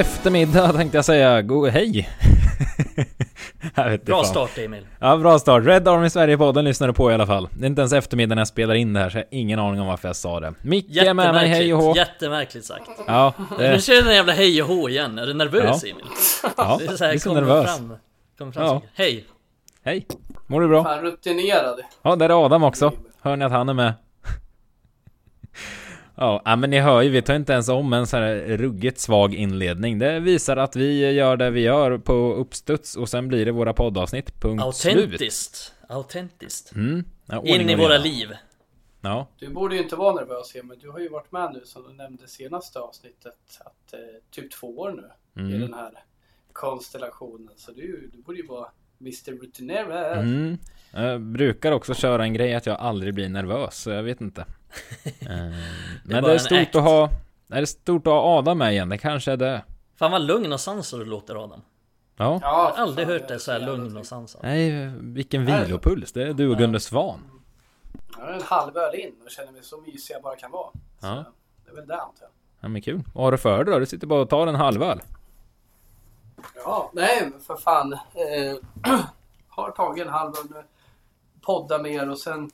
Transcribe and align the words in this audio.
Eftermiddag 0.00 0.72
tänkte 0.76 0.98
jag 0.98 1.04
säga. 1.04 1.42
God 1.42 1.68
hej! 1.68 2.08
jag 3.74 3.90
vet 3.90 4.04
bra 4.04 4.16
fan. 4.16 4.24
start 4.24 4.58
Emil. 4.58 4.86
Ja, 4.98 5.16
bra 5.16 5.38
start. 5.38 5.66
Red 5.66 5.88
Army 5.88 6.10
Sverige-podden 6.10 6.64
lyssnar 6.64 6.88
du 6.88 6.94
på 6.94 7.10
i 7.10 7.14
alla 7.14 7.26
fall. 7.26 7.48
Det 7.52 7.64
är 7.64 7.66
inte 7.66 7.80
ens 7.80 7.92
eftermiddag 7.92 8.34
när 8.34 8.40
jag 8.40 8.48
spelar 8.48 8.74
in 8.74 8.92
det 8.92 9.00
här, 9.00 9.10
så 9.10 9.18
jag 9.18 9.24
har 9.24 9.28
ingen 9.30 9.58
aning 9.58 9.80
om 9.80 9.86
varför 9.86 10.08
jag 10.08 10.16
sa 10.16 10.40
det. 10.40 10.54
Micke 10.62 10.96
är 10.96 11.14
med 11.14 11.34
mig, 11.34 11.48
hej 11.48 11.74
och 11.74 11.82
hå. 11.82 11.96
Jättemärkligt 11.96 12.66
sagt. 12.66 12.90
Ja. 13.06 13.32
Det... 13.58 13.72
Nu 13.72 13.80
kör 13.80 13.94
du 13.94 14.02
den 14.02 14.14
jävla 14.14 14.32
hej 14.32 14.62
och 14.62 14.68
hå 14.68 14.88
igen. 14.88 15.18
Är 15.18 15.26
du 15.26 15.34
nervös 15.34 15.84
ja. 15.84 15.90
Emil? 15.90 16.04
Ja, 16.56 16.76
det 16.78 16.92
är 16.92 16.96
så 16.96 17.04
här, 17.04 17.12
lite 17.12 17.32
nervös. 17.32 17.76
Fram, 17.76 17.96
kom 18.38 18.52
fram 18.52 18.66
ja. 18.66 18.82
Hej. 18.94 19.24
Hej. 19.84 20.06
Mår 20.46 20.60
du 20.60 20.68
bra? 20.68 20.84
Fan 20.84 21.00
rutinerad. 21.00 21.80
Ja, 22.02 22.16
där 22.16 22.28
är 22.28 22.44
Adam 22.44 22.62
också. 22.62 22.92
Hör 23.22 23.36
ni 23.36 23.44
att 23.44 23.52
han 23.52 23.68
är 23.68 23.74
med? 23.74 23.92
Ja, 26.20 26.56
men 26.56 26.70
ni 26.70 26.78
hör 26.78 27.02
ju, 27.02 27.10
vi 27.10 27.22
tar 27.22 27.34
inte 27.34 27.52
ens 27.52 27.68
om 27.68 27.92
en 27.92 28.06
så 28.06 28.16
här 28.16 28.34
ruggigt 28.56 28.98
svag 28.98 29.34
inledning. 29.34 29.98
Det 29.98 30.20
visar 30.20 30.56
att 30.56 30.76
vi 30.76 31.12
gör 31.12 31.36
det 31.36 31.50
vi 31.50 31.60
gör 31.60 31.98
på 31.98 32.12
uppstuds 32.34 32.96
och 32.96 33.08
sen 33.08 33.28
blir 33.28 33.44
det 33.44 33.52
våra 33.52 33.72
poddavsnitt. 33.72 34.40
Punkt 34.40 34.62
Autentiskt. 34.62 35.54
Slut. 35.54 35.74
Autentiskt. 35.88 36.74
Mm. 36.74 37.04
Ja, 37.26 37.42
In 37.44 37.70
i 37.70 37.76
våra 37.76 37.98
liv. 37.98 38.28
Ja. 39.00 39.28
Du 39.38 39.48
borde 39.48 39.74
ju 39.74 39.82
inte 39.82 39.96
vara 39.96 40.14
nervös 40.14 40.56
men 40.64 40.78
du 40.78 40.90
har 40.90 40.98
ju 40.98 41.08
varit 41.08 41.32
med 41.32 41.50
nu 41.52 41.60
som 41.64 41.82
du 41.82 41.92
nämnde 41.92 42.28
senaste 42.28 42.78
avsnittet. 42.78 43.60
Att 43.60 43.92
eh, 43.92 43.98
typ 44.30 44.52
två 44.52 44.78
år 44.78 44.92
nu 44.92 45.42
mm. 45.42 45.54
i 45.54 45.58
den 45.58 45.74
här 45.74 45.92
konstellationen. 46.52 47.54
Så 47.56 47.72
du, 47.72 48.10
du 48.12 48.22
borde 48.22 48.38
ju 48.38 48.46
vara 48.46 48.68
Mr. 49.00 49.32
Rutinerad. 49.42 50.18
Mm. 50.18 50.58
Jag 50.92 51.20
brukar 51.20 51.72
också 51.72 51.94
köra 51.94 52.22
en 52.22 52.34
grej 52.34 52.54
att 52.54 52.66
jag 52.66 52.76
aldrig 52.76 53.14
blir 53.14 53.28
nervös, 53.28 53.82
så 53.82 53.90
jag 53.90 54.02
vet 54.02 54.20
inte. 54.20 54.44
Eh, 55.20 55.54
men 56.04 56.24
det 56.24 56.34
är 56.34 56.38
stort 56.38 56.74
att 56.74 56.82
ha 56.82 57.10
Det 57.46 57.56
är 57.56 57.64
stort 57.64 58.06
att 58.06 58.12
ha 58.12 58.38
Adam 58.38 58.58
med 58.58 58.72
igen, 58.72 58.88
det 58.88 58.98
kanske 58.98 59.32
är 59.32 59.36
det. 59.36 59.64
Fan 59.96 60.10
vad 60.12 60.22
lugn 60.22 60.52
och 60.52 60.60
sansad 60.60 61.00
du 61.00 61.04
låter 61.04 61.44
Adam. 61.44 61.62
Ja. 62.16 62.38
Jag 62.42 62.48
har 62.48 62.70
aldrig 62.70 63.06
hört 63.06 63.28
dig 63.28 63.40
så 63.40 63.52
här 63.52 63.60
lugn 63.60 63.96
och 63.96 64.06
sansad. 64.06 64.40
Nej, 64.44 64.92
vilken 65.00 65.46
vilopuls, 65.46 66.12
det 66.12 66.22
är 66.22 66.32
du 66.32 66.48
och 66.48 66.58
Gunde 66.58 66.80
Svan. 66.80 67.20
Jag 68.18 68.24
har 68.24 68.32
en 68.32 68.42
halv 68.42 68.76
öl 68.76 68.94
in. 68.94 69.12
Och 69.24 69.30
känner 69.30 69.52
mig 69.52 69.62
så 69.62 69.80
mysig 69.80 70.14
jag 70.14 70.22
bara 70.22 70.36
kan 70.36 70.50
vara. 70.50 70.70
Så 70.72 71.06
ja. 71.06 71.24
Det 71.64 71.70
är 71.70 71.74
väl 71.74 71.86
det 71.86 71.94
antar 71.94 72.22
jag. 72.22 72.30
Ja 72.60 72.68
men 72.68 72.82
kul, 72.82 73.02
vad 73.14 73.24
har 73.24 73.32
du 73.32 73.38
för 73.38 73.64
dig 73.64 73.74
då? 73.74 73.78
Du 73.78 73.86
sitter 73.86 74.06
bara 74.06 74.20
och 74.20 74.30
tar 74.30 74.46
en 74.46 74.54
halv 74.54 74.82
öl. 74.82 75.00
Ja, 76.54 76.90
nej 76.94 77.28
men 77.30 77.40
för 77.40 77.56
fan 77.56 77.92
eh, 77.92 78.56
Har 79.48 79.70
tagit 79.70 80.06
en 80.06 80.12
halv 80.12 80.34
öl 80.36 80.46
nu 80.50 80.62
Podda 81.40 81.78
mer 81.78 82.10
och 82.10 82.18
sen 82.18 82.50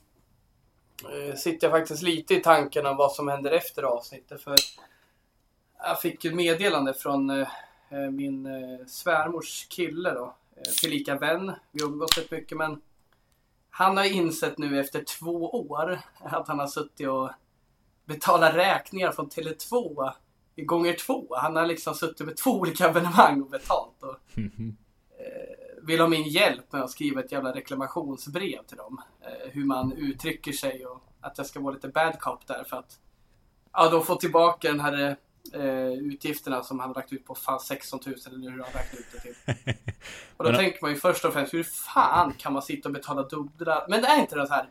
Eh, 1.03 1.35
sitter 1.35 1.67
jag 1.67 1.79
faktiskt 1.79 2.03
lite 2.03 2.33
i 2.33 2.39
tanken 2.39 2.85
om 2.85 2.97
vad 2.97 3.11
som 3.11 3.27
händer 3.27 3.51
efter 3.51 3.83
avsnittet. 3.83 4.41
För 4.41 4.55
jag 5.79 6.01
fick 6.01 6.25
ju 6.25 6.35
meddelande 6.35 6.93
från 6.93 7.29
eh, 7.29 7.47
eh, 7.89 8.11
min 8.11 8.47
svärmors 8.87 9.67
kille 9.69 10.13
då. 10.13 10.35
Tillika 10.81 11.15
vän. 11.15 11.51
Vi 11.71 11.81
har 11.81 11.89
umgås 11.89 12.17
rätt 12.17 12.31
mycket 12.31 12.57
men 12.57 12.81
han 13.69 13.97
har 13.97 14.03
insett 14.03 14.57
nu 14.57 14.79
efter 14.79 15.03
två 15.03 15.49
år 15.49 15.99
att 16.19 16.47
han 16.47 16.59
har 16.59 16.67
suttit 16.67 17.07
och 17.07 17.29
betalat 18.05 18.55
räkningar 18.55 19.11
från 19.11 19.29
Tele2 19.29 20.11
gånger 20.55 20.93
två. 20.93 21.35
Han 21.35 21.55
har 21.55 21.65
liksom 21.65 21.95
suttit 21.95 22.27
med 22.27 22.37
två 22.37 22.51
olika 22.51 22.89
evenemang 22.89 23.41
och 23.41 23.49
betalt. 23.49 24.03
Och, 24.03 24.15
vill 25.87 25.99
ha 25.99 26.07
min 26.07 26.23
hjälp 26.23 26.73
med 26.73 26.81
att 26.81 26.91
skriva 26.91 27.21
ett 27.23 27.31
jävla 27.31 27.55
reklamationsbrev 27.55 28.63
till 28.67 28.77
dem. 28.77 29.01
Eh, 29.21 29.51
hur 29.51 29.65
man 29.65 29.91
uttrycker 29.91 30.51
sig 30.51 30.85
och 30.85 31.03
att 31.21 31.37
jag 31.37 31.47
ska 31.47 31.59
vara 31.59 31.73
lite 31.73 31.87
bad 31.87 32.19
cop 32.19 32.47
där 32.47 32.63
för 32.63 32.77
att 32.77 32.99
ja, 33.73 33.89
då 33.89 34.01
få 34.01 34.15
tillbaka 34.15 34.67
den 34.67 34.79
här 34.79 35.17
eh, 35.53 35.93
utgifterna 35.93 36.63
som 36.63 36.79
han 36.79 36.93
lagt 36.93 37.13
ut 37.13 37.25
på 37.25 37.35
fan 37.35 37.59
16 37.59 37.99
000 38.05 38.15
eller 38.25 38.51
hur 38.51 38.63
han 38.63 38.71
räknat 38.73 38.99
ut 38.99 39.05
det 39.11 39.19
till. 39.19 39.35
Och 40.37 40.43
då 40.43 40.51
Men... 40.51 40.59
tänker 40.59 40.81
man 40.81 40.91
ju 40.91 40.97
först 40.97 41.25
och 41.25 41.33
främst 41.33 41.53
hur 41.53 41.63
fan 41.63 42.33
kan 42.33 42.53
man 42.53 42.61
sitta 42.61 42.89
och 42.89 42.93
betala 42.93 43.23
dubbla? 43.23 43.85
Men 43.89 44.01
det 44.01 44.07
är 44.07 44.19
inte 44.19 44.35
det 44.35 44.47
så 44.47 44.53
här 44.53 44.69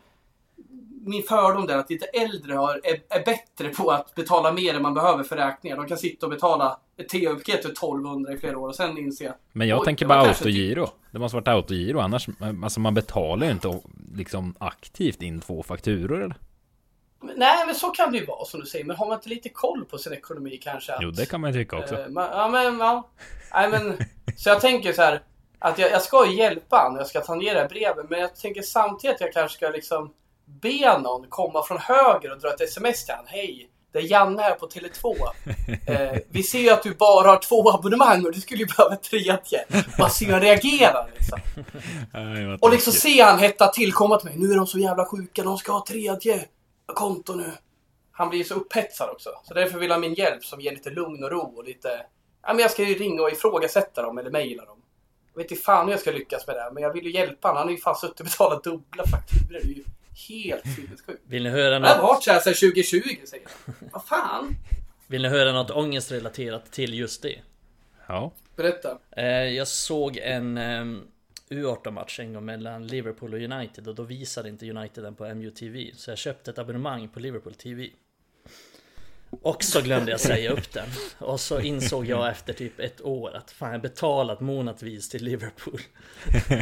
min 1.07 1.23
fördom 1.23 1.67
där 1.67 1.79
att 1.79 1.91
lite 1.91 2.07
äldre 2.07 2.55
har, 2.55 2.81
är, 2.85 3.19
är, 3.19 3.25
bättre 3.25 3.69
på 3.69 3.91
att 3.91 4.15
betala 4.15 4.53
mer 4.53 4.75
än 4.75 4.83
man 4.83 4.95
behöver 4.95 5.25
för 5.25 5.37
räkningar. 5.37 5.77
De 5.77 5.87
kan 5.87 5.99
sitta 5.99 6.27
och 6.27 6.31
betala 6.31 6.81
ett 6.97 7.09
tv-paket 7.09 7.63
för 7.63 7.71
1200 7.71 8.33
i 8.33 8.39
flera 8.39 8.59
år 8.59 8.69
och 8.69 8.75
sen 8.75 8.99
inse 8.99 9.35
Men 9.53 9.69
jag 9.69 9.85
tänker 9.85 10.07
bara 10.07 10.21
autogiro. 10.21 10.89
Det 11.11 11.19
måste 11.19 11.37
varit 11.37 11.49
autogiro 11.49 11.99
annars, 11.99 12.29
alltså 12.65 12.81
man 12.81 12.95
betalar 12.95 13.47
ju 13.47 13.53
inte 13.53 13.81
liksom 14.15 14.55
aktivt 14.59 15.23
in 15.23 15.41
två 15.41 15.63
fakturor 15.63 16.23
eller? 16.23 16.37
Nej 17.37 17.67
men 17.67 17.75
så 17.75 17.91
kan 17.91 18.13
det 18.13 18.19
ju 18.19 18.25
vara 18.25 18.45
som 18.45 18.61
du 18.61 18.67
säger. 18.67 18.85
Men 18.85 18.97
har 18.97 19.07
man 19.07 19.15
inte 19.15 19.29
lite 19.29 19.49
koll 19.49 19.85
på 19.85 19.99
sin 19.99 20.13
ekonomi 20.13 20.61
kanske? 20.63 20.93
Att, 20.93 21.03
jo 21.03 21.11
det 21.11 21.27
kan 21.27 21.41
man 21.41 21.53
ju 21.53 21.63
tycka 21.63 21.77
också. 21.77 21.95
Eh, 21.95 22.09
man, 22.09 22.29
ja 22.33 22.49
men 22.49 22.79
ja. 22.79 23.09
Nej 23.55 23.71
men. 23.71 23.97
så 24.37 24.49
jag 24.49 24.61
tänker 24.61 24.93
så 24.93 25.03
här. 25.03 25.23
Att 25.59 25.79
jag, 25.79 25.91
jag 25.91 26.03
ska 26.03 26.27
hjälpa 26.27 26.77
honom. 26.77 26.99
Jag 26.99 27.07
ska 27.07 27.21
ta 27.21 27.35
ner 27.35 27.55
det 27.55 27.61
här 27.61 27.69
brevet. 27.69 28.11
Men 28.11 28.21
jag 28.21 28.37
tänker 28.37 28.63
samtidigt 28.63 29.15
att 29.15 29.21
jag 29.21 29.33
kanske 29.33 29.57
ska 29.57 29.69
liksom 29.69 30.13
be 30.47 30.99
någon 30.99 31.29
komma 31.29 31.63
från 31.63 31.79
höger 31.79 32.33
och 32.33 32.41
dra 32.41 32.55
ett 32.55 32.61
sms 32.61 33.05
till 33.05 33.15
honom. 33.15 33.27
Hej, 33.29 33.71
det 33.93 33.99
är 33.99 34.03
Janne 34.03 34.43
här 34.43 34.55
på 34.55 34.69
Tele2. 34.69 35.17
Eh, 35.87 36.19
vi 36.29 36.43
ser 36.43 36.59
ju 36.59 36.71
att 36.71 36.83
du 36.83 36.95
bara 36.95 37.29
har 37.29 37.39
två 37.39 37.71
abonnemang 37.71 38.25
och 38.27 38.33
du 38.33 38.41
skulle 38.41 38.61
ju 38.61 38.67
behöva 38.67 38.95
ett 38.95 39.03
tredje. 39.03 39.65
Bara 39.99 40.09
se 40.09 40.25
hur 40.25 40.33
han 40.33 40.43
reagerar 40.43 41.11
liksom. 41.15 41.41
och 42.61 42.71
liksom 42.71 42.93
se 42.93 43.23
han 43.23 43.39
hetta 43.39 43.69
till, 43.69 43.93
komma 43.93 44.17
till 44.17 44.29
mig. 44.29 44.39
Nu 44.39 44.53
är 44.53 44.57
de 44.57 44.67
så 44.67 44.79
jävla 44.79 45.05
sjuka, 45.05 45.43
de 45.43 45.59
ska 45.59 45.73
ha 45.73 45.85
tredje 45.89 46.45
konto 46.87 47.35
nu. 47.35 47.53
Han 48.13 48.29
blir 48.29 48.39
ju 48.39 48.45
så 48.45 48.55
upphetsad 48.55 49.11
också. 49.11 49.31
Så 49.43 49.55
därför 49.55 49.79
vill 49.79 49.91
han 49.91 50.01
min 50.01 50.15
hjälp 50.15 50.45
som 50.45 50.61
ger 50.61 50.73
lite 50.73 50.91
lugn 50.91 51.25
och 51.25 51.31
ro 51.31 51.55
och 51.57 51.65
lite... 51.65 51.89
Ja 52.43 52.53
men 52.53 52.59
jag 52.59 52.71
ska 52.71 52.83
ju 52.83 52.95
ringa 52.95 53.23
och 53.23 53.31
ifrågasätta 53.31 54.03
dem 54.03 54.19
eller 54.19 54.31
mejla 54.31 54.65
dem. 54.65 54.79
Jag 55.35 55.43
vet 55.43 55.51
inte 55.51 55.63
fan 55.63 55.87
hur 55.87 55.93
jag 55.93 56.01
ska 56.01 56.11
lyckas 56.11 56.47
med 56.47 56.57
det 56.57 56.71
men 56.73 56.83
jag 56.83 56.93
vill 56.93 57.05
ju 57.05 57.13
hjälpa 57.13 57.49
honom. 57.49 57.59
Han 57.59 57.67
har 57.67 57.73
ju 57.73 57.81
fan 57.81 57.97
suttit 57.97 58.21
och 58.21 58.27
betalat 58.27 58.65
dubbla 58.65 59.05
fakturor. 59.07 59.96
Helt 60.29 60.75
sinnessjukt. 60.77 61.23
Vill 61.27 61.43
ni 61.43 61.51
höra 61.51 61.79
något? 61.79 61.89
Jag 61.89 61.97
har 61.97 62.03
varit 62.03 62.25
såhär 62.25 62.41
sedan 62.41 62.55
2020 62.55 63.01
säger 63.27 63.47
jag. 63.67 63.75
Vad 63.93 64.05
fan? 64.05 64.57
Vill 65.07 65.23
ni 65.23 65.29
höra 65.29 65.53
något 65.53 65.71
ångestrelaterat 65.71 66.73
till 66.73 66.95
just 66.95 67.23
det? 67.23 67.41
Ja. 68.07 68.33
Berätta. 68.57 68.99
Eh, 69.11 69.27
jag 69.27 69.69
såg 69.69 70.17
en 70.17 70.59
ehm, 70.59 71.03
U18-match 71.51 72.21
en 72.21 72.33
gång 72.33 72.45
mellan 72.45 72.87
Liverpool 72.87 73.35
och 73.35 73.41
United 73.41 73.89
och 73.89 73.95
då 73.95 74.03
visade 74.03 74.49
inte 74.49 74.71
United 74.71 75.05
den 75.05 75.15
på 75.15 75.35
MUTV. 75.35 75.91
Så 75.95 76.11
jag 76.11 76.19
köpte 76.19 76.51
ett 76.51 76.59
abonnemang 76.59 77.09
på 77.09 77.21
Liverpool 77.21 77.55
TV. 77.55 77.89
Och 79.43 79.65
så 79.65 79.81
glömde 79.81 80.11
jag 80.11 80.21
säga 80.21 80.51
upp 80.53 80.73
den. 80.73 80.89
Och 81.19 81.41
så 81.41 81.61
insåg 81.61 82.07
jag 82.07 82.29
efter 82.29 82.53
typ 82.53 82.81
ett 82.81 83.01
år 83.01 83.37
att 83.37 83.51
fan 83.51 83.73
jag 83.73 83.83
betalat 83.83 84.41
månadsvis 84.41 85.09
till 85.09 85.25
Liverpool. 85.25 85.81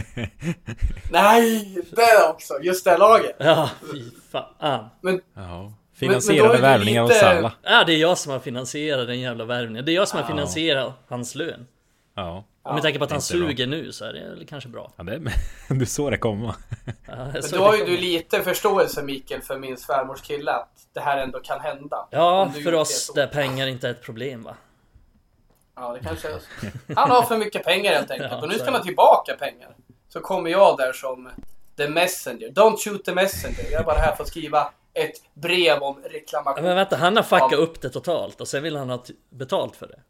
Nej, 1.10 1.78
det 1.90 2.28
också! 2.28 2.54
Just 2.62 2.84
det 2.84 2.96
laget! 2.96 3.36
Ja, 3.38 3.70
fy 3.92 4.02
fan. 4.30 4.88
Men, 5.00 5.20
ja. 5.34 5.72
Finansierade 5.94 6.58
värvningar 6.58 7.02
lite... 7.02 7.14
hos 7.14 7.20
Salah. 7.20 7.52
Ja, 7.62 7.84
det 7.84 7.92
är 7.92 7.96
jag 7.98 8.18
som 8.18 8.32
har 8.32 8.38
finansierat 8.38 9.06
den 9.06 9.20
jävla 9.20 9.44
värvningen. 9.44 9.84
Det 9.84 9.92
är 9.92 9.94
jag 9.94 10.08
som 10.08 10.18
har 10.18 10.26
finansierat 10.26 10.92
hans 11.08 11.34
lön. 11.34 11.66
Ja. 12.14 12.44
Om 12.62 12.76
vi 12.76 12.82
tänker 12.82 12.98
på 12.98 13.04
att 13.04 13.10
han 13.10 13.22
suger 13.22 13.66
bra. 13.66 13.76
nu 13.76 13.92
så 13.92 14.04
är 14.04 14.12
det 14.12 14.46
kanske 14.46 14.68
bra. 14.68 14.92
Ja, 14.96 15.04
det 15.04 15.20
du 15.68 15.86
såg 15.86 16.10
det 16.10 16.18
komma. 16.18 16.54
Ja, 17.06 17.26
Men 17.32 17.42
då 17.52 17.62
har 17.62 17.76
ju 17.76 17.84
du 17.84 17.96
lite 17.96 18.42
förståelse 18.42 19.02
Mikael 19.02 19.42
för 19.42 19.58
min 19.58 19.76
svärmors 19.76 20.20
kille 20.20 20.52
att 20.52 20.86
det 20.92 21.00
här 21.00 21.18
ändå 21.18 21.40
kan 21.40 21.60
hända. 21.60 22.08
Ja, 22.10 22.52
för 22.64 22.74
oss 22.74 23.12
där 23.14 23.26
pengar 23.26 23.66
inte 23.66 23.88
är 23.88 23.90
ett 23.90 24.02
problem 24.02 24.42
va? 24.42 24.56
Ja, 25.76 25.92
det 25.92 26.08
kanske 26.08 26.28
är 26.28 26.40
Han 26.96 27.10
har 27.10 27.22
för 27.22 27.38
mycket 27.38 27.64
pengar 27.64 27.92
helt 27.92 28.10
enkelt 28.10 28.32
ja, 28.32 28.42
och 28.42 28.48
nu 28.48 28.54
ska 28.54 28.64
han 28.64 28.74
ha 28.74 28.82
tillbaka 28.82 29.36
pengar. 29.38 29.76
Så 30.08 30.20
kommer 30.20 30.50
jag 30.50 30.76
där 30.76 30.92
som 30.92 31.30
the 31.76 31.88
messenger. 31.88 32.48
Don't 32.48 32.76
shoot 32.84 33.04
the 33.04 33.14
messenger. 33.14 33.70
Jag 33.72 33.80
är 33.80 33.84
bara 33.84 33.98
här 33.98 34.16
för 34.16 34.22
att 34.22 34.28
skriva 34.28 34.72
ett 34.94 35.22
brev 35.34 35.82
om 35.82 36.02
reklamation. 36.10 36.64
Men 36.64 36.76
vänta, 36.76 36.96
han 36.96 37.16
har 37.16 37.22
fuckat 37.22 37.52
upp 37.52 37.80
det 37.80 37.90
totalt 37.90 38.40
och 38.40 38.48
sen 38.48 38.62
vill 38.62 38.76
han 38.76 38.90
ha 38.90 39.04
betalt 39.30 39.76
för 39.76 39.86
det. 39.86 40.00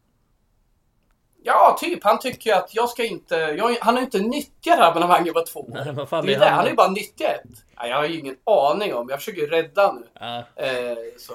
Ja, 1.46 1.76
typ. 1.81 2.05
Han 2.05 2.19
tycker 2.19 2.50
ju 2.50 2.56
att 2.56 2.75
jag 2.75 2.88
ska 2.88 3.05
inte... 3.05 3.35
Jag, 3.35 3.76
han 3.81 3.94
har 3.94 4.02
inte 4.02 4.19
nyttjat 4.19 4.81
abonnemanget 4.81 5.35
på 5.35 5.44
två 5.52 5.67
Nej, 5.69 5.93
vad 5.93 6.08
fan 6.08 6.26
det 6.26 6.35
är 6.35 6.38
det. 6.38 6.46
Han 6.46 6.58
har 6.58 6.69
ju 6.69 6.75
bara 6.75 6.91
nyttjat 6.91 7.31
ett. 7.31 7.64
Ja, 7.76 7.87
jag 7.87 7.96
har 7.96 8.05
ju 8.05 8.19
ingen 8.19 8.37
aning 8.44 8.94
om. 8.94 9.08
Jag 9.11 9.19
försöker 9.19 9.41
ju 9.41 9.46
rädda 9.46 9.93
nu. 9.93 10.06
Ja. 10.20 10.38
Eh, 10.56 10.96
så. 11.19 11.35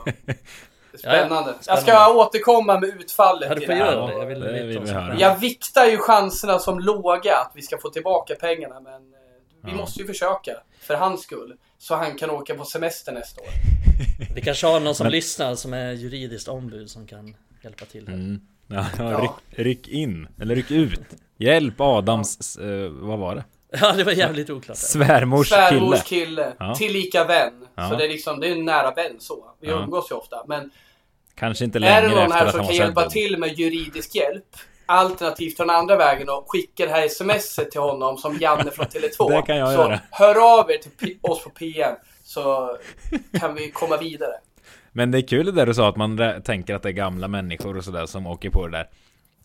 Spännande. 0.97 1.49
Ja, 1.51 1.73
Jag 1.73 1.79
ska 1.81 2.13
återkomma 2.13 2.79
med 2.79 2.89
utfallet 2.89 3.49
ja, 3.49 3.55
du 3.55 3.65
får 3.65 3.75
göra 3.75 4.07
det. 4.07 4.13
Jag, 4.13 4.25
vill 4.25 4.39
det 4.39 4.63
vill 4.63 5.19
jag 5.19 5.39
viktar 5.39 5.85
ju 5.85 5.97
chanserna 5.97 6.59
som 6.59 6.79
låga 6.79 7.37
att 7.37 7.51
vi 7.55 7.61
ska 7.61 7.77
få 7.77 7.89
tillbaka 7.89 8.35
pengarna. 8.35 8.79
Men 8.79 8.93
eh, 8.93 9.19
vi 9.63 9.71
ja. 9.71 9.77
måste 9.77 10.01
ju 10.01 10.07
försöka. 10.07 10.51
För 10.79 10.95
hans 10.95 11.21
skull. 11.21 11.55
Så 11.77 11.95
han 11.95 12.17
kan 12.17 12.29
åka 12.29 12.55
på 12.55 12.65
semester 12.65 13.11
nästa 13.11 13.41
år. 13.41 13.47
Vi 14.35 14.41
kanske 14.41 14.67
har 14.67 14.79
någon 14.79 14.95
som 14.95 15.03
men... 15.03 15.11
lyssnar 15.11 15.55
som 15.55 15.73
är 15.73 15.91
juridiskt 15.91 16.47
ombud 16.47 16.89
som 16.89 17.07
kan 17.07 17.35
hjälpa 17.63 17.85
till 17.85 18.07
här. 18.07 18.13
Mm. 18.13 18.41
Ja, 18.69 18.85
ja. 18.97 19.19
Ryck, 19.21 19.65
ryck, 19.65 19.87
in, 19.87 20.27
eller 20.41 20.55
ryck 20.55 20.71
ut. 20.71 21.01
Hjälp 21.37 21.81
Adams, 21.81 22.57
eh, 22.57 22.89
vad 22.89 23.19
var 23.19 23.35
det? 23.35 23.43
Ja 23.71 23.91
det 23.91 24.03
var 24.03 24.11
jävligt 24.11 24.49
oklart. 24.49 24.77
Svärmors, 24.77 25.49
Svärmors 25.49 26.03
kille. 26.03 26.25
kille. 26.25 26.53
Ja. 26.59 26.75
Tillika 26.75 27.23
vän. 27.23 27.53
Ja. 27.75 27.89
Så 27.89 27.95
det 27.95 28.03
är 28.05 28.09
liksom, 28.09 28.39
det 28.39 28.47
är 28.47 28.51
en 28.51 28.65
nära 28.65 28.91
vän 28.91 29.15
så. 29.19 29.43
Vi 29.61 29.67
ja. 29.67 29.73
umgås 29.73 30.11
ju 30.11 30.15
ofta. 30.15 30.43
Men 30.47 30.71
Kanske 31.35 31.65
inte 31.65 31.79
längre 31.79 31.93
Är 31.93 32.01
det 32.09 32.15
någon 32.15 32.31
här 32.31 32.51
som 32.51 32.65
kan 32.65 32.75
hjälpa 32.75 33.01
sedd. 33.01 33.09
till 33.09 33.37
med 33.37 33.59
juridisk 33.59 34.15
hjälp? 34.15 34.45
Alternativt 34.85 35.57
den 35.57 35.69
andra 35.69 35.95
vägen 35.95 36.29
och 36.29 36.45
skicka 36.47 36.85
det 36.85 36.91
här 36.91 37.07
smset 37.07 37.71
till 37.71 37.81
honom 37.81 38.17
som 38.17 38.37
Janne 38.37 38.71
från 38.71 38.85
Tele2. 38.85 39.29
Det 39.35 39.41
kan 39.41 39.57
jag 39.57 39.67
så 39.69 39.75
göra. 39.75 39.99
hör 40.11 40.59
av 40.59 40.71
er 40.71 40.77
till 40.77 41.17
oss 41.21 41.43
på 41.43 41.49
PM 41.49 41.95
så 42.23 42.77
kan 43.39 43.55
vi 43.55 43.71
komma 43.71 43.97
vidare. 43.97 44.33
Men 44.91 45.11
det 45.11 45.17
är 45.17 45.27
kul 45.27 45.45
det 45.45 45.51
där 45.51 45.65
du 45.65 45.73
sa 45.73 45.89
att 45.89 45.95
man 45.95 46.19
tänker 46.43 46.75
att 46.75 46.83
det 46.83 46.89
är 46.89 46.93
gamla 46.93 47.27
människor 47.27 47.77
och 47.77 47.83
sådär 47.83 48.05
som 48.05 48.27
åker 48.27 48.49
på 48.49 48.67
det 48.67 48.77
där. 48.77 48.87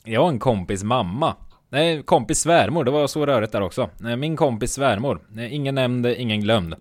Jag 0.04 0.20
har 0.20 0.28
en 0.28 0.38
kompis 0.38 0.82
mamma. 0.82 1.36
Nej, 1.68 2.02
kompis 2.02 2.40
svärmor. 2.40 2.84
Det 2.84 2.90
var 2.90 3.06
så 3.06 3.26
rörigt 3.26 3.52
där 3.52 3.60
också. 3.60 3.90
Nej, 3.98 4.16
Min 4.16 4.36
kompis 4.36 4.72
svärmor. 4.72 5.20
Ingen 5.50 5.74
nämnd, 5.74 6.06
ingen 6.06 6.40
glömd. 6.40 6.74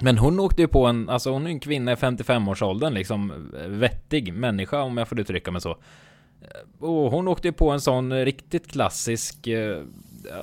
Men 0.00 0.18
hon 0.18 0.40
åkte 0.40 0.62
ju 0.62 0.68
på 0.68 0.86
en, 0.86 1.08
alltså 1.08 1.30
hon 1.30 1.46
är 1.46 1.50
en 1.50 1.60
kvinna 1.60 1.92
i 1.92 1.94
55-årsåldern 1.94 2.94
liksom 2.94 3.50
vettig 3.66 4.32
människa 4.32 4.82
om 4.82 4.98
jag 4.98 5.08
får 5.08 5.20
uttrycka 5.20 5.50
mig 5.50 5.60
så. 5.60 5.76
Och 6.80 7.10
hon 7.10 7.28
åkte 7.28 7.48
ju 7.48 7.52
på 7.52 7.70
en 7.70 7.80
sån 7.80 8.24
riktigt 8.24 8.70
klassisk, 8.70 9.46
eh, 9.46 9.82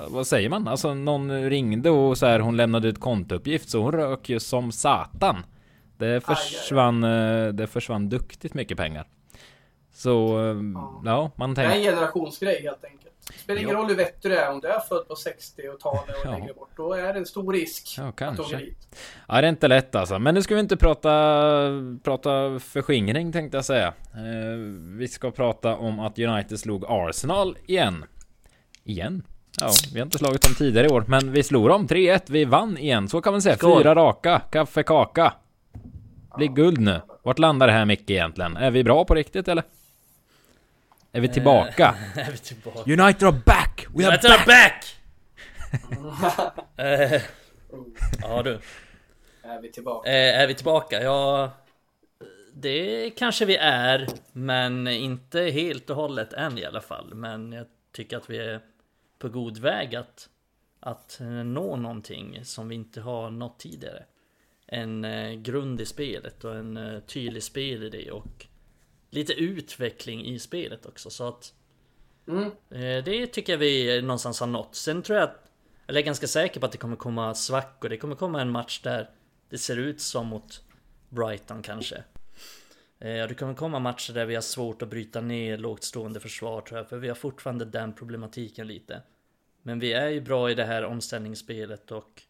vad 0.08 0.26
säger 0.26 0.48
man? 0.48 0.68
Alltså 0.68 0.94
någon 0.94 1.50
ringde 1.50 1.90
och 1.90 2.18
så 2.18 2.26
här 2.26 2.40
hon 2.40 2.56
lämnade 2.56 2.88
ut 2.88 3.00
kontouppgift 3.00 3.68
så 3.68 3.82
hon 3.82 3.92
rök 3.92 4.28
ju 4.28 4.40
som 4.40 4.72
satan. 4.72 5.36
Det 5.98 6.20
försvann, 6.26 7.04
eh, 7.04 7.48
det 7.48 7.66
försvann 7.66 8.08
duktigt 8.08 8.54
mycket 8.54 8.76
pengar. 8.76 9.06
Så, 9.94 10.38
eh, 10.50 10.56
ja, 11.04 11.30
man 11.36 11.54
Det 11.54 11.60
är 11.62 11.64
en 11.66 11.72
tänker... 11.72 11.90
generationsgrej 11.90 12.62
helt 12.62 12.84
enkelt. 12.84 13.02
Det 13.28 13.38
spelar 13.38 13.60
ingen 13.60 13.72
Ja. 13.74 13.78
roll 13.80 13.88
hur 13.88 13.96
vettig 13.96 14.30
du 14.30 14.36
är. 14.36 14.52
Om 14.52 14.60
du 14.60 14.68
är 14.68 14.80
född 14.80 15.08
på 15.08 15.14
60-talet 15.14 16.02
och 16.08 16.26
Ja. 16.26 16.30
längre 16.30 16.52
bort. 16.54 16.70
Då 16.76 16.92
är 16.92 17.12
det 17.12 17.18
en 17.18 17.26
stor 17.26 17.52
risk 17.52 17.94
Ja, 17.98 18.04
att 18.08 18.16
kanske. 18.16 18.42
åka 18.42 18.56
dit. 18.56 18.96
Ja, 19.28 19.40
det 19.40 19.46
är 19.46 19.48
inte 19.48 19.68
lätt 19.68 19.94
alltså. 19.94 20.18
Men 20.18 20.34
nu 20.34 20.42
ska 20.42 20.54
vi 20.54 20.60
inte 20.60 20.76
prata, 20.76 21.10
prata 22.04 22.58
förskingring 22.58 23.32
tänkte 23.32 23.56
jag 23.56 23.64
säga. 23.64 23.86
Eh, 24.14 24.56
vi 24.98 25.08
ska 25.08 25.30
prata 25.30 25.76
om 25.76 26.00
att 26.00 26.18
United 26.18 26.58
slog 26.60 26.84
Arsenal 26.88 27.58
igen. 27.66 28.04
Igen? 28.84 29.22
Ja, 29.60 29.70
vi 29.92 29.98
har 30.00 30.06
inte 30.06 30.18
slagit 30.18 30.42
dem 30.42 30.54
tidigare 30.54 30.86
i 30.86 30.90
år, 30.90 31.04
men 31.08 31.32
vi 31.32 31.42
slog 31.42 31.68
dem 31.68 31.86
3-1. 31.88 32.20
Vi 32.30 32.44
vann 32.44 32.78
igen, 32.78 33.08
så 33.08 33.20
kan 33.20 33.32
man 33.32 33.42
säga. 33.42 33.56
Skål. 33.56 33.82
Fyra 33.82 33.94
raka, 33.94 34.38
kaffekaka. 34.52 35.32
Blir 36.36 36.48
guld 36.48 36.80
nu. 36.80 37.00
Vart 37.22 37.38
landar 37.38 37.66
det 37.66 37.72
här 37.72 37.84
Micke 37.84 38.10
egentligen? 38.10 38.56
Är 38.56 38.70
vi 38.70 38.84
bra 38.84 39.04
på 39.04 39.14
riktigt 39.14 39.48
eller? 39.48 39.64
Är 41.12 41.20
vi 41.20 41.28
tillbaka? 41.28 41.94
är 42.16 42.30
vi 42.30 42.38
tillbaka? 42.38 42.92
United 42.92 43.28
are 43.28 43.40
back! 43.46 43.86
We 43.94 44.06
are 44.06 44.12
United 44.12 44.30
are 44.30 44.46
back! 44.46 44.92
Eh, 46.76 47.22
ja 48.20 48.42
du. 48.42 48.60
Är 49.42 49.60
vi 49.60 49.72
tillbaka. 49.72 50.10
Eh, 50.10 50.40
är 50.40 50.46
vi 50.46 50.54
tillbaka? 50.54 51.02
Ja... 51.02 51.50
Det 52.52 53.10
kanske 53.10 53.44
vi 53.44 53.56
är, 53.56 54.06
men 54.32 54.86
inte 54.88 55.40
helt 55.40 55.90
och 55.90 55.96
hållet 55.96 56.32
än 56.32 56.58
i 56.58 56.64
alla 56.64 56.80
fall. 56.80 57.14
Men 57.14 57.52
jag 57.52 57.66
tycker 57.92 58.16
att 58.16 58.30
vi 58.30 58.38
är 58.38 58.60
på 59.18 59.28
god 59.28 59.58
väg 59.58 59.96
att, 59.96 60.28
att 60.80 61.20
eh, 61.20 61.26
nå 61.26 61.76
någonting 61.76 62.44
som 62.44 62.68
vi 62.68 62.74
inte 62.74 63.00
har 63.00 63.30
nått 63.30 63.58
tidigare. 63.58 64.04
En 64.66 65.04
eh, 65.04 65.32
grund 65.32 65.80
i 65.80 65.86
spelet 65.86 66.44
och 66.44 66.56
en 66.56 66.76
eh, 66.76 67.00
tydlig 67.00 67.42
spelidé 67.42 68.10
och 68.10 68.46
lite 69.10 69.32
utveckling 69.32 70.24
i 70.26 70.38
spelet 70.38 70.86
också. 70.86 71.10
Så 71.10 71.28
att 71.28 71.52
Mm. 72.28 72.44
Eh, 72.70 73.04
Det 73.04 73.26
tycker 73.26 73.52
jag 73.52 73.58
vi 73.58 74.02
någonstans 74.02 74.40
har 74.40 74.46
nått. 74.46 74.74
Sen 74.74 75.02
tror 75.02 75.18
jag 75.18 75.24
att, 75.28 75.50
eller 75.86 75.98
jag 75.98 76.02
är 76.02 76.06
ganska 76.06 76.26
säker 76.26 76.60
på 76.60 76.66
att 76.66 76.72
det 76.72 76.78
kommer 76.78 76.96
komma 76.96 77.34
svackor. 77.34 77.88
Det 77.88 77.96
kommer 77.96 78.14
komma 78.14 78.40
en 78.40 78.50
match 78.50 78.80
där 78.82 79.10
det 79.50 79.58
ser 79.58 79.76
ut 79.76 80.00
som 80.00 80.26
mot 80.26 80.62
Brighton 81.08 81.62
kanske. 81.62 82.04
Eh, 82.98 83.22
och 83.22 83.28
Det 83.28 83.34
kommer 83.34 83.54
komma 83.54 83.78
matcher 83.78 84.12
där 84.12 84.26
vi 84.26 84.34
har 84.34 84.42
svårt 84.42 84.82
att 84.82 84.88
bryta 84.88 85.20
ner 85.20 85.58
lågt 85.58 85.84
stående 85.84 86.20
försvar 86.20 86.60
tror 86.60 86.78
jag. 86.78 86.88
För 86.88 86.96
vi 86.96 87.08
har 87.08 87.14
fortfarande 87.14 87.64
den 87.64 87.92
problematiken 87.94 88.66
lite. 88.66 89.02
Men 89.62 89.78
vi 89.78 89.92
är 89.92 90.08
ju 90.08 90.20
bra 90.20 90.50
i 90.50 90.54
det 90.54 90.64
här 90.64 90.84
omställningsspelet 90.84 91.92
och 91.92 92.22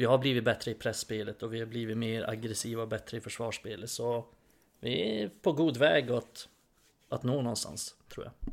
vi 0.00 0.06
har 0.06 0.18
blivit 0.18 0.44
bättre 0.44 0.70
i 0.70 0.74
pressspelet 0.74 1.42
och 1.42 1.54
vi 1.54 1.58
har 1.58 1.66
blivit 1.66 1.98
mer 1.98 2.30
aggressiva 2.30 2.82
och 2.82 2.88
bättre 2.88 3.16
i 3.16 3.20
försvarsspelet. 3.20 3.90
Så 3.90 4.24
vi 4.80 5.22
är 5.22 5.30
på 5.42 5.52
god 5.52 5.76
väg 5.76 6.10
att, 6.10 6.48
att 7.08 7.22
nå 7.22 7.42
någonstans, 7.42 7.94
tror 8.14 8.26
jag. 8.26 8.52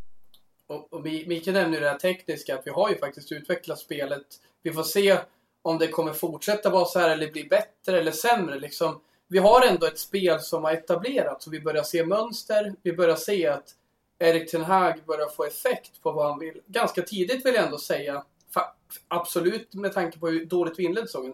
Och, 0.68 0.94
och 0.94 1.02
Mikael 1.04 1.54
nämnde 1.54 1.78
ju 1.78 1.84
det 1.84 1.90
här 1.90 1.98
tekniska, 1.98 2.56
att 2.56 2.68
vi 2.68 2.72
har 2.72 2.90
ju 2.90 2.98
faktiskt 2.98 3.32
utvecklat 3.32 3.80
spelet. 3.80 4.26
Vi 4.64 4.72
får 4.72 4.84
se 4.84 5.20
om 5.62 5.78
det 5.78 5.88
kommer 5.88 6.14
fortsätta 6.14 6.70
vara 6.70 6.86
så 6.86 7.00
här 7.00 7.10
eller 7.10 7.32
bli 7.32 7.44
bättre 7.44 8.00
eller 8.00 8.12
sämre. 8.12 8.60
Liksom, 8.60 9.02
vi 9.28 9.40
har 9.40 9.68
ändå 9.68 9.86
ett 9.86 10.00
spel 10.00 10.40
som 10.40 10.64
har 10.64 10.72
etablerats 10.72 11.48
och 11.48 11.54
vi 11.54 11.60
börjar 11.60 11.84
se 11.84 12.06
mönster. 12.06 12.76
Vi 12.82 12.94
börjar 12.94 13.16
se 13.16 13.48
att 13.48 13.76
Erik 14.20 14.52
Ten 14.52 14.64
Hag 14.64 15.04
börjar 15.06 15.30
få 15.30 15.44
effekt 15.44 16.02
på 16.02 16.12
vad 16.12 16.26
han 16.26 16.40
vill. 16.40 16.62
Ganska 16.66 17.02
tidigt 17.02 17.46
vill 17.46 17.56
jag 17.56 17.66
ändå 17.66 17.78
säga. 17.78 18.24
Absolut 19.08 19.74
med 19.74 19.94
tanke 19.94 20.20
på 20.20 20.28
hur 20.28 20.46
dåligt 20.46 20.80
vi 20.80 20.84
inledde 20.84 21.08
säsongen. 21.08 21.34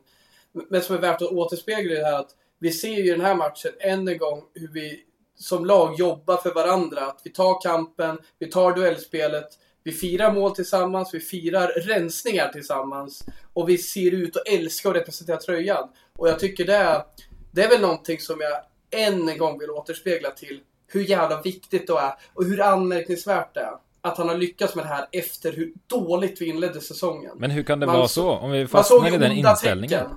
Men 0.69 0.81
som 0.81 0.95
är 0.95 0.99
värt 0.99 1.21
att 1.21 1.31
återspegla 1.31 1.93
det 1.93 2.05
här 2.05 2.19
att 2.19 2.35
vi 2.59 2.71
ser 2.71 2.93
ju 2.93 3.05
i 3.05 3.09
den 3.09 3.21
här 3.21 3.35
matchen 3.35 3.71
än 3.79 4.07
en 4.07 4.17
gång 4.17 4.43
hur 4.53 4.67
vi 4.67 5.03
som 5.35 5.65
lag 5.65 5.95
jobbar 5.99 6.37
för 6.37 6.53
varandra. 6.53 7.05
Att 7.05 7.21
vi 7.23 7.29
tar 7.29 7.61
kampen, 7.61 8.17
vi 8.39 8.49
tar 8.49 8.75
duellspelet, 8.75 9.47
vi 9.83 9.91
firar 9.91 10.33
mål 10.33 10.55
tillsammans, 10.55 11.13
vi 11.13 11.19
firar 11.19 11.67
rensningar 11.67 12.49
tillsammans 12.49 13.25
och 13.53 13.69
vi 13.69 13.77
ser 13.77 14.11
ut 14.11 14.37
att 14.37 14.47
älska 14.47 14.89
och 14.89 14.95
representera 14.95 15.37
tröjan. 15.37 15.89
Och 16.17 16.27
jag 16.27 16.39
tycker 16.39 16.65
det 16.65 16.75
är, 16.75 17.03
det 17.51 17.63
är 17.63 17.69
väl 17.69 17.81
någonting 17.81 18.19
som 18.19 18.41
jag 18.41 18.61
än 19.01 19.29
en 19.29 19.37
gång 19.37 19.59
vill 19.59 19.69
återspegla 19.69 20.31
till 20.31 20.59
hur 20.87 21.01
jävla 21.01 21.41
viktigt 21.41 21.87
det 21.87 21.93
är 21.93 22.13
och 22.33 22.45
hur 22.45 22.61
anmärkningsvärt 22.61 23.53
det 23.53 23.59
är. 23.59 23.77
Att 24.05 24.17
han 24.17 24.29
har 24.29 24.38
lyckats 24.38 24.75
med 24.75 24.85
det 24.85 24.89
här 24.89 25.05
efter 25.11 25.51
hur 25.53 25.71
dåligt 25.88 26.41
vi 26.41 26.45
inledde 26.45 26.81
säsongen. 26.81 27.31
Men 27.38 27.51
hur 27.51 27.63
kan 27.63 27.79
det 27.79 27.85
Man 27.85 27.95
vara 27.97 28.07
så-? 28.07 28.29
Om 28.31 28.51
vi 28.51 28.67
fastnar 28.67 29.07
i 29.13 29.17
den 29.17 29.31
inställningen. 29.31 29.89
tecken. 30.00 30.15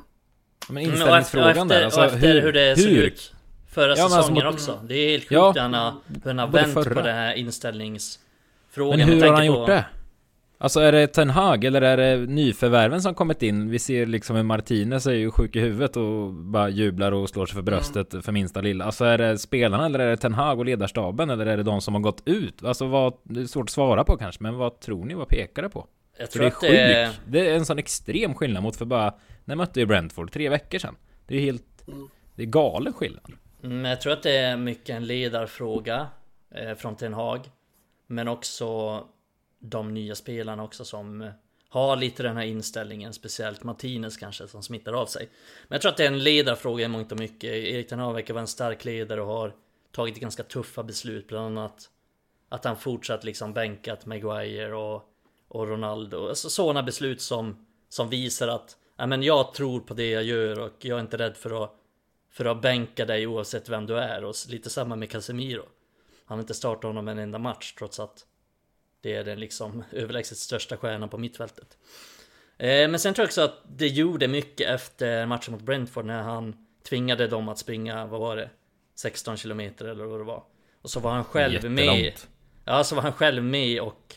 Men 0.69 0.77
Mm, 0.85 0.91
och 0.91 0.97
inställningsfrågan 0.99 1.51
efter, 1.51 1.65
där. 1.79 1.85
Alltså, 1.85 2.01
och 2.01 2.07
efter 2.07 2.41
hur, 2.41 2.53
det 2.53 2.77
såg 2.77 2.85
hur? 2.91 3.03
ut 3.03 3.33
förra 3.71 3.97
Ja, 3.97 4.03
alltså 4.05 4.19
säsongen 4.23 4.45
mot- 4.45 4.55
också. 4.55 4.81
Det 4.85 4.95
är 4.95 5.11
helt 5.11 5.23
sjukt 5.23 5.33
Ja, 5.33 5.53
hur 5.53 5.61
han 5.61 5.75
har, 5.75 5.95
hur 6.07 6.21
han 6.25 6.39
har 6.39 6.47
både 6.47 6.63
vänt 6.63 6.75
på 6.75 6.83
förra. 6.85 7.03
det 7.03 7.13
här 7.13 7.35
inställningsfrågan. 7.35 8.99
Men 8.99 9.09
hur 9.09 9.21
har 9.23 9.29
han 9.29 9.37
på- 9.39 9.45
gjort 9.45 9.67
det? 9.67 9.85
Alltså 10.59 10.81
är 10.81 10.93
det 10.93 11.07
Ten 11.07 11.31
Hag 11.31 11.65
eller 11.65 11.83
är 11.83 11.97
det 11.97 12.27
nyförvärven 12.27 13.03
som 13.03 13.15
kommit 13.15 13.43
in? 13.43 13.71
Vi 13.71 13.79
ser 13.79 14.07
liksom 14.07 14.37
en 14.37 14.47
Martinez 14.47 15.07
är 15.07 15.13
ju 15.13 15.31
sjuk 15.31 15.57
i 15.57 15.61
huvudet 15.61 15.97
och 15.97 16.33
bara 16.33 16.69
jublar 16.69 17.13
och 17.13 17.29
slår 17.29 17.47
sig 17.47 17.55
för 17.55 17.63
bröstet 17.63 18.25
för 18.25 18.33
minsta 18.33 18.61
lilla. 18.61 18.85
Alltså 18.85 19.05
är 19.05 19.19
det 19.19 19.39
spelarna 19.39 19.87
eller 19.87 19.99
är 19.99 20.11
det 20.11 20.17
Ten 20.17 20.35
Hag 20.35 20.59
och 20.59 20.65
ledarstaben 20.65 21.31
eller 21.31 21.47
är 21.47 21.57
det 21.57 21.63
de 21.63 21.81
som 21.81 21.95
har 21.95 22.01
gått 22.01 22.23
ut? 22.25 22.65
Alltså 22.65 22.87
vad, 22.87 23.15
det 23.23 23.41
är 23.41 23.45
svårt 23.45 23.65
att 23.65 23.71
svara 23.71 24.05
på 24.05 24.17
kanske, 24.17 24.43
men 24.43 24.57
vad 24.57 24.81
tror 24.81 25.05
ni? 25.05 25.15
Vad 25.15 25.29
pekar 25.29 25.63
det 25.63 25.69
på? 25.69 25.87
Jag 26.19 26.33
För 26.33 26.39
tror 26.39 26.43
det 26.43 26.49
är 26.49 26.51
att 26.51 26.61
det 26.61 26.95
är... 26.95 27.11
Det 27.27 27.51
är 27.51 27.57
en 27.57 27.65
sån 27.67 27.79
extrem 27.79 28.35
skillnad 28.35 28.63
mot 28.63 28.77
för 28.77 28.85
bara, 28.85 29.15
när 29.45 29.57
mötte 29.57 29.81
ju 29.81 29.87
Brentford 29.87 30.33
tre 30.33 30.49
veckor 30.49 30.79
sedan. 30.79 30.97
Det 31.27 31.35
är 31.35 31.39
ju 31.39 31.45
helt, 31.45 31.63
Mm. 31.89 32.09
det 32.35 32.43
är 32.43 32.47
galen 32.47 32.93
skillnad. 32.93 33.33
Mm, 33.65 33.85
jag 33.85 34.01
tror 34.01 34.13
att 34.13 34.23
det 34.23 34.37
är 34.37 34.57
mycket 34.57 34.97
en 34.97 35.07
ledarfråga 35.07 36.07
eh, 36.55 36.75
från 36.75 36.97
Ten 36.97 37.15
Hag. 37.15 37.41
Men 38.07 38.29
också 38.29 39.01
de 39.59 39.95
nya 39.95 40.15
spelarna 40.15 40.65
också 40.65 40.85
som 40.85 41.23
eh, 41.23 41.31
har 41.69 41.97
lite 41.97 42.23
den 42.23 42.37
här 42.37 42.45
inställningen. 42.45 43.13
Speciellt 43.13 43.65
Martinez 43.65 44.17
kanske 44.17 44.49
som 44.49 44.63
smittar 44.63 44.93
av 44.93 45.07
sig. 45.07 45.29
Men 45.69 45.77
jag 45.77 45.83
tror 45.83 45.91
att 45.93 45.97
det 45.97 46.05
är 46.05 46.09
en 46.09 46.23
ledarfråga 46.23 46.85
i 46.85 46.89
mångt 46.89 47.13
och 47.13 47.19
mycket. 47.19 47.51
Erik 47.51 47.89
Ten 47.89 47.99
Hag 47.99 48.15
verkar 48.15 48.35
vara 48.35 48.41
en 48.41 48.47
stark 48.47 48.85
ledare 48.85 49.21
och 49.21 49.27
har 49.27 49.55
tagit 49.93 50.21
ganska 50.21 50.43
tuffa 50.43 50.83
beslut. 50.83 51.29
Bland 51.29 51.59
annat 51.59 51.91
att 52.49 52.65
han 52.65 52.77
fortsatt 52.77 53.25
liksom 53.25 53.53
bänkat 53.53 54.07
Maguire 54.07 54.75
och, 54.75 55.03
och 55.49 55.69
Ronaldo. 55.69 56.29
Alltså 56.29 56.51
sådana 56.51 56.83
beslut 56.83 57.21
som, 57.21 57.67
som 57.89 58.09
visar 58.09 58.49
att 58.49 58.77
ja, 58.97 59.07
men 59.07 59.23
jag 59.23 59.55
tror 59.55 59.81
på 59.81 59.95
det 59.95 60.11
jag 60.11 60.25
gör 60.25 60.61
och 60.61 60.85
jag 60.85 60.99
är 60.99 61.01
inte 61.01 61.17
rädd 61.17 61.37
för 61.37 61.65
att 61.65 61.83
för 62.31 62.45
att 62.45 62.63
bänka 62.63 63.05
dig 63.05 63.27
oavsett 63.27 63.69
vem 63.69 63.87
du 63.87 63.99
är 63.99 64.25
och 64.25 64.35
lite 64.49 64.71
samma 64.71 64.97
med 64.97 65.11
Casemiro. 65.11 65.65
Han 66.25 66.39
har 66.39 66.43
inte 66.43 66.55
startat 66.55 66.85
honom 66.85 67.09
en 67.09 67.19
enda 67.19 67.39
match 67.39 67.75
trots 67.79 68.01
att 68.01 68.27
det 69.01 69.15
är 69.15 69.25
den 69.25 69.41
liksom 69.41 69.85
överlägset 69.93 70.39
största 70.39 70.77
stjärnan 70.77 71.09
på 71.09 71.19
mittfältet. 71.19 71.79
Eh, 72.59 72.89
men 72.89 72.99
sen 72.99 73.15
tror 73.15 73.23
jag 73.23 73.29
också 73.29 73.41
att 73.43 73.63
det 73.77 73.87
gjorde 73.89 74.29
mycket 74.29 74.69
efter 74.71 75.27
matchen 75.27 75.53
mot 75.53 75.63
Brentford 75.63 76.05
när 76.05 76.23
han 76.23 76.57
tvingade 76.89 77.27
dem 77.29 77.49
att 77.49 77.59
springa, 77.59 78.07
vad 78.07 78.21
var 78.21 78.37
det? 78.37 78.51
16 78.95 79.37
kilometer 79.37 79.85
eller 79.85 80.05
vad 80.05 80.21
det 80.21 80.25
var. 80.25 80.43
Och 80.83 80.91
så 80.91 81.01
var 81.01 81.11
han 81.11 81.25
själv 81.25 81.71
med. 81.71 81.85
Jättelångt. 81.85 82.29
Ja, 82.65 82.85
så 82.85 82.95
var 82.95 83.03
han 83.03 83.13
själv 83.13 83.45
med 83.45 83.81
och 83.81 84.15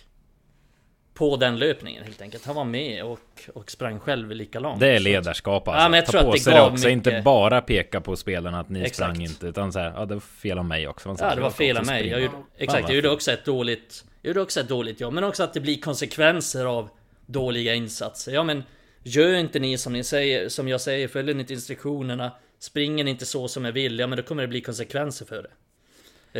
på 1.14 1.36
den 1.38 1.60
löpningen 1.60 2.04
helt 2.04 2.22
enkelt. 2.22 2.46
Han 2.46 2.56
var 2.56 2.64
med 2.64 3.04
och, 3.04 3.20
och 3.54 3.72
sprang 3.72 4.00
själv 4.00 4.32
lika 4.32 4.60
långt. 4.60 4.80
Det 4.80 4.88
är 4.96 5.00
ledarskap 5.00 5.68
alltså. 5.68 5.82
Ja, 5.84 5.90
men 5.90 5.98
jag 5.98 6.06
Ta 6.06 6.12
tror 6.12 6.22
att 6.22 6.28
på 6.28 6.34
det 6.34 6.40
sig 6.40 6.54
gav 6.54 6.74
också, 6.74 6.88
mycket- 6.88 6.92
inte 7.14 7.22
bara 7.26 7.62
peka 7.62 8.02
på 8.02 8.16
spelarna 8.16 8.60
att 8.60 8.70
ni 8.70 8.80
Exakt. 8.82 8.96
sprang 8.96 9.22
inte, 9.26 9.48
utan 9.48 9.74
så 9.74 9.80
här, 9.80 9.92
ja 9.96 10.06
det 10.06 10.14
var 10.14 10.22
fel 10.22 10.58
av 10.58 10.66
mig 10.66 10.88
också. 10.88 11.16
Ja 11.20 11.36
det 11.36 11.42
var 11.42 11.50
fel 11.50 11.78
av 11.78 11.86
mig. 11.86 12.08
Jag 12.08 12.22
gjorde, 12.22 12.34
exakt, 12.58 12.88
jag 12.90 12.96
gjorde 12.96 13.10
också 13.10 13.32
ett 13.32 13.46
dåligt 13.46 14.06
Jag 14.22 14.30
gjorde 14.30 14.42
också 14.42 14.60
ett 14.60 14.70
dåligt 14.70 15.00
jobb. 15.00 15.14
Men 15.14 15.24
också 15.24 15.44
att 15.44 15.54
det 15.54 15.60
blir 15.60 15.82
konsekvenser 15.82 16.66
av 16.66 16.90
dåliga 17.26 17.74
insatser. 17.74 18.32
Ja 18.32 18.44
men 18.44 18.64
Gör 19.04 19.34
inte 19.34 19.60
ni 19.60 19.78
som 19.78 19.94
ni 19.94 20.04
säger, 20.04 20.50
som 20.50 20.68
jag 20.68 20.82
säger, 20.82 21.08
följer 21.08 21.36
ni 21.36 21.42
inte 21.42 21.54
instruktionerna 21.54 22.32
Springer 22.60 23.04
ni 23.04 23.12
inte 23.12 23.26
så 23.26 23.48
som 23.48 23.66
jag 23.66 23.72
vill, 23.72 24.00
ja 24.00 24.08
men 24.08 24.18
då 24.18 24.24
kommer 24.24 24.42
det 24.42 24.48
bli 24.48 24.62
konsekvenser 24.62 25.26
för 25.26 25.44
det. 25.44 25.50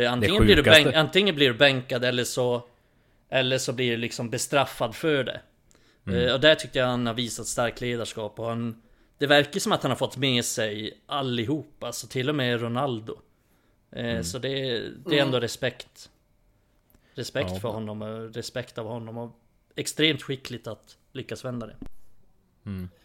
Eh, 0.02 0.12
Antingen, 0.12 0.44
blir 0.44 0.56
du 0.56 0.62
bänk, 0.62 0.94
antingen 0.94 1.34
blir 1.34 1.48
du 1.48 1.54
bänkad 1.54 2.04
eller 2.04 2.24
så 2.24 2.62
Eller 3.28 3.58
så 3.58 3.72
blir 3.72 3.90
du 3.90 3.96
liksom 3.96 4.30
bestraffad 4.30 4.94
för 4.94 5.24
det 5.24 5.40
Eh, 6.12 6.34
Och 6.34 6.40
där 6.40 6.54
tyckte 6.54 6.78
jag 6.78 6.86
han 6.86 7.06
har 7.06 7.14
visat 7.14 7.46
starkt 7.46 7.80
ledarskap 7.80 8.38
och 8.38 8.46
han 8.46 8.82
Det 9.18 9.26
verkar 9.26 9.60
som 9.60 9.72
att 9.72 9.82
han 9.82 9.90
har 9.90 9.96
fått 9.96 10.16
med 10.16 10.44
sig 10.44 11.00
allihopa, 11.06 11.86
alltså 11.86 12.06
till 12.06 12.28
och 12.28 12.34
med 12.34 12.60
Ronaldo 12.60 13.18
Eh, 13.92 14.22
Så 14.22 14.38
det, 14.38 14.82
det 15.06 15.18
är 15.18 15.22
ändå 15.22 15.40
respekt 15.40 16.10
Respekt 17.14 17.50
Ja. 17.52 17.58
för 17.60 17.68
honom 17.68 18.02
och 18.02 18.34
respekt 18.34 18.78
av 18.78 18.86
honom 18.86 19.18
och 19.18 19.36
Extremt 19.76 20.22
skickligt 20.22 20.66
att 20.66 20.96
lyckas 21.12 21.44
vända 21.44 21.66
det 21.66 21.76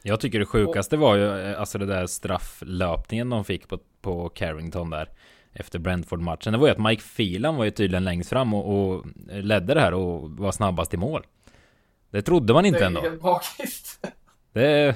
Jag 0.02 0.20
tycker 0.20 0.40
det 0.40 0.46
sjukaste 0.46 0.98
var 0.98 1.16
ju 1.16 1.40
eh, 1.52 1.60
alltså 1.60 1.78
det 1.78 1.86
där 1.86 2.08
strafflöpningen 2.08 3.30
de 3.30 3.46
fick 3.46 3.68
på, 3.68 3.80
på 4.02 4.30
Carrington 4.30 4.90
där 4.90 5.10
efter 5.54 5.80
Brentford-matchen. 5.80 6.54
Det 6.54 6.60
var 6.60 6.68
ju 6.68 6.72
att 6.74 6.80
Mike 6.80 7.04
Phelan 7.18 7.56
var 7.56 7.66
ju 7.66 7.72
tydligen 7.72 8.04
längst 8.04 8.30
fram 8.30 8.54
och, 8.54 8.80
och 8.96 9.06
ledde 9.28 9.74
det 9.74 9.80
här 9.82 9.94
och 9.94 10.30
var 10.32 10.52
snabbast 10.52 10.94
i 10.94 10.98
mål. 10.98 11.26
Det 12.10 12.22
trodde 12.22 12.54
man 12.54 12.64
Det 12.64 12.68
inte 12.68 12.80
är 12.80 12.86
ändå. 12.86 13.02
helt 13.02 13.22
magiskt. 13.22 14.08
Det 14.54 14.68
är, 14.68 14.96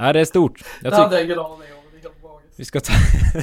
nej, 0.00 0.12
det 0.12 0.20
är 0.20 0.24
stort. 0.24 0.64
Jag 0.82 0.92
Det 0.92 0.96
hade 0.96 1.16
jag 1.16 1.24
ingen 1.24 1.38
aning 1.38 1.52
om. 1.52 1.58
Det 1.92 1.98
är 1.98 2.02
helt 2.02 2.22
magiskt. 2.22 2.40
Vi 2.56 2.64
ska, 2.64 2.80
ta, 2.80 2.92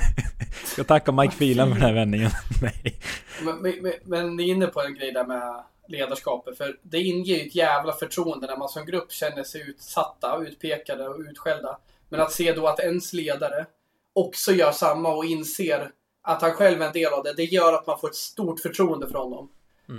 ska 0.66 0.84
tacka 0.84 1.12
Mike 1.12 1.36
Phelan 1.36 1.68
för 1.68 1.74
den 1.76 1.84
här 1.84 1.94
vändningen. 1.94 2.32
Nej. 2.62 3.00
Men, 3.42 3.58
men, 3.62 3.74
men- 3.82 3.94
men 4.04 4.36
ni 4.36 4.44
är 4.50 4.54
inne 4.56 4.68
på 4.68 4.82
en 4.82 4.94
grej 4.96 5.12
där 5.12 5.26
med 5.26 5.64
ledarskapet. 5.88 6.58
För 6.58 6.78
det 6.82 7.00
inger 7.00 7.36
ju 7.36 7.48
ett 7.48 7.56
jävla 7.56 7.94
förtroende 7.94 8.48
när 8.48 8.58
man 8.58 8.70
som 8.70 8.86
grupp 8.86 9.12
känner 9.12 9.44
sig 9.44 9.62
utsatta, 9.70 10.38
utpekade 10.48 11.08
och 11.10 11.20
utskällda. 11.20 11.78
Men 12.10 12.20
att 12.22 12.32
se 12.32 12.54
då 12.54 12.68
att 12.68 12.80
ens 12.80 13.14
ledare 13.14 13.66
också 14.14 14.52
gör 14.52 14.72
samma 14.72 15.10
och 15.14 15.26
inser 15.26 15.92
att 16.24 16.42
han 16.42 16.52
själv 16.52 16.82
är 16.82 16.86
en 16.88 16.94
del 16.94 17.14
av 17.14 17.24
det. 17.24 17.34
Det 17.34 17.44
gör 17.44 17.74
att 17.74 17.88
man 17.88 18.00
får 18.00 18.10
ett 18.10 18.16
stort 18.16 18.60
förtroende 18.60 19.08
för 19.08 19.18
honom. 19.18 19.50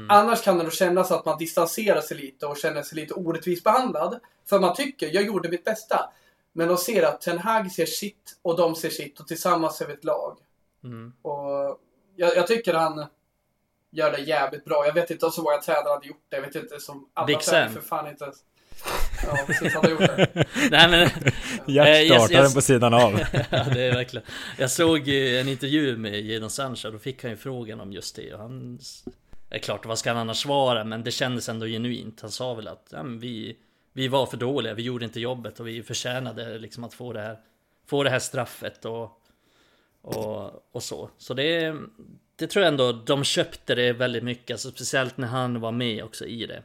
Annars 0.08 0.42
kan 0.42 0.56
det 0.58 0.62
nog 0.62 0.72
kännas 0.72 1.10
att 1.10 1.24
man 1.24 1.38
distanserar 1.38 2.00
sig 2.00 2.16
lite 2.16 2.46
och 2.46 2.56
känner 2.56 2.82
sig 2.82 2.98
lite 2.98 3.14
orättvist 3.14 3.64
behandlad. 3.64 4.20
För 4.48 4.60
man 4.60 4.74
tycker, 4.74 5.14
jag 5.14 5.24
gjorde 5.26 5.48
mitt 5.48 5.64
bästa. 5.64 6.10
Men 6.52 6.68
de 6.68 6.76
ser 6.76 7.02
att 7.02 7.20
Ten 7.20 7.38
Hag 7.38 7.72
ser 7.72 7.86
sitt 7.86 8.38
och 8.42 8.56
de 8.56 8.74
ser 8.74 8.90
sitt 8.90 9.20
och 9.20 9.28
tillsammans 9.28 9.80
är 9.80 9.86
vi 9.86 9.92
ett 9.92 10.04
lag. 10.04 10.38
mm. 10.84 11.12
Och 11.22 11.78
jag, 12.16 12.36
jag 12.36 12.46
tycker 12.46 12.74
han 12.74 13.06
gör 13.90 14.12
det 14.12 14.20
jävligt 14.20 14.64
bra. 14.64 14.86
Jag 14.86 14.94
vet 14.94 15.10
inte 15.10 15.26
om 15.26 15.32
så 15.32 15.42
många 15.42 15.56
tränare 15.56 15.92
hade 15.92 16.06
gjort 16.06 16.24
det. 16.28 16.36
Jag 16.36 16.42
vet 16.42 16.54
inte 16.54 16.80
som 16.80 17.08
alla 17.14 17.38
tränare 17.38 17.70
för 17.70 17.80
fan 17.80 18.08
inte 18.08 18.24
ens. 18.24 18.36
Ja, 19.26 19.38
precis. 19.46 19.74
Hade 19.74 19.90
gjort 19.90 20.00
det. 20.00 20.28
Nej 20.70 20.90
men 20.90 21.08
Hjärtstartaren 21.74 22.44
yes. 22.44 22.54
på 22.54 22.60
sidan 22.60 22.94
av. 22.94 23.20
ja, 23.50 23.64
det 23.74 23.82
är 23.82 23.94
verkligen. 23.94 24.26
Jag 24.58 24.70
såg 24.70 25.08
ju 25.08 25.38
en 25.38 25.48
intervju 25.48 25.96
med 25.96 26.20
Jadon 26.20 26.50
Sancho, 26.50 26.90
då 26.90 26.98
fick 26.98 27.22
han 27.22 27.30
ju 27.30 27.36
frågan 27.36 27.80
om 27.80 27.92
just 27.92 28.16
det 28.16 28.34
och 28.34 28.40
han... 28.40 28.78
Är 29.50 29.58
klart, 29.58 29.86
vad 29.86 29.98
ska 29.98 30.10
han 30.10 30.18
annars 30.18 30.42
svara? 30.42 30.84
Men 30.84 31.04
det 31.04 31.10
kändes 31.10 31.48
ändå 31.48 31.66
genuint. 31.66 32.20
Han 32.20 32.30
sa 32.30 32.54
väl 32.54 32.68
att 32.68 32.86
ja, 32.90 33.02
men 33.02 33.18
vi, 33.18 33.56
vi 33.92 34.08
var 34.08 34.26
för 34.26 34.36
dåliga, 34.36 34.74
vi 34.74 34.82
gjorde 34.82 35.04
inte 35.04 35.20
jobbet 35.20 35.60
och 35.60 35.68
vi 35.68 35.82
förtjänade 35.82 36.58
liksom 36.58 36.84
att 36.84 36.94
få 36.94 37.12
det 37.12 37.20
här, 37.20 37.38
få 37.86 38.02
det 38.02 38.10
här 38.10 38.18
straffet 38.18 38.84
och, 38.84 39.22
och, 40.02 40.66
och 40.72 40.82
så. 40.82 41.10
Så 41.18 41.34
det, 41.34 41.76
det 42.36 42.46
tror 42.46 42.64
jag 42.64 42.72
ändå, 42.72 42.92
de 42.92 43.24
köpte 43.24 43.74
det 43.74 43.92
väldigt 43.92 44.24
mycket, 44.24 44.54
alltså 44.54 44.70
speciellt 44.70 45.16
när 45.16 45.28
han 45.28 45.60
var 45.60 45.72
med 45.72 46.04
också 46.04 46.26
i 46.26 46.46
det. 46.46 46.62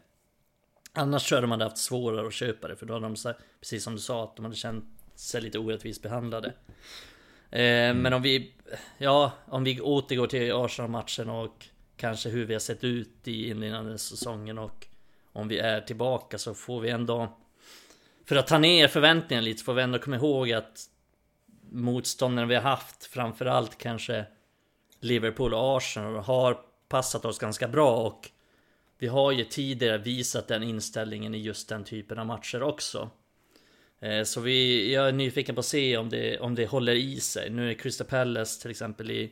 Annars 0.93 1.27
tror 1.27 1.36
jag 1.38 1.43
de 1.43 1.51
hade 1.51 1.63
haft 1.63 1.77
svårare 1.77 2.27
att 2.27 2.34
köpa 2.34 2.67
det 2.67 2.75
för 2.75 2.86
då 2.86 2.93
hade 2.93 3.07
de, 3.07 3.34
precis 3.60 3.84
som 3.84 3.93
du 3.93 4.00
sa, 4.00 4.24
att 4.24 4.36
de 4.36 4.46
hade 4.46 4.55
känt 4.55 4.86
sig 5.15 5.41
lite 5.41 5.60
orättvist 5.60 6.01
behandlade. 6.01 6.53
Mm. 7.51 7.98
Men 7.98 8.13
om 8.13 8.22
vi, 8.22 8.53
ja, 8.98 9.31
om 9.46 9.63
vi 9.63 9.81
återgår 9.81 10.27
till 10.27 10.53
Arsenal-matchen 10.53 11.29
och 11.29 11.65
kanske 11.98 12.29
hur 12.29 12.46
vi 12.46 12.53
har 12.53 12.60
sett 12.60 12.84
ut 12.84 13.27
i 13.27 13.50
inledande 13.50 13.98
säsongen 13.98 14.57
och 14.57 14.88
om 15.38 15.48
vi 15.48 15.60
är 15.60 15.82
tillbaka 15.82 16.38
så 16.38 16.53
får 16.53 16.82
vi 16.82 16.89
ändå 16.89 17.38
för 18.25 18.36
att 18.36 18.48
ta 18.48 18.58
ner 18.58 18.88
förväntningarna 18.88 19.46
lite 19.46 19.60
så 19.60 19.65
får 19.65 19.74
vi 19.74 19.82
ändå 19.82 20.00
komma 20.00 20.15
ihåg 20.15 20.51
att 20.51 20.86
motståndarna 21.72 22.48
vi 22.48 22.56
har 22.56 22.62
haft 22.62 23.06
framförallt 23.06 23.77
kanske 23.77 24.25
Liverpool 25.00 25.53
och 25.53 25.77
Arsenal 25.77 26.15
har 26.15 26.60
passat 26.89 27.25
oss 27.25 27.39
ganska 27.39 27.67
bra 27.67 27.98
och 27.98 28.29
vi 28.98 29.08
har 29.08 29.32
ju 29.32 29.44
tidigare 29.44 29.98
visat 29.98 30.48
den 30.48 30.63
inställningen 30.63 31.36
i 31.36 31.38
just 31.38 31.70
den 31.70 31.84
typen 31.84 32.20
av 32.20 32.25
matcher 32.25 32.63
också. 32.63 33.10
Eh, 34.00 34.24
så 34.24 34.41
vi, 34.41 34.94
jag 34.94 35.08
är 35.08 35.12
nyfiken 35.12 35.56
på 35.56 35.60
att 35.60 35.65
se 35.65 35.98
om 35.98 36.10
det, 36.10 36.39
om 36.39 36.56
det 36.56 36.65
håller 36.65 36.96
i 36.96 37.20
sig. 37.20 37.50
Nu 37.50 37.70
är 37.70 37.74
Crystal 37.74 38.08
Palace 38.08 38.62
till 38.62 38.72
exempel 38.72 39.12
i, 39.12 39.32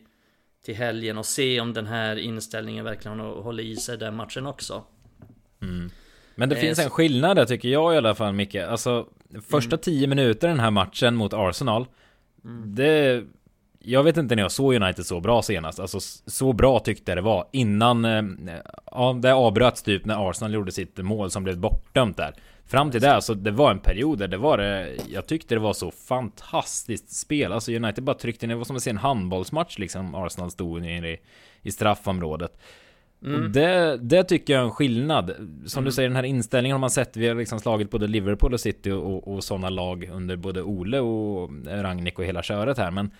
till 0.61 0.75
helgen 0.75 1.17
och 1.17 1.25
se 1.25 1.61
om 1.61 1.73
den 1.73 1.85
här 1.85 2.15
inställningen 2.15 2.85
verkligen 2.85 3.19
håller 3.19 3.63
i 3.63 3.75
sig 3.75 3.97
den 3.97 4.15
matchen 4.15 4.45
också. 4.45 4.83
Men 6.35 6.49
det 6.49 6.55
Eh, 6.55 6.61
finns 6.61 6.79
en 6.79 6.89
skillnad 6.89 7.37
där 7.37 7.45
tycker 7.45 7.69
jag 7.69 7.93
i 7.93 7.97
alla 7.97 8.15
fall 8.15 8.33
Micke. 8.33 8.55
Alltså 8.55 9.07
första 9.49 9.77
tio 9.77 10.07
minuter 10.07 10.47
i 10.47 10.51
den 10.51 10.59
här 10.59 10.71
matchen 10.71 11.15
mot 11.15 11.33
Arsenal. 11.33 11.85
Det... 12.65 13.23
Jag 13.87 14.03
vet 14.03 14.17
inte 14.17 14.35
när 14.35 14.43
jag 14.43 14.51
såg 14.51 14.73
United 14.75 15.05
så 15.05 15.19
bra 15.19 15.41
senast. 15.41 15.79
Alltså 15.79 15.99
så 16.25 16.53
bra 16.53 16.79
tyckte 16.79 17.11
jag 17.11 17.17
det 17.17 17.21
var 17.21 17.47
innan... 17.51 18.05
eh, 18.05 18.23
Ja, 18.91 19.13
det 19.21 19.33
avbröts 19.33 19.81
typ 19.83 20.05
när 20.05 20.29
Arsenal 20.29 20.53
gjorde 20.53 20.71
sitt 20.71 20.97
mål 20.97 21.31
som 21.31 21.43
blev 21.43 21.57
bortdömt 21.57 22.17
där. 22.17 22.33
Fram 22.67 22.91
till 22.91 23.01
det, 23.01 23.21
så 23.21 23.33
det 23.33 23.51
var 23.51 23.71
en 23.71 23.79
period 23.79 24.19
där 24.19 24.27
det 24.27 24.37
var 24.37 24.57
det... 24.57 24.97
Jag 25.09 25.27
tyckte 25.27 25.55
det 25.55 25.59
var 25.61 25.73
så 25.73 25.91
fantastiskt 25.91 27.09
spel. 27.15 27.51
Alltså 27.53 27.71
United 27.71 28.03
bara 28.03 28.15
tryckte 28.15 28.47
ner, 28.47 28.53
det 28.53 28.57
var 28.57 28.65
som 28.65 28.75
att 28.75 28.83
se 28.83 28.89
en 28.89 28.97
handbollsmatch 28.97 29.77
liksom. 29.77 30.15
Arsenal 30.15 30.51
stod 30.51 30.81
nere 30.81 31.09
i, 31.09 31.17
i 31.61 31.71
straffområdet. 31.71 32.59
Och 33.21 33.49
det, 33.49 33.97
det 33.97 34.23
tycker 34.23 34.53
jag 34.53 34.61
är 34.61 34.65
en 34.65 34.71
skillnad. 34.71 35.31
Som 35.65 35.83
du 35.83 35.91
säger, 35.91 36.09
den 36.09 36.15
här 36.15 36.23
inställningen 36.23 36.75
har 36.75 36.79
man 36.79 36.89
sett. 36.89 37.17
Vi 37.17 37.27
har 37.27 37.35
liksom 37.35 37.59
slagit 37.59 37.91
både 37.91 38.07
Liverpool 38.07 38.53
och 38.53 38.59
City 38.59 38.91
och, 38.91 39.27
och 39.27 39.43
sådana 39.43 39.69
lag 39.69 40.09
under 40.13 40.35
både 40.35 40.61
Ole 40.61 40.99
och 40.99 41.49
Ragnik 41.67 42.19
och 42.19 42.25
hela 42.25 42.43
köret 42.43 42.77
här. 42.77 42.91
Men 42.91 43.11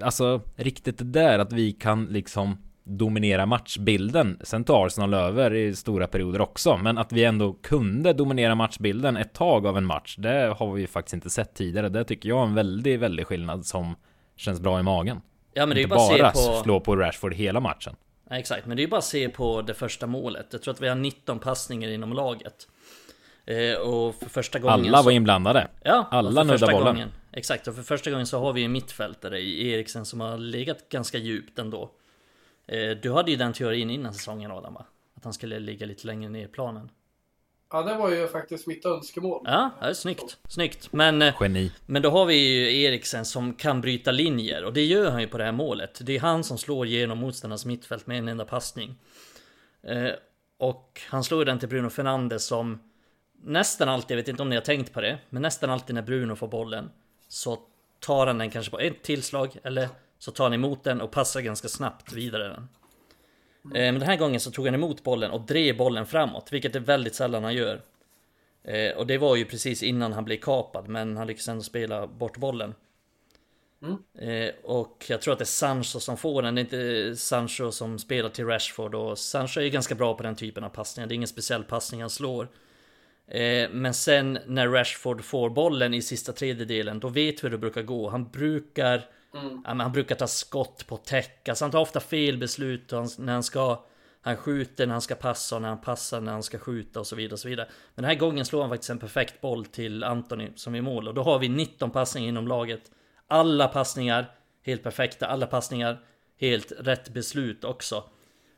alltså 0.00 0.40
riktigt 0.56 0.98
det 0.98 1.04
där 1.04 1.38
att 1.38 1.52
vi 1.52 1.72
kan 1.72 2.04
liksom 2.04 2.56
dominera 2.84 3.46
matchbilden. 3.46 4.38
Sen 4.40 4.64
tar 4.64 4.86
Arsenal 4.86 5.14
över 5.14 5.54
i 5.54 5.74
stora 5.74 6.06
perioder 6.06 6.40
också. 6.40 6.76
Men 6.76 6.98
att 6.98 7.12
vi 7.12 7.24
ändå 7.24 7.52
kunde 7.52 8.12
dominera 8.12 8.54
matchbilden 8.54 9.16
ett 9.16 9.32
tag 9.34 9.66
av 9.66 9.78
en 9.78 9.84
match. 9.84 10.16
Det 10.18 10.54
har 10.58 10.72
vi 10.72 10.80
ju 10.80 10.86
faktiskt 10.86 11.14
inte 11.14 11.30
sett 11.30 11.54
tidigare. 11.54 11.88
Det 11.88 12.04
tycker 12.04 12.28
jag 12.28 12.38
är 12.38 12.46
en 12.46 12.54
väldigt, 12.54 13.00
väldigt 13.00 13.26
skillnad 13.26 13.66
som 13.66 13.94
känns 14.36 14.60
bra 14.60 14.80
i 14.80 14.82
magen. 14.82 15.20
Ja 15.54 15.66
men 15.66 15.74
det 15.74 15.80
är 15.80 15.82
ju 15.82 15.88
bara 15.88 16.18
bara 16.18 16.30
på... 16.30 16.62
slå 16.62 16.80
på 16.80 16.96
Rashford 16.96 17.34
hela 17.34 17.60
matchen. 17.60 17.94
Exakt, 18.30 18.66
men 18.66 18.76
det 18.76 18.80
är 18.80 18.84
ju 18.84 18.90
bara 18.90 18.98
att 18.98 19.04
se 19.04 19.28
på 19.28 19.62
det 19.62 19.74
första 19.74 20.06
målet. 20.06 20.46
Jag 20.50 20.62
tror 20.62 20.74
att 20.74 20.80
vi 20.80 20.88
har 20.88 20.94
19 20.94 21.38
passningar 21.38 21.88
inom 21.88 22.12
laget. 22.12 22.68
Eh, 23.46 23.74
och 23.74 24.14
för 24.14 24.28
första 24.28 24.58
gången 24.58 24.80
Alla 24.86 25.02
var 25.02 25.10
inblandade. 25.10 25.68
Ja, 25.82 26.08
Alla 26.10 26.44
första 26.44 26.66
bollen. 26.66 26.94
Gången, 26.94 27.08
exakt, 27.32 27.68
och 27.68 27.74
för 27.74 27.82
första 27.82 28.10
gången 28.10 28.26
så 28.26 28.38
har 28.38 28.52
vi 28.52 28.64
en 28.64 28.72
mittfältare 28.72 29.40
i 29.40 29.70
Eriksen 29.70 30.04
som 30.04 30.20
har 30.20 30.38
legat 30.38 30.88
ganska 30.88 31.18
djupt 31.18 31.58
ändå. 31.58 31.90
Eh, 32.66 32.90
du 32.90 33.12
hade 33.12 33.30
ju 33.30 33.36
den 33.36 33.52
teorin 33.52 33.90
innan 33.90 34.14
säsongen 34.14 34.50
Adam 34.50 34.74
va? 34.74 34.84
Att 35.16 35.24
han 35.24 35.32
skulle 35.32 35.58
ligga 35.58 35.86
lite 35.86 36.06
längre 36.06 36.30
ner 36.30 36.44
i 36.44 36.48
planen. 36.48 36.90
Ja, 37.72 37.82
det 37.82 37.94
var 37.94 38.10
ju 38.10 38.28
faktiskt 38.28 38.66
mitt 38.66 38.84
önskemål. 38.86 39.42
Ja, 39.44 39.70
det 39.80 39.86
är 39.86 39.92
snyggt. 39.92 40.38
Snyggt. 40.48 40.92
Men, 40.92 41.22
eh, 41.22 41.34
Geni. 41.40 41.72
men 41.86 42.02
då 42.02 42.10
har 42.10 42.26
vi 42.26 42.34
ju 42.34 42.82
Eriksen 42.82 43.24
som 43.24 43.54
kan 43.54 43.80
bryta 43.80 44.10
linjer 44.10 44.64
och 44.64 44.72
det 44.72 44.84
gör 44.84 45.10
han 45.10 45.20
ju 45.20 45.28
på 45.28 45.38
det 45.38 45.44
här 45.44 45.52
målet. 45.52 46.00
Det 46.02 46.16
är 46.16 46.20
han 46.20 46.44
som 46.44 46.58
slår 46.58 46.86
genom 46.86 47.18
motståndarnas 47.18 47.64
mittfält 47.64 48.06
med 48.06 48.18
en 48.18 48.28
enda 48.28 48.44
passning. 48.44 48.94
Eh, 49.82 50.10
och 50.58 51.00
han 51.08 51.24
slår 51.24 51.44
den 51.44 51.58
till 51.58 51.68
Bruno 51.68 51.90
Fernandes 51.90 52.46
som 52.46 52.78
nästan 53.42 53.88
alltid, 53.88 54.10
jag 54.10 54.22
vet 54.22 54.28
inte 54.28 54.42
om 54.42 54.48
ni 54.48 54.56
har 54.56 54.62
tänkt 54.62 54.92
på 54.92 55.00
det, 55.00 55.18
men 55.30 55.42
nästan 55.42 55.70
alltid 55.70 55.94
när 55.94 56.02
Bruno 56.02 56.34
får 56.34 56.48
bollen 56.48 56.90
så 57.28 57.58
tar 58.00 58.26
han 58.26 58.38
den 58.38 58.50
kanske 58.50 58.70
på 58.70 58.78
ett 58.78 59.02
tillslag 59.02 59.56
eller 59.62 59.88
så 60.18 60.30
tar 60.30 60.44
han 60.44 60.54
emot 60.54 60.84
den 60.84 61.00
och 61.00 61.10
passar 61.10 61.40
ganska 61.40 61.68
snabbt 61.68 62.12
vidare 62.12 62.48
den. 62.48 62.68
Eh, 63.74 63.92
Men 63.92 63.94
den 63.94 64.08
här 64.08 64.16
gången 64.16 64.40
så 64.40 64.50
tog 64.50 64.64
han 64.66 64.74
emot 64.74 65.02
bollen 65.04 65.30
och 65.30 65.40
drev 65.40 65.76
bollen 65.76 66.06
framåt, 66.06 66.52
vilket 66.52 66.76
är 66.76 66.80
väldigt 66.80 67.14
sällan 67.14 67.44
han 67.44 67.54
gör. 67.54 67.80
Eh, 68.64 68.96
Och 68.96 69.06
det 69.06 69.18
var 69.18 69.36
ju 69.36 69.44
precis 69.44 69.82
innan 69.82 70.12
han 70.12 70.24
blev 70.24 70.36
kapad, 70.36 70.88
men 70.88 71.16
han 71.16 71.26
lyckades 71.26 71.48
ändå 71.48 71.62
spela 71.62 72.06
bort 72.06 72.36
bollen. 72.36 72.74
Eh, 74.18 74.50
Och 74.64 75.04
jag 75.08 75.20
tror 75.22 75.32
att 75.32 75.38
det 75.38 75.42
är 75.42 75.46
Sancho 75.46 76.00
som 76.00 76.16
får 76.16 76.42
den, 76.42 76.54
det 76.54 76.60
är 76.60 76.62
inte 76.62 77.16
Sancho 77.16 77.72
som 77.72 77.98
spelar 77.98 78.30
till 78.30 78.46
Rashford 78.46 78.94
och 78.94 79.18
Sancho 79.18 79.60
är 79.60 79.68
ganska 79.68 79.94
bra 79.94 80.14
på 80.14 80.22
den 80.22 80.36
typen 80.36 80.64
av 80.64 80.68
passningar, 80.68 81.08
det 81.08 81.12
är 81.14 81.16
ingen 81.16 81.28
speciell 81.28 81.64
passning 81.64 82.00
han 82.00 82.10
slår. 82.10 82.48
Men 83.70 83.94
sen 83.94 84.38
när 84.46 84.68
Rashford 84.68 85.24
får 85.24 85.50
bollen 85.50 85.94
i 85.94 86.02
sista 86.02 86.32
tredjedelen, 86.32 87.00
då 87.00 87.08
vet 87.08 87.34
vi 87.34 87.42
hur 87.42 87.50
det 87.50 87.58
brukar 87.58 87.82
gå. 87.82 88.10
Han 88.10 88.28
brukar, 88.30 89.08
Mm. 89.36 89.62
ja, 89.64 89.74
men 89.74 89.80
han 89.80 89.92
brukar 89.92 90.14
ta 90.14 90.26
skott 90.26 90.86
på 90.86 90.96
täck, 90.96 91.48
alltså 91.48 91.64
han 91.64 91.72
tar 91.72 91.80
ofta 91.80 92.00
fel 92.00 92.38
beslut 92.38 92.90
han, 92.90 93.08
när 93.18 93.32
han 93.32 93.42
ska 93.42 93.84
han 94.26 94.36
skjuter 94.36 94.86
när 94.86 94.92
han 94.92 95.02
ska 95.02 95.14
passa 95.14 95.56
och 95.56 95.62
när 95.62 95.68
han 95.68 95.80
passar 95.80 96.20
när 96.20 96.32
han 96.32 96.42
ska 96.42 96.58
skjuta 96.58 97.00
och 97.00 97.06
så 97.06 97.16
vidare. 97.16 97.32
Och 97.32 97.38
så 97.38 97.48
vidare. 97.48 97.68
Men 97.94 98.02
den 98.02 98.10
här 98.10 98.18
gången 98.18 98.44
slår 98.44 98.60
han 98.60 98.70
faktiskt 98.70 98.90
en 98.90 98.98
perfekt 98.98 99.40
boll 99.40 99.64
till 99.64 100.04
Anthony 100.04 100.48
som 100.56 100.74
är 100.74 100.80
mål. 100.80 101.08
Och 101.08 101.14
då 101.14 101.22
har 101.22 101.38
vi 101.38 101.48
19 101.48 101.90
passningar 101.90 102.28
inom 102.28 102.48
laget. 102.48 102.90
Alla 103.26 103.68
passningar 103.68 104.30
helt 104.62 104.82
perfekta, 104.82 105.26
alla 105.26 105.46
passningar 105.46 106.00
helt 106.40 106.72
rätt 106.78 107.08
beslut 107.08 107.64
också. 107.64 108.04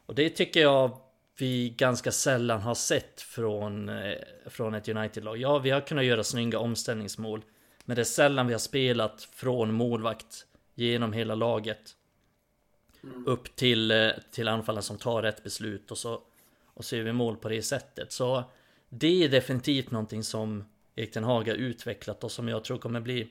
Och 0.06 0.14
det 0.14 0.30
tycker 0.30 0.60
jag 0.60 0.98
vi 1.38 1.70
ganska 1.70 2.12
sällan 2.12 2.60
har 2.60 2.74
sett 2.74 3.20
från, 3.20 3.88
eh, 3.88 4.18
från 4.46 4.74
ett 4.74 4.88
United-lag. 4.88 5.36
Ja, 5.36 5.58
vi 5.58 5.70
har 5.70 5.80
kunnat 5.80 6.04
göra 6.04 6.24
snygga 6.24 6.58
omställningsmål. 6.58 7.42
Men 7.84 7.96
det 7.96 8.02
är 8.02 8.04
sällan 8.04 8.46
vi 8.46 8.52
har 8.52 8.58
spelat 8.58 9.22
från 9.22 9.72
målvakt 9.72 10.46
genom 10.78 11.12
hela 11.12 11.34
laget. 11.34 11.96
Upp 13.26 13.56
till, 13.56 13.90
eh, 13.90 14.10
till 14.30 14.48
anfallaren 14.48 14.82
som 14.82 14.98
tar 14.98 15.22
rätt 15.22 15.44
beslut 15.44 15.90
och 15.90 15.98
så, 15.98 16.22
och 16.64 16.84
så 16.84 16.96
gör 16.96 17.04
vi 17.04 17.12
mål 17.12 17.36
på 17.36 17.48
det 17.48 17.62
sättet. 17.62 18.12
Så 18.12 18.44
det 18.88 19.24
är 19.24 19.28
definitivt 19.28 19.90
någonting 19.90 20.24
som 20.24 20.64
Erik 20.94 21.12
Ten 21.12 21.24
Hag 21.24 21.48
har 21.48 21.54
utvecklat 21.54 22.24
och 22.24 22.32
som 22.32 22.48
jag 22.48 22.64
tror 22.64 22.78
kommer 22.78 23.00
bli 23.00 23.28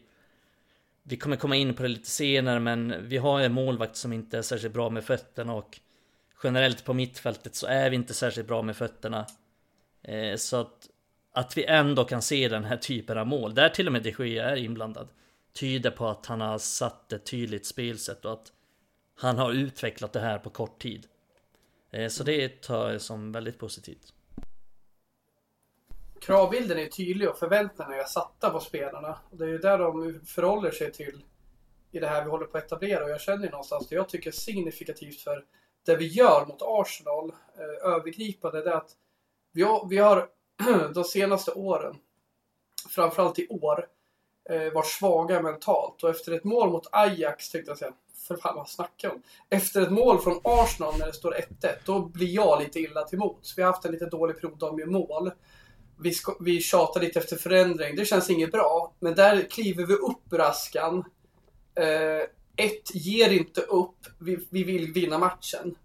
Vi 1.04 1.18
kommer 1.18 1.36
komma 1.36 1.56
in 1.56 1.74
på 1.74 1.84
det 1.84 1.90
lite 1.90 2.10
senare 2.10 2.60
men 2.60 2.96
vi 3.08 3.18
har 3.18 3.42
en 3.42 3.54
målvakt 3.54 3.96
som 3.96 4.14
inte 4.14 4.38
är 4.38 4.42
särskilt 4.42 4.74
bra 4.74 4.90
med 4.90 5.04
fötterna 5.04 5.54
och 5.54 5.80
Generellt 6.44 6.86
på 6.86 6.94
mittfältet 6.94 7.56
så 7.56 7.68
är 7.68 7.90
vi 7.90 7.96
inte 7.96 8.14
särskilt 8.14 8.48
bra 8.48 8.62
med 8.62 8.78
fötterna 8.78 9.26
eh, 10.04 10.36
Så 10.36 10.58
att 10.58 10.90
Att 11.32 11.58
vi 11.58 11.66
ändå 11.66 12.06
kan 12.06 12.22
se 12.22 12.50
den 12.50 12.64
här 12.64 12.78
typen 12.78 13.18
av 13.18 13.28
mål, 13.28 13.54
där 13.54 13.70
till 13.70 13.88
och 13.88 13.94
med 13.94 14.04
de 14.04 14.16
Gea 14.20 14.50
är 14.50 14.56
inblandad 14.56 15.08
Tyder 15.60 15.92
på 15.92 16.08
att 16.08 16.26
han 16.26 16.42
har 16.42 16.58
satt 16.58 17.14
ett 17.14 17.26
tydligt 17.26 17.66
spelsätt 17.66 18.26
och 18.26 18.34
att 18.34 18.52
Han 19.16 19.38
har 19.38 19.52
utvecklat 19.52 20.14
det 20.14 20.20
här 20.20 20.40
på 20.40 20.50
kort 20.50 20.82
tid 20.82 21.08
eh, 21.92 22.08
Så 22.08 22.24
det 22.24 22.62
tar 22.62 22.92
jag 22.92 23.02
som 23.02 23.32
väldigt 23.32 23.60
positivt 23.60 24.14
Kravbilden 26.22 26.80
är 26.80 26.86
tydlig 26.86 27.30
och 27.30 27.40
förväntningarna 27.40 27.96
är 27.96 28.04
satta 28.04 28.50
på 28.50 28.60
spelarna. 28.60 29.20
Det 29.32 29.44
är 29.44 29.48
ju 29.48 29.58
där 29.58 29.78
de 29.78 30.22
förhåller 30.26 30.72
sig 30.72 30.92
till 30.92 31.24
i 31.92 32.00
det 32.00 32.08
här 32.08 32.24
vi 32.24 32.30
håller 32.30 32.46
på 32.46 32.58
att 32.58 32.64
etablera. 32.64 33.04
Och 33.04 33.10
jag 33.10 33.22
känner 33.22 33.44
ju 33.44 33.50
någonstans 33.50 33.88
det 33.88 33.96
jag 33.96 34.10
tycker 34.10 34.30
är 34.30 34.34
signifikativt 34.34 35.22
för 35.22 35.46
det 35.86 35.96
vi 35.96 36.08
gör 36.08 36.46
mot 36.46 36.62
Arsenal 36.62 37.30
eh, 37.30 37.94
övergripande 37.94 38.64
det 38.64 38.70
är 38.70 38.76
att 38.76 38.92
vi 39.52 39.62
har, 39.62 39.88
vi 39.90 39.98
har 39.98 40.30
de 40.94 41.04
senaste 41.04 41.52
åren, 41.52 41.96
framförallt 42.90 43.40
i 43.40 43.48
år, 43.48 43.88
eh, 44.50 44.82
svaga 44.84 45.42
mentalt. 45.42 46.04
Och 46.04 46.10
efter 46.10 46.32
ett 46.32 46.44
mål 46.44 46.70
mot 46.70 46.88
Ajax 46.92 47.50
tänkte 47.50 47.72
jag 47.72 47.78
säga, 47.78 47.94
för 48.28 48.38
fan 48.38 48.56
vad 48.56 48.70
snackar 48.70 49.08
jag 49.08 49.16
om? 49.16 49.22
Efter 49.50 49.82
ett 49.82 49.92
mål 49.92 50.22
från 50.22 50.40
Arsenal 50.44 50.98
när 51.00 51.06
det 51.06 51.14
står 51.14 51.32
1-1, 51.62 51.76
då 51.86 52.00
blir 52.00 52.36
jag 52.36 52.60
lite 52.60 52.80
illa 52.80 53.04
till 53.04 53.20
mots. 53.20 53.58
Vi 53.58 53.62
har 53.62 53.72
haft 53.72 53.86
en 53.86 53.92
lite 53.92 54.06
dålig 54.06 54.42
period 54.42 54.64
av 54.64 54.78
med 54.78 54.88
mål 54.88 55.32
vi, 56.00 56.14
vi 56.40 56.62
tjatar 56.62 57.02
lite 57.02 57.20
efter 57.20 57.36
förändring. 57.36 57.96
Det 57.96 58.06
känns 58.06 58.30
inget 58.30 58.52
bra. 58.52 58.94
Men 59.00 59.16
där 59.16 59.42
kliver 59.50 59.86
vi 59.86 59.94
upp 59.94 60.34
ur 60.34 60.42
askan. 60.42 61.04
Eh, 61.76 62.66
ett, 62.66 62.96
ger 62.96 63.30
inte 63.30 63.62
upp. 63.62 63.98
Vi, 64.20 64.48
vi 64.50 64.64
vill 64.64 64.94
vinna 64.94 65.18
matchen. 65.18 65.76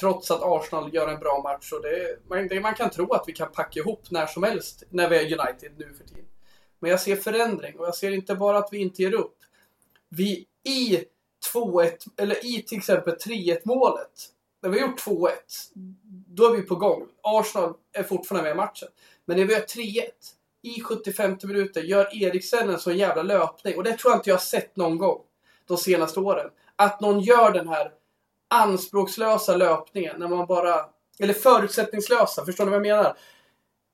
Trots 0.00 0.30
att 0.30 0.42
Arsenal 0.42 0.94
gör 0.94 1.08
en 1.08 1.20
bra 1.20 1.42
match. 1.42 1.72
Och 1.72 1.82
det, 1.82 2.18
man, 2.28 2.48
det, 2.48 2.60
man 2.60 2.74
kan 2.74 2.90
tro 2.90 3.12
att 3.12 3.24
vi 3.26 3.32
kan 3.32 3.52
packa 3.52 3.80
ihop 3.80 4.10
när 4.10 4.26
som 4.26 4.42
helst 4.42 4.82
när 4.90 5.08
vi 5.08 5.16
är 5.16 5.40
United 5.40 5.72
nu 5.76 5.94
för 5.98 6.04
tiden. 6.04 6.24
Men 6.78 6.90
jag 6.90 7.00
ser 7.00 7.16
förändring 7.16 7.78
och 7.78 7.86
jag 7.86 7.94
ser 7.94 8.10
inte 8.10 8.34
bara 8.34 8.58
att 8.58 8.68
vi 8.72 8.78
inte 8.78 9.02
ger 9.02 9.14
upp. 9.14 9.36
Vi 10.08 10.46
i 10.64 11.04
2-1, 11.54 11.92
eller 12.16 12.46
i 12.46 12.62
till 12.62 12.78
exempel 12.78 13.14
3-1 13.14 13.58
målet. 13.64 14.30
När 14.62 14.70
vi 14.70 14.80
har 14.80 14.88
gjort 14.88 15.06
2-1, 15.06 15.30
då 16.26 16.44
är 16.44 16.56
vi 16.56 16.62
på 16.62 16.74
gång. 16.74 17.08
Arsenal 17.22 17.74
är 17.92 18.02
fortfarande 18.02 18.42
med 18.42 18.52
i 18.52 18.56
matchen. 18.56 18.88
Men 19.24 19.36
när 19.36 19.44
vi 19.44 19.52
gör 19.52 19.60
3-1 19.60 20.02
i 20.62 20.80
75 20.80 21.36
minuter 21.42 21.82
gör 21.82 22.22
Eriksen 22.22 22.70
en 22.70 22.78
sån 22.78 22.96
jävla 22.96 23.22
löpning. 23.22 23.76
Och 23.76 23.84
det 23.84 23.98
tror 23.98 24.12
jag 24.12 24.18
inte 24.18 24.30
jag 24.30 24.36
har 24.36 24.40
sett 24.40 24.76
någon 24.76 24.98
gång 24.98 25.20
de 25.66 25.76
senaste 25.76 26.20
åren. 26.20 26.50
Att 26.76 27.00
någon 27.00 27.20
gör 27.20 27.52
den 27.52 27.68
här 27.68 27.92
anspråkslösa 28.48 29.56
löpningen 29.56 30.20
när 30.20 30.28
man 30.28 30.46
bara... 30.46 30.86
Eller 31.18 31.34
förutsättningslösa, 31.34 32.44
förstår 32.44 32.64
ni 32.64 32.70
vad 32.70 32.86
jag 32.86 32.96
menar? 32.96 33.16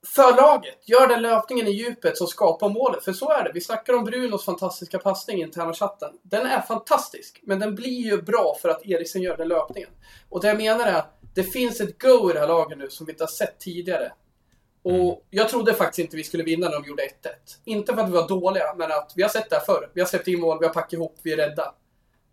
För 0.07 0.35
laget, 0.35 0.89
gör 0.89 1.07
den 1.07 1.21
löpningen 1.21 1.67
i 1.67 1.71
djupet 1.71 2.17
som 2.17 2.27
skapar 2.27 2.69
målet. 2.69 3.03
För 3.03 3.13
så 3.13 3.31
är 3.31 3.43
det. 3.43 3.51
Vi 3.53 3.61
snackar 3.61 3.93
om 3.93 4.03
Brunos 4.03 4.45
fantastiska 4.45 4.99
passning 4.99 5.37
i 5.37 5.41
interna 5.41 5.73
chatten. 5.73 6.09
Den 6.21 6.45
är 6.45 6.61
fantastisk, 6.61 7.39
men 7.43 7.59
den 7.59 7.75
blir 7.75 8.01
ju 8.01 8.21
bra 8.21 8.57
för 8.61 8.69
att 8.69 8.85
Eriksen 8.85 9.21
gör 9.21 9.37
den 9.37 9.47
löpningen. 9.47 9.89
Och 10.29 10.41
det 10.41 10.47
jag 10.47 10.57
menar 10.57 10.87
är 10.87 10.93
att 10.93 11.19
det 11.35 11.43
finns 11.43 11.81
ett 11.81 12.01
go 12.01 12.29
i 12.29 12.33
det 12.33 12.39
här 12.39 12.47
laget 12.47 12.77
nu 12.77 12.89
som 12.89 13.05
vi 13.05 13.11
inte 13.11 13.23
har 13.23 13.29
sett 13.29 13.59
tidigare. 13.59 14.11
Och 14.83 15.25
jag 15.29 15.49
trodde 15.49 15.73
faktiskt 15.73 15.99
inte 15.99 16.17
vi 16.17 16.23
skulle 16.23 16.43
vinna 16.43 16.69
när 16.69 16.81
de 16.81 16.87
gjorde 16.87 17.03
1-1. 17.03 17.07
Inte 17.65 17.93
för 17.93 18.01
att 18.01 18.09
vi 18.09 18.13
var 18.13 18.27
dåliga, 18.27 18.73
men 18.77 18.91
att 18.91 19.13
vi 19.15 19.21
har 19.21 19.29
sett 19.29 19.49
det 19.49 19.55
här 19.55 19.63
förr. 19.63 19.89
Vi 19.93 20.01
har 20.01 20.07
släppt 20.07 20.27
in 20.27 20.39
mål, 20.39 20.57
vi 20.59 20.65
har 20.65 20.73
packat 20.73 20.93
ihop, 20.93 21.19
vi 21.23 21.33
är 21.33 21.37
rädda. 21.37 21.75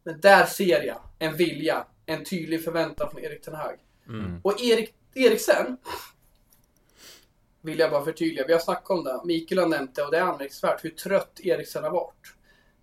Men 0.04 0.20
där 0.20 0.46
ser 0.46 0.82
jag 0.82 1.00
en 1.18 1.36
vilja, 1.36 1.86
en 2.06 2.24
tydlig 2.24 2.64
förväntan 2.64 3.10
från 3.10 3.24
Erik 3.24 3.42
Ten 3.42 3.54
Hag. 3.54 3.76
Mm. 4.08 4.40
Och 4.44 4.60
Erik, 4.60 4.94
Eriksen 5.14 5.76
vill 7.62 7.78
jag 7.78 7.90
bara 7.90 8.04
förtydliga. 8.04 8.44
Vi 8.46 8.52
har 8.52 8.60
snackat 8.60 8.90
om 8.90 9.04
det. 9.04 9.20
Mikael 9.24 9.58
har 9.58 9.68
nämnt 9.68 9.94
det 9.94 10.02
och 10.02 10.10
det 10.10 10.16
är 10.18 10.22
anmärkningsvärt 10.22 10.84
hur 10.84 10.90
trött 10.90 11.40
Eriksen 11.42 11.84
har 11.84 11.90
varit 11.90 12.14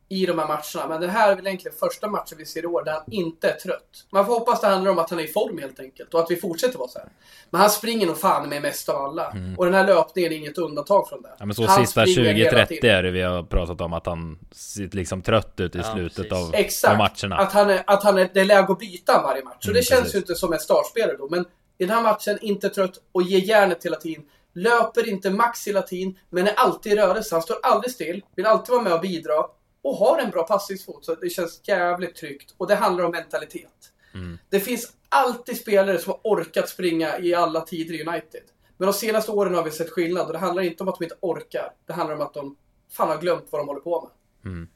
i 0.09 0.25
de 0.25 0.39
här 0.39 0.47
matcherna. 0.47 0.89
Men 0.89 1.01
det 1.01 1.07
här 1.07 1.31
är 1.31 1.35
väl 1.35 1.47
egentligen 1.47 1.77
första 1.77 2.07
matchen 2.07 2.37
vi 2.37 2.45
ser 2.45 2.63
i 2.63 2.65
år 2.65 2.83
där 2.83 2.91
han 2.91 3.03
inte 3.11 3.49
är 3.49 3.55
trött. 3.55 4.05
Man 4.09 4.25
får 4.25 4.33
hoppas 4.39 4.61
det 4.61 4.67
handlar 4.67 4.91
om 4.91 4.99
att 4.99 5.09
han 5.09 5.19
är 5.19 5.23
i 5.23 5.27
form 5.27 5.57
helt 5.57 5.79
enkelt 5.79 6.13
och 6.13 6.19
att 6.19 6.31
vi 6.31 6.35
fortsätter 6.35 6.77
vara 6.79 6.87
så 6.89 6.99
här. 6.99 7.07
Men 7.49 7.61
han 7.61 7.69
springer 7.69 8.07
nog 8.07 8.17
fan 8.17 8.49
med 8.49 8.61
mest 8.61 8.89
av 8.89 8.95
alla. 9.05 9.33
Och 9.57 9.65
den 9.65 9.73
här 9.73 9.87
löpningen 9.87 10.31
är 10.33 10.37
inget 10.37 10.57
undantag 10.57 11.09
från 11.09 11.21
det. 11.21 11.29
Ja 11.39 11.45
men 11.45 11.55
så 11.55 11.65
Han 11.65 11.85
sista 11.85 12.01
springer 12.05 12.33
hela 12.33 12.57
20-30 12.65 12.67
tiden. 12.67 12.95
är 12.95 13.03
det 13.03 13.11
vi 13.11 13.21
har 13.21 13.43
pratat 13.43 13.81
om 13.81 13.93
att 13.93 14.05
han 14.05 14.39
ser 14.51 14.89
liksom 14.95 15.21
trött 15.21 15.59
ut 15.59 15.75
i 15.75 15.77
Ja, 15.77 15.93
slutet 15.93 16.31
av, 16.31 16.51
Exakt. 16.53 16.91
av 16.91 16.97
matcherna. 16.97 17.35
Att, 17.41 17.53
han 17.53 17.69
är, 17.69 17.83
att 17.87 18.03
han 18.03 18.17
är, 18.17 18.29
det 18.33 18.39
är 18.39 18.45
läge 18.45 18.71
att 18.71 18.79
byta 18.79 19.21
varje 19.21 19.43
match. 19.43 19.55
Så 19.59 19.69
Mm, 19.69 19.75
det 19.79 19.83
känns 19.83 19.99
precis. 20.01 20.15
ju 20.15 20.19
inte 20.19 20.35
som 20.35 20.53
en 20.53 20.59
startspelare 20.59 21.17
då. 21.17 21.27
Men 21.29 21.45
i 21.77 21.85
den 21.85 21.89
här 21.89 22.01
matchen, 22.03 22.37
inte 22.41 22.69
trött 22.69 22.93
och 23.11 23.21
ger 23.23 23.39
järnet 23.39 23.85
hela 23.85 23.95
tiden. 23.97 24.23
Löper 24.57 25.09
inte 25.09 25.29
max 25.29 25.67
hela 25.67 25.81
tiden, 25.81 26.15
men 26.29 26.47
är 26.47 26.53
alltid 26.53 26.93
i 26.93 26.95
rörelse. 26.95 27.35
Han 27.35 27.41
står 27.41 27.57
aldrig 27.63 27.93
still, 27.93 28.23
vill 28.35 28.45
alltid 28.45 28.73
vara 28.73 28.81
med 28.81 28.93
och 28.93 29.01
bidra. 29.01 29.45
Och 29.81 29.95
har 29.95 30.19
en 30.19 30.29
bra 30.29 30.43
passningsfot, 30.43 31.05
så 31.05 31.15
det 31.15 31.29
känns 31.29 31.61
jävligt 31.63 32.15
tryggt. 32.15 32.53
Och 32.57 32.67
det 32.67 32.75
handlar 32.75 33.03
om 33.03 33.11
mentalitet. 33.11 33.91
Mm. 34.13 34.37
Det 34.49 34.59
finns 34.59 34.93
alltid 35.09 35.57
spelare 35.57 35.99
som 35.99 36.11
har 36.11 36.19
orkat 36.23 36.69
springa 36.69 37.19
i 37.19 37.33
alla 37.33 37.61
tider 37.61 37.93
i 37.93 38.07
United. 38.07 38.41
Men 38.77 38.87
de 38.87 38.93
senaste 38.93 39.31
åren 39.31 39.55
har 39.55 39.63
vi 39.63 39.71
sett 39.71 39.89
skillnad 39.89 40.27
och 40.27 40.33
det 40.33 40.39
handlar 40.39 40.63
inte 40.63 40.83
om 40.83 40.89
att 40.89 40.97
de 40.99 41.03
inte 41.03 41.17
orkar. 41.19 41.73
Det 41.85 41.93
handlar 41.93 42.15
om 42.15 42.21
att 42.21 42.33
de 42.33 42.55
fan 42.91 43.09
har 43.09 43.17
glömt 43.17 43.45
vad 43.49 43.61
de 43.61 43.67
håller 43.67 43.81
på 43.81 44.01
med. 44.01 44.11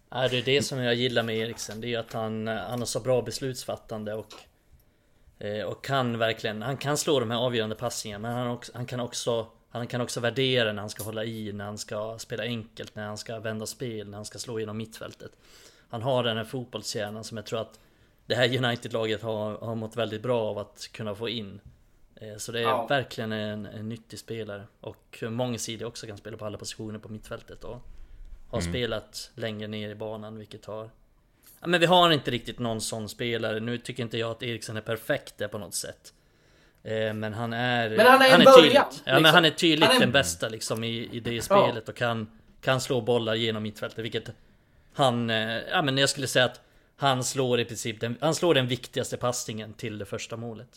Ja, 0.10 0.28
det 0.28 0.38
är 0.38 0.44
det 0.44 0.62
som 0.62 0.80
jag 0.80 0.96
gillar 0.96 1.24
med 1.24 1.38
Eriksen. 1.38 1.82
Det 1.82 1.88
är 1.88 1.90
ju 1.90 1.96
att 1.96 2.14
han, 2.14 2.48
han 2.48 2.80
har 2.80 2.86
så 2.86 3.00
bra 3.00 3.22
beslutsfattande 3.22 4.14
och 4.14 4.34
eh, 5.40 5.66
och 5.66 5.84
kan 5.84 6.18
verkligen, 6.18 6.62
han 6.62 6.78
kan 6.78 6.98
slå 6.98 7.20
de 7.20 7.32
här 7.32 7.38
avgörande 7.38 7.76
passningarna 7.76 8.28
men 8.28 8.38
han, 8.38 8.48
också, 8.48 8.72
han 8.76 8.86
kan 8.86 9.00
också 9.00 9.48
Han 9.72 9.88
kan 9.88 10.02
också 10.02 10.20
värdera 10.20 10.74
när 10.74 10.82
han 10.82 10.90
ska 10.90 11.04
hålla 11.04 11.24
i, 11.26 11.54
när 11.54 11.66
han 11.66 11.78
ska 11.78 12.20
spela 12.20 12.44
enkelt, 12.44 12.96
när 12.96 13.08
han 13.08 13.18
ska 13.18 13.40
vända 13.40 13.66
spel, 13.66 14.10
när 14.10 14.18
han 14.18 14.26
ska 14.26 14.40
slå 14.40 14.60
genom 14.60 14.78
mittfältet 14.78 15.32
Han 15.90 16.02
har 16.02 16.24
den 16.24 16.38
här 16.38 16.44
fotbollshjärnan 16.44 17.24
som 17.24 17.38
jag 17.38 17.46
tror 17.46 17.62
att 17.62 17.80
Det 18.26 18.36
här 18.36 18.58
United-laget 18.66 19.22
har, 19.22 19.58
har 19.58 19.76
mått 19.76 19.96
väldigt 19.96 20.22
bra 20.22 20.42
av 20.50 20.58
att 20.58 20.90
kunna 20.92 21.16
få 21.16 21.30
in 21.30 21.60
Eh, 22.16 22.38
Så 22.38 22.52
det 22.52 22.60
är 22.60 22.64
Ja. 22.64 22.86
verkligen 22.88 23.32
en, 23.32 23.66
en 23.66 23.90
nyttig 23.90 24.20
spelare 24.20 24.64
och 24.82 25.24
mångsidig 25.30 25.88
också 25.88 26.08
kan 26.08 26.18
spela 26.18 26.38
på 26.38 26.46
alla 26.46 26.58
positioner 26.58 27.00
på 27.00 27.10
mittfältet 27.10 27.64
och 27.64 27.82
har 28.50 28.62
spelat 28.62 29.32
längre 29.36 29.68
ner 29.68 29.90
i 29.90 29.96
banan 29.96 30.38
vilket 30.38 30.66
har 30.66 30.90
ja, 31.62 31.68
Men 31.68 31.80
vi 31.80 31.86
har 31.86 32.12
inte 32.12 32.32
riktigt 32.32 32.60
någon 32.60 32.82
sån 32.82 33.10
spelare. 33.10 33.60
Nu 33.60 33.78
tycker 33.78 34.04
inte 34.04 34.18
jag 34.18 34.32
att 34.32 34.44
Eriksen 34.44 34.78
är 34.78 34.82
perfekt 34.82 35.38
där 35.38 35.48
på 35.48 35.58
något 35.58 35.74
sätt. 35.74 36.14
Eh, 36.84 37.14
Men 37.14 37.34
han 37.34 37.54
är... 37.54 37.90
Men 37.90 38.06
han 38.08 38.22
är 38.22 38.30
en 38.40 38.44
början, 38.44 38.56
tydligt. 38.56 38.74
Ja 38.76 38.90
liksom. 39.06 39.22
men 39.24 39.34
han 39.34 39.46
är 39.46 39.50
tydligt 39.50 39.88
Han 39.88 39.96
är- 39.96 40.00
den 40.00 40.12
bästa 40.12 40.50
liksom 40.50 40.84
i, 40.84 41.10
i 41.12 41.20
det 41.20 41.42
spelet 41.42 41.90
och 41.90 41.96
kan, 41.96 42.30
kan 42.62 42.82
slå 42.82 43.02
bollar 43.02 43.36
genom 43.36 43.64
mittfältet 43.64 44.00
vilket 44.06 44.30
han... 44.94 45.30
eh, 45.30 45.58
Ja 45.72 45.82
men 45.82 45.98
jag 45.98 46.10
skulle 46.10 46.28
säga 46.28 46.46
att 46.46 46.62
han 46.98 47.24
slår 47.24 47.60
i 47.60 47.66
princip 47.66 48.00
den, 48.02 48.18
han 48.22 48.36
slår 48.36 48.54
den 48.54 48.68
viktigaste 48.68 49.18
passningen 49.18 49.74
till 49.74 49.98
det 49.98 50.06
första 50.06 50.38
målet. 50.38 50.70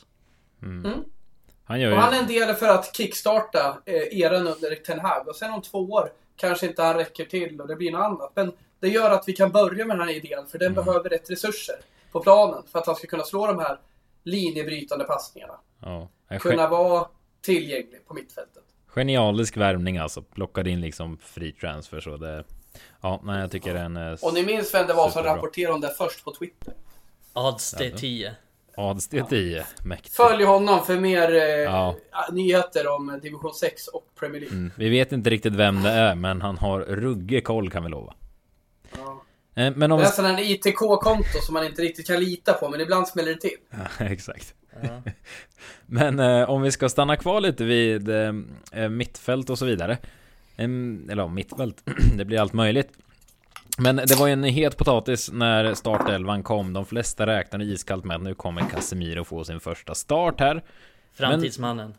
Han 1.64 1.80
gör 1.80 1.90
Och 1.90 1.96
ju... 1.96 2.00
han 2.00 2.14
är 2.14 2.18
en 2.18 2.26
del 2.26 2.54
för 2.54 2.68
att 2.68 2.96
kickstarta 2.96 3.78
eh, 3.86 4.18
eran 4.20 4.46
under 4.46 4.74
Ten 4.74 5.00
Hag. 5.00 5.28
Och 5.28 5.36
sen 5.36 5.50
om 5.52 5.62
två 5.62 5.78
år 5.78 6.12
kanske 6.36 6.66
inte 6.66 6.82
han 6.82 6.94
räcker 6.96 7.24
till 7.24 7.60
och 7.60 7.68
det 7.68 7.76
blir 7.76 7.92
något 7.92 8.02
annat. 8.04 8.32
Men 8.34 8.52
det 8.80 8.88
gör 8.88 9.10
att 9.10 9.24
vi 9.28 9.32
kan 9.32 9.50
börja 9.52 9.86
med 9.86 9.98
den 9.98 10.08
här 10.08 10.14
idén 10.14 10.46
för 10.46 10.58
den 10.58 10.72
Mm. 10.72 10.84
behöver 10.84 11.10
rätt 11.10 11.30
resurser 11.30 11.76
på 12.12 12.20
planen 12.20 12.62
för 12.72 12.78
att 12.78 12.86
han 12.86 12.96
ska 12.96 13.06
kunna 13.06 13.24
slå 13.24 13.46
de 13.46 13.58
här 13.58 13.78
linjebrytande 14.24 15.04
passningarna. 15.04 15.54
Ja, 15.84 16.08
Kunna 16.40 16.68
vara 16.68 17.06
tillgänglig 17.42 18.06
på 18.06 18.14
mittfältet. 18.14 18.62
genialisk 18.86 19.56
värvning 19.56 19.98
alltså. 19.98 20.22
Plockade 20.22 20.70
in 20.70 20.80
liksom 20.80 21.18
free 21.18 21.52
transfer 21.52 22.00
så 22.00 22.16
det... 22.16 22.44
Ja, 23.00 23.20
nej 23.24 23.40
jag 23.40 23.50
tycker 23.50 23.74
den 23.74 23.96
är... 23.96 24.24
Och 24.24 24.34
ni 24.34 24.42
minns 24.44 24.74
vem 24.74 24.86
det 24.86 24.94
var 24.94 25.10
som 25.10 25.22
rapporterade 25.22 25.74
om 25.74 25.80
det 25.80 25.94
först 25.98 26.24
på 26.24 26.34
Twitter? 26.34 26.74
Odds 27.32 27.70
det 27.72 27.86
är 27.86 27.90
10. 27.90 28.34
Adst 28.76 29.10
10. 29.28 29.66
Mäktigt. 29.84 30.14
Följ 30.14 30.44
honom 30.44 30.84
för 30.84 30.96
mer 30.96 31.34
eh, 31.34 31.40
Ja. 31.42 31.96
nyheter 32.32 32.88
om 32.88 33.18
Division 33.22 33.54
6 33.54 33.88
och 33.88 34.06
Premier 34.18 34.40
League. 34.40 34.58
Mm. 34.58 34.72
Vi 34.76 34.88
vet 34.88 35.12
inte 35.12 35.30
riktigt 35.30 35.52
vem 35.54 35.82
det 35.82 35.90
är, 35.90 36.14
men 36.14 36.42
han 36.42 36.58
har 36.58 36.80
ruggig 36.80 37.44
koll 37.44 37.70
kan 37.70 37.82
vi 37.84 37.88
lova. 37.88 38.14
Ja. 38.96 39.22
Eh, 39.62 39.72
Men 39.76 39.92
om 39.92 39.98
Det 40.00 40.06
är 40.06 40.10
sån 40.10 40.24
här 40.24 40.50
ITK-konto 40.50 41.38
som 41.42 41.52
man 41.54 41.66
inte 41.66 41.82
riktigt 41.82 42.06
kan 42.06 42.20
lita 42.20 42.52
på, 42.52 42.68
men 42.68 42.80
ibland 42.80 43.08
smäller 43.08 43.34
det 43.34 43.40
till. 43.40 43.58
Ja, 43.98 44.04
exakt. 44.06 44.54
Ja. 44.82 45.02
Men 45.86 46.20
eh, 46.20 46.50
om 46.50 46.62
vi 46.62 46.70
ska 46.70 46.88
stanna 46.88 47.16
kvar 47.16 47.40
lite 47.40 47.64
vid 47.64 48.08
eh, 48.08 48.32
eh, 48.72 48.88
mittfält 48.88 49.50
och 49.50 49.58
så 49.58 49.64
vidare. 49.64 49.98
Em, 50.56 51.08
eller 51.10 51.22
ja, 51.22 51.28
mittfält. 51.28 51.82
det 52.16 52.24
blir 52.24 52.40
allt 52.40 52.52
möjligt. 52.52 52.88
Men 53.78 53.96
det 53.96 54.16
var 54.18 54.26
ju 54.26 54.32
en 54.32 54.44
het 54.44 54.76
potatis 54.76 55.30
när 55.32 55.74
startelvan 55.74 56.42
kom. 56.42 56.72
De 56.72 56.86
flesta 56.86 57.26
räknade 57.26 57.64
iskallt 57.64 58.04
med 58.04 58.16
att 58.16 58.22
nu 58.22 58.34
kommer 58.34 58.62
Casemiro 58.62 59.24
få 59.24 59.44
sin 59.44 59.60
första 59.60 59.94
start 59.94 60.40
här. 60.40 60.62
Framtidsmannen. 61.14 61.94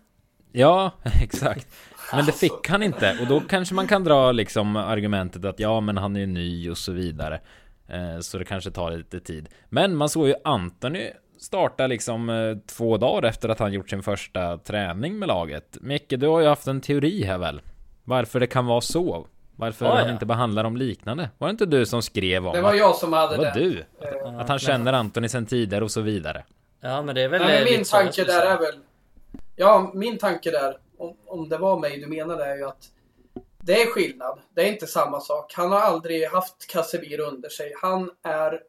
Ja, 0.51 0.91
exakt. 1.21 1.67
Men 2.13 2.25
det 2.25 2.31
fick 2.31 2.69
han 2.69 2.83
inte. 2.83 3.17
Och 3.21 3.27
då 3.27 3.39
kanske 3.39 3.75
man 3.75 3.87
kan 3.87 4.03
dra 4.03 4.31
liksom 4.31 4.75
argumentet 4.75 5.45
att 5.45 5.59
ja, 5.59 5.81
men 5.81 5.97
han 5.97 6.15
är 6.15 6.27
ny 6.27 6.69
och 6.69 6.77
så 6.77 6.91
vidare. 6.91 7.41
Eh, 7.87 8.19
så 8.19 8.37
det 8.37 8.45
kanske 8.45 8.71
tar 8.71 8.91
lite 8.91 9.19
tid. 9.19 9.49
Men 9.69 9.95
man 9.95 10.09
såg 10.09 10.27
ju 10.27 10.35
Anthony 10.43 11.09
starta 11.45 11.87
liksom 11.87 12.29
eh, 12.29 12.57
två 12.67 12.97
dagar 12.97 13.29
efter 13.29 13.49
att 13.49 13.59
han 13.59 13.73
gjort 13.73 13.89
sin 13.89 14.03
första 14.03 14.57
träning 14.57 15.19
med 15.19 15.27
laget. 15.27 15.77
Micke, 15.81 16.09
du 16.17 16.27
har 16.27 16.39
ju 16.41 16.47
haft 16.47 16.67
en 16.67 16.81
teori 16.81 17.23
här 17.23 17.37
väl? 17.37 17.61
Varför 18.03 18.39
det 18.39 18.47
kan 18.47 18.65
vara 18.65 18.81
så? 18.81 19.27
Varför 19.55 19.85
Ja, 19.85 19.95
han 19.95 20.05
ja. 20.07 20.11
inte 20.13 20.25
behandlar 20.25 20.63
dem 20.63 20.77
liknande? 20.77 21.29
Var 21.37 21.47
det 21.47 21.51
inte 21.51 21.65
du 21.65 21.85
som 21.85 22.01
skrev 22.01 22.47
om 22.47 22.53
Det 22.53 22.61
var 22.61 22.71
att 22.73 22.77
jag 22.77 22.95
som 22.95 23.13
hade 23.13 23.31
det 23.37 23.37
var 23.37 23.45
det. 23.45 23.59
du? 23.59 23.85
Eh, 24.25 24.39
Att 24.39 24.49
han 24.49 24.59
känner 24.59 24.93
Anthony 24.93 25.29
sen 25.29 25.45
tidigare 25.45 25.83
och 25.83 25.91
så 25.91 26.01
vidare. 26.01 26.43
Ja 26.81 27.01
men 27.01 27.15
det 27.15 27.21
är 27.21 27.27
väl 27.27 27.41
Nej, 27.41 27.63
men 27.63 27.73
min 27.73 27.83
tanke 27.85 28.23
där 28.23 28.45
är 28.45 28.57
väl... 28.57 28.75
Ja, 29.55 29.91
min 29.93 30.17
tanke 30.17 30.51
där, 30.51 30.77
om, 30.97 31.15
om 31.25 31.49
det 31.49 31.57
var 31.57 31.79
mig 31.79 31.99
du 31.99 32.07
menade, 32.07 32.45
är 32.45 32.55
ju 32.57 32.65
att 32.67 32.87
det 33.61 33.81
är 33.81 33.85
skillnad. 33.85 34.39
Det 34.55 34.61
är 34.61 34.71
inte 34.71 34.87
samma 34.87 35.19
sak. 35.19 35.53
Han 35.55 35.71
har 35.71 35.79
aldrig 35.79 36.27
haft 36.27 36.67
Casemiro 36.71 37.23
under 37.23 37.49
sig. 37.49 37.73
Han 37.81 38.09
är, 38.23 38.59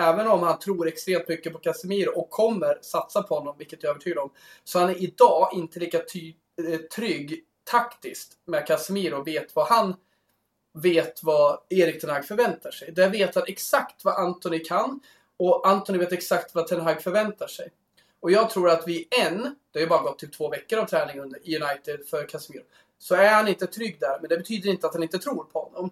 även 0.00 0.28
om 0.28 0.42
han 0.42 0.58
tror 0.58 0.88
extremt 0.88 1.28
mycket 1.28 1.52
på 1.52 1.58
Casemiro 1.58 2.10
och 2.10 2.30
kommer 2.30 2.78
satsa 2.82 3.22
på 3.22 3.34
honom, 3.34 3.54
vilket 3.58 3.82
jag 3.82 3.88
är 3.90 3.94
övertygad 3.94 4.18
om, 4.18 4.30
så 4.64 4.78
han 4.78 4.90
är 4.90 5.02
idag 5.02 5.50
inte 5.52 5.80
lika 5.80 5.98
ty, 5.98 6.34
eh, 6.68 6.80
trygg 6.80 7.44
taktiskt 7.70 8.32
med 8.44 8.66
Casemiro 8.66 9.16
och 9.16 9.26
vet 9.26 9.56
vad 9.56 9.66
han 9.66 9.94
vet 10.74 11.22
vad 11.22 11.58
Erik 11.68 12.00
Ten 12.00 12.10
Hag 12.10 12.24
förväntar 12.24 12.70
sig. 12.70 12.92
Där 12.92 13.10
vet 13.10 13.34
han 13.34 13.44
exakt 13.46 14.04
vad 14.04 14.14
Anthony 14.14 14.58
kan 14.58 15.00
och 15.36 15.68
Anthony 15.68 15.98
vet 15.98 16.12
exakt 16.12 16.54
vad 16.54 16.66
Ten 16.66 16.80
Hag 16.80 17.02
förväntar 17.02 17.46
sig. 17.46 17.68
Och 18.20 18.30
jag 18.30 18.50
tror 18.50 18.70
att 18.70 18.88
vi 18.88 19.08
än, 19.20 19.56
det 19.72 19.78
har 19.78 19.80
ju 19.80 19.86
bara 19.86 20.02
gått 20.02 20.18
typ 20.18 20.32
två 20.32 20.48
veckor 20.48 20.78
av 20.78 20.86
träning 20.86 21.20
under 21.20 21.48
i 21.48 21.58
United 21.62 22.06
för 22.06 22.28
Casemiro, 22.28 22.62
så 22.98 23.14
är 23.14 23.30
han 23.30 23.48
inte 23.48 23.66
trygg 23.66 24.00
där. 24.00 24.18
Men 24.20 24.28
det 24.28 24.36
betyder 24.36 24.70
inte 24.70 24.86
att 24.86 24.94
han 24.94 25.02
inte 25.02 25.18
tror 25.18 25.44
på 25.44 25.60
honom. 25.60 25.90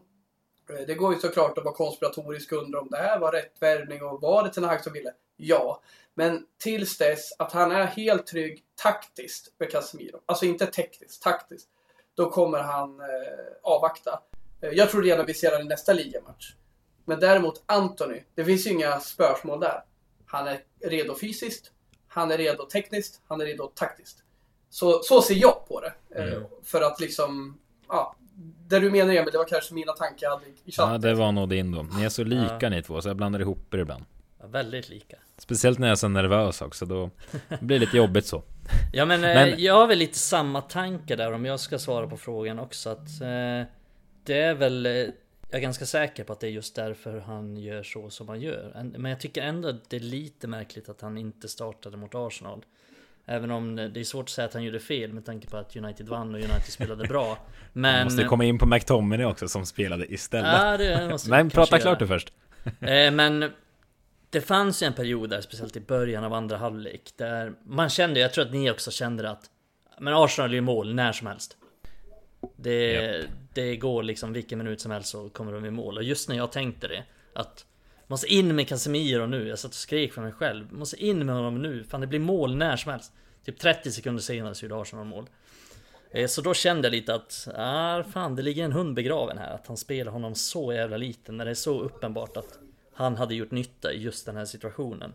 Eh, 0.71 0.87
Det 0.87 0.95
går 0.95 1.15
ju 1.15 1.21
såklart 1.21 1.59
att 1.59 1.65
vara 1.65 1.75
konspiratorisk 1.75 2.53
och 2.53 2.63
undra 2.63 2.81
om 2.81 2.89
det 2.91 2.97
här 2.97 3.19
var 3.19 3.33
rätt 3.33 3.55
värvning 3.61 4.03
och 4.03 4.21
var 4.21 4.43
det 4.45 4.51
Ten 4.51 4.65
Hag 4.65 4.85
som 4.85 4.93
ville? 4.93 5.13
Ja. 5.37 5.83
Men 6.15 6.47
tills 6.59 6.99
dess 6.99 7.33
att 7.39 7.53
han 7.53 7.73
är 7.73 7.85
helt 7.85 8.27
trygg 8.27 8.65
taktiskt 8.83 9.53
med 9.59 9.71
Casemiro, 9.71 10.21
alltså 10.27 10.45
inte 10.47 10.67
tekniskt, 10.67 11.23
taktiskt, 11.23 11.69
då 12.15 12.31
kommer 12.31 12.59
han 12.59 13.01
eh, 13.01 13.07
avvakta. 13.63 14.21
Eh, 14.61 14.71
jag 14.71 14.91
tror 14.91 15.03
redan 15.03 15.27
vi 15.27 15.35
ser 15.35 15.51
honom 15.51 15.67
i 15.67 15.69
nästa 15.69 15.93
ligamatch. 15.93 16.55
Men 17.05 17.21
däremot 17.21 17.63
Anthony, 17.67 18.23
det 18.35 18.45
finns 18.45 18.67
ju 18.67 18.71
inga 18.71 19.01
spörsmål 19.01 19.61
där. 19.61 19.85
Han 20.27 20.49
är 20.49 20.61
redo 20.85 21.15
fysiskt, 21.15 21.73
han 22.09 22.31
är 22.31 22.39
redo 22.39 22.65
tekniskt, 22.67 23.21
han 23.29 23.41
är 23.41 23.45
redo 23.47 23.67
taktiskt. 23.75 24.23
Så, 24.71 25.03
så 25.03 25.23
ser 25.23 25.35
jag 25.35 25.69
på 25.69 25.81
det. 25.81 25.93
Eh, 26.11 26.25
Mm. 26.33 26.45
För 26.63 26.81
att 26.83 27.01
liksom, 27.01 27.61
ja. 27.89 28.17
Det 28.69 28.79
du 28.81 28.91
menar 28.91 29.15
Emil, 29.15 29.29
det 29.33 29.39
var 29.39 29.45
kanske 29.49 29.75
mina 29.75 29.93
tankar 29.93 30.27
jag 30.27 30.31
hade 30.31 30.47
i 30.65 30.73
chatten. 30.73 30.93
Ja, 30.93 30.99
det 30.99 31.15
var 31.15 31.33
nog 31.33 31.49
din 31.49 31.73
då. 31.73 31.83
Ni 31.83 32.05
är 32.05 32.09
så 32.09 32.25
lika 32.25 32.59
Ja. 32.61 32.69
ni 32.69 32.83
två, 32.83 33.01
så 33.01 33.09
jag 33.09 33.17
blandar 33.17 33.41
ihop 33.41 33.75
er 33.75 33.79
ibland. 33.79 34.05
Ja, 34.41 34.47
väldigt 34.47 34.89
lika. 34.89 35.17
Speciellt 35.39 35.79
när 35.79 35.87
jag 35.87 35.93
är 35.93 35.97
så 35.97 36.09
nervös 36.09 36.63
också, 36.63 36.87
då 36.87 37.11
blir 37.61 37.79
det 37.79 37.85
lite 37.87 37.97
jobbigt 37.97 38.27
så. 38.27 38.43
Ja 38.93 39.05
men, 39.05 39.21
Men- 39.21 39.49
Eh, 39.49 39.55
jag 39.61 39.75
har 39.75 39.87
väl 39.87 39.99
lite 39.99 40.19
samma 40.19 40.61
tanke 40.61 41.17
där 41.17 41.33
om 41.33 41.45
jag 41.45 41.61
ska 41.61 41.79
svara 41.79 42.07
på 42.07 42.17
frågan 42.17 42.59
också 42.59 42.91
att 42.91 43.21
eh, 43.21 43.63
Det 44.25 44.41
är 44.41 44.55
väl 44.55 44.87
eh, 44.87 44.93
Jag 44.93 45.13
är 45.51 45.59
ganska 45.61 45.87
säker 45.87 46.25
på 46.25 46.33
att 46.33 46.41
det 46.41 46.47
är 46.47 46.51
just 46.51 46.75
därför 46.77 47.19
han 47.21 47.57
gör 47.57 47.83
så 47.83 48.11
som 48.11 48.29
han 48.29 48.41
gör 48.41 48.73
En- 48.77 48.89
Men 48.99 49.11
jag 49.11 49.21
tycker 49.21 49.43
ändå 49.43 49.69
att 49.69 49.91
det 49.91 49.97
är 49.97 50.01
lite 50.01 50.47
märkligt 50.49 50.89
att 50.89 51.01
han 51.01 51.19
inte 51.19 51.49
startade 51.49 51.97
mot 51.97 52.15
Arsenal 52.15 52.65
Även 53.27 53.51
om 53.51 53.77
det 53.77 54.01
är 54.01 54.05
svårt 54.05 54.25
att 54.25 54.31
säga 54.31 54.47
att 54.47 54.55
han 54.55 54.63
gjorde 54.63 54.81
fel 54.81 55.13
med 55.13 55.25
tanke 55.27 55.49
på 55.49 55.57
att 55.57 55.77
United 55.77 56.09
vann 56.09 56.35
och 56.35 56.41
United 56.41 56.73
spelade 56.73 57.09
bra 57.09 57.39
Men 57.73 57.95
Man 57.95 58.05
måste 58.05 58.25
komma 58.25 58.45
in 58.45 58.59
på 58.59 58.67
McTominay 58.67 59.27
också 59.27 59.49
som 59.49 59.67
spelade 59.67 60.13
istället. 60.15 60.53
Ja, 60.53 60.77
det 60.77 61.09
måste 61.11 61.31
Men 61.31 61.51
prata 61.51 61.77
göra. 61.77 61.83
klart 61.83 61.99
du 61.99 62.07
först. 62.07 62.33
Eh, 62.81 63.11
men 63.11 63.51
det 64.31 64.41
fanns 64.41 64.83
ju 64.83 64.87
en 64.87 64.93
period 64.93 65.31
där, 65.31 65.41
speciellt 65.41 65.77
i 65.77 65.81
början 65.81 66.25
av 66.25 66.35
andra 66.35 66.57
halvlek, 66.57 67.13
där 67.17 67.53
man 67.65 67.89
kände, 67.89 68.21
jag 68.21 68.33
tror 68.33 68.45
att 68.45 68.53
ni 68.53 68.71
också 68.71 68.91
kände 68.91 69.31
att 69.31 69.51
Men 69.99 70.15
Arsenal 70.15 70.51
är 70.51 70.55
ju 70.55 70.61
mål 70.61 70.95
när 70.95 71.13
som 71.13 71.27
helst. 71.27 71.57
Det, 72.57 73.25
det 73.55 73.77
går 73.77 74.03
liksom 74.03 74.33
vilken 74.33 74.59
minut 74.59 74.81
som 74.81 74.91
helst 74.91 75.09
så 75.09 75.29
kommer 75.29 75.53
de 75.53 75.65
i 75.65 75.71
mål. 75.71 75.97
Och 75.97 76.03
just 76.03 76.29
när 76.29 76.37
jag 76.37 76.53
tänkte 76.53 76.89
det, 76.89 77.05
att 77.35 77.65
Måste 78.11 78.27
in 78.27 78.57
med 78.57 78.69
Casemiro 78.69 79.27
nu, 79.27 79.49
jag 79.49 79.59
satt 79.59 79.71
och 79.71 79.75
skrek 79.75 80.13
för 80.13 80.23
mig 80.23 80.33
själv. 80.33 80.73
Måste 80.73 81.05
in 81.05 81.27
med 81.27 81.35
honom 81.35 81.63
nu, 81.63 81.85
fan 81.85 82.01
det 82.01 82.07
blir 82.07 82.19
mål 82.19 82.57
när 82.57 82.77
som 82.77 82.93
helst. 82.93 83.13
Typ 83.45 83.59
30 83.59 83.93
sekunder 83.93 84.23
senare 84.23 84.55
så 84.55 84.65
gjorde 84.65 84.81
Arsenal 84.81 85.07
mål. 85.07 85.29
Eh, 86.11 86.27
så 86.27 86.41
då 86.43 86.55
kände 86.55 86.89
jag 86.89 86.93
lite 86.93 87.15
att, 87.15 87.49
ah, 87.55 88.03
fan 88.03 88.37
det 88.37 88.43
ligger 88.43 88.65
en 88.65 88.73
hund 88.73 88.95
begraven 88.95 89.39
här. 89.39 89.55
Att 89.55 89.67
han 89.67 89.77
spelar 89.77 90.13
honom 90.13 90.35
så 90.35 90.73
jävla 90.73 90.97
liten 90.97 91.37
när 91.37 91.45
det 91.45 91.51
är 91.51 91.55
så 91.55 91.81
uppenbart 91.81 92.37
att 92.37 92.59
han 92.93 93.17
hade 93.17 93.35
gjort 93.35 93.51
nytta 93.51 93.93
i 93.93 94.03
just 94.03 94.27
den 94.27 94.37
här 94.37 94.45
situationen. 94.45 95.15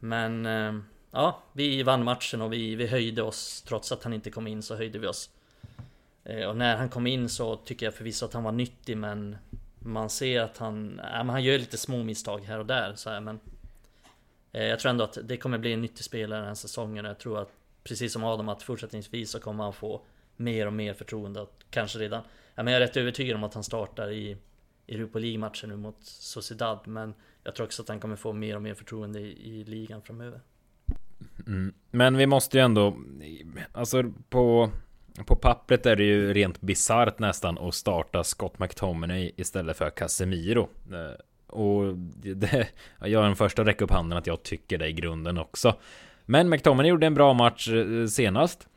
Men 0.00 0.46
eh, 0.46 0.74
ja, 1.10 1.42
vi 1.52 1.82
vann 1.82 2.04
matchen 2.04 2.42
och 2.42 2.52
vi, 2.52 2.74
vi 2.74 2.86
höjde 2.86 3.22
oss. 3.22 3.62
Trots 3.62 3.92
att 3.92 4.04
han 4.04 4.12
inte 4.12 4.30
kom 4.30 4.46
in 4.46 4.62
så 4.62 4.76
höjde 4.76 4.98
vi 4.98 5.06
oss. 5.06 5.30
Eh, 6.24 6.48
och 6.48 6.56
när 6.56 6.76
han 6.76 6.88
kom 6.88 7.06
in 7.06 7.28
så 7.28 7.56
tycker 7.56 7.86
jag 7.86 7.94
förvisso 7.94 8.26
att 8.26 8.32
han 8.32 8.42
var 8.44 8.52
nyttig 8.52 8.96
men 8.96 9.36
man 9.84 10.10
ser 10.10 10.40
att 10.40 10.58
han, 10.58 11.00
ja, 11.12 11.24
men 11.24 11.30
han 11.30 11.44
gör 11.44 11.58
lite 11.58 11.76
små 11.76 12.02
misstag 12.02 12.40
här 12.40 12.58
och 12.58 12.66
där 12.66 12.94
så 12.94 13.10
här, 13.10 13.20
men 13.20 13.40
eh, 14.52 14.64
Jag 14.64 14.80
tror 14.80 14.90
ändå 14.90 15.04
att 15.04 15.18
det 15.22 15.36
kommer 15.36 15.58
bli 15.58 15.72
en 15.72 15.80
nyttig 15.80 16.04
spelare 16.04 16.38
den 16.38 16.48
här 16.48 16.54
säsongen 16.54 17.04
och 17.04 17.10
jag 17.10 17.18
tror 17.18 17.42
att 17.42 17.52
Precis 17.84 18.12
som 18.12 18.24
Adam 18.24 18.48
att 18.48 18.62
fortsättningsvis 18.62 19.30
så 19.30 19.40
kommer 19.40 19.64
han 19.64 19.72
få 19.72 20.00
Mer 20.36 20.66
och 20.66 20.72
mer 20.72 20.94
förtroende 20.94 21.42
att 21.42 21.64
kanske 21.70 21.98
redan 21.98 22.22
ja, 22.54 22.62
men 22.62 22.72
Jag 22.72 22.82
är 22.82 22.86
rätt 22.86 22.96
övertygad 22.96 23.36
om 23.36 23.44
att 23.44 23.54
han 23.54 23.64
startar 23.64 24.10
i 24.10 24.36
Europa 24.88 25.18
League-matchen 25.18 25.68
nu 25.68 25.76
mot 25.76 25.96
Sociedad 26.02 26.80
men 26.86 27.14
Jag 27.44 27.54
tror 27.54 27.66
också 27.66 27.82
att 27.82 27.88
han 27.88 28.00
kommer 28.00 28.16
få 28.16 28.32
mer 28.32 28.56
och 28.56 28.62
mer 28.62 28.74
förtroende 28.74 29.20
i, 29.20 29.60
i 29.60 29.64
ligan 29.64 30.02
framöver 30.02 30.40
Mm. 31.46 31.74
Men 31.90 32.16
vi 32.16 32.26
måste 32.26 32.58
ju 32.58 32.64
ändå, 32.64 32.96
alltså 33.72 34.12
på, 34.28 34.70
på 35.26 35.36
pappret 35.36 35.86
är 35.86 35.96
det 35.96 36.04
ju 36.04 36.32
rent 36.32 36.60
bisarrt 36.60 37.18
nästan 37.18 37.58
att 37.58 37.74
starta 37.74 38.24
Scott 38.24 38.58
McTominay 38.58 39.32
istället 39.36 39.76
för 39.76 39.90
Casemiro. 39.90 40.68
Eh, 40.92 41.54
och 41.56 41.94
det, 42.36 42.68
jag 43.00 43.22
är 43.22 43.26
den 43.26 43.36
första 43.36 43.62
att 43.62 43.68
räcka 43.68 43.84
upp 43.84 43.90
handen 43.90 44.18
att 44.18 44.26
jag 44.26 44.42
tycker 44.42 44.78
det 44.78 44.88
i 44.88 44.92
grunden 44.92 45.38
också. 45.38 45.74
Men 46.26 46.48
McTominay 46.48 46.90
gjorde 46.90 47.06
en 47.06 47.14
bra 47.14 47.32
match 47.32 47.68
eh, 47.68 48.06
senast. 48.06 48.68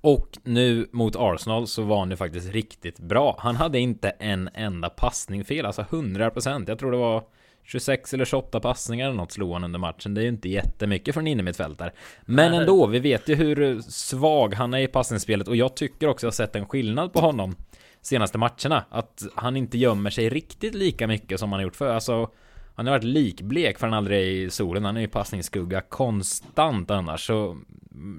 Och 0.00 0.38
nu 0.42 0.88
mot 0.92 1.16
Arsenal 1.16 1.66
så 1.66 1.82
var 1.82 1.98
han 1.98 2.10
ju 2.10 2.16
faktiskt 2.16 2.52
riktigt 2.52 2.98
bra. 2.98 3.36
Han 3.38 3.56
hade 3.56 3.78
inte 3.78 4.10
en 4.10 4.50
enda 4.54 4.88
passning 4.88 5.44
fel, 5.44 5.66
alltså 5.66 5.82
100%. 5.82 6.64
Jag 6.68 6.78
tror 6.78 6.92
det 6.92 6.98
var 6.98 7.24
26 7.64 8.14
eller 8.14 8.24
28 8.24 8.60
passningar 8.60 9.06
eller 9.06 9.16
något 9.16 9.32
slog 9.32 9.52
han 9.52 9.64
under 9.64 9.78
matchen. 9.78 10.14
Det 10.14 10.20
är 10.20 10.22
ju 10.22 10.28
inte 10.28 10.48
jättemycket 10.48 11.14
från 11.14 11.26
innermittfältare. 11.26 11.92
Men 12.22 12.50
Nej. 12.50 12.60
ändå, 12.60 12.86
vi 12.86 12.98
vet 12.98 13.28
ju 13.28 13.34
hur 13.34 13.80
svag 13.80 14.54
han 14.54 14.74
är 14.74 14.78
i 14.78 14.86
passningsspelet 14.88 15.48
och 15.48 15.56
jag 15.56 15.76
tycker 15.76 16.08
också 16.08 16.26
jag 16.26 16.30
har 16.30 16.34
sett 16.34 16.56
en 16.56 16.66
skillnad 16.66 17.12
på 17.12 17.20
honom 17.20 17.56
senaste 18.00 18.38
matcherna. 18.38 18.84
Att 18.90 19.22
han 19.34 19.56
inte 19.56 19.78
gömmer 19.78 20.10
sig 20.10 20.28
riktigt 20.28 20.74
lika 20.74 21.06
mycket 21.06 21.40
som 21.40 21.52
han 21.52 21.58
har 21.58 21.64
gjort 21.64 21.76
för. 21.76 21.94
Alltså, 21.94 22.30
han 22.74 22.86
har 22.86 22.92
varit 22.92 23.04
likblek 23.04 23.78
för 23.78 23.86
han 23.86 23.94
aldrig 23.94 24.18
är 24.18 24.46
i 24.46 24.50
solen. 24.50 24.84
Han 24.84 24.96
är 24.96 25.00
i 25.00 25.08
passningsskugga 25.08 25.80
konstant 25.80 26.90
annars. 26.90 27.26
Så 27.26 27.58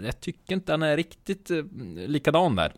jag 0.03 0.19
tycker 0.19 0.55
inte 0.55 0.73
han 0.73 0.83
är 0.83 0.97
riktigt 0.97 1.51
eh, 1.51 1.63
likadan 2.07 2.55
där. 2.55 2.73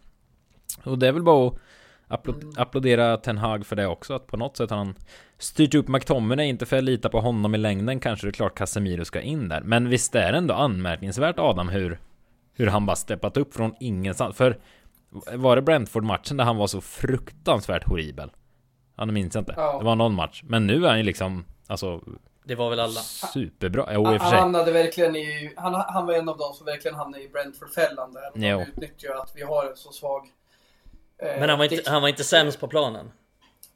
Och 0.84 1.00
det 1.00 1.08
är 1.08 1.12
väl 1.12 1.24
bara 1.24 1.48
att 1.48 1.60
applo- 2.08 2.54
applådera 2.58 3.18
Ten 3.18 3.38
Hag 3.38 3.66
för 3.66 3.76
det 3.76 3.88
också. 3.88 4.14
Att 4.14 4.28
på 4.28 4.38
något 4.38 4.58
sätt 4.58 4.70
har 4.70 4.78
han 4.78 4.96
styrt 5.38 5.76
upp 5.76 5.88
McTominay. 5.88 6.48
Inte 6.48 6.66
för 6.66 6.78
att 6.78 6.84
lita 6.84 7.10
på 7.10 7.20
honom 7.20 7.56
i 7.56 7.58
längden 7.58 8.00
kanske 8.00 8.28
det 8.28 8.30
är 8.30 8.34
klart 8.34 8.56
Casemiro 8.58 9.06
ska 9.06 9.22
in 9.22 9.50
där. 9.50 9.62
Men 9.62 9.90
visst 9.90 10.16
är 10.16 10.32
det 10.32 10.38
ändå 10.38 10.54
anmärkningsvärt 10.54 11.40
Adam 11.40 11.70
hur 11.70 12.00
hur 12.54 12.68
han 12.68 12.86
bara 12.86 12.96
steppat 12.96 13.38
upp 13.38 13.54
från 13.54 13.76
ingenstans. 13.80 14.38
För 14.38 14.58
var 15.36 15.56
det 15.56 15.62
Brentford-matchen 15.62 16.38
där 16.38 16.44
han 16.46 16.58
var 16.58 16.68
så 16.68 16.82
fruktansvärt 16.82 17.88
horribel? 17.88 18.32
Det 18.98 19.06
minns 19.06 19.36
inte. 19.36 19.54
Ja. 19.58 19.78
Det 19.80 19.86
var 19.86 19.96
någon 19.96 20.14
match. 20.14 20.44
Men 20.46 20.68
nu 20.68 20.86
är 20.86 20.90
han 20.90 20.98
ju 20.98 21.04
liksom, 21.04 21.46
alltså, 21.68 22.02
Det 22.44 22.56
var 22.56 22.70
väl 22.70 22.80
alla 22.80 23.00
superbra. 23.34 23.90
Jo, 23.94 24.02
i 24.02 24.04
och 24.04 24.10
för 24.10 24.18
Han 24.20 24.30
sig. 24.30 24.40
hamnade 24.40 24.72
verkligen 24.72 25.16
i... 25.16 25.54
Han, 25.58 25.74
han 25.74 26.06
var 26.06 26.14
en 26.14 26.30
av 26.30 26.38
dem 26.38 26.54
som 26.54 26.66
verkligen 26.66 26.98
hamnade 26.98 27.24
i 27.24 27.30
Brentford-fällan 27.30 28.14
där. 28.14 28.32
De 28.34 28.62
utnyttjar 28.70 29.16
att 29.16 29.32
vi 29.36 29.44
har 29.44 29.66
en 29.66 29.76
så 29.76 29.92
svag... 29.92 30.22
eh, 31.22 31.40
Men 31.40 31.50
han 31.50 31.58
var 31.60 31.74
inte, 31.74 31.90
han 31.92 32.02
var 32.02 32.10
inte 32.10 32.24
sämst 32.24 32.60
på 32.60 32.68
planen 32.68 33.12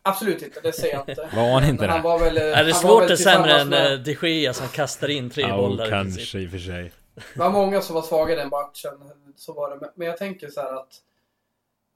Absolut 0.04 0.42
inte, 0.42 0.60
det 0.60 0.74
säger 0.74 0.94
jag 0.96 1.10
inte. 1.10 1.30
Var 1.36 1.54
han 1.54 1.70
inte 1.70 1.86
han 1.86 1.98
det? 1.98 2.04
var 2.04 2.20
väl, 2.20 2.38
Är 2.38 2.64
det 2.64 2.72
han 2.72 2.82
svårt 2.82 3.10
är 3.10 3.16
sämre 3.16 3.52
än 3.52 3.68
tillsammans 3.68 3.70
med... 3.70 4.18
de 4.22 4.30
Gea 4.30 4.54
som 4.54 4.68
kastar 4.68 5.08
in 5.10 5.30
tre 5.30 5.44
Ja, 5.44 5.58
bollar 5.58 5.90
kanske 5.90 6.40
i 6.40 6.48
och 6.48 6.52
för 6.52 6.58
sig. 6.58 6.92
Det 7.16 7.40
var 7.40 7.50
många 7.50 7.82
som 7.82 7.96
var 7.96 8.02
svaga 8.02 8.34
i 8.34 8.36
den 8.36 8.50
matchen. 8.50 8.92
Så 9.36 9.54
var 9.54 9.70
det. 9.70 9.76
Men- 9.82 9.90
Men 9.96 10.08
jag 10.08 10.18
tänker 10.18 10.48
så 10.50 10.62
här 10.62 10.74
att, 10.74 10.90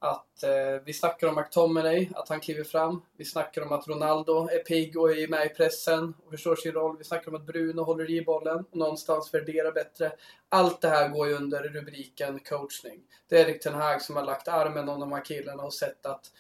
att 0.05 0.43
eh, 0.43 0.81
vi 0.85 0.93
snackar 0.93 1.27
om 1.27 1.35
McTominay, 1.35 2.09
att 2.15 2.29
han 2.29 2.39
kliver 2.39 2.63
fram. 2.63 3.01
Vi 3.17 3.25
snackar 3.25 3.61
om 3.61 3.71
att 3.71 3.87
Ronaldo 3.87 4.49
är 4.49 4.59
pigg 4.59 4.97
och 4.99 5.11
är 5.11 5.27
med 5.27 5.45
i 5.45 5.49
pressen 5.49 6.13
och 6.25 6.31
förstår 6.31 6.55
sin 6.55 6.71
roll. 6.71 6.97
Vi 6.97 7.03
snackar 7.03 7.29
om 7.31 7.35
att 7.35 7.45
Bruno 7.45 7.81
håller 7.81 8.09
i 8.09 8.21
bollen 8.21 8.65
och 8.71 8.77
någonstans 8.77 9.33
värderar 9.33 9.71
bättre. 9.71 10.11
Allt 10.49 10.81
det 10.81 10.87
här 10.87 11.09
går 11.09 11.27
ju 11.27 11.33
under 11.33 11.63
rubriken 11.63 12.39
coachning. 12.39 13.01
Det 13.29 13.41
är 13.41 13.45
Erik 13.45 13.63
Ten 13.63 13.73
Hag 13.73 14.01
som 14.01 14.15
har 14.15 14.23
lagt 14.23 14.47
armen 14.47 14.89
om 14.89 14.99
de 14.99 15.11
här 15.11 15.25
killarna 15.25 15.63
och 15.63 15.73
sett 15.73 16.05
att 16.05 16.31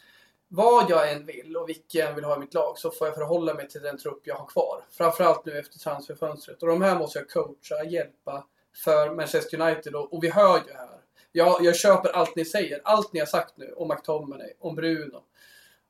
vad 0.47 0.89
jag 0.89 1.11
än 1.11 1.25
vill 1.25 1.57
och 1.57 1.69
vilka 1.69 1.97
jag 1.97 2.09
än 2.09 2.15
vill 2.15 2.23
ha 2.23 2.35
i 2.35 2.39
mitt 2.39 2.53
lag 2.53 2.77
så 2.77 2.91
får 2.91 3.07
jag 3.07 3.15
förhålla 3.15 3.53
mig 3.53 3.67
till 3.67 3.81
den 3.81 3.97
trupp 3.97 4.21
jag 4.23 4.35
har 4.35 4.45
kvar. 4.45 4.85
Framförallt 4.91 5.45
nu 5.45 5.59
efter 5.59 5.79
transferfönstret. 5.79 6.63
Och 6.63 6.69
de 6.69 6.81
här 6.81 6.99
måste 6.99 7.19
jag 7.19 7.29
coacha, 7.29 7.83
hjälpa 7.83 8.45
för 8.83 9.15
Manchester 9.15 9.61
United 9.61 9.95
och, 9.95 10.13
och 10.13 10.23
vi 10.23 10.29
hör 10.29 10.57
ju 10.67 10.73
här. 10.73 11.04
Jag, 11.37 11.57
jag 11.61 11.75
köper 11.75 12.09
allt 12.09 12.35
ni 12.35 12.45
säger, 12.45 12.81
allt 12.83 13.13
ni 13.13 13.19
har 13.19 13.27
sagt 13.27 13.57
nu 13.57 13.73
om 13.77 13.87
McTominay, 13.87 14.53
om 14.59 14.75
Bruno. 14.75 15.23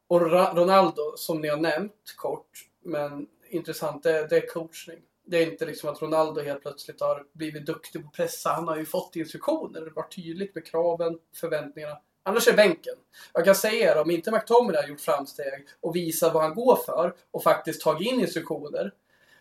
Och 0.07 0.21
Ra- 0.21 0.55
Ronaldo 0.55 1.13
som 1.17 1.41
ni 1.41 1.47
har 1.47 1.57
nämnt 1.57 2.15
kort, 2.17 2.49
men 2.83 3.27
intressant, 3.49 4.03
det, 4.03 4.27
det 4.27 4.37
är 4.37 4.47
coachning. 4.47 4.99
Det 5.25 5.37
är 5.37 5.51
inte 5.51 5.65
liksom 5.65 5.89
att 5.89 6.01
Ronaldo 6.01 6.41
helt 6.41 6.61
plötsligt 6.61 7.01
har 7.01 7.25
blivit 7.33 7.65
duktig 7.65 8.01
på 8.01 8.07
att 8.07 8.13
pressa. 8.13 8.49
Han 8.49 8.67
har 8.67 8.77
ju 8.77 8.85
fått 8.85 9.15
instruktioner. 9.15 9.81
Det 9.81 9.89
var 9.89 10.03
tydligt 10.03 10.55
med 10.55 10.65
kraven, 10.65 11.19
förväntningarna. 11.35 11.97
Annars 12.23 12.47
är 12.47 12.53
bänken. 12.53 12.95
Jag 13.33 13.45
kan 13.45 13.55
säga 13.55 13.91
er, 13.91 14.01
om 14.01 14.11
inte 14.11 14.31
McTominay 14.31 14.81
har 14.81 14.89
gjort 14.89 15.01
framsteg 15.01 15.67
och 15.81 15.95
visat 15.95 16.33
vad 16.33 16.43
han 16.43 16.55
går 16.55 16.75
för 16.75 17.13
och 17.31 17.43
faktiskt 17.43 17.81
tagit 17.81 18.11
in 18.11 18.19
instruktioner, 18.19 18.91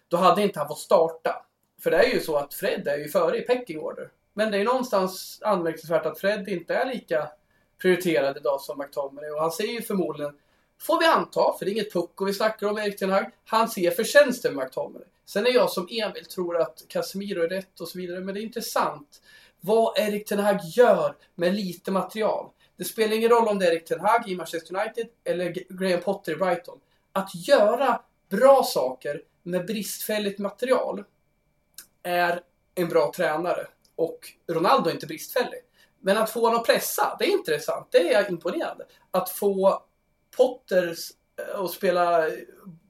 då 0.09 0.17
hade 0.17 0.43
inte 0.43 0.59
han 0.59 0.69
fått 0.69 0.79
starta. 0.79 1.47
För 1.83 1.91
det 1.91 1.97
är 1.97 2.15
ju 2.15 2.21
så 2.21 2.37
att 2.37 2.55
Fred 2.55 2.89
är 2.89 2.97
ju 2.97 3.09
före 3.09 3.39
i 3.39 3.43
pecking 3.43 3.79
order. 3.79 4.11
Men 4.35 4.51
det 4.51 4.59
är 4.59 4.65
någonstans 4.65 5.39
anmärkningsvärt 5.43 6.07
att 6.07 6.21
Fred 6.21 6.49
inte 6.49 6.75
är 6.75 6.95
lika 6.95 7.29
prioriterad 7.83 8.37
idag 8.37 8.61
som 8.61 8.79
McTominay. 8.79 9.31
Och 9.31 9.41
han 9.41 9.53
ser 9.53 9.67
ju 9.67 9.83
förmodligen, 9.83 10.37
får 10.81 11.01
vi 11.01 11.07
anta, 11.07 11.55
för 11.59 11.65
det 11.65 11.71
är 11.71 11.73
inget 11.73 11.93
pucko 11.93 12.25
vi 12.25 12.35
snackar 12.35 12.67
om 12.67 12.79
Erik 12.79 12.99
Ten 12.99 13.11
Hag, 13.11 13.31
han 13.45 13.69
ser 13.69 13.91
förtjänsten 13.91 14.55
med 14.55 14.65
McTominay. 14.65 15.07
Sen 15.27 15.47
är 15.47 15.51
jag 15.51 15.71
som 15.71 15.89
Emil 15.91 16.25
tror 16.25 16.61
att 16.61 16.85
Casemiro 16.89 17.43
är 17.43 17.49
rätt 17.49 17.81
och 17.81 17.89
så 17.89 17.99
vidare, 17.99 18.21
men 18.21 18.35
det 18.35 18.41
är 18.41 18.43
intressant 18.43 19.23
vad 19.61 19.99
Erik 19.99 20.27
Ten 20.27 20.39
Hag 20.39 20.61
gör 20.63 21.17
med 21.35 21.55
lite 21.55 21.91
material. 21.91 22.51
Det 22.77 22.85
spelar 22.85 23.17
ingen 23.17 23.31
roll 23.31 23.49
om 23.49 23.59
det 23.59 23.67
är 23.67 23.73
Erik 23.73 23.85
Ten 23.85 24.01
Hag 24.01 24.29
i 24.29 24.37
Manchester 24.37 24.77
United 24.77 25.07
eller 25.25 25.55
Graham 25.69 26.01
Potter 26.01 26.33
i 26.33 26.37
Brighton. 26.37 26.79
Att 27.13 27.35
göra 27.35 28.01
bra 28.29 28.63
saker 28.63 29.23
med 29.43 29.67
bristfälligt 29.67 30.39
material 30.39 31.05
är 32.03 32.41
en 32.75 32.89
bra 32.89 33.13
tränare. 33.17 33.67
Och 33.97 34.19
Ronaldo 34.47 34.89
är 34.89 34.95
inte 34.95 35.07
bristfällig. 35.07 35.61
Men 36.01 36.19
att 36.19 36.31
få 36.31 36.41
honom 36.41 36.61
att 36.61 36.67
pressa, 36.67 37.17
det 37.19 37.25
är 37.25 37.31
intressant. 37.31 37.89
Det 37.91 38.13
är 38.13 38.31
imponerande. 38.31 38.87
Att 39.11 39.31
få 39.31 39.83
Potter 40.37 40.95
att 41.37 41.61
eh, 41.61 41.67
spela 41.67 42.31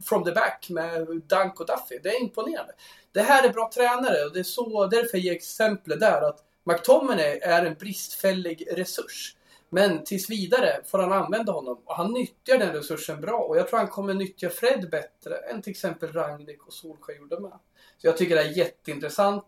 from 0.04 0.24
the 0.24 0.32
back 0.32 0.66
med 0.70 1.06
Dunk 1.06 1.60
och 1.60 1.66
Duffy, 1.66 1.98
det 2.02 2.08
är 2.08 2.20
imponerande. 2.20 2.72
Det 3.12 3.22
här 3.22 3.48
är 3.48 3.52
bra 3.52 3.70
tränare 3.74 4.24
och 4.24 4.32
det 4.32 4.38
är 4.38 4.44
så, 4.44 4.86
därför 4.86 5.18
jag 5.18 5.24
ger 5.24 5.32
exemplet 5.32 6.00
där 6.00 6.22
att 6.22 6.44
McTominay 6.64 7.38
är 7.42 7.64
en 7.64 7.74
bristfällig 7.74 8.68
resurs. 8.70 9.36
Men 9.70 10.04
tills 10.04 10.30
vidare 10.30 10.80
får 10.86 10.98
han 10.98 11.12
använda 11.12 11.52
honom 11.52 11.82
och 11.84 11.96
han 11.96 12.12
nyttjar 12.12 12.58
den 12.58 12.72
resursen 12.72 13.20
bra 13.20 13.38
och 13.38 13.56
jag 13.56 13.68
tror 13.68 13.78
han 13.78 13.88
kommer 13.88 14.14
nyttja 14.14 14.50
Fred 14.50 14.90
bättre 14.90 15.36
än 15.36 15.62
till 15.62 15.70
exempel 15.70 16.12
Rangnick 16.12 16.66
och 16.66 16.72
Solskjaer 16.72 17.18
gjorde 17.18 17.40
med. 17.40 17.58
Så 17.98 18.06
jag 18.06 18.16
tycker 18.16 18.34
det 18.34 18.42
är 18.42 18.56
jätteintressant 18.56 19.44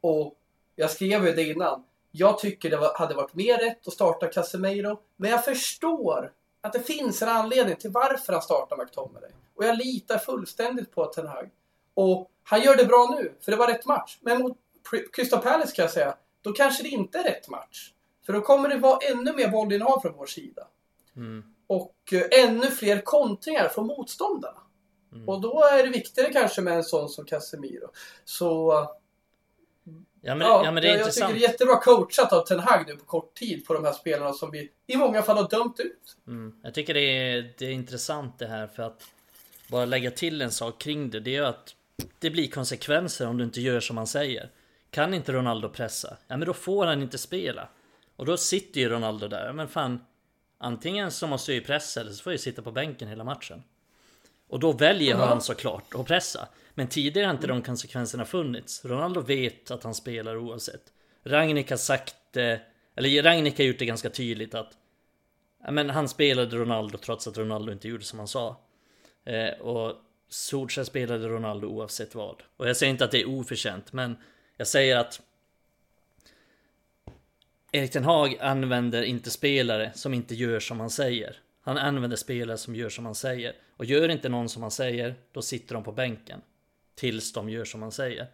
och 0.00 0.34
jag 0.76 0.90
skrev 0.90 1.26
ju 1.26 1.32
det 1.32 1.42
innan. 1.42 1.84
Jag 2.10 2.38
tycker 2.38 2.70
det 2.70 2.76
var, 2.76 2.94
hade 2.94 3.14
varit 3.14 3.34
mer 3.34 3.58
rätt 3.58 3.88
att 3.88 3.94
starta 3.94 4.26
Casemiro, 4.26 5.00
men 5.16 5.30
jag 5.30 5.44
förstår 5.44 6.32
att 6.60 6.72
det 6.72 6.80
finns 6.80 7.22
en 7.22 7.28
anledning 7.28 7.76
till 7.76 7.90
varför 7.90 8.32
han 8.32 8.42
startar 8.42 8.76
McTominay. 8.76 9.30
Och 9.54 9.64
jag 9.64 9.78
litar 9.78 10.18
fullständigt 10.18 10.94
på 10.94 11.06
Ten 11.06 11.26
Hag. 11.26 11.50
Och 11.94 12.30
han 12.42 12.62
gör 12.62 12.76
det 12.76 12.84
bra 12.84 13.16
nu, 13.18 13.34
för 13.40 13.52
det 13.52 13.58
var 13.58 13.66
rätt 13.66 13.86
match. 13.86 14.18
Men 14.20 14.42
mot 14.42 14.56
Crystal 15.12 15.42
Palace 15.42 15.76
kan 15.76 15.82
jag 15.82 15.92
säga, 15.92 16.16
då 16.42 16.52
kanske 16.52 16.82
det 16.82 16.88
inte 16.88 17.18
är 17.18 17.24
rätt 17.24 17.48
match. 17.48 17.92
För 18.26 18.32
då 18.32 18.40
kommer 18.40 18.68
det 18.68 18.78
vara 18.78 18.98
ännu 18.98 19.32
mer 19.32 19.48
bollinnehav 19.48 20.00
från 20.00 20.16
vår 20.16 20.26
sida. 20.26 20.66
Mm. 21.16 21.44
Och 21.66 21.96
eh, 22.12 22.44
ännu 22.44 22.66
fler 22.66 23.00
kontringar 23.00 23.68
från 23.68 23.86
motståndarna. 23.86 24.60
Mm. 25.12 25.28
Och 25.28 25.40
då 25.40 25.64
är 25.64 25.82
det 25.84 25.90
viktigare 25.90 26.32
kanske 26.32 26.60
med 26.60 26.76
en 26.76 26.84
sån 26.84 27.08
som 27.08 27.24
Casemiro. 27.24 27.88
Så 28.24 28.72
Ja 30.26 30.34
men, 30.34 30.46
ja, 30.46 30.64
ja, 30.64 30.70
men 30.70 30.82
det 30.82 30.88
är 30.88 30.90
jag, 30.90 31.00
jag 31.00 31.14
tycker 31.14 31.26
intressant. 31.26 31.34
det 31.34 31.38
är 31.38 31.48
jättebra 31.48 31.76
coachat 31.76 32.32
av 32.32 32.46
Ten 32.46 32.60
Hag 32.60 32.84
nu 32.86 32.96
på 32.96 33.04
kort 33.04 33.34
tid 33.34 33.66
på 33.66 33.74
de 33.74 33.84
här 33.84 33.92
spelarna 33.92 34.32
som 34.32 34.50
vi 34.50 34.70
i 34.86 34.96
många 34.96 35.22
fall 35.22 35.36
har 35.36 35.48
dömt 35.48 35.80
ut. 35.80 36.16
Mm. 36.26 36.54
Jag 36.62 36.74
tycker 36.74 36.94
det 36.94 37.00
är, 37.00 37.54
det 37.58 37.66
är 37.66 37.70
intressant 37.70 38.38
det 38.38 38.46
här 38.46 38.66
för 38.66 38.82
att 38.82 39.02
bara 39.68 39.84
lägga 39.84 40.10
till 40.10 40.42
en 40.42 40.50
sak 40.50 40.80
kring 40.80 41.10
det. 41.10 41.20
Det 41.20 41.30
är 41.30 41.40
ju 41.40 41.46
att 41.46 41.74
det 42.18 42.30
blir 42.30 42.48
konsekvenser 42.50 43.28
om 43.28 43.38
du 43.38 43.44
inte 43.44 43.60
gör 43.60 43.80
som 43.80 43.96
han 43.96 44.06
säger. 44.06 44.50
Kan 44.90 45.14
inte 45.14 45.32
Ronaldo 45.32 45.68
pressa? 45.68 46.16
Ja 46.28 46.36
men 46.36 46.46
då 46.46 46.52
får 46.52 46.86
han 46.86 47.02
inte 47.02 47.18
spela. 47.18 47.68
Och 48.16 48.26
då 48.26 48.36
sitter 48.36 48.80
ju 48.80 48.88
Ronaldo 48.88 49.28
där. 49.28 49.52
Men 49.52 49.68
fan. 49.68 50.04
Antingen 50.58 51.10
så 51.10 51.26
måste 51.26 51.52
jag 51.52 51.60
ju 51.60 51.64
pressa 51.64 52.00
eller 52.00 52.12
så 52.12 52.22
får 52.22 52.32
jag 52.32 52.40
sitta 52.40 52.62
på 52.62 52.72
bänken 52.72 53.08
hela 53.08 53.24
matchen. 53.24 53.62
Och 54.54 54.60
då 54.60 54.72
väljer 54.72 55.14
han 55.14 55.40
såklart 55.40 55.94
att 55.94 56.06
pressa. 56.06 56.48
Men 56.74 56.88
tidigare 56.88 57.26
har 57.26 57.34
inte 57.34 57.46
de 57.46 57.62
konsekvenserna 57.62 58.24
funnits. 58.24 58.84
Ronaldo 58.84 59.20
vet 59.20 59.70
att 59.70 59.84
han 59.84 59.94
spelar 59.94 60.36
oavsett. 60.36 60.82
Ragnik 61.24 61.70
har 61.70 61.76
sagt 61.76 62.36
eh, 62.36 62.58
eller 62.94 63.22
Ragnik 63.22 63.58
har 63.58 63.64
gjort 63.64 63.78
det 63.78 63.86
ganska 63.86 64.10
tydligt 64.10 64.54
att 64.54 64.72
men 65.70 65.90
han 65.90 66.08
spelade 66.08 66.56
Ronaldo 66.56 66.98
trots 66.98 67.26
att 67.26 67.38
Ronaldo 67.38 67.72
inte 67.72 67.88
gjorde 67.88 68.04
som 68.04 68.18
han 68.18 68.28
sa. 68.28 68.56
Eh, 69.24 69.60
och 69.60 69.94
Solskjaer 70.28 70.84
spelade 70.84 71.28
Ronaldo 71.28 71.68
oavsett 71.68 72.14
vad. 72.14 72.42
Och 72.56 72.68
jag 72.68 72.76
säger 72.76 72.90
inte 72.90 73.04
att 73.04 73.10
det 73.10 73.20
är 73.20 73.28
oförtjänt, 73.28 73.92
men 73.92 74.16
jag 74.56 74.66
säger 74.66 74.96
att 74.96 75.20
Erik 77.72 77.90
Ten 77.90 78.04
Hag 78.04 78.38
använder 78.40 79.02
inte 79.02 79.30
spelare 79.30 79.92
som 79.94 80.14
inte 80.14 80.34
gör 80.34 80.60
som 80.60 80.80
han 80.80 80.90
säger. 80.90 81.36
Han 81.62 81.78
använder 81.78 82.16
spelare 82.16 82.58
som 82.58 82.76
gör 82.76 82.88
som 82.88 83.04
han 83.04 83.14
säger. 83.14 83.54
Och 83.76 83.84
gör 83.84 84.08
inte 84.08 84.28
någon 84.28 84.48
som 84.48 84.62
han 84.62 84.70
säger, 84.70 85.14
då 85.32 85.42
sitter 85.42 85.74
de 85.74 85.84
på 85.84 85.92
bänken. 85.92 86.40
Tills 86.94 87.32
de 87.32 87.48
gör 87.48 87.64
som 87.64 87.82
han 87.82 87.92
säger. 87.92 88.26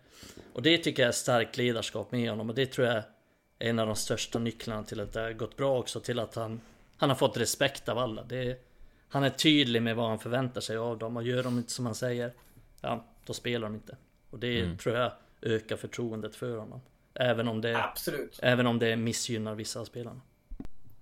Och 0.52 0.62
det 0.62 0.78
tycker 0.78 1.02
jag 1.02 1.08
är 1.08 1.12
starkt 1.12 1.56
ledarskap 1.56 2.12
med 2.12 2.30
honom 2.30 2.48
och 2.48 2.54
det 2.54 2.66
tror 2.66 2.86
jag 2.86 2.96
är 2.96 3.04
en 3.58 3.78
av 3.78 3.86
de 3.86 3.96
största 3.96 4.38
nycklarna 4.38 4.84
till 4.84 5.00
att 5.00 5.12
det 5.12 5.20
har 5.20 5.32
gått 5.32 5.56
bra 5.56 5.78
också. 5.78 6.00
Till 6.00 6.18
att 6.18 6.34
han, 6.34 6.60
han 6.96 7.08
har 7.08 7.16
fått 7.16 7.36
respekt 7.36 7.88
av 7.88 7.98
alla. 7.98 8.22
Det 8.22 8.36
är, 8.36 8.56
han 9.08 9.24
är 9.24 9.30
tydlig 9.30 9.82
med 9.82 9.96
vad 9.96 10.08
han 10.08 10.18
förväntar 10.18 10.60
sig 10.60 10.76
av 10.76 10.98
dem 10.98 11.16
och 11.16 11.22
gör 11.22 11.42
de 11.42 11.58
inte 11.58 11.72
som 11.72 11.86
han 11.86 11.94
säger, 11.94 12.32
ja, 12.80 13.04
då 13.26 13.32
spelar 13.32 13.68
de 13.68 13.74
inte. 13.74 13.96
Och 14.30 14.38
det 14.38 14.78
tror 14.78 14.96
jag 14.96 15.12
ökar 15.42 15.76
förtroendet 15.76 16.36
för 16.36 16.56
honom. 16.56 16.80
Även 17.14 17.48
om 17.48 17.60
det, 17.60 17.84
Absolut. 17.84 18.38
även 18.42 18.66
om 18.66 18.78
det 18.78 18.96
missgynnar 18.96 19.54
vissa 19.54 19.80
av 19.80 19.84
spelarna. 19.84 20.20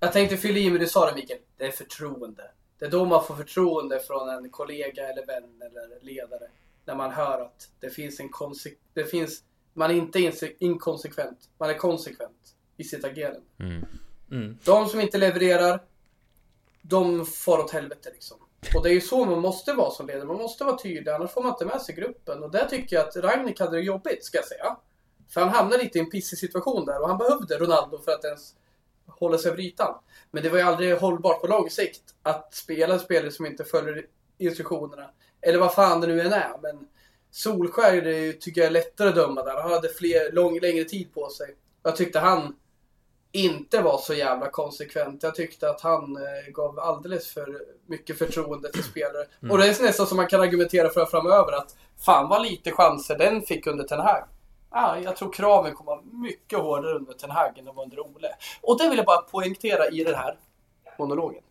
Jag 0.00 0.12
tänkte 0.12 0.36
fylla 0.36 0.58
i 0.58 0.70
med 0.70 0.80
det 0.80 0.84
du 0.84 0.90
sa 0.90 1.10
det 1.10 1.14
Mikael. 1.14 1.40
Det 1.56 1.66
är 1.66 1.70
förtroende. 1.70 2.50
Det 2.78 2.86
är 2.86 2.90
då 2.90 3.04
man 3.04 3.24
får 3.24 3.34
förtroende 3.34 4.00
från 4.00 4.28
en 4.28 4.50
kollega 4.50 5.08
eller 5.08 5.26
vän 5.26 5.62
eller 5.62 6.00
ledare. 6.00 6.48
När 6.84 6.94
man 6.94 7.10
hör 7.10 7.40
att 7.40 7.68
det 7.80 7.90
finns 7.90 8.20
en 8.20 8.30
konse- 8.30 8.76
det 8.94 9.04
finns 9.04 9.42
Man 9.72 9.90
är 9.90 9.94
inte 9.94 10.32
inkonsekvent. 10.58 11.38
Man 11.58 11.70
är 11.70 11.74
konsekvent 11.74 12.54
i 12.76 12.84
sitt 12.84 13.04
agerande. 13.04 13.40
Mm. 13.58 13.84
Mm. 14.30 14.58
De 14.64 14.88
som 14.88 15.00
inte 15.00 15.18
levererar, 15.18 15.82
de 16.82 17.26
får 17.26 17.58
åt 17.58 17.70
helvete 17.70 18.10
liksom. 18.12 18.38
Och 18.76 18.82
det 18.82 18.90
är 18.90 18.94
ju 18.94 19.00
så 19.00 19.24
man 19.24 19.40
måste 19.40 19.72
vara 19.72 19.90
som 19.90 20.06
ledare. 20.06 20.24
Man 20.24 20.36
måste 20.36 20.64
vara 20.64 20.78
tydlig, 20.78 21.12
annars 21.12 21.30
får 21.30 21.42
man 21.42 21.52
inte 21.52 21.64
med 21.64 21.82
sig 21.82 21.94
gruppen. 21.94 22.42
Och 22.42 22.50
där 22.50 22.66
tycker 22.66 22.96
jag 22.96 23.08
att 23.08 23.16
Ragnik 23.16 23.60
hade 23.60 23.76
det 23.76 23.82
jobbigt, 23.82 24.24
ska 24.24 24.38
jag 24.38 24.46
säga. 24.46 24.76
För 25.28 25.40
han 25.40 25.50
hamnade 25.50 25.82
lite 25.82 25.98
i 25.98 26.00
en 26.00 26.10
pissig 26.10 26.38
situation 26.38 26.86
där 26.86 27.02
och 27.02 27.08
han 27.08 27.18
behövde 27.18 27.58
Ronaldo 27.58 27.98
för 27.98 28.12
att 28.12 28.24
ens 28.24 28.54
hålla 29.08 29.38
sig 29.38 29.50
över 29.50 29.62
ytan. 29.62 29.94
Men 30.30 30.42
det 30.42 30.48
var 30.48 30.58
ju 30.58 30.64
aldrig 30.64 30.96
hållbart 30.96 31.40
på 31.40 31.46
lång 31.46 31.70
sikt 31.70 32.02
att 32.22 32.54
spela 32.54 32.98
spelare 32.98 33.30
som 33.30 33.46
inte 33.46 33.64
följer 33.64 34.06
instruktionerna. 34.38 35.10
Eller 35.40 35.58
vad 35.58 35.74
fan 35.74 36.00
det 36.00 36.06
nu 36.06 36.20
än 36.20 36.32
är. 36.32 36.58
Men 36.62 36.88
Solskär 37.30 38.02
det 38.02 38.32
tycker 38.32 38.60
jag 38.60 38.68
är 38.68 38.72
lättare 38.72 39.08
att 39.08 39.14
döma 39.14 39.42
där. 39.42 39.62
Han 39.62 39.72
hade 39.72 39.88
fler, 39.88 40.32
lång, 40.32 40.60
längre 40.60 40.84
tid 40.84 41.14
på 41.14 41.28
sig. 41.30 41.56
Jag 41.82 41.96
tyckte 41.96 42.18
han 42.18 42.56
inte 43.32 43.80
var 43.80 43.98
så 43.98 44.14
jävla 44.14 44.50
konsekvent. 44.50 45.22
Jag 45.22 45.34
tyckte 45.34 45.70
att 45.70 45.80
han 45.80 46.16
eh, 46.16 46.52
gav 46.52 46.78
alldeles 46.78 47.28
för 47.28 47.60
mycket 47.86 48.18
förtroende 48.18 48.72
till 48.72 48.84
spelare. 48.84 49.26
Och 49.50 49.58
det 49.58 49.66
är 49.66 49.82
nästan 49.82 50.06
som 50.06 50.16
man 50.16 50.26
kan 50.26 50.40
argumentera 50.40 50.88
för 50.88 51.06
framöver 51.06 51.52
att 51.52 51.76
fan 52.04 52.28
vad 52.28 52.42
lite 52.42 52.70
chanser 52.70 53.18
den 53.18 53.42
fick 53.42 53.66
under 53.66 53.84
Ten 53.84 54.00
Hag. 54.00 54.24
Ah, 54.70 54.96
jag 54.96 55.16
tror 55.16 55.32
kraven 55.32 55.74
kommer 55.74 55.90
vara 55.90 56.02
mycket 56.02 56.58
hårdare 56.58 56.94
under 56.94 57.12
Ten 57.12 57.30
Hag 57.30 57.58
än 57.58 57.68
under 57.68 58.00
Ole. 58.00 58.28
Och 58.60 58.78
det 58.78 58.88
vill 58.88 58.98
jag 58.98 59.06
bara 59.06 59.22
poängtera 59.22 59.88
i 59.88 60.04
den 60.04 60.14
här 60.14 60.38
monologen. 60.98 61.42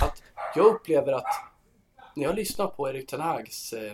Att 0.00 0.22
jag 0.54 0.66
upplever 0.66 1.12
att 1.12 1.50
när 2.14 2.24
jag 2.24 2.34
lyssnar 2.34 2.66
på 2.66 2.88
Erik 2.88 3.10
Ten 3.10 3.20
Hags 3.20 3.72
eh, 3.72 3.92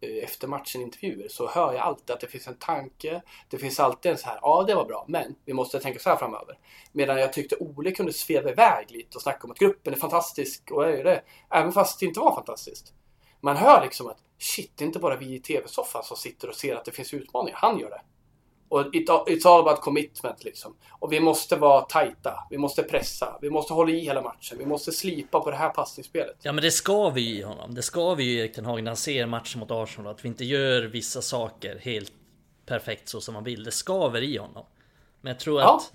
eh 0.00 0.24
efter 0.24 0.48
matchen-intervjuer 0.48 1.28
så 1.28 1.48
hör 1.48 1.72
jag 1.72 1.82
alltid 1.82 2.10
att 2.10 2.20
det 2.20 2.26
finns 2.26 2.46
en 2.48 2.56
tanke. 2.56 3.22
Det 3.48 3.58
finns 3.58 3.80
alltid 3.80 4.12
en 4.12 4.18
så 4.18 4.26
här, 4.26 4.38
ja 4.42 4.64
det 4.66 4.74
var 4.74 4.84
bra, 4.84 5.04
men 5.08 5.34
vi 5.44 5.52
måste 5.52 5.80
tänka 5.80 5.98
så 5.98 6.10
här 6.10 6.16
framöver. 6.16 6.58
Medan 6.92 7.18
jag 7.20 7.32
tyckte 7.32 7.56
Ole 7.56 7.90
kunde 7.90 8.12
sveva 8.12 8.50
iväg 8.50 8.90
lite 8.90 9.16
och 9.16 9.22
snacka 9.22 9.44
om 9.44 9.50
att 9.50 9.58
gruppen 9.58 9.94
är 9.94 9.98
fantastisk 9.98 10.70
och 10.70 10.88
är 10.88 11.04
det. 11.04 11.22
Även 11.50 11.72
fast 11.72 12.00
det 12.00 12.06
inte 12.06 12.20
var 12.20 12.34
fantastiskt. 12.34 12.92
Man 13.40 13.56
hör 13.56 13.82
liksom 13.82 14.08
att 14.08 14.18
shit, 14.42 14.72
det 14.76 14.84
är 14.84 14.86
inte 14.86 14.98
bara 14.98 15.16
vi 15.16 15.34
i 15.34 15.38
tv-soffan 15.40 16.02
som 16.04 16.16
sitter 16.16 16.48
och 16.48 16.54
ser 16.54 16.76
att 16.76 16.84
det 16.84 16.90
finns 16.90 17.14
utmaningar. 17.14 17.58
Han 17.62 17.78
gör 17.78 17.90
det. 17.90 18.00
Och 18.68 18.94
it's 18.94 19.46
all 19.48 19.60
about 19.68 19.80
commitment 19.80 20.44
liksom. 20.44 20.76
Och 20.90 21.12
vi 21.12 21.20
måste 21.20 21.56
vara 21.56 21.80
tajta. 21.80 22.34
Vi 22.50 22.58
måste 22.58 22.82
pressa. 22.82 23.38
Vi 23.40 23.50
måste 23.50 23.72
hålla 23.72 23.90
i 23.90 24.00
hela 24.00 24.22
matchen. 24.22 24.58
Vi 24.58 24.66
måste 24.66 24.92
slipa 24.92 25.40
på 25.40 25.50
det 25.50 25.56
här 25.56 25.70
passningsspelet. 25.70 26.36
Ja 26.42 26.52
men 26.52 26.62
det 26.64 26.70
ska 26.70 27.10
vi 27.10 27.38
i 27.38 27.42
honom. 27.42 27.74
Det 27.74 27.82
ska 27.82 28.14
vi 28.14 28.24
ju 28.24 28.30
i 28.30 28.38
Erik 28.40 28.54
Ten 28.54 28.66
Hag 28.66 28.82
när 28.82 28.90
han 28.90 28.96
ser 28.96 29.26
matchen 29.26 29.60
mot 29.60 29.70
Arsenal. 29.70 30.14
Att 30.14 30.24
vi 30.24 30.28
inte 30.28 30.44
gör 30.44 30.82
vissa 30.82 31.22
saker 31.22 31.78
helt 31.78 32.12
perfekt 32.66 33.08
så 33.08 33.20
som 33.20 33.34
man 33.34 33.44
vill. 33.44 33.64
Det 33.64 33.70
skaver 33.70 34.22
i 34.22 34.36
honom. 34.36 34.64
Men 35.20 35.30
jag 35.30 35.40
tror 35.40 35.60
Ja. 35.60 35.76
att 35.76 35.92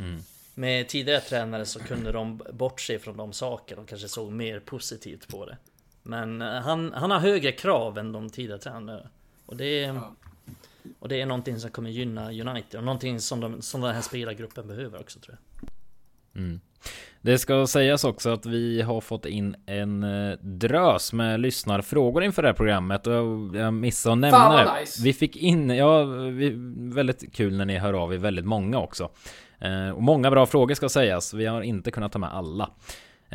med 0.55 0.87
tidigare 0.87 1.21
tränare 1.21 1.65
så 1.65 1.79
kunde 1.79 2.11
de 2.11 2.41
bortse 2.53 2.99
från 2.99 3.17
de 3.17 3.33
sakerna 3.33 3.81
och 3.81 3.87
kanske 3.87 4.07
såg 4.07 4.31
mer 4.31 4.59
positivt 4.59 5.27
på 5.27 5.45
det. 5.45 5.57
Men 6.05 6.41
eh, 6.41 6.47
han, 6.47 6.93
han 6.93 7.11
har 7.11 7.19
högre 7.19 7.51
krav 7.51 7.97
än 7.97 8.11
de 8.11 8.29
tidigare 8.29 8.59
tränarna. 8.59 9.09
Och 9.45 9.57
det 9.57 9.83
är, 9.83 10.01
och 10.99 11.09
det 11.09 11.21
är 11.21 11.25
någonting 11.25 11.59
som 11.59 11.71
kommer 11.71 11.89
gynna 11.89 12.31
United 12.31 12.77
och 12.77 12.83
någonting 12.83 13.19
som, 13.19 13.39
de, 13.39 13.61
som 13.61 13.81
den 13.81 13.95
här 13.95 14.01
spelargruppen 14.01 14.67
behöver 14.67 14.99
också 14.99 15.19
tror 15.19 15.37
jag. 15.61 15.69
Det 17.21 17.37
ska 17.37 17.67
sägas 17.67 18.03
också 18.03 18.29
att 18.29 18.45
vi 18.45 18.81
har 18.81 19.01
fått 19.01 19.25
in 19.25 19.55
en 19.65 20.03
eh, 20.03 20.37
drös 20.41 21.13
med 21.13 21.39
lyssnarfrågor 21.39 22.23
inför 22.23 22.41
det 22.41 22.47
här 22.47 22.53
programmet 22.53 23.07
och 23.07 23.13
jag, 23.55 23.73
missade 23.73 24.13
att 24.13 24.19
nämna 24.19 24.37
Fan, 24.37 24.65
det. 24.65 24.79
nice. 24.79 25.03
Vi 25.03 25.13
fick 25.13 25.35
in, 25.35 25.69
ja, 25.69 26.03
vi, 26.03 26.53
väldigt 26.93 27.33
kul 27.33 27.57
när 27.57 27.65
ni 27.65 27.77
hör 27.77 27.93
av 27.93 28.13
er, 28.13 28.17
väldigt 28.17 28.45
många 28.45 28.79
också. 28.79 29.09
Eh, 29.59 29.89
och 29.89 30.03
många 30.03 30.31
bra 30.31 30.45
frågor 30.45 30.75
ska 30.75 30.89
sägas, 30.89 31.33
vi 31.33 31.45
har 31.45 31.61
inte 31.61 31.91
kunnat 31.91 32.11
ta 32.11 32.19
med 32.19 32.33
alla. 32.33 32.69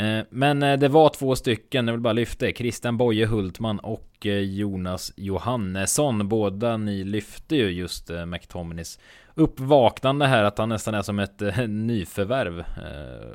Eh, 0.00 0.24
men 0.30 0.62
eh, 0.62 0.78
det 0.78 0.88
var 0.88 1.08
två 1.08 1.36
stycken, 1.36 1.86
jag 1.86 1.94
vill 1.94 2.00
bara 2.00 2.12
lyfta 2.12 2.46
det. 2.46 2.52
Christian 2.52 2.96
Boje 2.96 3.26
Hultman 3.26 3.78
och 3.78 4.26
eh, 4.26 4.32
Jonas 4.32 5.12
Johannesson. 5.16 6.28
Båda 6.28 6.76
ni 6.76 7.04
lyfte 7.04 7.56
ju 7.56 7.70
just 7.70 8.10
eh, 8.10 8.26
McTominays 8.26 8.98
uppvaknande 9.34 10.26
här 10.26 10.44
att 10.44 10.58
han 10.58 10.68
nästan 10.68 10.94
är 10.94 11.02
som 11.02 11.18
ett 11.18 11.40
nyförvärv 11.68 12.64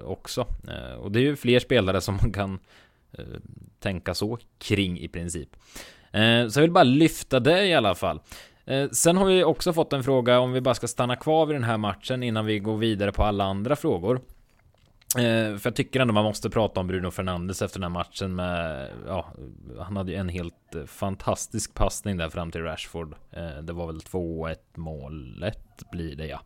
också. 0.06 0.46
Och 1.00 1.12
det 1.12 1.20
är 1.20 1.22
ju 1.22 1.36
fler 1.36 1.60
spelare 1.60 2.02
som 2.02 2.16
man 2.16 2.34
kan 2.34 2.60
tänka 3.80 4.14
så 4.14 4.38
kring 4.58 5.00
i 5.00 5.08
princip. 5.08 5.50
Så 6.50 6.60
jag 6.60 6.62
vill 6.62 6.72
bara 6.72 6.84
lyfta 6.84 7.40
det 7.40 7.66
i 7.66 7.74
alla 7.74 7.96
fall. 7.96 8.20
Sen 8.92 9.18
har 9.18 9.26
vi 9.26 9.44
också 9.44 9.74
fått 9.74 9.94
en 9.94 10.04
fråga 10.04 10.40
om 10.40 10.52
vi 10.52 10.62
bara 10.62 10.76
ska 10.76 10.88
stanna 10.88 11.16
kvar 11.16 11.46
vid 11.46 11.56
den 11.56 11.64
här 11.64 11.78
matchen 11.78 12.24
innan 12.24 12.46
vi 12.46 12.60
går 12.60 12.78
vidare 12.78 13.12
på 13.12 13.24
alla 13.24 13.44
andra 13.44 13.76
frågor. 13.76 14.22
Eh, 15.18 15.58
för 15.58 15.70
jag 15.70 15.76
tycker 15.76 16.00
ändå 16.00 16.14
man 16.14 16.24
måste 16.24 16.50
prata 16.50 16.80
om 16.80 16.88
Bruno 16.88 17.12
Fernandes 17.12 17.62
efter 17.62 17.80
den 17.80 17.92
här 17.92 18.00
matchen 18.00 18.36
med, 18.36 18.90
ja, 19.08 19.34
han 19.80 19.98
hade 19.98 20.12
ju 20.12 20.18
en 20.18 20.30
helt 20.30 20.76
eh, 20.76 20.86
fantastisk 20.86 21.74
passning 21.74 22.18
där 22.18 22.30
fram 22.30 22.52
till 22.52 22.62
Rashford. 22.62 23.16
Eh, 23.32 23.58
det 23.62 23.74
var 23.74 23.88
väl 23.88 24.00
2-1 24.00 24.56
målet 24.76 25.84
blir 25.92 26.16
det 26.16 26.28
ja. 26.28 26.42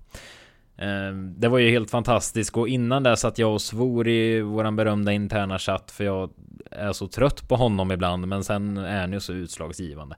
Det 1.38 1.48
var 1.48 1.58
ju 1.58 1.70
helt 1.70 1.92
fantastiskt 1.92 2.58
och 2.58 2.68
innan 2.68 3.04
det 3.04 3.18
satt 3.18 3.38
jag 3.38 3.54
och 3.54 3.62
svor 3.62 4.08
i 4.08 4.42
våran 4.42 4.76
berömda 4.76 5.12
interna 5.12 5.60
chatt 5.60 5.92
för 5.92 6.04
jag 6.04 6.30
är 6.72 6.94
så 6.94 7.08
trött 7.08 7.50
på 7.50 7.56
honom 7.56 7.92
ibland 7.92 8.28
men 8.28 8.44
sen 8.44 8.78
är 8.78 9.02
han 9.02 9.14
ju 9.14 9.20
så 9.20 9.34
utslagsgivande. 9.34 10.16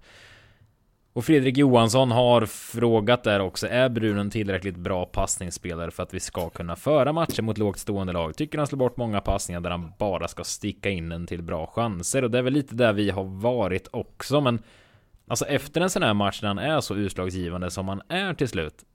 Och 1.13 1.25
Fredrik 1.25 1.57
Johansson 1.57 2.11
har 2.11 2.45
frågat 2.45 3.23
där 3.23 3.39
också, 3.39 3.67
är 3.67 3.89
Bruno 3.89 4.19
en 4.19 4.29
tillräckligt 4.29 4.77
bra 4.77 5.05
passningsspelare 5.05 5.91
för 5.91 6.03
att 6.03 6.13
vi 6.13 6.19
ska 6.19 6.49
kunna 6.49 6.75
föra 6.75 7.13
matcher 7.13 7.41
mot 7.41 7.57
lågt 7.57 7.79
stående 7.79 8.13
lag? 8.13 8.35
Tycker 8.35 8.57
han 8.57 8.67
slår 8.67 8.77
bort 8.77 8.97
många 8.97 9.21
passningar 9.21 9.61
där 9.61 9.69
han 9.69 9.91
bara 9.97 10.27
ska 10.27 10.43
sticka 10.43 10.89
in 10.89 11.09
den 11.09 11.27
till 11.27 11.43
bra 11.43 11.67
chanser? 11.67 12.23
Och 12.23 12.31
det 12.31 12.37
är 12.37 12.41
väl 12.41 12.53
lite 12.53 12.75
där 12.75 12.93
vi 12.93 13.09
har 13.09 13.23
varit 13.23 13.87
också, 13.91 14.41
men 14.41 14.59
alltså 15.27 15.45
efter 15.45 15.81
en 15.81 15.89
sån 15.89 16.03
här 16.03 16.13
match 16.13 16.41
när 16.41 16.47
han 16.47 16.59
är 16.59 16.81
så 16.81 16.95
utslagsgivande 16.95 17.71
som 17.71 17.87
han 17.87 18.01
är 18.09 18.33
till 18.33 18.47
slut, 18.47 18.85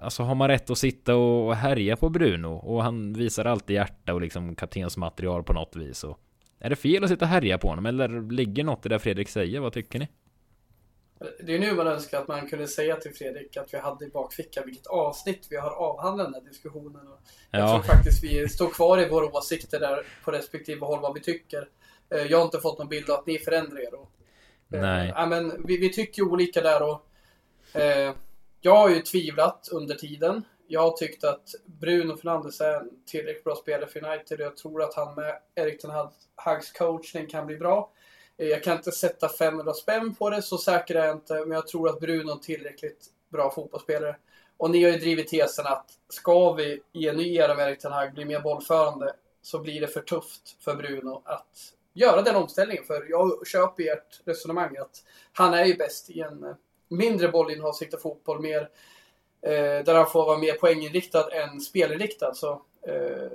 alltså 0.00 0.22
har 0.22 0.34
man 0.34 0.48
rätt 0.48 0.70
att 0.70 0.78
sitta 0.78 1.16
och 1.16 1.56
härja 1.56 1.96
på 1.96 2.08
Bruno? 2.08 2.48
Och 2.48 2.82
han 2.82 3.12
visar 3.12 3.44
alltid 3.44 3.74
hjärta 3.74 4.14
och 4.14 4.20
liksom 4.20 4.54
kaptensmaterial 4.54 5.42
på 5.42 5.52
något 5.52 5.76
vis. 5.76 6.04
Och 6.04 6.18
är 6.58 6.70
det 6.70 6.76
fel 6.76 7.04
att 7.04 7.10
sitta 7.10 7.24
och 7.24 7.30
härja 7.30 7.58
på 7.58 7.68
honom? 7.68 7.86
Eller 7.86 8.30
ligger 8.30 8.64
något 8.64 8.86
i 8.86 8.88
det 8.88 8.98
Fredrik 8.98 9.28
säger? 9.28 9.60
Vad 9.60 9.72
tycker 9.72 9.98
ni? 9.98 10.08
Det 11.40 11.54
är 11.54 11.58
nu 11.58 11.72
man 11.74 11.86
önskar 11.86 12.20
att 12.20 12.28
man 12.28 12.48
kunde 12.48 12.68
säga 12.68 12.96
till 12.96 13.14
Fredrik 13.14 13.56
att 13.56 13.74
vi 13.74 13.78
hade 13.78 14.04
i 14.04 14.08
bakfickan 14.08 14.62
vilket 14.66 14.86
avsnitt 14.86 15.46
vi 15.50 15.56
har 15.56 15.70
avhandlat 15.70 16.26
den 16.26 16.34
här 16.34 16.40
diskussionen. 16.50 17.08
Och 17.08 17.18
Jag 17.50 17.60
Ja. 17.62 17.68
tror 17.74 17.82
faktiskt 17.94 18.24
vi 18.24 18.48
står 18.48 18.70
kvar 18.70 18.98
i 19.02 19.08
våra 19.08 19.26
åsikter 19.36 19.80
där 19.80 20.06
på 20.24 20.30
respektive 20.30 20.86
håll 20.86 21.00
vad 21.00 21.14
vi 21.14 21.20
tycker. 21.20 21.68
Eh, 22.10 22.22
Jag 22.22 22.38
har 22.38 22.44
inte 22.44 22.60
fått 22.60 22.78
någon 22.78 22.88
bild 22.88 23.10
av 23.10 23.18
att 23.18 23.26
ni 23.26 23.38
förändrar 23.38 23.80
er. 23.80 23.94
Och, 23.94 24.10
eh, 24.74 24.80
Nej. 24.80 25.12
Ja, 25.16 25.26
men 25.26 25.66
vi, 25.66 25.76
vi 25.76 25.92
tycker 25.92 26.22
olika 26.22 26.60
där 26.60 26.82
och 26.82 27.06
eh, 27.80 28.14
jag 28.60 28.76
har 28.76 28.88
ju 28.90 29.00
tvivlat 29.02 29.68
under 29.72 29.94
tiden. 29.94 30.42
Jag 30.66 30.80
har 30.80 30.90
tyckt 30.96 31.24
att 31.24 31.48
Bruno 31.66 32.16
Fernandes 32.16 32.60
är 32.60 32.74
en 32.74 32.90
tillräckligt 33.06 33.44
bra 33.44 33.56
spelare 33.56 33.86
för 33.86 34.04
United 34.04 34.40
och 34.40 34.46
jag 34.46 34.56
tror 34.56 34.82
att 34.82 34.94
han 34.94 35.14
med 35.14 35.38
Erik 35.54 35.80
Ten 35.82 35.90
Hag- 35.90 36.12
Hags 36.34 36.72
coachning 36.72 37.26
kan 37.26 37.46
bli 37.46 37.56
bra. 37.56 37.90
Jag 38.48 38.62
kan 38.62 38.76
inte 38.76 38.92
sätta 38.92 39.28
500 39.28 39.74
spänn 39.74 40.14
på 40.14 40.30
det, 40.30 40.42
så 40.42 40.58
säker 40.58 40.94
är 40.94 41.06
jag 41.06 41.16
inte, 41.16 41.34
men 41.34 41.50
jag 41.50 41.66
tror 41.66 41.88
att 41.88 42.00
Bruno 42.00 42.30
är 42.30 42.34
en 42.34 42.40
tillräckligt 42.40 43.06
bra 43.28 43.50
fotbollsspelare. 43.50 44.16
Och 44.56 44.70
ni 44.70 44.84
har 44.84 44.90
ju 44.90 44.98
drivit 44.98 45.28
tesen 45.28 45.66
att 45.66 45.86
ska 46.08 46.52
vi 46.52 46.82
i 46.92 47.08
en 47.08 47.16
ny 47.16 47.34
era 47.36 47.54
med 47.54 47.68
Erik 47.68 47.78
Ten 47.78 47.92
Hag 47.92 48.14
bli 48.14 48.24
mer 48.24 48.40
bollförande 48.40 49.12
så 49.42 49.58
blir 49.58 49.80
det 49.80 49.86
för 49.86 50.00
tufft 50.00 50.56
för 50.60 50.74
Bruno 50.74 51.22
att 51.24 51.74
göra 51.92 52.22
den 52.22 52.36
omställningen. 52.36 52.84
För 52.84 53.06
jag 53.10 53.46
köper 53.46 53.92
ert 53.92 54.20
resonemang 54.24 54.76
att 54.76 55.04
han 55.32 55.54
är 55.54 55.64
ju 55.64 55.76
bäst 55.76 56.10
i 56.10 56.20
en 56.20 56.44
eh, 56.44 56.54
mindre 56.88 57.28
bollinnehavsriktad 57.28 57.98
fotboll, 57.98 58.40
mer, 58.40 58.68
eh, 59.42 59.84
där 59.84 59.94
han 59.94 60.10
får 60.10 60.26
vara 60.26 60.38
mer 60.38 60.52
poänginriktad 60.52 61.30
än 61.30 61.60
spelinriktad. 61.60 62.34
Så, 62.34 62.62
eh, 62.86 63.30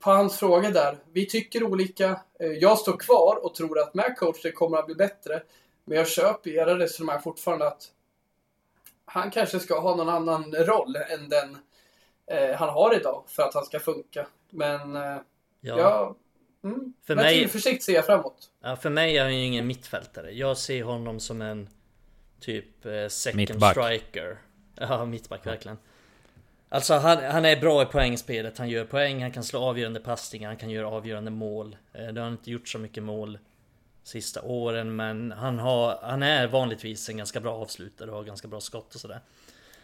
på 0.00 0.10
hans 0.10 0.38
fråga 0.38 0.70
där, 0.70 0.98
vi 1.12 1.26
tycker 1.26 1.64
olika. 1.64 2.20
Eh, 2.40 2.46
jag 2.46 2.78
står 2.78 2.96
kvar 2.96 3.44
och 3.44 3.54
tror 3.54 3.78
att 3.78 3.94
med 3.94 4.16
coach 4.18 4.42
det 4.42 4.52
kommer 4.52 4.78
att 4.78 4.86
bli 4.86 4.94
bättre. 4.94 5.42
Men 5.84 5.98
jag 5.98 6.08
köper 6.08 6.50
era 6.50 6.78
resonemang 6.78 7.22
fortfarande 7.22 7.66
att 7.66 7.82
han 9.04 9.30
kanske 9.30 9.60
ska 9.60 9.80
ha 9.80 9.96
någon 9.96 10.08
annan 10.08 10.54
roll 10.54 10.96
än 10.96 11.28
den 11.28 11.58
eh, 12.26 12.56
han 12.56 12.68
har 12.68 12.96
idag 12.96 13.24
för 13.26 13.42
att 13.42 13.54
han 13.54 13.64
ska 13.64 13.80
funka. 13.80 14.26
Men 14.50 14.96
eh, 14.96 15.16
Ja. 15.62 15.78
ja, 15.78 16.16
mm, 16.64 16.92
För 17.06 17.14
med 17.14 17.24
mig- 17.24 17.38
tillförsikt 17.40 17.82
ser 17.82 17.92
jag 17.94 18.06
framåt. 18.06 18.50
Ja, 18.62 18.76
för 18.76 18.90
mig 18.90 19.16
är 19.18 19.22
han 19.22 19.36
ju 19.36 19.44
ingen 19.44 19.66
mittfältare. 19.66 20.30
Jag 20.30 20.56
ser 20.58 20.82
honom 20.82 21.20
som 21.20 21.42
en 21.42 21.68
typ 22.40 22.86
eh, 22.86 23.06
second 23.08 23.36
Mittback. 23.36 23.72
striker. 23.76 24.38
Ja, 24.74 25.04
mittback 25.04 25.46
verkligen. 25.46 25.78
Alltså 26.72 26.94
han, 26.94 27.24
han 27.24 27.44
är 27.44 27.60
bra 27.60 27.82
i 27.82 27.86
poängspelet. 27.86 28.58
Han 28.58 28.68
gör 28.68 28.84
poäng, 28.84 29.22
han 29.22 29.32
kan 29.32 29.44
slå 29.44 29.60
avgörande 29.60 30.00
passningar, 30.00 30.48
han 30.48 30.56
kan 30.56 30.70
göra 30.70 30.88
avgörande 30.88 31.30
mål. 31.30 31.76
Eh, 31.92 32.06
Det 32.06 32.20
har 32.20 32.24
han 32.24 32.32
inte 32.32 32.50
gjort 32.50 32.68
så 32.68 32.78
mycket 32.78 33.02
mål 33.02 33.38
sista 34.02 34.42
åren, 34.42 34.96
men 34.96 35.32
han, 35.32 35.58
har, 35.58 35.98
han 36.02 36.22
är 36.22 36.46
vanligtvis 36.46 37.08
en 37.08 37.16
ganska 37.16 37.40
bra 37.40 37.54
avslutare 37.54 38.10
och 38.10 38.16
har 38.16 38.24
ganska 38.24 38.48
bra 38.48 38.60
skott 38.60 38.94
och 38.94 39.00
sådär. 39.00 39.20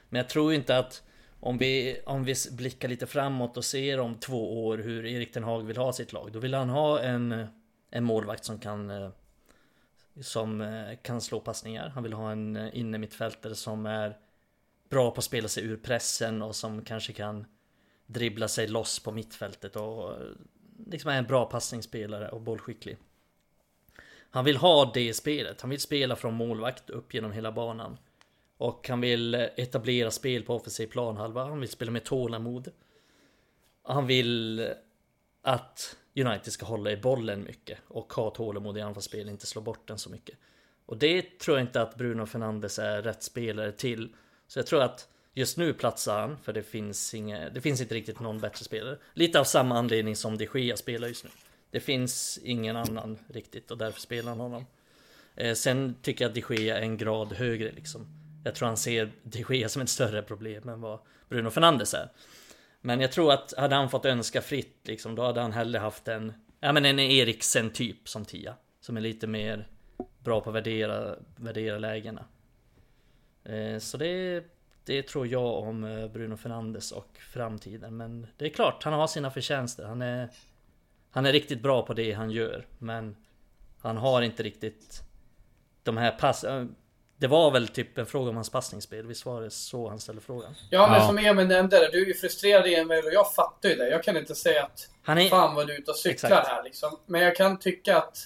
Men 0.09 0.19
jag 0.19 0.29
tror 0.29 0.55
inte 0.55 0.79
att 0.79 1.03
om 1.41 1.59
vi, 1.59 2.01
om 2.07 2.25
vi 2.25 2.35
blickar 2.51 2.89
lite 2.89 3.07
framåt 3.07 3.57
och 3.57 3.65
ser 3.65 4.01
om 4.01 4.15
två 4.15 4.67
år 4.67 4.79
hur 4.79 5.07
Erik 5.07 5.33
Ten 5.33 5.45
Hag 5.45 5.67
vill 5.67 5.77
ha 5.77 5.93
sitt 5.93 6.13
lag, 6.13 6.33
då 6.33 6.39
vill 6.39 6.55
han 6.55 6.69
ha 6.69 7.01
en, 7.01 7.47
en 7.91 8.05
målvakt 8.05 8.45
som 8.45 8.59
kan 8.59 8.91
eh, 8.91 9.09
som 10.21 10.61
eh, 10.61 10.97
kan 11.03 11.21
slå 11.21 11.41
passningar. 11.41 11.89
Han 11.89 12.03
vill 12.03 12.13
ha 12.13 12.33
en 12.33 12.57
eh, 12.57 12.79
innermittfältare 12.79 13.55
som 13.55 13.87
är 13.87 14.17
bra 14.89 15.11
på 15.11 15.19
att 15.19 15.25
spela 15.25 15.49
sig 15.49 15.65
ur 15.65 15.77
pressen 15.77 16.43
och 16.43 16.57
som 16.57 16.83
kanske 16.83 17.13
kan 17.13 17.47
dribbla 18.07 18.49
sig 18.49 18.69
loss 18.69 18.99
på 18.99 19.13
mittfältet 19.13 19.77
och 19.77 20.11
eh, 20.11 20.19
liksom 20.87 21.11
är 21.11 21.19
en 21.19 21.27
bra 21.27 21.47
passningsspelare 21.47 22.29
och 22.29 22.41
bollskicklig. 22.41 22.97
Han 24.31 24.45
vill 24.45 24.57
ha 24.57 24.91
det 24.95 25.15
spelet. 25.15 25.61
Han 25.61 25.71
vill 25.71 25.81
spela 25.81 26.17
från 26.17 26.35
målvakt 26.35 26.91
upp 26.91 27.15
genom 27.15 27.33
hela 27.33 27.53
banan. 27.53 27.99
Och 28.57 28.89
han 28.89 29.01
vill 29.01 29.35
eh, 29.35 29.41
etablera 29.57 30.11
spel 30.11 30.43
på 30.43 30.55
offensiv 30.55 30.87
planhalva. 30.87 31.45
Han 31.45 31.61
vill 31.61 31.69
spela 31.69 31.91
med 31.91 32.05
tålamod. 32.05 32.69
Han 33.83 34.07
vill 34.07 34.59
eh, 34.59 34.67
att 35.43 35.97
United 36.15 36.53
ska 36.53 36.67
hålla 36.67 36.91
i 36.91 36.97
bollen 36.97 37.45
mycket 37.45 37.79
och 37.89 38.13
ha 38.13 38.31
tålamod 38.31 38.79
i 38.79 38.81
anfallsspel, 38.81 39.29
inte 39.29 39.47
slå 39.47 39.63
bort 39.63 39.89
den 39.89 39.99
så 39.99 40.11
mycket. 40.11 40.39
Och 40.87 40.97
det 40.97 41.39
tror 41.39 41.57
jag 41.57 41.67
inte 41.67 41.83
att 41.83 41.97
Bruno 41.97 42.27
Fernandes 42.27 42.79
är 42.79 43.03
rätt 43.03 43.23
spelare 43.23 43.73
till. 43.73 44.17
Så 44.49 44.59
jag 44.59 44.67
tror 44.67 44.83
att 44.83 45.09
just 45.35 45.57
nu 45.57 45.73
platsar 45.73 46.21
han, 46.21 46.39
för 46.39 46.53
det 46.53 46.63
finns, 46.63 47.15
inga, 47.15 47.51
det 47.51 47.61
finns 47.61 47.81
inte 47.81 47.95
riktigt 47.95 48.21
någon 48.21 48.41
bättre 48.41 48.65
spelare. 48.65 48.99
Lite 49.15 49.41
av 49.41 49.45
samma 49.45 49.79
anledning 49.79 50.17
som 50.17 50.39
de 50.39 50.49
Gea 50.55 50.77
spelar 50.77 51.09
just 51.09 51.25
nu. 51.25 51.31
Det 51.71 51.81
finns 51.81 52.39
ingen 52.43 52.77
annan 52.77 53.19
riktigt 53.29 53.71
och 53.71 53.79
därför 53.79 54.01
spelar 54.01 54.29
han 54.29 54.41
honom. 54.41 54.67
Eh, 55.37 55.55
sen 55.55 55.95
tycker 56.03 56.25
jag 56.25 56.29
att 56.29 56.49
de 56.49 56.57
Gea 56.57 56.79
är 56.79 56.83
en 56.83 56.97
grad 56.97 57.33
högre 57.33 57.73
liksom. 57.73 58.07
Jag 58.45 58.55
tror 58.55 58.69
han 58.69 58.77
ser 58.77 59.13
de 59.23 59.45
Gea 59.49 59.69
som 59.69 59.83
ett 59.83 59.89
större 59.89 60.23
problem 60.23 60.69
än 60.69 60.81
vad 60.81 60.99
Bruno 61.29 61.51
Fernandes 61.51 61.95
är. 61.95 62.09
Men 62.81 63.01
jag 63.01 63.13
tror 63.13 63.33
att 63.33 63.55
hade 63.57 63.75
han 63.75 63.91
fått 63.91 64.05
önska 64.05 64.43
fritt 64.43 64.81
liksom, 64.85 65.15
då 65.15 65.23
hade 65.23 65.41
han 65.41 65.53
hellre 65.53 65.79
haft 65.79 66.09
en, 66.09 66.33
ja 66.61 66.73
men 66.73 66.85
en 66.85 66.99
Eriksen 66.99 67.71
typ 67.71 68.09
som 68.09 68.25
tia. 68.25 68.55
Som 68.81 68.97
är 68.97 69.01
lite 69.01 69.27
mer 69.27 69.69
bra 70.19 70.41
på 70.41 70.51
att 70.51 70.57
värdera, 70.57 71.17
värdera 71.37 71.79
lägena. 71.79 72.25
Eh, 73.49 73.79
så 73.79 73.97
det, 73.97 74.45
det 74.85 75.03
tror 75.03 75.27
jag 75.27 75.55
om 75.55 75.85
eh, 75.85 76.09
Bruno 76.09 76.37
Fernandes 76.37 76.93
och 76.93 77.09
framtiden. 77.33 77.97
Men 77.97 78.27
det 78.37 78.45
är 78.45 78.49
klart, 78.51 78.83
han 78.83 78.93
har 78.93 79.07
sina 79.07 79.31
förtjänster. 79.31 79.85
Han 79.85 80.03
är, 80.03 80.29
han 81.11 81.27
är 81.27 81.33
riktigt 81.33 81.63
bra 81.63 81.83
på 81.87 81.95
det 81.95 82.13
han 82.13 82.31
gör. 82.31 82.67
Men 82.79 83.17
han 83.81 83.97
har 83.97 84.23
inte 84.23 84.43
riktigt 84.43 85.01
de 85.83 85.97
här 85.97 86.11
pass... 86.13 86.45
eh, 86.45 86.65
Det 87.19 87.27
var 87.27 87.51
väl 87.51 87.69
typ 87.69 87.99
en 87.99 88.07
fråga 88.07 88.31
om 88.31 88.37
hans 88.37 88.51
passningsspel, 88.51 89.07
visst 89.07 89.27
var 89.27 89.43
det 89.43 89.51
så 89.51 89.89
han 89.89 90.01
ställde 90.01 90.21
frågan? 90.23 90.55
Ja, 90.71 90.87
men 90.91 91.01
Ja. 91.01 91.07
som 91.07 91.19
Emil 91.19 91.47
nämnde, 91.47 91.79
det, 91.79 91.89
du 91.93 92.03
är 92.03 92.07
ju 92.07 92.15
frustrerad 92.15 92.67
Emil 92.67 93.05
och 93.05 93.13
jag 93.13 93.33
fattar 93.35 93.69
ju 93.69 93.75
det. 93.75 93.89
Jag 93.89 94.03
kan 94.03 94.17
inte 94.17 94.35
säga 94.35 94.65
att 94.65 94.91
Han 95.03 95.19
är... 95.19 95.29
fan 95.29 95.55
vad 95.55 95.67
du 95.67 95.75
är 95.75 95.79
ute 95.79 95.91
och 95.91 95.97
cyklar 95.97 96.31
Exakt. 96.31 96.49
här 96.49 96.63
liksom. 96.65 96.99
Men 97.07 97.21
jag 97.21 97.37
kan 97.37 97.59
tycka 97.59 97.99
att 97.99 98.19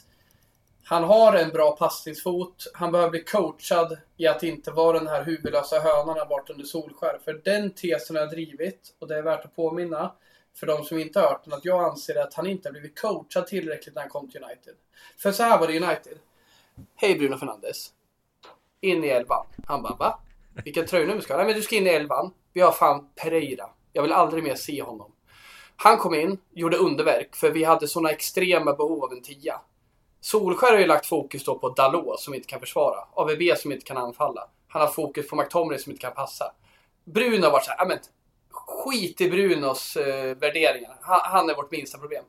han 0.91 1.05
har 1.05 1.34
en 1.34 1.51
bra 1.51 1.76
passningsfot. 1.76 2.66
Han 2.74 2.93
behöver 2.93 3.11
bli 3.11 3.24
coachad 3.24 3.99
i 4.16 4.26
att 4.26 4.43
inte 4.43 4.70
vara 4.70 4.99
den 4.99 5.09
här 5.09 5.24
huvudlösa 5.24 5.80
hönan 5.80 6.16
här 6.16 6.26
bort 6.26 6.51
under 6.51 6.64
Solskär. 6.64 7.18
För 7.24 7.41
den 7.45 7.70
tesen 7.70 8.16
har 8.16 8.22
jag 8.22 8.30
drivit, 8.30 8.95
och 8.99 9.09
det 9.09 9.18
är 9.18 9.22
värt 9.22 9.45
att 9.45 9.57
påminna 9.57 10.12
för 10.57 10.66
de 10.66 10.84
som 10.84 10.99
inte 10.99 11.20
har 11.20 11.28
hört 11.28 11.45
den, 11.45 11.55
att 11.55 11.64
jag 11.64 11.84
anser 11.84 12.22
att 12.22 12.34
han 12.34 12.47
inte 12.47 12.68
har 12.68 12.72
blivit 12.72 13.01
coachad 13.01 13.47
tillräckligt 13.47 13.95
när 13.95 14.03
han 14.03 14.11
kom 14.11 14.30
till 14.30 14.45
United. 14.45 14.74
För 15.18 15.32
så 15.32 15.43
här 15.43 15.59
var 15.59 15.66
det 15.66 15.72
i 15.72 15.76
United. 15.76 16.18
Hej 16.95 17.18
Bruno 17.18 17.36
Fernandes. 17.36 17.91
In 18.80 19.05
i 19.05 19.09
elvan. 19.09 19.47
Han 19.66 19.82
bara, 19.82 19.95
va? 19.95 20.20
Vilken 20.64 20.86
tröjnummer 20.86 21.20
ska 21.20 21.32
ha? 21.32 21.38
Nej 21.38 21.47
men 21.47 21.57
du 21.57 21.62
ska 21.62 21.76
in 21.76 21.86
i 21.86 21.91
elvan. 21.91 22.32
Vi 22.53 22.61
har 22.61 22.72
fan 22.72 23.09
Pereira. 23.14 23.70
Jag 23.93 24.03
vill 24.03 24.12
aldrig 24.12 24.45
mer 24.45 24.55
se 24.55 24.82
honom. 24.82 25.12
Han 25.76 25.99
kom 25.99 26.14
in, 26.14 26.38
gjorde 26.53 26.76
underverk, 26.76 27.36
för 27.36 27.51
vi 27.51 27.64
hade 27.64 27.88
såna 27.88 28.11
extrema 28.11 28.72
behov 28.72 29.05
av 29.05 29.12
en 29.12 29.22
tia. 29.22 29.61
Solskär 30.20 30.72
har 30.72 30.78
ju 30.78 30.86
lagt 30.86 31.06
fokus 31.06 31.44
då 31.44 31.58
på 31.58 31.68
Dalot 31.68 32.20
som 32.20 32.34
inte 32.34 32.48
kan 32.48 32.60
försvara. 32.60 33.04
AVB 33.14 33.58
som 33.58 33.72
inte 33.72 33.84
kan 33.84 33.96
anfalla. 33.96 34.48
Han 34.68 34.82
har 34.82 34.88
fokus 34.88 35.28
på 35.28 35.36
McTominay 35.36 35.78
som 35.78 35.92
inte 35.92 36.02
kan 36.02 36.14
passa. 36.14 36.52
Bruno 37.04 37.44
har 37.44 37.50
varit 37.50 37.64
såhär, 37.64 37.86
men 37.86 37.98
skit 38.50 39.20
i 39.20 39.30
Brunos 39.30 39.96
eh, 39.96 40.36
värderingar. 40.36 40.98
Han, 41.00 41.20
han 41.24 41.50
är 41.50 41.54
vårt 41.54 41.70
minsta 41.70 41.98
problem. 41.98 42.24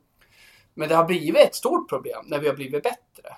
Men 0.74 0.88
det 0.88 0.94
har 0.94 1.04
blivit 1.04 1.46
ett 1.46 1.54
stort 1.54 1.88
problem 1.88 2.24
när 2.26 2.38
vi 2.38 2.48
har 2.48 2.54
blivit 2.54 2.82
bättre. 2.82 3.36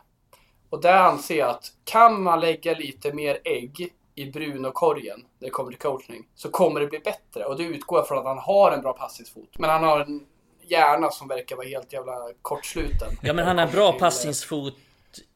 Och 0.70 0.80
där 0.80 0.98
anser 0.98 1.38
jag 1.38 1.50
att 1.50 1.72
kan 1.84 2.22
man 2.22 2.40
lägga 2.40 2.74
lite 2.74 3.12
mer 3.12 3.38
ägg 3.44 3.92
i 4.14 4.30
Bruno-korgen 4.30 5.20
när 5.38 5.46
det 5.46 5.50
kommer 5.50 5.70
till 5.70 5.80
coachning 5.80 6.28
så 6.34 6.50
kommer 6.50 6.80
det 6.80 6.86
bli 6.86 6.98
bättre. 6.98 7.44
Och 7.44 7.57
det 7.57 7.64
utgår 7.64 7.98
jag 7.98 8.09
från 8.09 8.18
att 8.18 8.24
han 8.24 8.38
har 8.38 8.72
en 8.72 8.82
bra 8.82 8.92
passningsfot. 8.92 9.59
Men 9.59 9.70
han 9.70 9.84
har 9.84 10.00
en 10.00 10.26
hjärna 10.71 11.11
som 11.11 11.29
verkar 11.29 11.57
vara 11.57 11.67
helt 11.67 11.93
jävla 11.93 12.12
kortsluten. 12.43 13.19
Ja 13.23 13.33
men 13.33 13.47
han 13.47 13.59
har 13.59 13.67
bra 13.67 13.93
passningsfot 13.93 14.75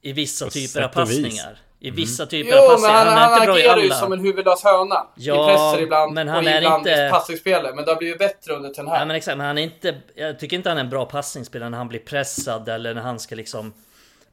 i 0.03 0.13
vissa 0.13 0.45
På 0.45 0.51
typer 0.51 0.83
av 0.83 0.89
passningar. 0.89 1.59
I 1.81 1.91
vissa 1.91 2.27
typer 2.27 2.51
Jo, 2.51 2.57
av 2.59 2.63
men 2.65 2.71
passningar. 2.71 2.95
han, 3.05 3.07
Han, 3.07 3.19
han, 3.19 3.33
är 3.33 3.35
inte 3.37 3.47
bra 3.47 3.59
i 3.59 3.63
agerar 3.63 3.83
ju 3.83 3.91
som 3.91 4.13
en 4.13 4.21
huvudlös 4.21 4.65
höna. 4.65 5.07
Ja, 5.15 5.51
I 5.51 5.55
presser 5.55 5.83
ibland 5.83 6.13
men 6.15 6.29
han 6.29 6.45
och 6.45 6.51
är 6.51 6.59
ibland 6.59 6.89
inte- 6.89 7.07
i 7.07 7.11
passningsspelet. 7.11 7.75
Men 7.75 7.85
det 7.85 7.91
har 7.91 7.99
blivit 7.99 8.19
bättre 8.19 8.53
under 8.53 8.71
Ten 8.71 8.87
Hag. 8.87 9.01
Ja 9.01 9.05
men 9.05 9.17
exakt, 9.17 9.39
men 9.39 9.47
han 9.47 9.59
är 9.59 9.63
inte... 9.63 9.95
Jag 10.15 10.39
tycker 10.39 10.57
inte 10.57 10.69
han 10.69 10.79
är 10.79 10.83
en 10.85 10.91
bra 10.91 11.05
passningsspelare 11.05 11.71
när 11.71 11.79
han 11.79 11.89
blir 11.89 12.01
pressad 12.01 12.69
eller 12.69 12.95
när 12.95 13.03
han 13.03 13.19
ska 13.19 13.35
liksom 13.35 13.73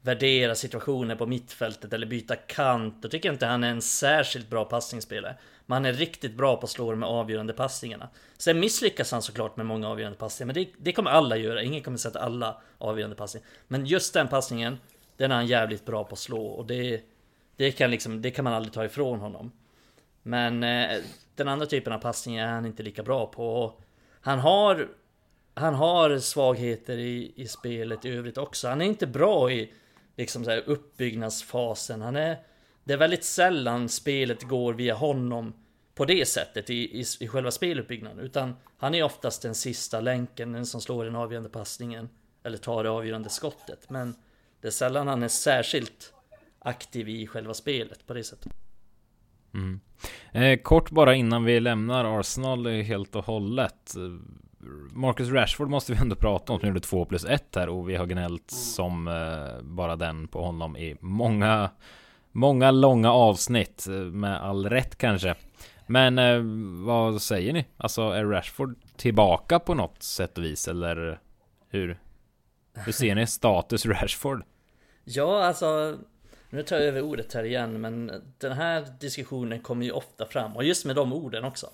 värdera 0.02 0.54
situationer 0.54 1.16
på 1.16 1.26
mittfältet 1.26 1.92
eller 1.92 2.06
byta 2.06 2.36
kant. 2.36 3.02
Då 3.02 3.08
tycker 3.08 3.28
jag 3.28 3.34
inte 3.34 3.46
han 3.46 3.64
är 3.64 3.70
en 3.70 3.82
särskilt 3.82 4.50
bra 4.50 4.64
passningsspelare. 4.64 5.34
Men 5.66 5.76
han 5.76 5.84
är 5.84 5.92
riktigt 5.92 6.34
bra 6.34 6.56
på 6.56 6.64
att 6.64 6.70
slå 6.70 6.90
de 6.90 7.02
här 7.02 7.10
avgörande 7.10 7.52
passningarna. 7.52 8.08
Sen 8.36 8.60
misslyckas 8.60 9.12
han 9.12 9.22
såklart 9.22 9.56
med 9.56 9.66
många 9.66 9.88
avgörande 9.88 10.18
passningar, 10.18 10.46
men 10.46 10.54
det, 10.54 10.70
det 10.78 10.92
kommer 10.92 11.10
alla 11.10 11.36
göra. 11.36 11.62
Ingen 11.62 11.82
kommer 11.82 11.98
sätta 11.98 12.20
alla 12.20 12.60
avgörande 12.78 13.16
passningar. 13.16 13.48
Men 13.68 13.86
just 13.86 14.14
den 14.14 14.28
passningen, 14.28 14.78
den 15.16 15.30
är 15.30 15.34
han 15.34 15.46
jävligt 15.46 15.84
bra 15.84 16.04
på 16.04 16.12
att 16.12 16.18
slå 16.18 16.46
och 16.46 16.66
det, 16.66 17.02
det, 17.56 17.72
kan, 17.72 17.90
liksom, 17.90 18.22
det 18.22 18.30
kan 18.30 18.44
man 18.44 18.52
aldrig 18.52 18.72
ta 18.72 18.84
ifrån 18.84 19.20
honom. 19.20 19.52
Men 20.22 20.62
eh, 20.62 20.98
den 21.34 21.48
andra 21.48 21.66
typen 21.66 21.92
av 21.92 21.98
passningar 21.98 22.46
är 22.46 22.52
han 22.52 22.66
inte 22.66 22.82
lika 22.82 23.02
bra 23.02 23.26
på. 23.26 23.62
Och 23.62 23.80
Han 24.20 24.38
har, 24.38 24.88
han 25.54 25.74
har 25.74 26.18
svagheter 26.18 26.98
i, 26.98 27.32
i 27.36 27.48
spelet 27.48 28.04
i 28.04 28.10
övrigt 28.10 28.38
också. 28.38 28.68
Han 28.68 28.80
är 28.80 28.86
inte 28.86 29.06
bra 29.06 29.50
i 29.50 29.72
liksom 30.16 30.44
så 30.44 30.50
här 30.50 30.62
uppbyggnadsfasen. 30.66 32.02
Han 32.02 32.16
är, 32.16 32.38
det 32.86 32.92
är 32.92 32.96
väldigt 32.98 33.24
sällan 33.24 33.88
spelet 33.88 34.42
går 34.42 34.74
via 34.74 34.94
honom 34.94 35.52
på 35.94 36.04
det 36.04 36.28
sättet 36.28 36.70
i, 36.70 37.00
i, 37.00 37.04
i 37.20 37.28
själva 37.28 37.50
speluppbyggnaden. 37.50 38.18
Utan 38.18 38.56
han 38.78 38.94
är 38.94 39.02
oftast 39.02 39.42
den 39.42 39.54
sista 39.54 40.00
länken, 40.00 40.52
den 40.52 40.66
som 40.66 40.80
slår 40.80 41.04
den 41.04 41.16
avgörande 41.16 41.48
passningen. 41.48 42.08
Eller 42.42 42.58
tar 42.58 42.84
det 42.84 42.90
avgörande 42.90 43.28
skottet. 43.28 43.90
Men 43.90 44.14
det 44.60 44.66
är 44.66 44.72
sällan 44.72 45.08
han 45.08 45.22
är 45.22 45.28
särskilt 45.28 46.12
aktiv 46.58 47.08
i 47.08 47.26
själva 47.26 47.54
spelet 47.54 48.06
på 48.06 48.14
det 48.14 48.24
sättet. 48.24 48.52
Mm. 49.54 49.80
Eh, 50.32 50.58
kort 50.58 50.90
bara 50.90 51.14
innan 51.14 51.44
vi 51.44 51.60
lämnar 51.60 52.20
Arsenal 52.20 52.66
eh, 52.66 52.72
helt 52.72 53.16
och 53.16 53.24
hållet. 53.24 53.94
Marcus 54.90 55.28
Rashford 55.28 55.68
måste 55.68 55.92
vi 55.92 55.98
ändå 55.98 56.16
prata 56.16 56.52
om 56.52 56.60
som 56.60 56.68
gjorde 56.68 56.80
2 56.80 57.04
plus 57.04 57.24
1 57.24 57.54
här 57.54 57.68
och 57.68 57.88
vi 57.88 57.96
har 57.96 58.06
gnällt 58.06 58.50
som 58.50 59.08
eh, 59.08 59.62
bara 59.62 59.96
den 59.96 60.28
på 60.28 60.42
honom 60.42 60.76
i 60.76 60.96
många 61.00 61.70
Många 62.36 62.70
långa 62.70 63.12
avsnitt 63.12 63.86
eh, 63.86 63.94
med 63.94 64.42
all 64.42 64.68
rätt 64.68 64.96
kanske. 64.96 65.34
Men 65.86 66.18
eh, 66.18 66.40
vad 66.86 67.22
säger 67.22 67.52
ni? 67.52 67.66
Alltså 67.76 68.02
är 68.02 68.24
Rashford 68.24 68.76
tillbaka 68.96 69.58
på 69.58 69.74
något 69.74 70.02
sätt 70.02 70.38
och 70.38 70.44
vis 70.44 70.68
eller 70.68 71.20
hur? 71.68 71.98
Hur 72.74 72.92
ser 72.92 73.14
ni 73.14 73.26
status 73.26 73.86
Rashford? 73.86 74.42
Ja, 75.04 75.44
alltså 75.44 75.98
Nu 76.50 76.62
tar 76.62 76.76
jag 76.76 76.84
över 76.84 77.00
ordet 77.00 77.34
här 77.34 77.44
igen, 77.44 77.80
men 77.80 78.12
den 78.38 78.52
här 78.52 78.86
diskussionen 79.00 79.60
kommer 79.60 79.86
ju 79.86 79.92
ofta 79.92 80.26
fram 80.26 80.56
och 80.56 80.64
just 80.64 80.84
med 80.84 80.96
de 80.96 81.12
orden 81.12 81.44
också. 81.44 81.70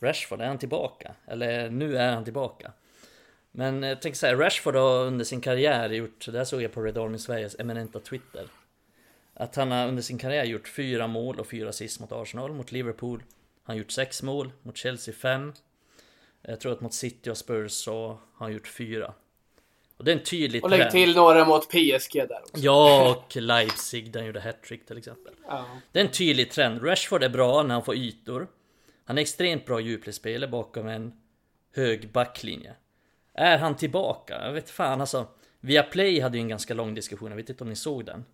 Rashford, 0.00 0.40
är 0.40 0.46
han 0.46 0.58
tillbaka? 0.58 1.14
Eller 1.26 1.70
nu 1.70 1.96
är 1.96 2.12
han 2.12 2.24
tillbaka. 2.24 2.72
Men 3.52 3.84
eh, 3.84 3.88
jag 3.88 4.02
tänker 4.02 4.18
säga, 4.18 4.36
Rashford 4.36 4.74
har 4.74 5.06
under 5.06 5.24
sin 5.24 5.40
karriär 5.40 5.90
gjort, 5.90 6.26
det 6.26 6.38
här 6.38 6.44
såg 6.44 6.62
jag 6.62 6.72
på 6.72 6.82
Red 6.82 6.98
Army 6.98 7.18
Sveriges 7.18 7.56
eminenta 7.58 8.00
Twitter. 8.00 8.46
Att 9.34 9.56
han 9.56 9.70
har 9.70 9.88
under 9.88 10.02
sin 10.02 10.18
karriär 10.18 10.44
gjort 10.44 10.68
fyra 10.68 11.06
mål 11.06 11.40
och 11.40 11.46
fyra 11.46 11.68
assist 11.68 12.00
mot 12.00 12.12
Arsenal, 12.12 12.52
mot 12.52 12.72
Liverpool. 12.72 13.22
Han 13.64 13.74
har 13.76 13.78
gjort 13.78 13.90
sex 13.90 14.22
mål, 14.22 14.52
mot 14.62 14.76
Chelsea 14.76 15.14
fem. 15.14 15.52
Jag 16.42 16.60
tror 16.60 16.72
att 16.72 16.80
mot 16.80 16.94
City 16.94 17.30
och 17.30 17.36
Spurs 17.36 17.72
så 17.72 18.06
har 18.08 18.46
han 18.46 18.52
gjort 18.52 18.68
fyra. 18.68 19.14
Och 19.96 20.04
det 20.04 20.12
är 20.12 20.16
en 20.16 20.24
tydlig 20.24 20.64
Och 20.64 20.70
lägg 20.70 20.80
trend. 20.80 20.92
till 20.92 21.14
några 21.14 21.44
mot 21.44 21.68
PSG 21.70 22.14
där 22.14 22.40
också. 22.42 22.62
Ja, 22.64 23.10
och 23.10 23.36
Leipzig, 23.36 24.12
där 24.12 24.20
han 24.20 24.26
gjorde 24.26 24.40
hattrick 24.40 24.86
till 24.86 24.98
exempel. 24.98 25.34
Ja. 25.48 25.66
Det 25.92 26.00
är 26.00 26.04
en 26.04 26.10
tydlig 26.10 26.50
trend. 26.50 26.84
Rashford 26.84 27.22
är 27.22 27.28
bra 27.28 27.62
när 27.62 27.74
han 27.74 27.84
får 27.84 27.94
ytor. 27.94 28.48
Han 29.04 29.18
är 29.18 29.22
extremt 29.22 29.66
bra 29.66 29.80
djupledsspelare 29.80 30.50
bakom 30.50 30.88
en 30.88 31.12
hög 31.74 32.12
backlinje. 32.12 32.74
Är 33.34 33.58
han 33.58 33.76
tillbaka? 33.76 34.44
Jag 34.46 34.52
vet 34.52 34.70
fan 34.70 35.00
alltså. 35.00 35.26
Viaplay 35.60 36.20
hade 36.20 36.36
ju 36.36 36.40
en 36.42 36.48
ganska 36.48 36.74
lång 36.74 36.94
diskussion, 36.94 37.30
jag 37.30 37.36
vet 37.36 37.50
inte 37.50 37.64
om 37.64 37.70
ni 37.70 37.76
såg 37.76 38.04
den. 38.04 38.24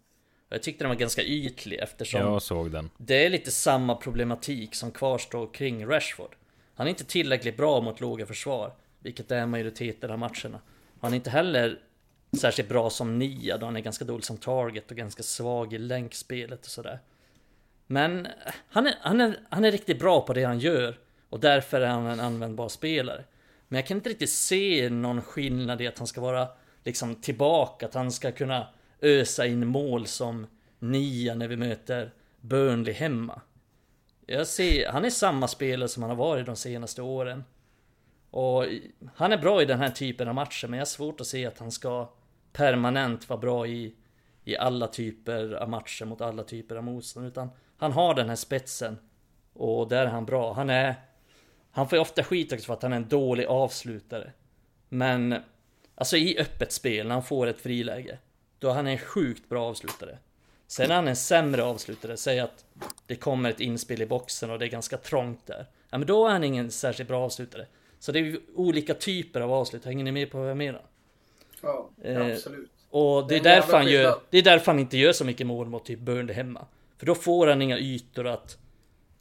Jag 0.48 0.62
tyckte 0.62 0.84
den 0.84 0.88
var 0.88 0.96
ganska 0.96 1.22
ytlig 1.22 1.78
eftersom 1.78 2.20
Jag 2.20 2.42
såg 2.42 2.70
den. 2.70 2.90
det 2.96 3.26
är 3.26 3.30
lite 3.30 3.50
samma 3.50 3.94
problematik 3.94 4.74
som 4.74 4.90
kvarstår 4.90 5.54
kring 5.54 5.86
Rashford. 5.86 6.36
Han 6.74 6.86
är 6.86 6.90
inte 6.90 7.04
tillräckligt 7.04 7.56
bra 7.56 7.80
mot 7.80 8.00
låga 8.00 8.26
försvar, 8.26 8.72
vilket 9.00 9.30
är 9.30 9.46
majoriteten 9.46 10.10
av 10.10 10.18
matcherna. 10.18 10.60
Han 11.00 11.12
är 11.12 11.16
inte 11.16 11.30
heller 11.30 11.78
särskilt 12.40 12.68
bra 12.68 12.90
som 12.90 13.18
nia 13.18 13.58
då 13.58 13.66
han 13.66 13.76
är 13.76 13.80
ganska 13.80 14.04
dålig 14.04 14.24
som 14.24 14.36
target 14.36 14.90
och 14.90 14.96
ganska 14.96 15.22
svag 15.22 15.72
i 15.74 15.78
länkspelet 15.78 16.60
och 16.60 16.70
sådär. 16.70 16.98
Men 17.86 18.26
han 18.68 18.86
är, 18.86 18.94
han, 19.00 19.20
är, 19.20 19.38
han 19.50 19.64
är 19.64 19.72
riktigt 19.72 19.98
bra 19.98 20.20
på 20.20 20.32
det 20.32 20.44
han 20.44 20.58
gör 20.58 20.98
och 21.28 21.40
därför 21.40 21.80
är 21.80 21.86
han 21.86 22.06
en 22.06 22.20
användbar 22.20 22.68
spelare. 22.68 23.24
Men 23.68 23.76
jag 23.76 23.86
kan 23.86 23.96
inte 23.96 24.10
riktigt 24.10 24.30
se 24.30 24.90
någon 24.90 25.22
skillnad 25.22 25.80
i 25.80 25.86
att 25.86 25.98
han 25.98 26.06
ska 26.06 26.20
vara 26.20 26.48
liksom 26.84 27.14
tillbaka, 27.14 27.86
att 27.86 27.94
han 27.94 28.12
ska 28.12 28.32
kunna 28.32 28.66
ösa 29.02 29.46
in 29.46 29.66
mål 29.66 30.06
som 30.06 30.46
nia 30.78 31.34
när 31.34 31.48
vi 31.48 31.56
möter 31.56 32.12
Burnley 32.40 32.94
hemma. 32.94 33.40
Jag 34.26 34.46
ser, 34.46 34.88
han 34.88 35.04
är 35.04 35.10
samma 35.10 35.48
spelare 35.48 35.88
som 35.88 36.02
han 36.02 36.10
har 36.10 36.16
varit 36.16 36.46
de 36.46 36.56
senaste 36.56 37.02
åren. 37.02 37.44
Och 38.30 38.64
han 39.14 39.32
är 39.32 39.38
bra 39.38 39.62
i 39.62 39.64
den 39.64 39.78
här 39.78 39.90
typen 39.90 40.28
av 40.28 40.34
matcher, 40.34 40.66
men 40.66 40.78
jag 40.78 40.80
har 40.80 40.86
svårt 40.86 41.20
att 41.20 41.26
se 41.26 41.46
att 41.46 41.58
han 41.58 41.72
ska 41.72 42.12
permanent 42.52 43.28
vara 43.28 43.40
bra 43.40 43.66
i, 43.66 43.94
i 44.44 44.56
alla 44.56 44.86
typer 44.86 45.52
av 45.52 45.68
matcher 45.68 46.04
mot 46.04 46.20
alla 46.20 46.42
typer 46.42 46.76
av 46.76 46.84
motstånd. 46.84 47.26
Utan 47.26 47.50
han 47.76 47.92
har 47.92 48.14
den 48.14 48.28
här 48.28 48.36
spetsen. 48.36 48.98
Och 49.52 49.88
där 49.88 50.06
är 50.06 50.10
han 50.10 50.26
bra. 50.26 50.52
Han 50.52 50.70
är... 50.70 50.94
Han 51.70 51.88
får 51.88 51.96
ju 51.96 52.02
ofta 52.02 52.24
skit 52.24 52.52
också 52.52 52.66
för 52.66 52.74
att 52.74 52.82
han 52.82 52.92
är 52.92 52.96
en 52.96 53.08
dålig 53.08 53.46
avslutare. 53.46 54.32
Men 54.88 55.34
Alltså 55.98 56.16
i 56.16 56.38
öppet 56.38 56.72
spel, 56.72 57.06
när 57.06 57.14
han 57.14 57.24
får 57.24 57.46
ett 57.46 57.60
friläge. 57.60 58.18
Då 58.58 58.68
är 58.68 58.72
han 58.74 58.86
en 58.86 58.98
sjukt 58.98 59.48
bra 59.48 59.64
avslutare. 59.64 60.18
Sen 60.66 60.90
är 60.90 60.94
han 60.94 61.08
en 61.08 61.16
sämre 61.16 61.62
avslutare, 61.62 62.16
säg 62.16 62.40
att 62.40 62.64
det 63.06 63.16
kommer 63.16 63.50
ett 63.50 63.60
inspel 63.60 64.02
i 64.02 64.06
boxen 64.06 64.50
och 64.50 64.58
det 64.58 64.64
är 64.66 64.68
ganska 64.70 64.96
trångt 64.96 65.46
där. 65.46 65.66
Ja 65.90 65.98
men 65.98 66.06
då 66.06 66.26
är 66.26 66.30
han 66.30 66.44
ingen 66.44 66.70
särskilt 66.70 67.08
bra 67.08 67.24
avslutare. 67.24 67.66
Så 67.98 68.12
det 68.12 68.18
är 68.18 68.22
ju 68.22 68.40
olika 68.54 68.94
typer 68.94 69.40
av 69.40 69.52
avslut, 69.52 69.84
hänger 69.84 70.04
ni 70.04 70.12
med 70.12 70.30
på 70.30 70.38
vad 70.38 70.50
jag 70.50 70.56
menar? 70.56 70.82
Ja, 71.62 71.90
Eh, 72.02 72.26
absolut. 72.26 72.70
Och 72.90 73.28
det 73.28 73.36
är, 73.36 73.42
Det 73.42 73.50
är 73.50 73.54
därför 73.54 73.76
han 73.76 73.86
gör, 73.86 74.20
det 74.30 74.38
är 74.38 74.42
därför 74.42 74.72
han 74.72 74.78
inte 74.78 74.98
gör 74.98 75.12
så 75.12 75.24
mycket 75.24 75.46
mål 75.46 75.68
mot 75.68 75.84
typ 75.84 75.98
Burnley 75.98 76.36
hemma. 76.36 76.66
För 76.98 77.06
då 77.06 77.14
får 77.14 77.46
han 77.46 77.62
inga 77.62 77.78
ytor 77.78 78.26
att 78.26 78.58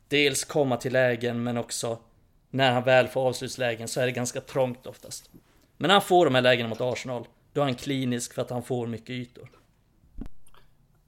dels 0.07 0.43
komma 0.43 0.77
till 0.77 0.93
lägen 0.93 1.43
men 1.43 1.57
också 1.57 1.97
när 2.49 2.71
han 2.71 2.83
väl 2.83 3.07
får 3.07 3.21
avslutslägen 3.27 3.87
så 3.87 4.01
är 4.01 4.05
det 4.05 4.11
ganska 4.11 4.41
trångt 4.41 4.87
oftast. 4.87 5.29
Men 5.77 5.89
han 5.89 6.01
får 6.01 6.25
de 6.25 6.35
här 6.35 6.41
lägena 6.41 6.69
mot 6.69 6.81
Arsenal, 6.81 7.27
då 7.57 7.61
är 7.61 7.65
han 7.65 7.75
klinisk 7.75 8.33
för 8.33 8.41
att 8.41 8.49
han 8.49 8.63
får 8.63 8.87
mycket 8.87 9.09
ytor. 9.09 9.49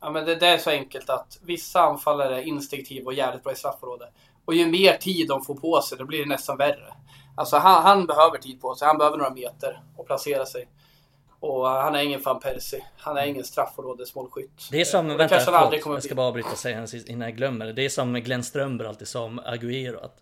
Ja, 0.02 0.10
men 0.10 0.26
det, 0.26 0.36
det 0.36 0.48
är 0.48 0.58
så 0.58 0.70
enkelt 0.70 1.10
att 1.10 1.40
vissa 1.42 1.82
anfallare 1.82 2.38
är 2.38 2.42
instinktiva 2.42 3.06
och 3.06 3.14
jävligt 3.14 3.44
bra 3.44 3.54
i 3.54 3.56
straffområdet. 3.56 4.10
Och 4.46 4.54
ju 4.54 4.66
mer 4.66 4.94
tid 4.94 5.28
de 5.28 5.42
får 5.46 5.56
på 5.56 5.82
sig, 5.82 5.98
då 5.98 6.06
blir 6.06 6.20
det 6.20 6.26
nästan 6.26 6.58
värre. 6.58 6.94
Alltså 7.38 7.58
han, 7.58 7.84
han 7.84 8.06
behöver 8.06 8.38
tid 8.38 8.62
på 8.62 8.76
sig. 8.76 8.88
Han 8.88 8.98
behöver 8.98 9.18
några 9.18 9.34
meter 9.34 9.82
och 9.96 10.08
placera 10.08 10.46
sig. 10.46 10.68
Och 11.40 11.68
han 11.68 11.96
är 11.96 12.04
ingen 12.04 12.22
van 12.22 12.40
Persie. 12.40 12.84
Han 12.98 13.18
är 13.18 13.26
ingen 13.26 13.44
straffområdesmålskytt. 13.44 14.68
Det 14.72 14.82
är 14.82 14.86
som, 14.86 15.08
det 15.08 15.18
vänta, 15.18 15.40
förlåt, 15.40 15.74
jag 15.86 16.04
ska 16.04 16.10
bli. 16.10 16.16
bara 16.16 16.28
avbryta 16.28 16.52
och 16.52 16.58
säga 16.58 16.88
innan 17.08 17.28
jag 17.28 17.38
glömmer 17.38 17.66
det. 17.66 17.74
Det 17.74 17.86
är 17.86 17.90
som 17.90 18.14
Glenn 18.14 18.44
Strömberg 18.44 18.88
alltid 18.88 19.08
sa 19.08 19.24
om 19.24 19.40
Agüero. 19.40 20.06
Att 20.06 20.22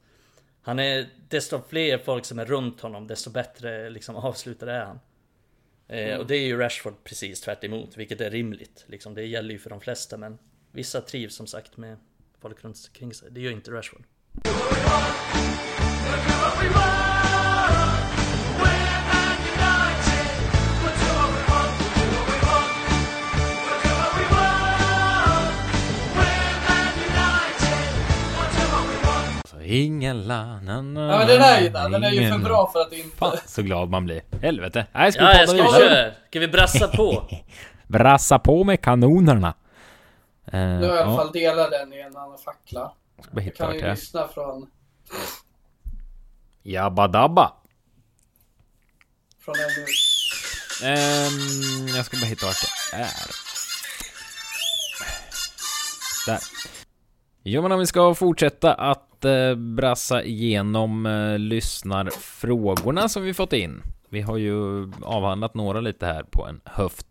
han 0.62 0.80
är, 0.80 1.10
desto 1.30 1.62
fler 1.70 1.98
folk 1.98 2.26
som 2.26 2.40
är 2.40 2.46
runt 2.46 2.82
honom, 2.82 3.08
desto 3.08 3.30
bättre 3.30 3.90
liksom, 3.90 4.16
avslutare 4.16 4.76
är 4.76 4.86
han. 4.86 5.00
Eh, 5.90 6.08
Mm. 6.08 6.20
och 6.20 6.28
det 6.28 6.36
är 6.36 6.46
ju 6.46 6.58
Rashford 6.58 7.04
precis 7.04 7.42
tvärt 7.42 7.64
emot, 7.64 7.98
vilket 7.98 8.22
är 8.22 8.30
rimligt. 8.32 8.86
Liksom, 8.88 9.14
det 9.14 9.26
gäller 9.26 9.52
ju 9.52 9.60
för 9.60 9.70
de 9.70 9.82
flesta, 9.82 10.18
men 10.18 10.38
vissa 10.72 11.02
trivs 11.02 11.36
som 11.36 11.48
sagt 11.48 11.78
med 11.78 11.98
folk 12.42 12.64
runt 12.64 12.78
omkring 12.88 13.14
sig. 13.14 13.32
Det 13.32 13.42
gör 13.42 13.52
inte 13.52 13.72
Rashford. 13.72 14.04
Ingen 29.68 30.22
la, 30.24 30.60
na, 30.62 30.82
na, 30.82 31.12
Ja 31.12 31.18
men 31.18 31.28
den 31.28 31.42
är 31.42 31.62
ju 31.62 31.70
där. 31.70 31.90
Den 31.90 32.04
är 32.04 32.12
ju 32.12 32.32
för 32.32 32.38
bra 32.40 32.70
för 32.74 32.80
att 32.82 32.94
inte... 32.94 33.18
Fan 33.18 33.38
så 33.46 33.62
glad 33.62 33.90
man 33.90 34.06
blir. 34.06 34.22
Helvete. 34.42 34.86
Nej, 34.94 35.12
ska 35.12 35.22
vi 35.26 35.32
Ja, 35.32 35.38
jag 35.40 35.48
podda 35.48 35.64
ska 35.64 35.78
vidare? 35.80 35.90
köra! 35.96 36.14
Ska 36.30 36.40
vi 36.40 36.48
brassa 36.48 36.88
på? 36.88 37.24
Brassa 37.88 38.40
på 38.40 38.64
med 38.64 38.82
kanonerna. 38.82 39.54
Eh, 40.46 40.60
Nu 40.60 40.88
har 40.88 40.96
jag 40.96 40.96
i 40.96 41.00
alla 41.02 41.12
ja, 41.12 41.18
fall 41.18 41.32
delat 41.32 41.72
den 41.72 41.94
i 41.94 42.00
en 42.02 42.18
annan 42.18 42.38
fackla. 42.38 42.92
ska 43.22 43.32
bara 43.32 43.42
Jag 43.42 43.42
hitta 43.42 43.58
kan 43.58 43.68
vart 43.68 43.76
ju 43.76 43.80
jag 43.80 43.90
är. 43.90 43.96
lyssna 43.96 44.28
från, 44.28 44.68
Jabba 46.64 47.08
dabba. 47.08 47.54
från 49.46 49.56
en. 49.56 49.86
Ehm, 50.94 51.88
jag 51.96 52.06
ska 52.06 52.18
bara 52.18 52.26
hitta 52.26 52.46
vart 52.46 52.56
jag 52.92 53.00
är. 53.02 53.08
Där. 56.28 56.40
Jo 57.44 57.62
men 57.62 57.72
om 57.72 57.80
vi 57.80 57.86
ska 57.88 58.14
fortsätta 58.16 58.74
att 58.74 59.07
eh, 59.26 59.56
brassa 59.56 60.24
igenom 60.24 61.06
eh, 61.06 61.40
lyssnarfrågorna 61.40 63.10
som 63.10 63.24
vi 63.24 63.34
fått 63.34 63.54
in. 63.54 63.82
Vi 64.10 64.22
har 64.22 64.38
ju 64.38 64.92
avhandlat 65.02 65.54
några 65.54 65.82
lite 65.82 66.06
här 66.06 66.24
på 66.24 66.46
en 66.46 66.62
höft. 66.66 67.08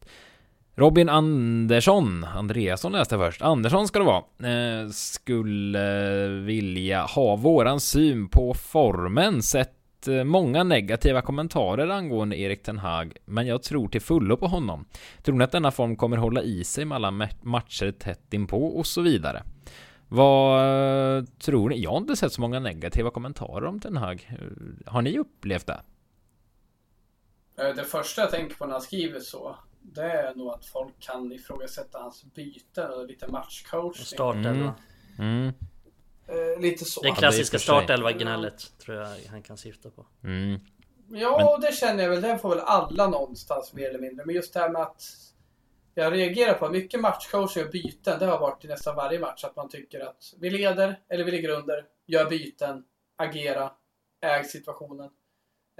Robin 0.78 1.08
Andersson, 1.08 2.24
Andreasson 2.24 2.92
läste 2.92 3.18
först. 3.18 3.42
Andersson 3.42 3.88
ska 3.88 3.98
det 3.98 4.04
vara. 4.04 4.24
Eh, 4.52 4.88
skulle 4.90 6.24
eh, 6.24 6.30
vilja 6.30 7.02
ha 7.02 7.36
våran 7.36 7.80
syn 7.80 8.28
på 8.28 8.54
formen. 8.54 9.42
Sett 9.42 10.08
eh, 10.08 10.24
många 10.24 10.64
negativa 10.64 11.22
kommentarer 11.22 11.88
angående 11.88 12.36
Erik 12.36 12.62
Ten 12.62 12.78
Hag, 12.78 13.16
men 13.24 13.46
jag 13.46 13.62
tror 13.62 13.88
till 13.88 14.00
fullo 14.00 14.36
på 14.36 14.46
honom. 14.46 14.84
Tror 15.22 15.36
ni 15.36 15.44
att 15.44 15.52
denna 15.52 15.70
form 15.70 15.96
kommer 15.96 16.16
hålla 16.16 16.42
i 16.42 16.64
sig 16.64 16.84
med 16.84 16.96
alla 16.96 17.28
matcher 17.42 17.90
tätt 17.90 18.34
inpå 18.34 18.66
och 18.66 18.86
så 18.86 19.00
vidare? 19.00 19.42
Vad 20.08 21.16
eh, 21.18 21.24
tror 21.24 21.68
ni? 21.68 21.80
Jag 21.82 21.90
har 21.90 21.96
inte 21.98 22.16
sett 22.16 22.32
så 22.32 22.40
många 22.40 22.60
negativa 22.60 23.10
kommentarer 23.10 23.64
om 23.66 23.80
Ten 23.80 23.96
Hag. 23.96 24.28
Eh, 24.40 24.92
Har 24.92 25.02
ni 25.02 25.18
upplevt 25.18 25.66
det? 25.66 25.80
Eh, 27.58 27.74
Det 27.74 27.84
första 27.84 28.20
jag 28.20 28.30
tänker 28.30 28.56
på 28.56 28.66
när 28.66 28.72
han 28.72 28.82
skriver 28.82 29.20
så, 29.20 29.56
det 29.80 30.02
är 30.12 30.34
nog 30.34 30.48
att 30.48 30.66
folk 30.66 30.94
kan 30.98 31.32
ifrågasätta 31.32 31.98
hans 31.98 32.24
byten 32.34 32.90
och 32.90 33.06
lite 33.06 33.28
matchcoachning. 33.28 34.04
Startelva. 34.06 34.74
Mm. 35.18 35.52
Eh, 36.28 36.60
lite 36.60 36.84
så. 36.84 37.02
Det 37.02 37.10
klassiska 37.10 37.58
startelva-gnället 37.58 38.78
tror 38.78 38.96
jag 38.96 39.16
han 39.30 39.42
kan 39.42 39.56
syfta 39.56 39.90
på. 39.90 40.06
Mm. 40.24 40.60
Ja, 41.08 41.58
det 41.62 41.74
känner 41.74 42.02
jag 42.02 42.10
väl. 42.10 42.20
Det 42.20 42.38
får 42.38 42.48
väl 42.48 42.60
alla 42.60 43.08
någonstans 43.08 43.72
mer 43.72 43.88
eller 43.88 43.98
mindre. 43.98 44.24
Men 44.26 44.34
just 44.34 44.54
det 44.54 44.60
här 44.60 44.70
med 44.70 44.82
att 44.82 45.02
jag 45.98 46.12
reagerar 46.12 46.54
på 46.54 46.68
mycket 46.68 47.00
matchcoacher 47.00 47.64
och 47.64 47.70
byten. 47.70 48.18
Det 48.18 48.26
har 48.26 48.38
varit 48.38 48.64
i 48.64 48.68
nästan 48.68 48.96
varje 48.96 49.18
match 49.18 49.44
att 49.44 49.56
man 49.56 49.68
tycker 49.68 50.00
att 50.00 50.34
vi 50.40 50.50
leder 50.50 51.00
eller 51.08 51.24
vi 51.24 51.30
ligger 51.30 51.48
under, 51.48 51.84
gör 52.06 52.30
byten, 52.30 52.84
agera, 53.16 53.72
äg 54.20 54.44
situationen. 54.44 55.10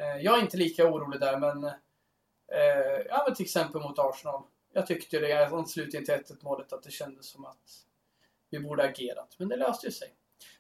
Eh, 0.01 0.17
Jag 0.23 0.39
är 0.39 0.43
inte 0.43 0.57
lika 0.57 0.87
orolig 0.87 1.21
där, 1.21 1.39
men 1.39 1.65
eh, 1.65 3.03
ja, 3.09 3.25
men 3.27 3.35
till 3.35 3.45
exempel 3.45 3.81
mot 3.83 3.99
Arsenal. 3.99 4.43
Jag 4.73 4.87
tyckte 4.87 5.19
det 5.19 5.29
i 5.29 5.33
anslutning 5.33 6.05
till 6.05 6.15
1 6.15 6.43
målet 6.43 6.73
att 6.73 6.83
det 6.83 6.91
kändes 6.91 7.27
som 7.27 7.45
att 7.45 7.85
vi 8.51 8.59
borde 8.61 8.83
agerat. 8.83 9.35
Men 9.39 9.49
det 9.49 9.57
löste 9.57 9.87
ju 9.87 9.93
sig. 9.93 10.15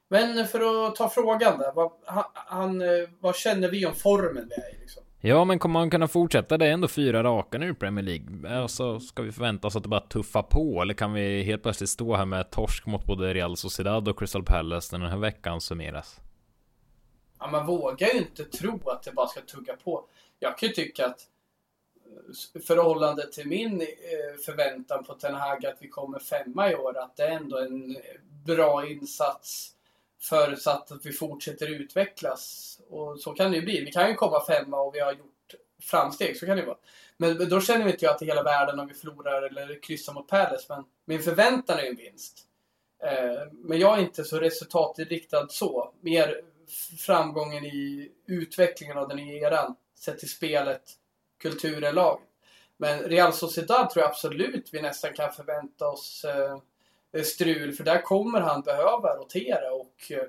Men 0.08 0.46
för 0.46 0.86
att 0.86 0.96
ta 0.96 1.08
frågan 1.08 1.58
där. 1.58 1.72
Vad, 1.72 1.92
han, 2.34 2.80
eh, 2.80 3.08
vad 3.20 3.36
känner 3.36 3.68
vi 3.68 3.86
om 3.86 3.94
formen 3.94 4.48
vi 4.48 4.54
är 4.54 4.74
i? 4.74 4.78
Liksom? 4.78 5.02
Ja, 5.26 5.44
men 5.44 5.58
kommer 5.58 5.72
man 5.72 5.90
kunna 5.90 6.08
fortsätta? 6.08 6.58
Det 6.58 6.66
är 6.66 6.70
ändå 6.72 6.88
fyra 6.88 7.22
raka 7.22 7.58
nu 7.58 7.70
i 7.70 7.74
Premier 7.74 8.04
League. 8.04 8.60
Alltså, 8.62 9.00
ska 9.00 9.22
vi 9.22 9.32
förvänta 9.32 9.66
oss 9.66 9.76
att 9.76 9.82
det 9.82 9.88
bara 9.88 10.00
tuffar 10.00 10.42
på? 10.42 10.82
Eller 10.82 10.94
kan 10.94 11.12
vi 11.12 11.42
helt 11.42 11.62
plötsligt 11.62 11.90
stå 11.90 12.16
här 12.16 12.24
med 12.24 12.50
torsk 12.50 12.86
mot 12.86 13.04
både 13.04 13.34
Real 13.34 13.56
Sociedad 13.56 14.08
och 14.08 14.18
Crystal 14.18 14.44
Palace 14.44 14.96
när 14.96 15.04
den 15.04 15.12
här 15.12 15.18
veckan 15.18 15.60
summeras? 15.60 16.20
Ja, 17.38 17.50
man 17.50 17.66
vågar 17.66 18.08
ju 18.08 18.18
inte 18.18 18.44
tro 18.44 18.90
att 18.90 19.02
det 19.02 19.12
bara 19.12 19.26
ska 19.26 19.40
tugga 19.40 19.76
på. 19.76 20.04
Jag 20.38 20.58
kan 20.58 20.68
ju 20.68 20.74
tycka 20.74 21.06
att 21.06 21.20
eh, 22.54 22.60
förhållande 22.60 23.32
till 23.32 23.48
min 23.48 23.80
eh, 23.80 23.86
förväntan 24.46 25.04
på 25.04 25.14
Ten 25.14 25.34
Hag 25.34 25.66
att 25.66 25.76
vi 25.80 25.88
kommer 25.88 26.18
femma 26.18 26.70
i 26.70 26.74
år, 26.74 26.98
att 26.98 27.16
det 27.16 27.22
är 27.22 27.36
ändå 27.36 27.58
en 27.58 27.96
eh, 27.96 28.02
bra 28.44 28.86
insats 28.86 29.75
förutsatt 30.28 30.92
att 30.92 31.06
vi 31.06 31.12
fortsätter 31.12 31.66
utvecklas. 31.66 32.78
Och 32.88 33.20
så 33.20 33.32
kan 33.32 33.50
det 33.50 33.56
ju 33.56 33.62
bli. 33.62 33.84
Vi 33.84 33.92
kan 33.92 34.08
ju 34.08 34.14
komma 34.14 34.44
femma 34.46 34.80
och 34.80 34.94
vi 34.94 35.00
har 35.00 35.12
gjort 35.12 35.54
framsteg, 35.82 36.36
så 36.36 36.46
kan 36.46 36.56
det 36.56 36.66
vara. 36.66 36.76
Men 37.16 37.48
då 37.48 37.60
känner 37.60 37.84
vi 37.84 37.90
inte 37.90 38.04
jag 38.04 38.12
att 38.12 38.18
det 38.18 38.24
är 38.24 38.28
hela 38.28 38.42
världen 38.42 38.80
om 38.80 38.88
vi 38.88 38.94
förlorar 38.94 39.42
eller 39.42 39.82
kryssar 39.82 40.12
mot 40.12 40.28
Palace, 40.28 40.66
men 40.68 40.84
min 41.04 41.22
förväntan 41.22 41.78
är 41.78 41.82
ju 41.82 41.88
en 41.88 41.96
vinst. 41.96 42.46
Eh, 43.02 43.52
men 43.52 43.78
jag 43.78 43.98
är 43.98 44.02
inte 44.02 44.24
så 44.24 44.38
resultatinriktad 44.38 45.46
så. 45.48 45.92
Mer 46.00 46.40
framgången 46.98 47.64
i 47.64 48.12
utvecklingen 48.26 48.98
av 48.98 49.08
den 49.08 49.16
nya 49.16 49.48
eran. 49.48 49.76
Sett 49.98 50.18
till 50.18 50.30
spelet, 50.30 50.82
kulturen, 51.38 51.94
laget. 51.94 52.28
Men 52.76 52.98
Real 52.98 53.32
Sociedad 53.32 53.90
tror 53.90 54.02
jag 54.02 54.10
absolut 54.10 54.68
vi 54.72 54.82
nästan 54.82 55.12
kan 55.12 55.32
förvänta 55.32 55.88
oss 55.88 56.24
eh, 56.24 56.58
strul. 57.24 57.72
För 57.72 57.84
där 57.84 58.02
kommer 58.02 58.40
han 58.40 58.60
behöva 58.60 59.16
rotera. 59.16 59.72
Och 59.72 59.94
eh, 60.10 60.24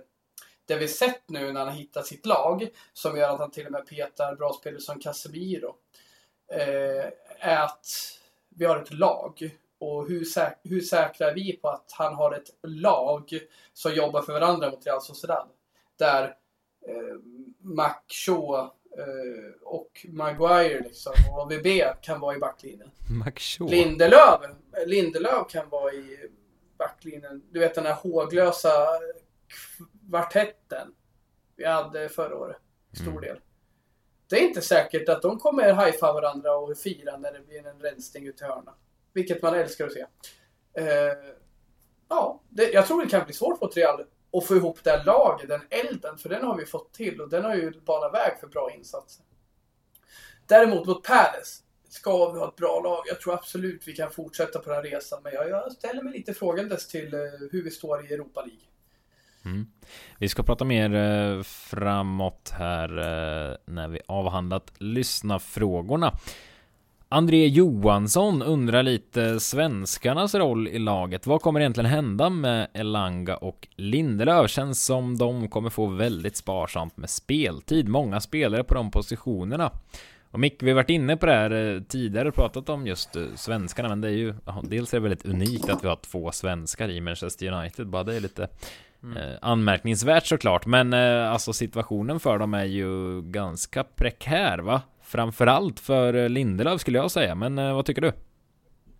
det 0.65 0.75
vi 0.75 0.87
sett 0.87 1.29
nu 1.29 1.51
när 1.51 1.65
han 1.65 1.73
hittat 1.73 2.07
sitt 2.07 2.25
lag, 2.25 2.67
som 2.93 3.17
gör 3.17 3.29
att 3.29 3.39
han 3.39 3.51
till 3.51 3.65
och 3.65 3.71
med 3.71 3.87
petar 3.87 4.35
bra 4.35 4.53
spelare 4.53 4.81
som 4.81 4.99
Casemiro, 4.99 5.75
eh, 6.51 7.05
är 7.39 7.63
att 7.63 7.87
vi 8.49 8.65
har 8.65 8.77
ett 8.77 8.93
lag. 8.93 9.49
Och 9.79 10.07
hur, 10.07 10.23
säk- 10.23 10.57
hur 10.63 10.81
säkra 10.81 11.29
är 11.29 11.33
vi 11.35 11.57
på 11.57 11.69
att 11.69 11.91
han 11.91 12.13
har 12.13 12.31
ett 12.31 12.49
lag 12.63 13.39
som 13.73 13.93
jobbar 13.93 14.21
för 14.21 14.33
varandra 14.33 14.69
mot 14.71 14.85
Real 14.85 15.01
Sociedad? 15.01 15.47
Där 15.97 16.23
eh, 16.87 17.15
Mac 17.59 17.93
Shaw 18.07 18.55
eh, 18.97 19.61
och 19.63 20.05
Maguire 20.09 20.79
liksom, 20.79 21.13
och 21.31 21.39
AVB 21.39 21.67
kan 22.01 22.19
vara 22.19 22.35
i 22.35 22.39
backlinjen. 22.39 22.91
McShaw? 23.25 23.71
Lindelöf, 23.75 24.41
Lindelöf 24.85 25.47
kan 25.49 25.69
vara 25.69 25.93
i 25.93 26.29
backlinjen. 26.77 27.43
Du 27.51 27.59
vet 27.59 27.75
den 27.75 27.85
här 27.85 27.93
håglösa 27.93 28.87
kvartetten 30.09 30.93
vi 31.55 31.65
hade 31.65 32.09
förra 32.09 32.37
året. 32.37 32.57
Stor 32.93 33.07
Mm. 33.07 33.21
del. 33.21 33.39
Det 34.29 34.35
är 34.35 34.47
inte 34.47 34.61
säkert 34.61 35.09
att 35.09 35.21
de 35.21 35.39
kommer 35.39 35.85
high 35.85 36.01
varandra 36.01 36.55
och 36.55 36.77
fira 36.77 37.17
när 37.17 37.33
det 37.33 37.39
blir 37.39 37.67
en 37.67 37.79
rensning 37.79 38.27
ut 38.27 38.37
till 38.37 38.45
hörna. 38.45 38.73
Vilket 39.13 39.41
man 39.41 39.53
älskar 39.55 39.85
att 39.85 39.93
se. 39.93 40.05
Eh, 40.73 41.13
ja, 42.09 42.41
det, 42.49 42.69
jag 42.71 42.87
tror 42.87 43.03
det 43.03 43.09
kan 43.09 43.25
bli 43.25 43.33
svårt 43.33 43.61
mot 43.61 43.77
Real 43.77 44.05
att 44.33 44.45
få 44.45 44.55
ihop 44.55 44.83
det 44.83 44.89
här 44.89 45.05
laget, 45.05 45.49
den 45.49 45.61
elden. 45.69 46.17
För 46.17 46.29
den 46.29 46.43
har 46.45 46.57
vi 46.57 46.65
fått 46.65 46.93
till 46.93 47.21
och 47.21 47.29
den 47.29 47.43
har 47.43 47.55
ju 47.55 47.71
banat 47.81 48.13
väg 48.13 48.39
för 48.39 48.47
bra 48.47 48.71
insatser. 48.71 49.25
Däremot 50.47 50.87
mot 50.87 51.03
Palace 51.03 51.63
ska 51.99 52.31
vi 52.31 52.39
ha 52.39 52.47
ett 52.47 52.55
bra 52.55 52.81
lag. 52.83 53.03
Jag 53.07 53.21
tror 53.21 53.33
absolut 53.33 53.87
vi 53.87 53.95
kan 53.95 54.11
fortsätta 54.11 54.59
på 54.59 54.69
den 54.69 54.75
här 54.75 54.91
resan. 54.91 55.19
Men 55.23 55.33
jag, 55.33 55.49
jag 55.49 55.71
ställer 55.71 56.03
mig 56.03 56.13
lite 56.13 56.33
frågandes 56.33 56.87
till 56.87 57.13
eh, 57.13 57.19
hur 57.51 57.63
vi 57.63 57.71
står 57.71 58.05
i 58.05 58.13
Europa 58.13 58.41
League. 58.41 58.63
Mm. 59.45 59.67
Vi 60.19 60.29
ska 60.29 60.43
prata 60.43 60.65
mer 60.65 60.95
eh, 60.95 61.43
framåt 61.43 62.49
här 62.53 62.97
eh, 62.97 63.57
när 63.65 63.87
vi 63.87 64.01
avhandlat 64.07 64.73
lyssna 64.77 65.39
frågorna. 65.39 66.13
André 67.09 67.47
Johansson 67.47 68.41
undrar 68.41 68.83
lite 68.83 69.39
svenskarnas 69.39 70.35
roll 70.35 70.67
i 70.67 70.79
laget. 70.79 71.27
Vad 71.27 71.41
kommer 71.41 71.59
egentligen 71.59 71.89
hända 71.89 72.29
med 72.29 72.67
Elanga 72.73 73.37
och 73.37 73.67
Lindelöf? 73.75 74.51
Känns 74.51 74.85
som 74.85 75.17
de 75.17 75.49
kommer 75.49 75.69
få 75.69 75.85
väldigt 75.85 76.37
sparsamt 76.37 76.97
med 76.97 77.09
speltid. 77.09 77.87
Många 77.87 78.21
spelare 78.21 78.63
på 78.63 78.73
de 78.73 78.91
positionerna. 78.91 79.71
Och 80.37 80.41
Mick, 80.41 80.63
vi 80.63 80.69
har 80.69 80.75
varit 80.75 80.89
inne 80.89 81.17
på 81.17 81.25
det 81.25 81.31
här 81.31 81.51
eh, 81.51 81.81
tidigare, 81.81 82.31
pratat 82.31 82.69
om 82.69 82.87
just 82.87 83.15
eh, 83.15 83.23
svenskarna, 83.35 83.89
men 83.89 84.01
det 84.01 84.07
är 84.07 84.11
ju 84.11 84.33
dels 84.63 84.93
är 84.93 84.97
det 84.97 85.01
väldigt 85.01 85.25
unikt 85.25 85.69
att 85.69 85.83
vi 85.83 85.87
har 85.87 85.95
två 85.95 86.31
svenskar 86.31 86.89
i 86.89 87.01
Manchester 87.01 87.51
United, 87.51 87.87
bara 87.87 88.03
det 88.03 88.15
är 88.15 88.19
lite 88.19 88.47
mm. 89.03 89.17
eh, 89.17 89.37
anmärkningsvärt 89.41 90.25
såklart, 90.25 90.65
men 90.65 90.93
eh, 90.93 91.31
alltså 91.31 91.53
situationen 91.53 92.19
för 92.19 92.39
dem 92.39 92.53
är 92.53 92.65
ju 92.65 93.21
ganska 93.21 93.83
prekär, 93.83 94.57
va? 94.57 94.81
Framförallt 95.01 95.79
för 95.79 96.29
Lindelöf 96.29 96.81
skulle 96.81 96.97
jag 96.97 97.11
säga, 97.11 97.35
men 97.35 97.57
eh, 97.57 97.75
vad 97.75 97.85
tycker 97.85 98.01
du? 98.01 98.11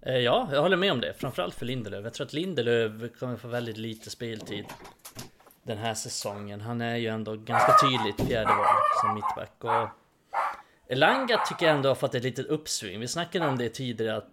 Ja, 0.01 0.49
jag 0.51 0.61
håller 0.61 0.77
med 0.77 0.91
om 0.91 1.01
det. 1.01 1.13
Framförallt 1.17 1.55
för 1.55 1.65
Lindelöf. 1.65 2.03
Jag 2.03 2.13
tror 2.13 2.27
att 2.27 2.33
Lindelöf 2.33 3.19
kommer 3.19 3.37
få 3.37 3.47
väldigt 3.47 3.77
lite 3.77 4.09
speltid 4.09 4.65
den 5.63 5.77
här 5.77 5.93
säsongen. 5.93 6.61
Han 6.61 6.81
är 6.81 6.95
ju 6.95 7.07
ändå 7.07 7.35
ganska 7.35 7.73
tydligt 7.87 8.29
fjärde 8.29 8.49
val 8.49 8.65
som 9.01 9.15
mittback. 9.15 9.53
Och 9.63 9.89
Elanga 10.89 11.37
tycker 11.37 11.65
jag 11.65 11.75
ändå 11.75 11.89
har 11.89 11.95
fått 11.95 12.15
ett 12.15 12.23
litet 12.23 12.45
uppsving. 12.45 12.99
Vi 12.99 13.07
snackade 13.07 13.47
om 13.47 13.57
det 13.57 13.69
tidigare 13.69 14.23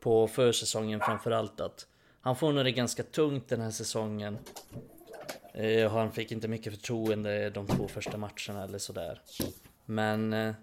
på 0.00 0.28
försäsongen 0.28 1.00
framförallt 1.00 1.60
att 1.60 1.86
han 2.20 2.36
får 2.36 2.52
nog 2.52 2.64
det 2.64 2.72
ganska 2.72 3.02
tungt 3.02 3.48
den 3.48 3.60
här 3.60 3.70
säsongen. 3.70 4.38
Eh, 5.54 5.92
han 5.92 6.12
fick 6.12 6.32
inte 6.32 6.48
mycket 6.48 6.72
förtroende 6.72 7.50
de 7.50 7.66
två 7.66 7.88
första 7.88 8.16
matcherna 8.16 8.64
eller 8.64 8.78
sådär. 8.78 9.20
Men 9.84 10.32
eh, 10.32 10.54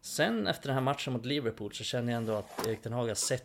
sen 0.00 0.46
efter 0.46 0.68
den 0.68 0.74
här 0.74 0.82
matchen 0.82 1.12
mot 1.12 1.24
Liverpool 1.24 1.72
så 1.72 1.84
känner 1.84 2.12
jag 2.12 2.16
ändå 2.16 2.32
att 2.32 2.66
Erik 2.66 2.82
Ten 2.82 2.92
Hag 2.92 3.08
har 3.08 3.14
sett 3.14 3.44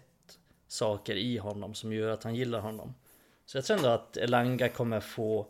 saker 0.67 1.15
i 1.15 1.37
honom 1.37 1.73
som 1.73 1.93
gör 1.93 2.09
att 2.09 2.23
han 2.23 2.35
gillar 2.35 2.59
honom. 2.59 2.95
Så 3.45 3.57
jag 3.57 3.65
tror 3.65 3.77
ändå 3.77 3.89
att 3.89 4.17
Elanga 4.17 4.69
kommer 4.69 4.99
få, 4.99 5.47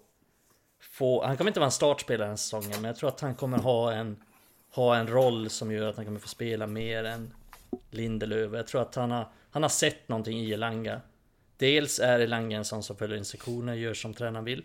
få 0.79 1.25
han 1.25 1.37
kommer 1.37 1.49
inte 1.49 1.59
vara 1.59 1.67
en 1.67 1.71
startspelare 1.71 2.25
den 2.25 2.29
här 2.29 2.35
säsongen, 2.35 2.71
men 2.71 2.83
jag 2.83 2.95
tror 2.95 3.09
att 3.09 3.21
han 3.21 3.35
kommer 3.35 3.57
ha 3.57 3.93
en 3.93 4.23
ha 4.71 4.95
en 4.95 5.07
roll 5.07 5.49
som 5.49 5.71
gör 5.71 5.89
att 5.89 5.95
han 5.95 6.05
kommer 6.05 6.19
få 6.19 6.27
spela 6.27 6.67
mer 6.67 7.03
än 7.03 7.33
Lindelöf. 7.91 8.53
Jag 8.53 8.67
tror 8.67 8.81
att 8.81 8.95
han 8.95 9.11
har, 9.11 9.27
han 9.51 9.61
har 9.61 9.69
sett 9.69 10.09
någonting 10.09 10.39
i 10.39 10.51
Elanga. 10.51 11.01
Dels 11.57 11.99
är 11.99 12.19
Elanga 12.19 12.57
en 12.57 12.65
sån 12.65 12.83
som 12.83 12.95
följer 12.95 13.17
instruktioner, 13.17 13.73
gör 13.73 13.93
som 13.93 14.13
tränaren 14.13 14.45
vill. 14.45 14.63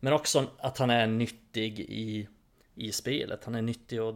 Men 0.00 0.12
också 0.12 0.46
att 0.58 0.78
han 0.78 0.90
är 0.90 1.06
nyttig 1.06 1.80
i, 1.80 2.28
i 2.74 2.92
spelet. 2.92 3.44
Han 3.44 3.54
är 3.54 3.62
nyttig 3.62 3.98
att 3.98 4.14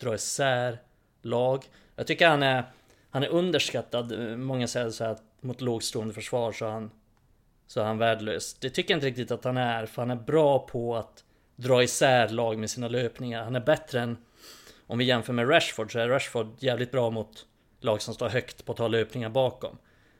dra 0.00 0.14
isär 0.14 0.78
lag. 1.22 1.64
Jag 1.96 2.06
tycker 2.06 2.28
han 2.28 2.42
är, 2.42 2.64
han 3.10 3.22
är 3.22 3.28
underskattad. 3.28 4.38
Många 4.38 4.66
säger 4.66 4.90
så 4.90 5.04
här 5.04 5.10
att 5.10 5.22
mot 5.40 5.60
lågstående 5.60 6.14
försvar 6.14 6.52
så 6.52 6.66
är 6.66 6.70
han, 6.70 6.90
så 7.66 7.80
är 7.80 7.84
han 7.84 7.98
värdelös. 7.98 8.54
Det 8.54 8.70
tycker 8.70 8.94
jag 8.94 8.96
inte 8.96 9.06
riktigt 9.06 9.30
att 9.30 9.44
han 9.44 9.56
är, 9.56 9.86
för 9.86 10.02
han 10.02 10.10
är 10.10 10.22
bra 10.22 10.58
på 10.58 10.96
att 10.96 11.24
dra 11.56 11.82
isär 11.82 12.28
lag 12.28 12.58
med 12.58 12.70
sina 12.70 12.88
löpningar. 12.88 13.44
Han 13.44 13.56
är 13.56 13.60
bättre 13.60 14.00
än 14.00 14.16
om 14.88 14.98
vi 14.98 15.04
jämför 15.04 15.32
med 15.32 15.50
Rashford 15.50 15.92
så 15.92 15.98
är 15.98 16.08
Rashford 16.08 16.54
jävligt 16.58 16.90
bra 16.90 17.10
mot 17.10 17.46
lag 17.80 18.02
som 18.02 18.14
står 18.14 18.28
högt 18.28 18.64
på 18.64 18.72
att 18.72 18.78
ta 18.78 18.88
löpningar 18.88 19.28
bakom. 19.28 19.78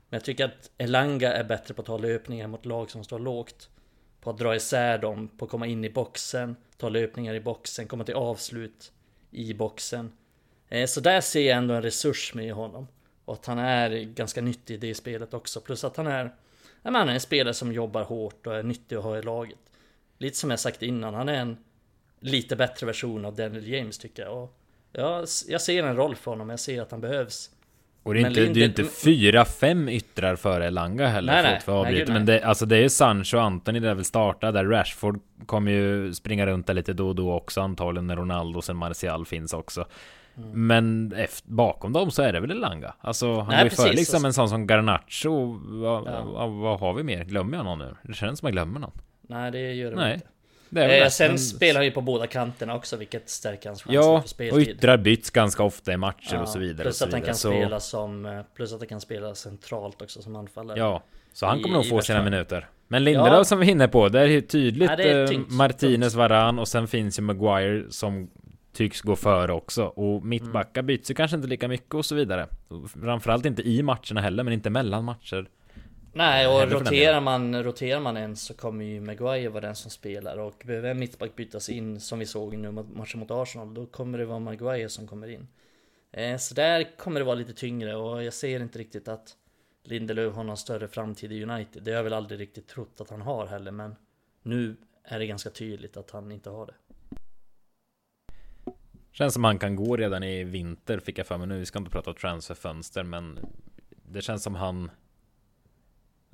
Men 0.08 0.16
jag 0.16 0.24
tycker 0.24 0.44
att 0.44 0.70
Elanga 0.78 1.32
är 1.32 1.44
bättre 1.44 1.74
på 1.74 1.82
att 1.82 1.86
ta 1.86 1.98
löpningar 1.98 2.46
mot 2.46 2.66
lag 2.66 2.90
som 2.90 3.04
står 3.04 3.18
lågt. 3.18 3.68
På 4.20 4.30
att 4.30 4.38
dra 4.38 4.56
isär 4.56 4.98
dem, 4.98 5.28
på 5.28 5.44
att 5.44 5.50
komma 5.50 5.66
in 5.66 5.84
i 5.84 5.90
boxen, 5.90 6.56
ta 6.76 6.88
löpningar 6.88 7.34
i 7.34 7.40
boxen, 7.40 7.88
komma 7.88 8.04
till 8.04 8.14
avslut 8.14 8.92
i 9.30 9.54
boxen. 9.54 10.12
Eh, 10.68 10.86
så 10.86 11.00
där 11.00 11.20
ser 11.20 11.48
jag 11.48 11.58
ändå 11.58 11.74
en 11.74 11.82
resurs 11.82 12.34
med 12.34 12.52
honom. 12.52 12.88
Och 13.24 13.34
att 13.34 13.46
han 13.46 13.58
är 13.58 13.90
ganska 13.90 14.40
nyttig 14.40 14.74
i 14.74 14.76
det 14.76 14.94
spelet 14.94 15.34
också. 15.34 15.60
Plus 15.60 15.84
att 15.84 15.96
han 15.96 16.06
är, 16.06 16.34
han 16.82 16.96
är 16.96 17.06
en 17.06 17.20
spelare 17.20 17.54
som 17.54 17.72
jobbar 17.72 18.04
hårt 18.04 18.46
och 18.46 18.56
är 18.56 18.62
nyttig 18.62 18.96
att 18.96 19.04
ha 19.04 19.18
i 19.18 19.22
laget. 19.22 19.58
Lite 20.18 20.36
som 20.36 20.50
jag 20.50 20.60
sagt 20.60 20.82
innan, 20.82 21.14
han 21.14 21.28
är 21.28 21.34
en 21.34 21.56
lite 22.20 22.56
bättre 22.56 22.86
version 22.86 23.24
av 23.24 23.34
Daniel 23.34 23.68
James 23.68 23.98
tycker 23.98 24.22
jag. 24.22 24.42
Och 24.42 24.57
jag, 24.92 25.26
jag 25.48 25.60
ser 25.60 25.82
en 25.82 25.96
roll 25.96 26.16
för 26.16 26.30
honom, 26.30 26.50
jag 26.50 26.60
ser 26.60 26.82
att 26.82 26.90
han 26.90 27.00
behövs. 27.00 27.50
Och 28.02 28.14
det 28.14 28.20
är, 28.20 28.28
inte, 28.28 28.40
det 28.40 28.60
är 28.60 28.64
inte 28.64 28.84
fyra, 28.84 29.44
fem 29.44 29.88
yttrar 29.88 30.36
före 30.36 30.66
Elanga 30.66 31.06
heller 31.06 31.32
nej, 31.32 31.42
nej, 31.42 31.60
för 31.60 31.82
nej, 31.82 32.04
Men 32.08 32.26
det, 32.26 32.42
alltså 32.42 32.66
det 32.66 32.76
är 32.76 32.88
Sancho 32.88 33.36
och 33.36 33.42
Antoni 33.42 33.80
där 33.80 33.94
vill 33.94 34.04
starta 34.04 34.52
där 34.52 34.64
Rashford 34.64 35.20
kommer 35.46 35.72
ju 35.72 36.14
springa 36.14 36.46
runt 36.46 36.66
där 36.66 36.74
lite 36.74 36.92
då 36.92 37.08
och 37.08 37.14
då 37.14 37.32
också 37.32 37.60
antagligen 37.60 38.06
när 38.06 38.16
Ronaldo 38.16 38.58
och 38.58 38.64
sen 38.64 38.76
Martial 38.76 39.26
finns 39.26 39.52
också. 39.52 39.84
Mm. 40.36 40.66
Men 40.66 41.12
efter, 41.12 41.50
bakom 41.50 41.92
dem 41.92 42.10
så 42.10 42.22
är 42.22 42.32
det 42.32 42.40
väl 42.40 42.50
Elanga. 42.50 42.94
Alltså 43.00 43.40
han 43.40 43.62
går 43.62 43.70
före 43.70 43.92
liksom 43.92 44.24
en 44.24 44.32
sån 44.32 44.48
som 44.48 44.66
Garnacho. 44.66 45.58
Vad, 45.66 46.06
ja. 46.06 46.22
vad, 46.24 46.50
vad, 46.50 46.80
har 46.80 46.94
vi 46.94 47.02
mer? 47.02 47.24
Glömmer 47.24 47.56
jag 47.56 47.64
någon 47.64 47.78
nu? 47.78 47.96
Det 48.02 48.14
känns 48.14 48.38
som 48.38 48.46
jag 48.46 48.52
glömmer 48.52 48.80
någon. 48.80 48.92
Nej 49.20 49.50
det 49.50 49.72
gör 49.72 49.90
det 49.90 49.96
Nej. 49.96 50.14
inte. 50.14 50.26
Eh, 50.76 51.08
sen 51.08 51.28
men... 51.28 51.38
spelar 51.38 51.80
han 51.80 51.84
ju 51.84 51.90
på 51.90 52.00
båda 52.00 52.26
kanterna 52.26 52.74
också, 52.74 52.96
vilket 52.96 53.30
stärker 53.30 53.68
hans 53.68 53.82
chanser 53.82 54.00
ja, 54.00 54.20
för 54.20 54.28
speltid. 54.28 54.54
och 54.54 54.60
yttrar 54.60 54.96
byts 54.96 55.30
ganska 55.30 55.62
ofta 55.62 55.92
i 55.92 55.96
matcher 55.96 56.34
ja, 56.34 56.40
och 56.40 56.48
så 56.48 56.58
vidare. 56.58 56.82
Plus 56.82 57.02
att 57.02 57.12
han 57.12 57.22
kan 57.22 57.34
så... 57.34 57.48
spela 57.50 57.80
som... 57.80 58.26
Eh, 58.26 58.40
plus 58.54 58.72
att 58.72 58.80
han 58.80 58.88
kan 58.88 59.00
spela 59.00 59.34
centralt 59.34 60.02
också 60.02 60.22
som 60.22 60.36
anfallare. 60.36 60.78
Ja, 60.78 61.02
så 61.32 61.46
han 61.46 61.62
kommer 61.62 61.74
nog 61.74 61.88
få 61.88 62.00
sina 62.00 62.22
minuter. 62.22 62.68
Men 62.88 63.04
Lindelöf 63.04 63.32
ja. 63.32 63.44
som 63.44 63.58
vi 63.58 63.66
är 63.66 63.70
inne 63.70 63.88
på, 63.88 64.08
det 64.08 64.20
är 64.20 64.40
tydligt 64.40 64.90
ja, 64.90 64.96
är 64.96 65.32
eh, 65.32 65.40
Martinez, 65.48 66.14
Varan 66.14 66.58
och 66.58 66.68
sen 66.68 66.88
finns 66.88 67.18
ju 67.18 67.22
Maguire 67.22 67.84
som 67.90 68.30
tycks 68.72 69.00
gå 69.00 69.16
före 69.16 69.52
också. 69.52 69.84
Och 69.84 70.26
mittbackar 70.26 70.80
mm. 70.80 70.86
byts 70.86 71.10
ju 71.10 71.14
kanske 71.14 71.36
inte 71.36 71.48
lika 71.48 71.68
mycket 71.68 71.94
och 71.94 72.04
så 72.04 72.14
vidare. 72.14 72.46
Framförallt 73.02 73.46
inte 73.46 73.62
i 73.62 73.82
matcherna 73.82 74.20
heller, 74.20 74.42
men 74.42 74.52
inte 74.52 74.70
mellan 74.70 75.04
matcher. 75.04 75.48
Nej, 76.12 76.46
och 76.46 76.70
roterar 76.70 77.20
man, 77.20 77.62
roterar 77.62 78.00
man 78.00 78.16
en 78.16 78.36
så 78.36 78.54
kommer 78.54 78.84
ju 78.84 79.00
Maguire 79.00 79.48
vara 79.48 79.66
den 79.66 79.76
som 79.76 79.90
spelar 79.90 80.38
och 80.38 80.62
behöver 80.66 80.90
en 80.90 80.98
mittback 80.98 81.36
bytas 81.36 81.68
in 81.68 82.00
som 82.00 82.18
vi 82.18 82.26
såg 82.26 82.56
nu 82.56 82.70
matchen 82.70 83.20
mot 83.20 83.30
Arsenal, 83.30 83.74
då 83.74 83.86
kommer 83.86 84.18
det 84.18 84.24
vara 84.24 84.38
Maguire 84.38 84.88
som 84.88 85.06
kommer 85.06 85.28
in. 85.28 85.48
Eh, 86.12 86.36
så 86.36 86.54
där 86.54 86.96
kommer 86.96 87.20
det 87.20 87.26
vara 87.26 87.36
lite 87.36 87.52
tyngre 87.52 87.96
och 87.96 88.24
jag 88.24 88.34
ser 88.34 88.60
inte 88.60 88.78
riktigt 88.78 89.08
att 89.08 89.36
Lindelöf 89.82 90.34
har 90.34 90.44
någon 90.44 90.56
större 90.56 90.88
framtid 90.88 91.32
i 91.32 91.42
United. 91.42 91.82
Det 91.82 91.90
har 91.90 91.96
jag 91.96 92.04
väl 92.04 92.12
aldrig 92.12 92.40
riktigt 92.40 92.68
trott 92.68 93.00
att 93.00 93.10
han 93.10 93.22
har 93.22 93.46
heller, 93.46 93.70
men 93.70 93.96
nu 94.42 94.76
är 95.04 95.18
det 95.18 95.26
ganska 95.26 95.50
tydligt 95.50 95.96
att 95.96 96.10
han 96.10 96.32
inte 96.32 96.50
har 96.50 96.66
det. 96.66 96.74
Känns 99.12 99.34
som 99.34 99.44
han 99.44 99.58
kan 99.58 99.76
gå 99.76 99.96
redan 99.96 100.22
i 100.22 100.44
vinter 100.44 100.98
fick 100.98 101.18
jag 101.18 101.26
för 101.26 101.38
mig 101.38 101.46
nu. 101.46 101.58
Vi 101.58 101.66
ska 101.66 101.78
inte 101.78 101.90
prata 101.90 102.12
transferfönster, 102.12 103.02
men 103.02 103.38
det 104.02 104.22
känns 104.22 104.42
som 104.42 104.54
han 104.54 104.90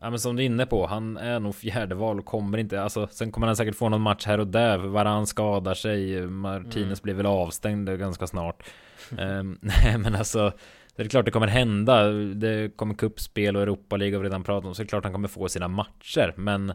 Ja 0.04 0.10
men 0.10 0.18
som 0.18 0.36
du 0.36 0.42
är 0.42 0.46
inne 0.46 0.66
på, 0.66 0.86
han 0.86 1.16
är 1.16 1.40
nog 1.40 1.54
fjärde 1.54 1.94
val 1.94 2.18
och 2.18 2.24
kommer 2.24 2.58
inte, 2.58 2.82
alltså 2.82 3.08
sen 3.10 3.32
kommer 3.32 3.46
han 3.46 3.56
säkert 3.56 3.74
få 3.74 3.88
någon 3.88 4.00
match 4.00 4.26
här 4.26 4.40
och 4.40 4.46
där, 4.46 4.78
Varann 4.78 5.26
skadar 5.26 5.74
sig, 5.74 6.26
Martinez 6.26 6.76
mm. 6.76 6.98
blir 7.02 7.14
väl 7.14 7.26
avstängd 7.26 7.98
ganska 7.98 8.26
snart. 8.26 8.62
um, 9.10 9.58
nej 9.62 9.98
men 9.98 10.14
alltså, 10.14 10.52
det 10.96 11.02
är 11.02 11.08
klart 11.08 11.24
det 11.24 11.30
kommer 11.30 11.46
hända, 11.46 12.08
det 12.12 12.76
kommer 12.76 12.94
kuppspel 12.94 13.56
och 13.56 13.62
Europa 13.62 13.96
League 13.96 14.16
har 14.16 14.22
vi 14.22 14.28
redan 14.28 14.44
pratat 14.44 14.68
om, 14.68 14.74
så 14.74 14.82
det 14.82 14.86
är 14.86 14.88
klart 14.88 15.04
han 15.04 15.12
kommer 15.12 15.28
få 15.28 15.48
sina 15.48 15.68
matcher, 15.68 16.34
men 16.36 16.72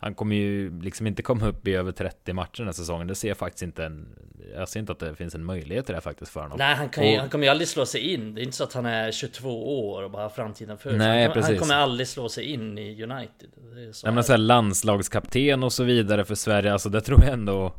han 0.00 0.14
kommer 0.14 0.36
ju 0.36 0.80
liksom 0.80 1.06
inte 1.06 1.22
komma 1.22 1.46
upp 1.46 1.68
i 1.68 1.74
över 1.74 1.92
30 1.92 2.32
matcher 2.32 2.56
den 2.56 2.66
här 2.66 2.72
säsongen. 2.72 3.06
Det 3.06 3.14
ser 3.14 3.28
jag 3.28 3.36
faktiskt 3.36 3.62
inte 3.62 3.84
en... 3.84 4.08
Jag 4.54 4.68
ser 4.68 4.80
inte 4.80 4.92
att 4.92 4.98
det 4.98 5.14
finns 5.14 5.34
en 5.34 5.44
möjlighet 5.44 5.86
till 5.86 5.94
det 5.94 6.00
faktiskt 6.00 6.32
för 6.32 6.40
honom. 6.40 6.58
Nej, 6.58 6.74
han, 6.74 6.88
kan 6.88 7.06
ju, 7.06 7.14
och, 7.14 7.20
han 7.20 7.30
kommer 7.30 7.44
ju 7.44 7.50
aldrig 7.50 7.68
slå 7.68 7.86
sig 7.86 8.14
in. 8.14 8.34
Det 8.34 8.40
är 8.40 8.42
inte 8.42 8.56
så 8.56 8.64
att 8.64 8.72
han 8.72 8.86
är 8.86 9.12
22 9.12 9.88
år 9.90 10.02
och 10.02 10.10
bara 10.10 10.22
har 10.22 10.30
framtiden 10.30 10.78
för 10.78 10.90
sig. 10.90 11.28
Han, 11.28 11.42
han, 11.42 11.58
kommer 11.58 11.74
aldrig 11.74 12.08
slå 12.08 12.28
sig 12.28 12.44
in 12.44 12.78
i 12.78 13.02
United. 13.02 13.48
Nej, 14.04 14.12
men 14.12 14.24
så 14.24 14.32
här, 14.32 14.38
landslagskapten 14.38 15.62
och 15.62 15.72
så 15.72 15.84
vidare 15.84 16.24
för 16.24 16.34
Sverige. 16.34 16.72
Alltså 16.72 16.88
det 16.88 17.00
tror 17.00 17.24
jag 17.24 17.32
ändå... 17.32 17.74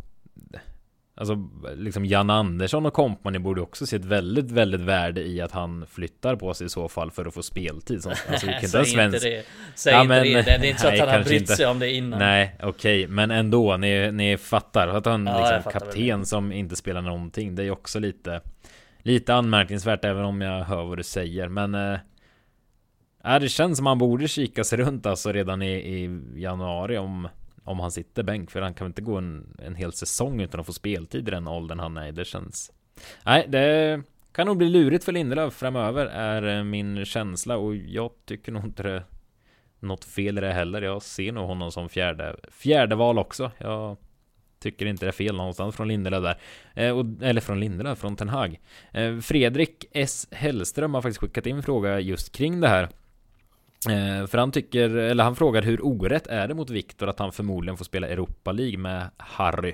Alltså 1.21 1.49
liksom 1.75 2.05
Jan 2.05 2.29
Andersson 2.29 2.85
och 2.85 2.93
kompani 2.93 3.39
borde 3.39 3.61
också 3.61 3.85
se 3.85 3.95
ett 3.95 4.05
väldigt, 4.05 4.51
väldigt 4.51 4.81
värde 4.81 5.21
i 5.21 5.41
att 5.41 5.51
han 5.51 5.85
flyttar 5.87 6.35
på 6.35 6.53
sig 6.53 6.67
i 6.67 6.69
så 6.69 6.89
fall 6.89 7.11
för 7.11 7.25
att 7.25 7.33
få 7.33 7.43
speltid. 7.43 8.03
Som, 8.03 8.11
alltså, 8.11 8.47
Säg 8.47 8.55
inte 8.55 8.85
svensk... 8.85 9.21
det. 9.21 9.45
Säg 9.75 9.93
ja, 9.93 10.03
men, 10.03 10.25
inte 10.25 10.41
det. 10.41 10.57
Det 10.57 10.67
är 10.67 10.69
inte 10.69 10.81
så 10.81 10.87
nej, 10.87 11.01
att 11.01 11.09
han 11.09 11.17
har 11.17 11.23
brytt 11.25 11.49
sig 11.49 11.65
om 11.65 11.79
det 11.79 11.91
innan. 11.91 12.19
Nej, 12.19 12.55
okej, 12.63 13.03
okay, 13.03 13.07
men 13.07 13.31
ändå. 13.31 13.77
Ni, 13.77 14.11
ni 14.11 14.37
fattar 14.37 14.87
att 14.87 15.05
han 15.05 15.25
ja, 15.25 15.39
liksom 15.39 15.71
kapten 15.71 16.25
som 16.25 16.51
inte 16.51 16.75
spelar 16.75 17.01
någonting. 17.01 17.55
Det 17.55 17.63
är 17.63 17.71
också 17.71 17.99
lite, 17.99 18.41
lite 18.99 19.33
anmärkningsvärt 19.33 20.05
även 20.05 20.25
om 20.25 20.41
jag 20.41 20.63
hör 20.63 20.83
vad 20.83 20.97
du 20.97 21.03
säger. 21.03 21.47
Men 21.47 21.75
äh, 21.75 23.39
det 23.39 23.49
känns 23.49 23.77
som 23.77 23.83
man 23.83 23.97
borde 23.97 24.27
kika 24.27 24.63
sig 24.63 24.77
runt 24.77 25.05
alltså 25.05 25.31
redan 25.31 25.61
i, 25.61 25.71
i 25.71 26.21
januari 26.35 26.97
om 26.97 27.27
om 27.63 27.79
han 27.79 27.91
sitter 27.91 28.23
bänk. 28.23 28.51
För 28.51 28.61
han 28.61 28.73
kan 28.73 28.87
inte 28.87 29.01
gå 29.01 29.17
en, 29.17 29.57
en 29.63 29.75
hel 29.75 29.93
säsong 29.93 30.41
utan 30.41 30.59
att 30.59 30.65
få 30.65 30.73
speltid 30.73 31.27
i 31.27 31.31
den 31.31 31.47
åldern 31.47 31.79
han 31.79 31.97
är 31.97 32.07
i. 32.07 32.11
Det 32.11 32.25
känns... 32.25 32.71
Nej, 33.25 33.45
det 33.47 34.01
kan 34.31 34.47
nog 34.47 34.57
bli 34.57 34.69
lurigt 34.69 35.03
för 35.03 35.11
Lindelöf 35.11 35.53
framöver 35.53 36.05
är 36.05 36.57
eh, 36.57 36.63
min 36.63 37.05
känsla 37.05 37.57
och 37.57 37.75
jag 37.75 38.11
tycker 38.25 38.51
nog 38.51 38.63
inte 38.63 38.83
det 38.83 39.03
något 39.79 40.05
fel 40.05 40.37
i 40.37 40.41
det 40.41 40.53
heller. 40.53 40.81
Jag 40.81 41.01
ser 41.01 41.31
nog 41.31 41.47
honom 41.47 41.71
som 41.71 41.89
fjärde, 41.89 42.35
fjärde 42.51 42.95
val 42.95 43.19
också. 43.19 43.51
Jag 43.57 43.97
tycker 44.59 44.85
inte 44.85 45.05
det 45.05 45.09
är 45.09 45.11
fel 45.11 45.35
någonstans 45.35 45.75
från 45.75 45.87
Lindelöf 45.87 46.23
där. 46.23 46.37
Eh, 46.73 46.97
och, 46.97 47.05
eller 47.21 47.41
från 47.41 47.59
Lindelöf, 47.59 47.99
från 47.99 48.15
Ten 48.15 48.29
Hag. 48.29 48.59
Eh, 48.91 49.17
Fredrik 49.17 49.85
S. 49.91 50.27
Hellström 50.31 50.93
har 50.93 51.01
faktiskt 51.01 51.21
skickat 51.21 51.45
in 51.45 51.63
fråga 51.63 51.99
just 51.99 52.31
kring 52.31 52.61
det 52.61 52.67
här. 52.67 52.89
Eh, 53.89 54.27
för 54.27 54.37
han 54.37 54.51
tycker, 54.51 54.89
eller 54.89 55.23
han 55.23 55.35
frågar 55.35 55.61
hur 55.61 55.85
orätt 55.85 56.27
är 56.27 56.47
det 56.47 56.53
mot 56.53 56.69
Viktor 56.69 57.07
att 57.07 57.19
han 57.19 57.31
förmodligen 57.31 57.77
får 57.77 57.85
spela 57.85 58.07
Europa 58.07 58.51
League 58.51 58.77
med 58.77 59.09
Harry? 59.17 59.73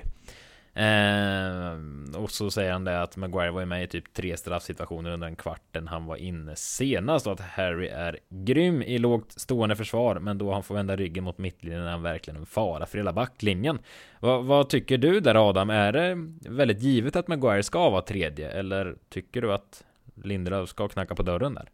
Eh, 0.74 2.20
och 2.22 2.30
så 2.30 2.50
säger 2.50 2.72
han 2.72 2.84
det 2.84 3.02
att 3.02 3.16
Maguire 3.16 3.50
var 3.50 3.64
med 3.64 3.84
i 3.84 3.86
typ 3.86 4.12
tre 4.12 4.36
straffsituationer 4.36 5.10
under 5.10 5.26
den 5.26 5.36
kvarten 5.36 5.88
han 5.88 6.06
var 6.06 6.16
inne 6.16 6.56
senast 6.56 7.26
och 7.26 7.32
att 7.32 7.40
Harry 7.40 7.88
är 7.88 8.18
grym 8.28 8.82
i 8.82 8.98
lågt 8.98 9.32
stående 9.32 9.76
försvar 9.76 10.18
men 10.18 10.38
då 10.38 10.52
han 10.52 10.62
får 10.62 10.74
vända 10.74 10.96
ryggen 10.96 11.24
mot 11.24 11.38
mittlinjen 11.38 11.82
är 11.82 11.90
han 11.90 12.02
verkligen 12.02 12.36
en 12.36 12.46
fara 12.46 12.86
för 12.86 12.98
hela 12.98 13.12
backlinjen. 13.12 13.78
Va, 14.20 14.40
vad 14.40 14.68
tycker 14.68 14.98
du 14.98 15.20
där 15.20 15.48
Adam? 15.48 15.70
Är 15.70 15.92
det 15.92 16.16
väldigt 16.50 16.82
givet 16.82 17.16
att 17.16 17.28
Maguire 17.28 17.62
ska 17.62 17.90
vara 17.90 18.02
tredje 18.02 18.50
eller 18.50 18.96
tycker 19.08 19.42
du 19.42 19.52
att 19.52 19.84
Lindelöf 20.24 20.68
ska 20.68 20.88
knacka 20.88 21.14
på 21.14 21.22
dörren 21.22 21.54
där? 21.54 21.68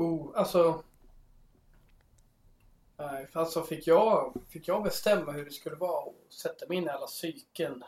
Oh, 0.00 0.30
alltså 0.34 0.82
Nej, 2.96 3.26
för 3.26 3.40
alltså 3.40 3.62
fick 3.62 3.86
jag, 3.86 4.34
fick 4.48 4.68
jag 4.68 4.82
bestämma 4.82 5.32
hur 5.32 5.44
det 5.44 5.50
skulle 5.50 5.76
vara 5.76 6.04
och 6.04 6.26
sätta 6.30 6.66
mig 6.68 6.76
in 6.76 6.84
i 6.84 6.88
alla 6.88 7.06
psyken 7.06 7.84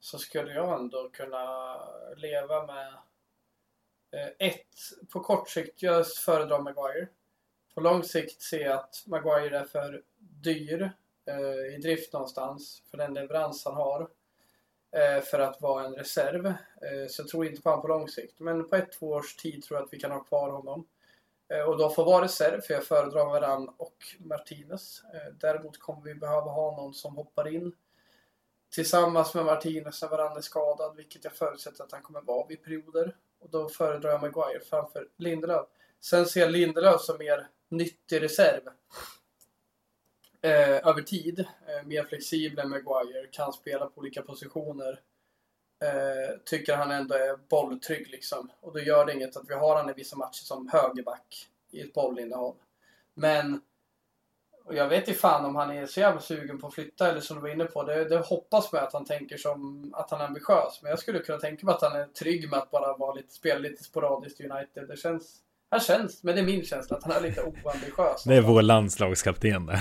så 0.00 0.18
skulle 0.18 0.52
jag 0.52 0.80
ändå 0.80 1.10
kunna 1.12 1.76
leva 2.16 2.66
med 2.66 2.92
eh, 4.10 4.48
ett, 4.48 4.66
på 5.12 5.20
kort 5.20 5.48
sikt, 5.48 5.82
jag 5.82 6.06
föredrar 6.06 6.60
Maguire. 6.60 7.08
På 7.74 7.80
lång 7.80 8.04
sikt 8.04 8.42
ser 8.42 8.60
jag 8.60 8.78
att 8.78 9.04
Maguire 9.06 9.58
är 9.58 9.64
för 9.64 10.02
dyr 10.18 10.92
eh, 11.26 11.74
i 11.74 11.78
drift 11.82 12.12
någonstans 12.12 12.82
för 12.90 12.98
den 12.98 13.14
leverans 13.14 13.64
han 13.64 13.74
har 13.74 14.08
eh, 14.92 15.22
för 15.22 15.38
att 15.38 15.60
vara 15.60 15.84
en 15.84 15.94
reserv. 15.94 16.46
Eh, 16.46 17.08
så 17.08 17.22
jag 17.22 17.28
tror 17.28 17.46
inte 17.46 17.62
på 17.62 17.70
honom 17.70 17.82
på 17.82 17.88
lång 17.88 18.08
sikt. 18.08 18.40
Men 18.40 18.68
på 18.68 18.76
ett, 18.76 18.92
två 18.92 19.10
års 19.10 19.36
tid 19.36 19.62
tror 19.62 19.78
jag 19.78 19.86
att 19.86 19.92
vi 19.92 20.00
kan 20.00 20.10
ha 20.10 20.24
kvar 20.24 20.50
honom. 20.50 20.86
Eh, 21.50 21.62
och 21.62 21.78
då 21.78 21.90
får 21.90 22.04
vara 22.04 22.24
reserv, 22.24 22.60
för 22.60 22.74
jag 22.74 22.84
föredrar 22.84 23.24
Varann 23.24 23.68
och 23.68 23.96
Martinez. 24.18 25.02
Eh, 25.14 25.34
däremot 25.40 25.78
kommer 25.78 26.02
vi 26.02 26.14
behöva 26.14 26.50
ha 26.50 26.76
någon 26.76 26.94
som 26.94 27.16
hoppar 27.16 27.48
in 27.48 27.72
tillsammans 28.70 29.34
med 29.34 29.44
Martinez 29.44 30.02
när 30.02 30.08
Varann 30.08 30.36
är 30.36 30.40
skadad, 30.40 30.96
vilket 30.96 31.24
jag 31.24 31.32
förutsätter 31.32 31.84
att 31.84 31.92
han 31.92 32.02
kommer 32.02 32.20
vara 32.20 32.46
vid 32.46 32.64
perioder. 32.64 33.16
Och 33.38 33.50
då 33.50 33.68
föredrar 33.68 34.10
jag 34.10 34.20
Maguire 34.20 34.60
framför 34.60 35.08
Lindelöf. 35.16 35.66
Sen 36.00 36.26
ser 36.26 36.40
jag 36.40 36.50
Lindelöf 36.50 37.00
som 37.00 37.18
mer 37.18 37.48
nyttig 37.68 38.22
reserv. 38.22 38.62
Eh, 40.42 40.88
över 40.88 41.02
tid. 41.02 41.40
Eh, 41.40 41.86
mer 41.86 42.04
flexibel 42.04 42.58
än 42.58 42.70
Maguire, 42.70 43.26
kan 43.32 43.52
spela 43.52 43.86
på 43.86 44.00
olika 44.00 44.22
positioner. 44.22 45.00
Eh, 45.82 46.36
tycker 46.44 46.76
han 46.76 46.90
ändå 46.90 47.14
är 47.14 47.36
bolltrygg 47.48 48.08
liksom. 48.08 48.50
Och 48.60 48.72
då 48.72 48.80
gör 48.80 49.06
det 49.06 49.14
inget 49.14 49.36
att 49.36 49.48
vi 49.50 49.54
har 49.54 49.76
han 49.76 49.90
i 49.90 49.92
vissa 49.92 50.16
matcher 50.16 50.42
som 50.44 50.68
högerback 50.72 51.48
i 51.70 51.80
ett 51.80 51.92
bollinnehav. 51.92 52.56
Men 53.14 53.60
och 54.70 54.76
jag 54.76 54.88
vet 54.88 55.08
inte 55.08 55.20
fan 55.20 55.44
om 55.44 55.56
han 55.56 55.70
är 55.70 55.86
så 55.86 56.00
jävla 56.00 56.20
sugen 56.20 56.58
på 56.58 56.66
att 56.66 56.74
flytta 56.74 57.10
eller 57.10 57.20
som 57.20 57.36
du 57.36 57.42
var 57.42 57.48
inne 57.48 57.64
på. 57.64 57.82
Det, 57.82 58.04
det 58.04 58.18
hoppas 58.18 58.72
med 58.72 58.82
att 58.82 58.92
han 58.92 59.04
tänker 59.04 59.36
som 59.36 59.90
att 59.96 60.10
han 60.10 60.20
är 60.20 60.24
ambitiös. 60.24 60.82
Men 60.82 60.90
jag 60.90 60.98
skulle 60.98 61.18
kunna 61.18 61.38
tänka 61.38 61.66
mig 61.66 61.74
att 61.74 61.82
han 61.82 62.00
är 62.00 62.06
trygg 62.06 62.50
med 62.50 62.58
att 62.58 62.70
bara 62.70 62.96
vara 62.96 63.14
lite, 63.14 63.32
spela 63.32 63.58
lite 63.58 63.84
sporadiskt 63.84 64.40
i 64.40 64.48
United. 64.48 64.88
Det 64.88 64.96
känns... 64.96 65.36
Han 65.70 65.80
känns, 65.80 66.22
men 66.22 66.34
det 66.34 66.40
är 66.40 66.44
min 66.44 66.64
känsla, 66.64 66.96
att 66.96 67.04
han 67.04 67.12
är 67.12 67.20
lite 67.20 67.42
oambitiös. 67.42 68.24
Det 68.24 68.34
är 68.34 68.40
vår 68.40 68.62
landslagskapten 68.62 69.66
där. 69.66 69.78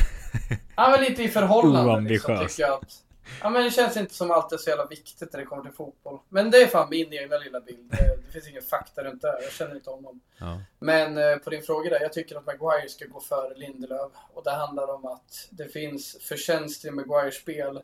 Han 0.75 0.93
är 0.93 1.09
lite 1.09 1.23
i 1.23 1.27
förhållande 1.27 1.91
Oambitiös. 1.91 2.27
liksom, 2.27 2.47
tycker 2.47 2.63
jag. 2.63 2.73
Att, 2.73 3.03
ja 3.41 3.49
men 3.49 3.63
det 3.63 3.71
känns 3.71 3.97
inte 3.97 4.13
som 4.13 4.31
alltid 4.31 4.59
så 4.59 4.69
jävla 4.69 4.85
viktigt 4.85 5.33
när 5.33 5.39
det 5.39 5.45
kommer 5.45 5.63
till 5.63 5.71
fotboll. 5.71 6.19
Men 6.29 6.51
det 6.51 6.57
är 6.57 6.67
fan 6.67 6.89
min 6.89 7.13
egna 7.13 7.37
lilla 7.37 7.61
bild. 7.61 7.91
Det, 7.91 8.17
det 8.25 8.31
finns 8.31 8.49
ingen 8.49 8.61
fakta 8.61 9.03
runt 9.03 9.21
det 9.21 9.27
här. 9.27 9.41
Jag 9.41 9.51
känner 9.51 9.75
inte 9.75 9.89
honom. 9.89 10.21
Ja. 10.37 10.61
Men 10.79 11.17
eh, 11.17 11.37
på 11.37 11.49
din 11.49 11.63
fråga 11.63 11.89
där, 11.89 12.01
jag 12.01 12.13
tycker 12.13 12.35
att 12.35 12.45
Maguire 12.45 12.89
ska 12.89 13.05
gå 13.05 13.19
före 13.19 13.55
Lindelöf. 13.55 14.11
Och 14.33 14.43
det 14.43 14.51
handlar 14.51 14.93
om 14.93 15.05
att 15.05 15.47
det 15.49 15.67
finns 15.67 16.17
förtjänster 16.21 16.87
i 16.87 16.91
Maguires 16.91 17.35
spel 17.35 17.81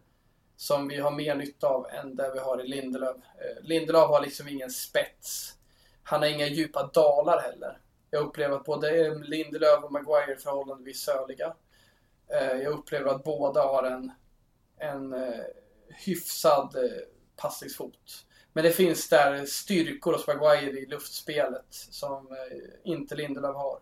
som 0.57 0.87
vi 0.87 0.99
har 0.99 1.11
mer 1.11 1.35
nytta 1.35 1.67
av 1.67 1.87
än 1.89 2.15
det 2.15 2.31
vi 2.33 2.39
har 2.39 2.63
i 2.63 2.67
Lindelöf. 2.67 3.15
Eh, 3.15 3.63
Lindelöf 3.63 4.07
har 4.07 4.21
liksom 4.21 4.47
ingen 4.47 4.69
spets. 4.69 5.53
Han 6.03 6.19
har 6.19 6.27
inga 6.27 6.47
djupa 6.47 6.89
dalar 6.93 7.41
heller. 7.41 7.77
Jag 8.09 8.23
upplever 8.23 8.55
att 8.55 8.65
både 8.65 9.15
Lindelöf 9.15 9.83
och 9.83 9.91
Maguire 9.91 10.33
är 10.33 10.35
förhållandevis 10.35 11.01
söliga. 11.01 11.53
Eh, 12.27 12.61
jag 12.61 12.73
upplever 12.73 13.11
att 13.11 13.23
båda 13.23 13.61
har 13.61 13.83
en, 13.83 14.11
en 14.78 15.13
eh, 15.13 15.43
hyfsad 16.05 16.76
eh, 16.76 17.01
passningsfot. 17.36 18.26
Men 18.53 18.63
det 18.63 18.71
finns 18.71 19.09
där 19.09 19.45
styrkor 19.45 20.13
hos 20.13 20.28
Maguire 20.28 20.80
i 20.80 20.86
luftspelet 20.86 21.65
som 21.69 22.28
eh, 22.32 22.91
inte 22.91 23.15
Lindelöf 23.15 23.55
har. 23.55 23.80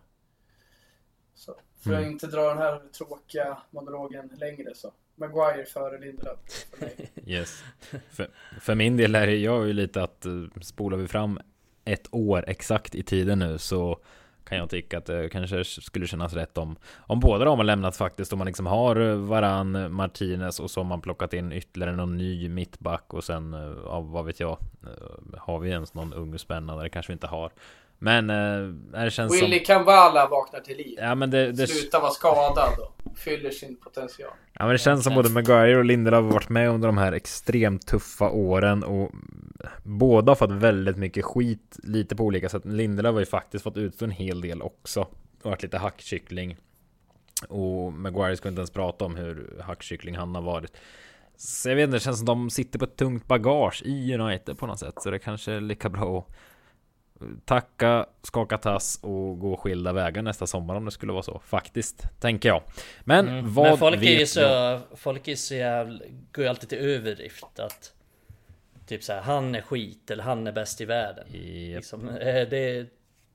Så, 1.36 1.56
för 1.84 1.94
att 1.94 2.00
Mm. 2.00 2.12
inte 2.12 2.28
dra 2.28 2.50
den 2.50 2.58
här 2.58 2.80
tråkiga 2.98 3.58
monologen 3.72 4.32
längre 4.38 4.76
så. 4.76 4.94
Maguire 5.16 5.66
före 5.66 6.00
Lindelöf 6.00 6.40
för 6.70 6.86
mig. 6.86 7.12
Yes. 7.26 7.64
För, 8.12 8.30
för 8.62 8.76
min 8.76 8.98
del 8.98 9.16
är 9.16 9.28
jag 9.28 9.68
ju 9.68 9.74
lite 9.74 10.04
att 10.04 10.26
spolar 10.62 10.98
vi 10.98 11.08
fram 11.08 11.40
ett 11.86 12.08
år 12.12 12.46
exakt 12.48 12.96
i 12.96 13.04
tiden 13.04 13.40
nu 13.40 13.58
så 13.58 14.00
kan 14.44 14.58
jag 14.58 14.70
tycka 14.70 14.98
att 14.98 15.06
det 15.06 15.30
kanske 15.30 15.64
skulle 15.64 16.08
kännas 16.08 16.34
rätt 16.34 16.58
om 16.58 16.76
om 16.98 17.20
båda 17.20 17.46
de 17.46 17.60
har 17.60 17.66
lämnat 17.66 17.98
faktiskt 17.98 18.34
om 18.34 18.40
man 18.40 18.48
liksom 18.48 18.66
har 18.66 19.16
Varann, 19.16 19.94
Martinez 19.94 20.60
och 20.60 20.72
så 20.72 20.80
har 20.80 20.86
man 20.86 21.02
plockat 21.02 21.34
in 21.34 21.52
ytterligare 21.52 21.96
någon 21.96 22.18
ny 22.18 22.50
mittback 22.50 23.14
och 23.14 23.24
sen 23.24 23.54
eh, 23.54 23.74
ja, 23.86 24.00
vad 24.00 24.26
vet 24.26 24.40
jag 24.40 24.58
eh, 24.84 25.40
har 25.40 25.60
vi 25.60 25.70
ens 25.70 25.94
någon 25.94 26.14
ung 26.14 26.40
spännande 26.40 26.84
det 26.84 26.90
kanske 26.90 27.12
vi 27.12 27.14
inte 27.14 27.28
har 27.28 27.52
men 28.04 28.30
eh, 28.30 28.68
det 29.04 29.12
känns 29.12 29.40
som 29.40 29.50
Willy 29.50 29.60
Kambala 29.60 30.28
vaknar 30.28 30.60
till 30.60 30.78
liv. 30.78 30.98
ja 30.98 31.16
men 31.16 31.30
det, 31.30 31.52
det, 31.52 31.68
Slutar 31.68 32.02
vara 32.02 32.12
skadad 32.12 32.74
och 33.04 33.18
fyller 33.18 33.50
sin 33.50 33.76
potential. 33.76 34.30
Ja 34.54 34.66
men 34.66 34.72
det 34.72 34.78
känns 34.78 35.04
som 35.04 35.16
både 35.16 35.30
Maguire 35.30 35.78
och 35.78 35.86
Lindelöf 35.86 36.24
har 36.24 36.32
varit 36.32 36.50
med 36.50 36.70
under 36.70 36.88
de 36.88 36.98
här 36.98 37.12
extremt 37.12 37.88
tuffa 37.88 38.30
åren 38.30 38.84
och 38.84 39.12
båda 39.84 40.32
har 40.32 40.36
fått 40.36 40.52
väldigt 40.52 40.98
mycket 40.98 41.26
skit 41.26 41.80
lite 41.84 42.16
på 42.16 42.24
olika 42.24 42.50
sätt. 42.50 42.66
Lindelöf 42.66 43.14
har 43.14 43.20
ju 43.20 43.26
faktiskt 43.26 43.64
fått 43.64 43.78
utstå 43.78 44.06
en 44.06 44.12
hel 44.12 44.42
del 44.42 44.62
också 44.62 45.02
och 45.42 45.50
varit 45.50 45.64
lite 45.64 45.78
hackkyckling. 45.78 46.58
Och 47.50 47.94
Maguire 47.94 48.38
ska 48.38 48.50
inte 48.50 48.60
ens 48.60 48.72
prata 48.72 49.06
om 49.06 49.16
hur 49.16 49.62
hackkyckling 49.64 50.16
han 50.16 50.36
har 50.36 50.42
varit. 50.42 50.74
Så 51.38 51.70
jag 51.70 51.76
vet 51.76 51.84
inte, 51.84 51.96
det 51.96 52.02
känns 52.02 52.18
som 52.18 52.26
de 52.26 52.50
sitter 52.50 52.80
på 52.80 52.86
ett 52.86 52.96
tungt 52.96 53.28
bagage 53.28 53.82
i 53.86 54.14
United 54.14 54.58
på 54.58 54.68
något 54.68 54.80
sätt. 54.80 55.02
Så 55.02 55.12
det 55.12 55.20
kanske 55.20 55.52
är 55.52 55.62
lika 55.62 55.90
bra 55.90 56.18
att 56.18 56.36
tacka, 57.46 58.06
skaka 58.22 58.58
tass 58.58 59.00
och 59.04 59.40
gå 59.40 59.58
skilda 59.58 59.94
vägar 59.94 60.22
nästa 60.22 60.48
sommar 60.48 60.76
om 60.76 60.86
det 60.86 60.92
skulle 60.92 61.12
vara 61.14 61.24
så. 61.24 61.40
Faktiskt, 61.46 62.06
tänker 62.20 62.50
jag. 62.50 62.62
Men 63.04 63.28
Mm. 63.28 63.54
vad 63.54 63.66
Men 63.70 63.78
folk 63.78 63.96
är 63.98 64.02
ju 64.02 64.18
vet 64.18 64.30
så, 64.30 64.40
jag? 64.40 64.82
folk 64.96 65.28
är 65.28 65.36
så 65.36 65.56
jävla, 65.56 66.00
går 66.32 66.44
ju 66.44 66.50
alltid 66.50 66.70
till 66.70 66.78
överdrift 66.78 67.60
att 67.60 67.94
Typ 68.88 69.04
så 69.04 69.14
här, 69.14 69.22
han 69.22 69.56
är 69.56 69.62
skit 69.62 70.12
eller 70.12 70.24
han 70.24 70.48
är 70.48 70.52
bäst 70.52 70.82
i 70.82 70.86
världen. 70.86 71.26
Japp. 71.32 71.76
Liksom, 71.76 72.10
eh, 72.10 72.48
det 72.50 72.88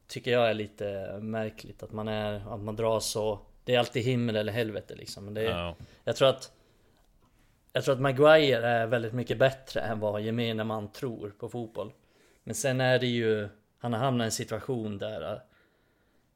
tycker 0.09 0.31
jag 0.31 0.51
är 0.51 0.55
lite 0.55 1.19
märkligt 1.23 1.83
att 1.83 1.93
man 1.93 2.09
är, 2.09 2.55
att 2.55 2.61
man 2.61 2.77
drar 2.77 3.01
så 3.01 3.41
Det 3.65 3.75
är 3.75 3.79
alltid 3.79 4.03
himmel 4.05 4.37
eller 4.37 4.53
helvete 4.53 4.95
liksom. 4.95 5.25
Men 5.25 5.35
det 5.35 5.41
är, 5.43 5.51
Ja. 5.51 5.75
Jag 6.05 6.17
tror 6.17 6.29
att 6.29 6.53
Jag 7.73 7.85
tror 7.85 7.95
att 7.95 8.01
Maguire 8.01 8.69
är 8.69 8.87
väldigt 8.87 9.13
mycket 9.13 9.39
bättre 9.39 9.81
än 9.81 10.01
vad 10.01 10.21
gemene 10.21 10.65
man 10.65 10.93
tror 10.93 11.31
på 11.39 11.49
fotboll. 11.49 11.93
Men 12.45 12.55
sen 12.55 12.81
är 12.81 12.99
det 12.99 13.07
ju 13.07 13.49
Han 13.79 13.93
har 13.93 14.01
hamnat 14.01 14.25
i 14.25 14.27
en 14.27 14.33
situation 14.33 14.99
där 14.99 15.41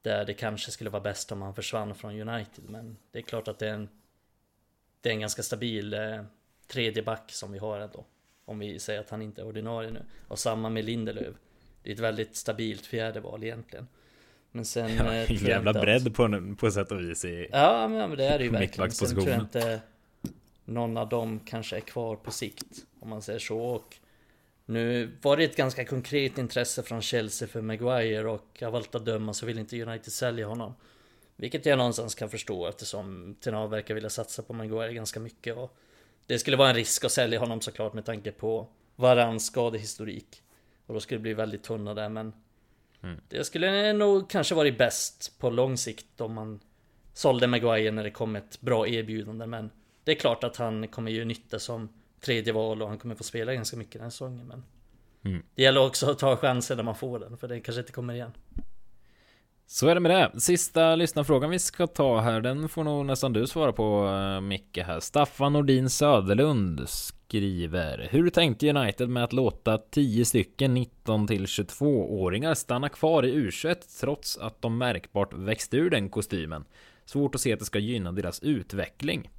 Där 0.03 0.25
det 0.25 0.35
kanske 0.35 0.71
skulle 0.71 0.91
vara 0.91 1.03
bäst 1.03 1.33
om 1.33 1.43
han 1.43 1.55
försvann 1.55 1.95
från 1.95 2.29
United. 2.29 2.65
Men 2.69 2.97
det 3.13 3.19
är 3.19 3.23
klart 3.23 3.49
att 3.49 3.59
det 3.59 3.69
är 3.69 3.75
en 3.75 3.89
Det 5.01 5.09
är 5.09 5.13
en 5.13 5.21
ganska 5.21 5.43
stabil 5.43 5.95
eh, 5.95 6.23
tredje 6.67 7.03
back 7.03 7.33
som 7.33 7.53
vi 7.53 7.59
har 7.59 7.81
ändå. 7.81 8.05
Om 8.45 8.59
vi 8.59 8.79
säger 8.79 9.01
att 9.01 9.11
han 9.11 9.23
inte 9.23 9.41
är 9.43 9.47
ordinarie 9.47 9.91
nu. 9.91 10.03
Och 10.29 10.39
samma 10.39 10.69
med 10.69 10.85
Lindelöf. 10.85 11.35
Det 11.83 11.91
är 11.91 11.95
ett 11.95 12.01
väldigt 12.01 12.37
stabilt 12.37 12.87
fjärde 12.87 13.21
val 13.21 13.45
egentligen. 13.45 13.89
Men 14.51 14.65
sen... 14.65 14.91
eh, 14.91 14.97
tror 14.97 15.13
jag 15.15 15.31
Jävla 15.31 15.71
att- 15.71 15.81
bredd 15.81 16.15
på, 16.15 16.23
en- 16.25 16.57
på 16.57 16.71
sätt 16.71 16.93
och 16.93 17.01
vis 17.01 17.25
i... 17.25 17.49
Ja 17.53 17.89
men 17.89 18.11
det 18.11 18.25
är 18.25 18.39
det 18.39 18.45
ju 18.45 18.51
verkligen. 18.51 18.91
Sen 18.93 19.09
tror 19.09 19.29
jag 19.29 19.41
inte 19.41 19.81
någon 20.65 20.97
av 20.97 21.09
dem 21.09 21.41
kanske 21.47 21.77
är 21.77 21.81
kvar 21.81 22.17
på 22.17 22.31
sikt. 22.31 22.67
Om 23.01 23.09
man 23.09 23.23
säger 23.23 23.39
så. 23.39 23.59
Och 23.59 23.97
nu 24.67 25.17
var 25.23 25.37
det 25.37 25.45
ett 25.45 25.57
ganska 25.57 25.85
konkret 25.85 26.39
intresse 26.39 26.83
från 26.83 27.03
Chelsea 27.03 27.49
för 27.49 27.61
Maguire 27.61 28.29
och 28.29 28.63
av 28.63 28.75
allt 28.75 28.95
att 28.95 29.05
döma 29.05 29.35
så 29.35 29.47
vill 29.47 29.59
inte 29.59 29.83
United 29.83 30.13
sälja 30.13 30.47
honom. 30.47 30.75
Vilket 31.37 31.67
jag 31.67 31.79
någonstans 31.79 32.15
kan 32.15 32.31
förstå 32.31 32.67
eftersom 32.67 33.37
Ten 33.41 33.71
verkar 33.71 33.95
vilja 33.95 34.11
satsa 34.11 34.43
på 34.43 34.53
Maguire 34.53 34.95
ganska 34.95 35.21
mycket. 35.21 35.57
Och 35.57 35.77
det 36.27 36.39
skulle 36.39 36.57
vara 36.57 36.69
en 36.69 36.75
risk 36.75 37.05
att 37.05 37.13
sälja 37.13 37.39
honom 37.39 37.61
såklart 37.61 37.95
med 37.95 38.05
tanke 38.05 38.33
på 38.33 38.69
varans 38.97 39.47
skadehistorik. 39.47 40.43
Och 40.87 40.95
då 40.95 41.01
skulle 41.01 41.19
det 41.19 41.23
bli 41.23 41.35
väldigt 41.35 41.63
tunna 41.63 41.95
där 41.95 42.09
men 42.09 42.33
Det 43.29 43.45
skulle 43.45 43.93
nog 43.93 44.31
kanske 44.31 44.55
varit 44.55 44.79
bäst 44.79 45.39
på 45.39 45.51
lång 45.51 45.77
sikt 45.77 46.21
om 46.21 46.35
man 46.35 46.61
sålde 47.15 47.47
Maguire 47.47 47.91
när 47.91 48.05
det 48.05 48.11
kom 48.11 48.37
ett 48.37 48.61
bra 48.61 48.89
erbjudande 48.89 49.47
men 49.47 49.71
Det 50.05 50.13
är 50.13 50.17
klart 50.17 50.45
att 50.45 50.57
han 50.57 50.89
kommer 50.89 51.11
ju 51.11 51.25
nytta 51.25 51.59
som 51.59 51.89
tredje 52.25 52.53
val 52.53 52.83
och 52.83 52.89
han 52.89 52.99
kommer 52.99 53.15
få 53.15 53.25
spela 53.25 53.55
ganska 53.55 53.77
mycket 53.77 53.93
den 53.93 54.03
här 54.03 54.11
säsongen 54.11 54.47
men 54.47 54.65
Mm. 55.25 55.43
Det 55.55 55.63
gäller 55.63 55.87
också 55.87 56.11
att 56.11 56.19
ta 56.19 56.37
chansen 56.37 56.77
när 56.77 56.85
man 56.85 56.95
får 56.95 57.19
den 57.19 57.37
för 57.37 57.49
det 57.49 57.61
kanske 57.61 57.81
inte 57.81 57.93
kommer 57.93 58.15
igen. 58.15 58.33
Så 59.67 59.89
är 59.89 59.95
det 59.95 60.01
med 60.01 60.11
det. 60.11 60.41
Sista 60.41 60.95
lyssnarfrågan 60.95 61.51
vi 61.51 61.59
ska 61.59 61.87
ta 61.87 62.21
här, 62.21 62.41
den 62.41 62.69
får 62.69 62.85
nog 62.85 63.07
nästan 63.07 63.33
du 63.33 63.47
svara 63.47 63.73
på 63.73 64.07
uh, 64.07 64.41
Micke 64.41 64.79
här. 64.79 65.01
Staffan 65.01 65.53
Nordin 65.53 65.91
Söderlund 65.91 66.89
skriver 66.89 68.09
Hur 68.11 68.31
tänkte 68.31 68.71
United 68.71 69.09
med 69.09 69.25
att 69.25 69.33
låta 69.33 69.79
10 69.79 70.25
stycken 70.25 70.75
19 70.75 71.27
till 71.27 71.45
22-åringar 71.45 72.55
stanna 72.55 72.89
kvar 72.89 73.23
i 73.23 73.35
U21 73.35 73.77
trots 74.01 74.39
att 74.39 74.63
de 74.63 74.79
märkbart 74.79 75.35
växte 75.35 75.77
ur 75.77 75.91
den 75.91 76.09
kostymen? 76.09 76.65
Svårt 77.05 77.35
att 77.35 77.41
se 77.41 77.53
att 77.53 77.59
det 77.59 77.65
ska 77.65 77.79
gynna 77.79 78.13
deras 78.13 78.43
utveckling. 78.43 79.31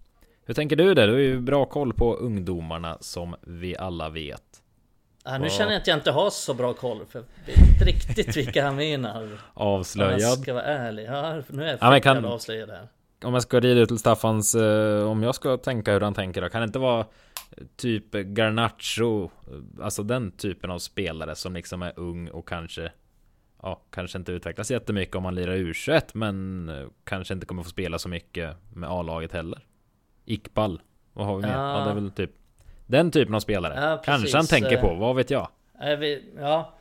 Hur 0.46 0.54
tänker 0.54 0.76
du 0.76 0.94
där? 0.94 1.08
Du 1.08 1.14
har 1.14 1.20
ju 1.20 1.39
bra 1.39 1.66
koll 1.66 1.94
på 1.94 2.16
ungdomarna 2.16 2.98
som 3.02 3.36
vi 3.41 3.78
alla 3.78 4.10
vet. 4.10 4.44
Ja, 5.26 5.38
nu 5.38 5.50
känner 5.50 5.72
jag 5.72 5.82
att 5.82 5.88
jag 5.88 5.98
inte 5.98 6.12
har 6.12 6.30
så 6.30 6.54
bra 6.54 6.74
koll 6.74 7.06
för 7.10 7.20
jag 7.46 7.56
vet 7.56 7.72
inte 7.72 7.86
riktigt 7.86 8.38
vilka 8.38 8.66
han 8.66 8.76
menar. 8.76 9.22
Om 9.24 9.30
jag 9.30 9.39
Avslöjad. 9.54 10.39
ska 10.39 10.54
vara 10.54 10.64
ärlig. 10.64 11.06
Ja, 11.06 11.41
nu 11.50 11.64
är 11.64 11.68
jag 11.68 11.78
Ja, 11.82 11.89
men 11.89 12.02
kan... 12.02 12.26
avslöjad 12.26 12.70
här. 12.70 12.88
om 13.24 13.34
jag 13.34 13.44
ska 13.44 13.60
rida 13.60 13.82
ut 13.82 13.88
till 13.89 13.98
Staffans, 13.98 14.56
eh, 14.56 15.08
om 15.10 15.24
jag 15.24 15.36
ska 15.36 15.58
tänka 15.58 15.94
hur 15.94 16.02
han 16.02 16.14
tänker 16.14 16.41
då, 16.41 16.50
kan 16.50 16.62
det 16.62 16.66
inte 16.66 16.80
vara 16.80 17.00
eh, 17.00 17.06
typ 17.76 18.14
Garnacho, 18.16 19.24
eh, 19.24 19.84
alltså 19.86 20.04
den 20.04 20.32
typen 20.32 20.72
av 20.72 20.80
spelare 20.80 21.36
som 21.36 21.54
liksom 21.54 21.82
är 21.82 21.94
ung 22.00 22.28
och 22.30 22.48
kanske 22.48 22.91
Ja, 23.62 23.82
kanske 23.91 24.18
inte 24.18 24.32
utvecklas 24.32 24.72
jättemycket 24.72 25.16
om 25.16 25.24
man 25.24 25.36
lirar 25.36 25.56
U21 25.56 26.02
men 26.14 26.72
kanske 27.04 27.34
inte 27.34 27.46
kommer 27.46 27.64
få 27.64 27.70
spela 27.70 28.00
så 28.00 28.10
mycket 28.10 28.56
med 28.74 28.89
A-laget 28.89 29.32
heller. 29.32 29.66
Iqbal, 30.26 30.82
vad 31.14 31.26
har 31.26 31.36
vi 31.36 31.42
mer? 31.42 31.54
Ja. 31.54 31.80
Ja. 31.80 31.86
det 31.86 31.92
är 31.92 31.96
väl 31.96 32.12
typ 32.12 32.32
den 32.88 33.12
typen 33.12 33.36
av 33.36 33.40
spelare. 33.40 33.90
Ja, 33.90 34.02
kanske 34.06 34.38
han 34.38 34.48
tänker 34.48 34.82
på, 34.82 34.94
vad 34.94 35.16
vet 35.16 35.30
jag? 35.30 35.50
Vet, 36.00 36.22
ja, 36.38 36.74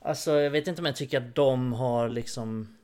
alltså 0.00 0.32
jag 0.32 0.50
vet 0.50 0.66
inte 0.66 0.82
om 0.82 0.86
jag 0.86 0.96
tycker 0.96 1.18
att 1.18 1.34
de 1.34 1.72
har 1.72 2.08
liksom 2.08 2.76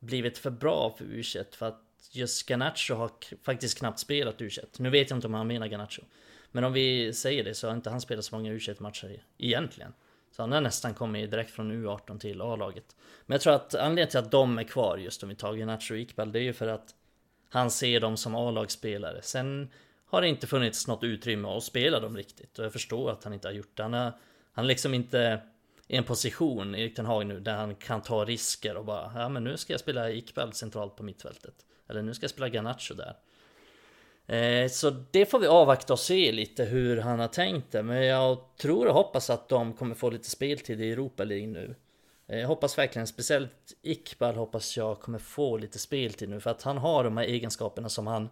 blivit 0.00 0.38
för 0.38 0.50
bra 0.50 0.94
för 0.98 1.04
U21 1.04 1.56
för 1.56 1.66
att 1.66 1.82
just 2.12 2.50
Garnacho 2.50 2.94
har 2.94 3.10
faktiskt 3.42 3.78
knappt 3.78 3.98
spelat 3.98 4.38
U21. 4.38 4.64
Nu 4.78 4.90
vet 4.90 5.10
jag 5.10 5.16
inte 5.16 5.26
om 5.26 5.34
han 5.34 5.46
menar 5.46 5.66
Garnacho. 5.66 6.02
Men 6.50 6.64
om 6.64 6.72
vi 6.72 7.12
säger 7.12 7.44
det 7.44 7.54
så 7.54 7.68
har 7.68 7.74
inte 7.74 7.90
han 7.90 8.00
spelat 8.00 8.24
så 8.24 8.36
många 8.36 8.52
U21-matcher 8.52 9.22
egentligen. 9.38 9.92
Så 10.30 10.42
han 10.42 10.52
har 10.52 10.60
nästan 10.60 10.94
kommit 10.94 11.30
direkt 11.30 11.50
från 11.50 11.72
U18 11.72 12.18
till 12.18 12.40
A-laget. 12.40 12.96
Men 13.26 13.34
jag 13.34 13.40
tror 13.40 13.52
att 13.52 13.74
anledningen 13.74 14.08
till 14.08 14.18
att 14.18 14.30
de 14.30 14.58
är 14.58 14.64
kvar 14.64 14.96
just 14.96 15.22
om 15.22 15.28
vi 15.28 15.34
tar 15.34 15.54
Garnacho 15.54 15.94
och 15.94 16.00
Iqbal 16.00 16.32
det 16.32 16.38
är 16.38 16.42
ju 16.42 16.52
för 16.52 16.66
att 16.66 16.94
han 17.48 17.70
ser 17.70 18.00
dem 18.00 18.16
som 18.16 18.34
A-lagsspelare. 18.34 19.22
Sen 19.22 19.70
har 20.06 20.20
det 20.20 20.28
inte 20.28 20.46
funnits 20.46 20.86
något 20.86 21.04
utrymme 21.04 21.48
att 21.48 21.64
spela 21.64 22.00
dem 22.00 22.16
riktigt. 22.16 22.58
Och 22.58 22.64
jag 22.64 22.72
förstår 22.72 23.10
att 23.10 23.24
han 23.24 23.32
inte 23.32 23.48
har 23.48 23.52
gjort 23.52 23.76
det. 23.76 23.82
Han 23.82 23.94
är, 23.94 24.12
han 24.52 24.64
är 24.64 24.68
liksom 24.68 24.94
inte 24.94 25.40
i 25.88 25.96
en 25.96 26.04
position, 26.04 26.74
Erik 26.74 26.94
Ten 26.94 27.06
Hag 27.06 27.26
nu, 27.26 27.40
där 27.40 27.56
han 27.56 27.74
kan 27.74 28.02
ta 28.02 28.24
risker 28.24 28.76
och 28.76 28.84
bara 28.84 29.12
Ja 29.14 29.28
men 29.28 29.44
nu 29.44 29.56
ska 29.56 29.72
jag 29.72 29.80
spela 29.80 30.10
Iqbal 30.10 30.52
centralt 30.52 30.96
på 30.96 31.02
mittfältet. 31.02 31.54
Eller 31.88 32.02
nu 32.02 32.14
ska 32.14 32.24
jag 32.24 32.30
spela 32.30 32.48
Garnacho 32.48 32.94
där. 32.94 33.16
Eh, 34.36 34.68
så 34.68 34.90
det 35.10 35.26
får 35.26 35.38
vi 35.38 35.46
avvakta 35.46 35.92
och 35.92 35.98
se 35.98 36.32
lite 36.32 36.64
hur 36.64 36.96
han 36.96 37.20
har 37.20 37.28
tänkt 37.28 37.72
det. 37.72 37.82
Men 37.82 38.06
jag 38.06 38.38
tror 38.56 38.86
och 38.86 38.94
hoppas 38.94 39.30
att 39.30 39.48
de 39.48 39.72
kommer 39.72 39.94
få 39.94 40.10
lite 40.10 40.30
speltid 40.30 40.80
i 40.80 40.92
Europa 40.92 41.24
League 41.24 41.46
nu. 41.46 41.74
Jag 42.30 42.48
hoppas 42.48 42.78
verkligen, 42.78 43.06
speciellt 43.06 43.74
Iqbal 43.82 44.34
hoppas 44.34 44.76
jag 44.76 45.00
kommer 45.00 45.18
få 45.18 45.56
lite 45.56 45.78
speltid 45.78 46.28
nu. 46.28 46.40
För 46.40 46.50
att 46.50 46.62
han 46.62 46.78
har 46.78 47.04
de 47.04 47.16
här 47.16 47.24
egenskaperna 47.24 47.88
som 47.88 48.06
han 48.06 48.28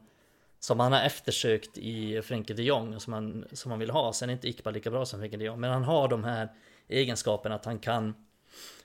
som 0.59 0.81
han 0.81 0.93
har 0.93 1.03
eftersökt 1.03 1.79
i 1.79 2.23
Frenkie 2.23 2.57
de 2.57 2.63
Jong 2.63 2.95
och 2.95 3.03
som 3.03 3.13
han, 3.13 3.45
som 3.53 3.71
han 3.71 3.81
vill 3.81 3.91
ha. 3.91 4.13
Sen 4.13 4.29
är 4.29 4.33
inte 4.33 4.49
Iqbal 4.49 4.75
lika 4.75 4.91
bra 4.91 5.07
som 5.07 5.21
Frenkie 5.21 5.39
de 5.39 5.45
Jong. 5.45 5.61
Men 5.61 5.71
han 5.71 5.85
har 5.85 6.09
de 6.09 6.25
här 6.25 6.49
egenskaperna 6.89 7.55
att 7.55 7.65
han 7.65 7.79
kan 7.79 8.15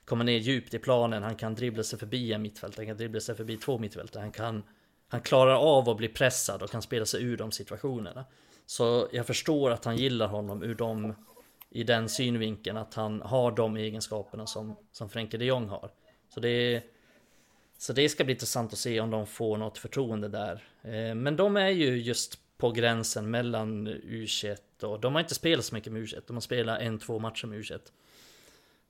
komma 0.04 0.24
ner 0.24 0.38
djupt 0.38 0.74
i 0.74 0.78
planen. 0.78 1.22
Han 1.22 1.36
kan 1.36 1.54
dribbla 1.54 1.82
sig 1.82 1.98
förbi 1.98 2.32
en 2.32 2.42
mittfältare. 2.42 2.80
Han 2.80 2.86
kan 2.86 2.96
dribbla 2.96 3.20
sig 3.20 3.34
förbi 3.34 3.56
två 3.56 3.78
mittfältare. 3.78 4.20
Han 4.20 4.32
kan 4.32 4.62
han 5.08 5.20
klarar 5.20 5.54
av 5.54 5.88
att 5.88 5.96
bli 5.96 6.08
pressad 6.08 6.62
och 6.62 6.70
kan 6.70 6.82
spela 6.82 7.06
sig 7.06 7.22
ur 7.22 7.36
de 7.36 7.52
situationerna. 7.52 8.24
Så 8.66 9.08
jag 9.12 9.26
förstår 9.26 9.70
att 9.70 9.84
han 9.84 9.96
gillar 9.96 10.26
honom 10.26 10.62
ur 10.62 10.74
de 10.74 11.14
i 11.74 11.82
den 11.84 12.08
synvinkeln 12.08 12.76
att 12.76 12.94
han 12.94 13.22
har 13.22 13.52
de 13.52 13.76
egenskaperna 13.76 14.46
som, 14.46 14.76
som 14.92 15.08
Frenkie 15.08 15.38
de 15.38 15.44
Jong 15.44 15.68
har. 15.68 15.90
Så 16.28 16.40
det, 16.40 16.82
så 17.78 17.92
det 17.92 18.08
ska 18.08 18.24
bli 18.24 18.32
intressant 18.32 18.72
att 18.72 18.78
se 18.78 19.00
om 19.00 19.10
de 19.10 19.26
får 19.26 19.56
något 19.56 19.78
förtroende 19.78 20.28
där. 20.28 20.64
Eh, 20.82 21.14
Men 21.14 21.36
de 21.36 21.56
är 21.56 21.68
ju 21.68 22.02
just 22.02 22.38
på 22.56 22.70
gränsen 22.70 23.30
mellan 23.30 23.88
U21 23.88 24.84
och 24.84 25.00
de 25.00 25.12
har 25.14 25.20
inte 25.20 25.34
spelat 25.34 25.64
så 25.64 25.74
mycket 25.74 25.92
med 25.92 26.02
U21. 26.02 26.22
De 26.26 26.36
har 26.36 26.40
spelat 26.40 26.80
en, 26.80 26.98
två 26.98 27.18
matcher 27.18 27.46
med 27.46 27.58
U21. 27.58 27.80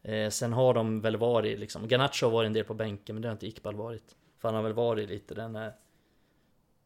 Eh, 0.02 0.30
Sen 0.30 0.52
har 0.52 0.74
de 0.74 1.00
väl 1.00 1.16
varit 1.16 1.58
liksom, 1.58 1.88
Garnacho 1.88 2.26
har 2.26 2.30
varit 2.30 2.46
en 2.46 2.52
del 2.52 2.64
på 2.64 2.74
bänken 2.74 3.14
men 3.14 3.22
det 3.22 3.28
har 3.28 3.32
inte 3.32 3.46
Iqbal 3.46 3.74
varit. 3.74 4.16
För 4.38 4.48
han 4.48 4.54
har 4.54 4.62
väl 4.62 4.72
varit 4.72 5.08
lite 5.08 5.34
den 5.34 5.56
här 5.56 5.72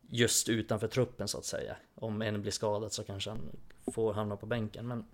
just 0.09 0.49
utanför 0.49 0.89
truppen 0.89 1.29
så 1.29 1.39
att 1.39 1.45
säga. 1.45 1.77
Om 1.95 2.23
en 2.23 2.43
blir 2.43 2.53
skadad 2.53 2.93
så 2.93 3.05
kanske 3.05 3.31
han 3.31 3.41
får 3.93 4.13
hamna 4.13 4.37
på 4.37 4.47
bänken. 4.47 4.87
Men 4.87 5.05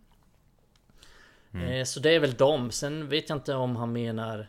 eh, 1.54 1.84
Så 1.84 2.00
det 2.00 2.10
är 2.10 2.20
väl 2.20 2.34
dem. 2.34 2.70
Sen 2.70 3.08
vet 3.08 3.28
jag 3.28 3.36
inte 3.38 3.54
om 3.54 3.76
han 3.76 3.92
menar 3.92 4.48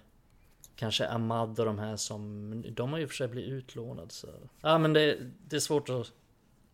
Kanske 0.75 1.07
Ahmad 1.07 1.59
och 1.59 1.65
de 1.65 1.79
här 1.79 1.95
som 1.97 2.63
De 2.71 2.91
har 2.91 2.99
ju 2.99 3.07
för 3.07 3.15
sig 3.15 3.27
blivit 3.27 3.51
utlånade 3.51 4.09
så 4.09 4.27
Ja 4.61 4.77
men 4.77 4.93
det, 4.93 5.17
det 5.47 5.55
är 5.55 5.59
svårt 5.59 5.89
att 5.89 6.11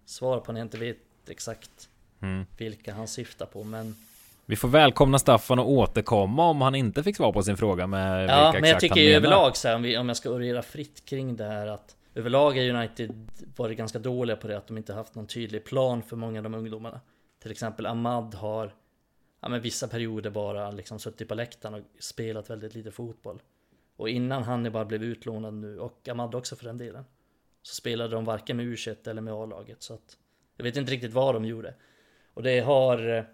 Svara 0.06 0.40
på 0.40 0.52
när 0.52 0.60
jag 0.60 0.66
inte 0.66 0.78
vet 0.78 0.98
exakt 1.30 1.90
Mm. 2.22 2.46
Vilka 2.58 2.94
han 2.94 3.08
syftar 3.08 3.46
på 3.46 3.64
men 3.64 3.96
Vi 4.46 4.56
får 4.56 4.68
välkomna 4.68 5.20
Staffan 5.20 5.60
och 5.60 5.72
återkomma 5.72 6.46
om 6.50 6.62
han 6.62 6.76
inte 6.76 7.04
fick 7.04 7.16
svar 7.16 7.34
på 7.34 7.44
sin 7.44 7.58
fråga 7.58 7.88
med 7.88 8.20
vilka 8.20 8.34
Ja, 8.36 8.52
men 8.54 8.64
jag 8.64 8.68
exakt 8.68 8.82
tycker 8.82 8.96
han 8.96 9.04
menar. 9.04 9.18
överlag 9.18 9.58
så 9.58 9.68
här, 9.68 9.76
om, 9.76 9.82
vi, 9.82 9.98
om 9.98 10.08
jag 10.08 10.18
ska 10.18 10.30
orera 10.30 10.62
fritt 10.62 11.06
kring 11.06 11.36
det 11.36 11.46
här 11.46 11.68
att 11.68 11.96
Överlag 12.16 12.58
är 12.58 12.74
United 12.76 13.28
varit 13.56 13.78
ganska 13.78 14.00
dåliga 14.00 14.36
på 14.36 14.48
det 14.48 14.58
att 14.58 14.68
de 14.68 14.78
inte 14.78 14.94
haft 14.94 15.16
någon 15.16 15.28
tydlig 15.28 15.64
plan 15.66 16.04
för 16.04 16.16
många 16.16 16.40
av 16.40 16.44
de 16.44 16.54
ungdomarna 16.54 17.00
Till 17.42 17.52
exempel 17.52 17.86
Ahmad 17.86 18.36
har 18.36 18.74
Ja 19.40 19.50
men 19.50 19.62
vissa 19.62 19.88
perioder 19.88 20.30
bara 20.30 20.72
liksom 20.72 21.00
suttit 21.00 21.28
på 21.28 21.36
läktaren 21.36 21.74
och 21.74 21.82
spelat 22.00 22.50
väldigt 22.50 22.76
lite 22.76 22.92
fotboll 22.92 23.42
Och 23.96 24.10
innan 24.10 24.44
Hannibal 24.44 24.86
blev 24.86 25.04
utlånad 25.04 25.54
nu 25.54 25.80
och 25.80 26.08
Ahmad 26.08 26.36
också 26.36 26.56
för 26.56 26.66
den 26.66 26.78
delen 26.78 27.06
Så 27.62 27.76
spelade 27.76 28.16
de 28.16 28.26
varken 28.26 28.58
med 28.58 28.66
U21 28.66 29.10
eller 29.10 29.22
med 29.22 29.34
A-laget 29.34 29.84
så 29.84 29.94
att 29.94 30.18
Jag 30.56 30.64
vet 30.64 30.78
inte 30.78 30.92
riktigt 30.92 31.14
vad 31.14 31.36
de 31.36 31.46
gjorde 31.46 31.74
Och 32.34 32.44
det 32.44 32.60
har 32.60 33.26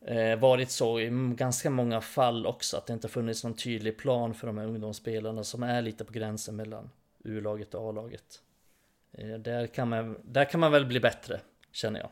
eh, 0.00 0.38
varit 0.38 0.70
så 0.70 1.00
i 1.00 1.08
ganska 1.36 1.70
många 1.70 2.00
fall 2.00 2.46
också 2.46 2.76
att 2.76 2.86
det 2.86 2.92
inte 2.92 3.08
funnits 3.08 3.44
någon 3.44 3.54
tydlig 3.54 3.98
plan 3.98 4.34
för 4.34 4.46
de 4.46 4.58
här 4.58 4.66
ungdomsspelarna 4.66 5.44
som 5.44 5.62
är 5.62 5.82
lite 5.82 6.04
på 6.04 6.12
gränsen 6.12 6.56
mellan 6.56 6.90
U-laget 7.24 7.74
och 7.74 7.88
A-laget. 7.88 8.42
Eh, 9.12 9.34
där, 9.38 9.66
kan 9.66 9.88
man, 9.88 10.18
där 10.24 10.44
kan 10.44 10.60
man 10.60 10.72
väl 10.72 10.86
bli 10.86 11.00
bättre, 11.00 11.40
känner 11.72 12.00
jag. 12.00 12.10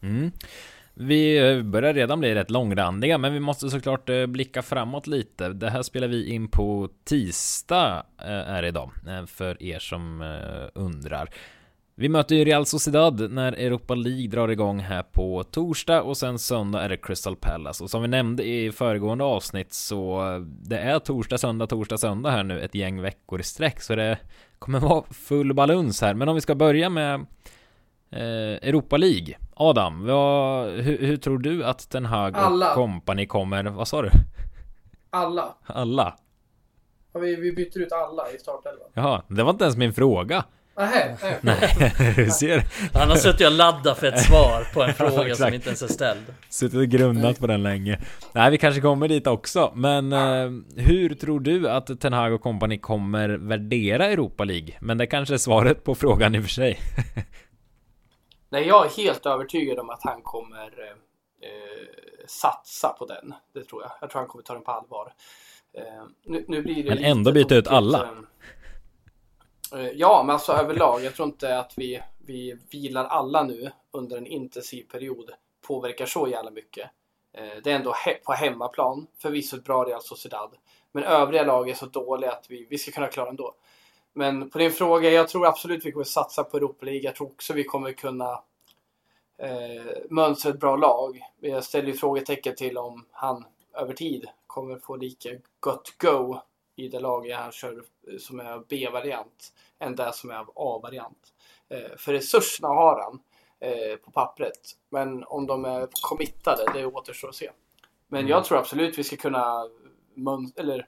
Mm. 0.00 0.32
Vi 0.98 1.38
eh, 1.38 1.62
börjar 1.62 1.94
redan 1.94 2.20
bli 2.20 2.34
rätt 2.34 2.50
långrandiga, 2.50 3.18
men 3.18 3.32
vi 3.32 3.40
måste 3.40 3.70
såklart 3.70 4.08
eh, 4.08 4.26
blicka 4.26 4.62
framåt 4.62 5.06
lite. 5.06 5.48
Det 5.48 5.70
här 5.70 5.82
spelar 5.82 6.08
vi 6.08 6.30
in 6.30 6.48
på 6.48 6.88
tisdag 7.04 8.06
eh, 8.18 8.26
är 8.28 8.62
det 8.62 8.68
idag, 8.68 8.90
för 9.26 9.62
er 9.62 9.78
som 9.78 10.36
undrar. 10.74 11.30
Vi 11.94 12.08
möter 12.08 12.36
ju 12.36 12.44
Real 12.44 12.66
Sociedad 12.66 13.32
när 13.32 13.52
Europa 13.52 13.94
League 13.94 14.28
drar 14.28 14.48
igång 14.48 14.80
här 14.80 15.02
på 15.02 15.44
torsdag 15.44 16.02
och 16.02 16.16
sen 16.16 16.38
söndag 16.38 16.82
är 16.82 16.88
det 16.88 16.96
Crystal 16.96 17.36
Palace. 17.36 17.84
Och 17.84 17.90
som 17.90 18.02
vi 18.02 18.08
nämnde 18.08 18.44
i 18.44 18.72
föregående 18.72 19.24
avsnitt 19.24 19.72
så 19.72 20.22
det 20.62 20.78
är 20.78 20.98
torsdag, 20.98 21.38
söndag, 21.38 21.66
torsdag, 21.66 21.98
söndag 21.98 22.30
här 22.30 22.44
nu 22.44 22.60
ett 22.60 22.74
gäng 22.74 23.00
veckor 23.00 23.40
i 23.40 23.42
sträck. 23.42 23.80
Så 23.80 23.94
det 23.94 24.18
kommer 24.58 24.80
vara 24.80 25.04
full 25.10 25.54
baluns 25.54 26.00
här. 26.00 26.14
Men 26.14 26.28
om 26.28 26.34
vi 26.34 26.40
ska 26.40 26.54
börja 26.54 26.88
med 26.88 27.26
Europa 28.12 28.96
League. 28.96 29.36
Adam, 29.54 30.06
vad, 30.06 30.70
hur, 30.70 30.98
hur 30.98 31.16
tror 31.16 31.38
du 31.38 31.64
att 31.64 31.90
Ten 31.90 32.06
Hag 32.06 32.36
Alla. 32.36 32.68
och 32.68 32.74
company 32.74 33.26
kommer, 33.26 33.64
vad 33.64 33.88
sa 33.88 34.02
du? 34.02 34.10
Alla. 35.10 35.54
Alla? 35.66 36.16
Ja, 37.14 37.20
vi, 37.20 37.36
vi 37.36 37.52
byter 37.52 37.78
ut 37.80 37.92
alla 37.92 38.30
i 38.30 38.38
startelvan. 38.38 38.88
Jaha, 38.94 39.22
det 39.28 39.42
var 39.42 39.50
inte 39.50 39.64
ens 39.64 39.76
min 39.76 39.92
fråga. 39.92 40.44
Nähä, 40.76 41.16
nej. 41.40 41.56
Nej, 41.80 42.12
du 42.16 42.30
ser. 42.30 42.64
Han 42.94 43.08
har 43.08 43.16
suttit 43.16 43.46
och 43.46 43.52
laddat 43.52 43.98
för 43.98 44.06
ett 44.06 44.20
svar 44.20 44.66
på 44.74 44.82
en 44.82 44.94
fråga 44.94 45.12
som 45.12 45.26
exakt. 45.26 45.54
inte 45.54 45.68
ens 45.68 45.82
är 45.82 45.88
ställd. 45.88 46.24
Suttit 46.48 46.78
och 46.78 46.86
grundat 46.86 47.38
på 47.40 47.46
den 47.46 47.62
länge. 47.62 47.98
Nej, 48.32 48.50
vi 48.50 48.58
kanske 48.58 48.80
kommer 48.80 49.08
dit 49.08 49.26
också. 49.26 49.72
Men 49.74 50.12
eh, 50.12 50.50
hur 50.76 51.14
tror 51.14 51.40
du 51.40 51.68
att 51.68 52.00
Ten 52.00 52.12
Hag 52.12 52.32
och 52.32 52.40
company 52.40 52.78
kommer 52.78 53.28
värdera 53.28 54.06
Europa 54.06 54.44
League? 54.44 54.74
Men 54.80 54.98
det 54.98 55.06
kanske 55.06 55.34
är 55.34 55.38
svaret 55.38 55.84
på 55.84 55.94
frågan 55.94 56.34
i 56.34 56.38
och 56.38 56.42
för 56.42 56.50
sig. 56.50 56.78
Nej, 58.48 58.66
jag 58.68 58.86
är 58.86 58.90
helt 58.90 59.26
övertygad 59.26 59.78
om 59.78 59.90
att 59.90 60.02
han 60.02 60.22
kommer 60.22 60.96
eh, 61.40 61.86
satsa 62.26 62.96
på 62.98 63.06
den. 63.06 63.34
Det 63.52 63.64
tror 63.64 63.82
jag. 63.82 63.90
Jag 64.00 64.10
tror 64.10 64.20
han 64.20 64.28
kommer 64.28 64.44
ta 64.44 64.52
den 64.54 64.62
på 64.62 64.70
allvar. 64.70 65.14
Eh, 65.72 66.04
nu, 66.24 66.44
nu 66.48 66.62
blir 66.62 66.82
det 66.84 66.88
Men 66.94 67.04
ändå 67.04 67.32
byta 67.32 67.54
ut 67.56 67.68
alla. 67.68 68.02
eh, 69.72 69.80
eh, 69.80 69.90
Ja, 69.94 70.22
men 70.26 70.32
alltså 70.34 70.52
överlag. 70.52 71.04
Jag 71.04 71.14
tror 71.14 71.28
inte 71.28 71.58
att 71.58 71.72
vi, 71.76 72.02
vi 72.18 72.58
vilar 72.70 73.04
alla 73.04 73.42
nu 73.42 73.70
under 73.90 74.16
en 74.16 74.26
intensiv 74.26 74.82
period 74.82 75.30
påverkar 75.66 76.06
så 76.06 76.28
jävla 76.28 76.50
mycket. 76.50 76.90
Eh, 77.36 77.62
Det 77.64 77.70
är 77.70 77.76
ändå 77.76 77.92
he 78.06 78.14
på 78.14 78.32
hemmaplan. 78.32 79.06
Förvisso 79.18 79.56
ett 79.56 79.64
bra 79.64 79.84
Real 79.84 80.02
Sociedad. 80.02 80.54
Men 80.92 81.04
övriga 81.04 81.42
lag 81.44 81.68
är 81.70 81.74
så 81.74 81.86
dåliga 81.86 82.32
att 82.32 82.46
vi, 82.48 82.66
vi 82.70 82.78
ska 82.78 82.90
kunna 82.92 83.06
klara 83.06 83.28
ändå. 83.28 83.54
Men 84.18 84.50
på 84.50 84.58
din 84.58 84.72
fråga, 84.72 85.10
jag 85.10 85.28
tror 85.28 85.46
absolut 85.46 85.86
vi 85.86 85.92
kommer 85.92 86.04
satsa 86.04 86.44
på 86.44 86.56
Europa 86.56 86.86
League. 86.86 87.02
Jag 87.02 87.14
tror 87.14 87.26
också 87.28 87.52
vi 87.52 87.64
kommer 87.64 87.92
kunna 87.92 88.42
eh, 89.38 89.96
mönstra 90.10 90.50
ett 90.50 90.60
bra 90.60 90.76
lag. 90.76 91.20
Men 91.40 91.50
Jag 91.50 91.64
ställer 91.64 91.88
ju 91.88 91.94
frågetecken 91.94 92.54
till 92.54 92.78
om 92.78 93.06
han 93.10 93.44
över 93.74 93.94
tid 93.94 94.26
kommer 94.46 94.78
få 94.78 94.96
lika 94.96 95.28
gott 95.60 95.94
go 95.98 96.40
i 96.76 96.88
det 96.88 97.00
laget 97.00 97.36
han 97.36 97.52
kör 97.52 97.82
som 98.18 98.40
är 98.40 98.62
B-variant 98.68 99.52
än 99.78 99.96
det 99.96 100.12
som 100.12 100.30
är 100.30 100.36
av 100.36 100.52
A-variant. 100.54 101.32
Eh, 101.68 101.96
för 101.98 102.12
resurserna 102.12 102.68
har 102.68 103.00
han 103.00 103.20
eh, 103.60 103.96
på 103.96 104.10
pappret. 104.10 104.76
Men 104.88 105.24
om 105.24 105.46
de 105.46 105.64
är 105.64 105.88
committade, 106.02 106.70
det 106.74 106.86
återstår 106.86 107.28
att 107.28 107.34
se. 107.34 107.50
Men 108.08 108.28
jag 108.28 108.44
tror 108.44 108.58
absolut 108.58 108.98
vi 108.98 109.04
ska 109.04 109.16
kunna 109.16 109.68
eller, 110.56 110.86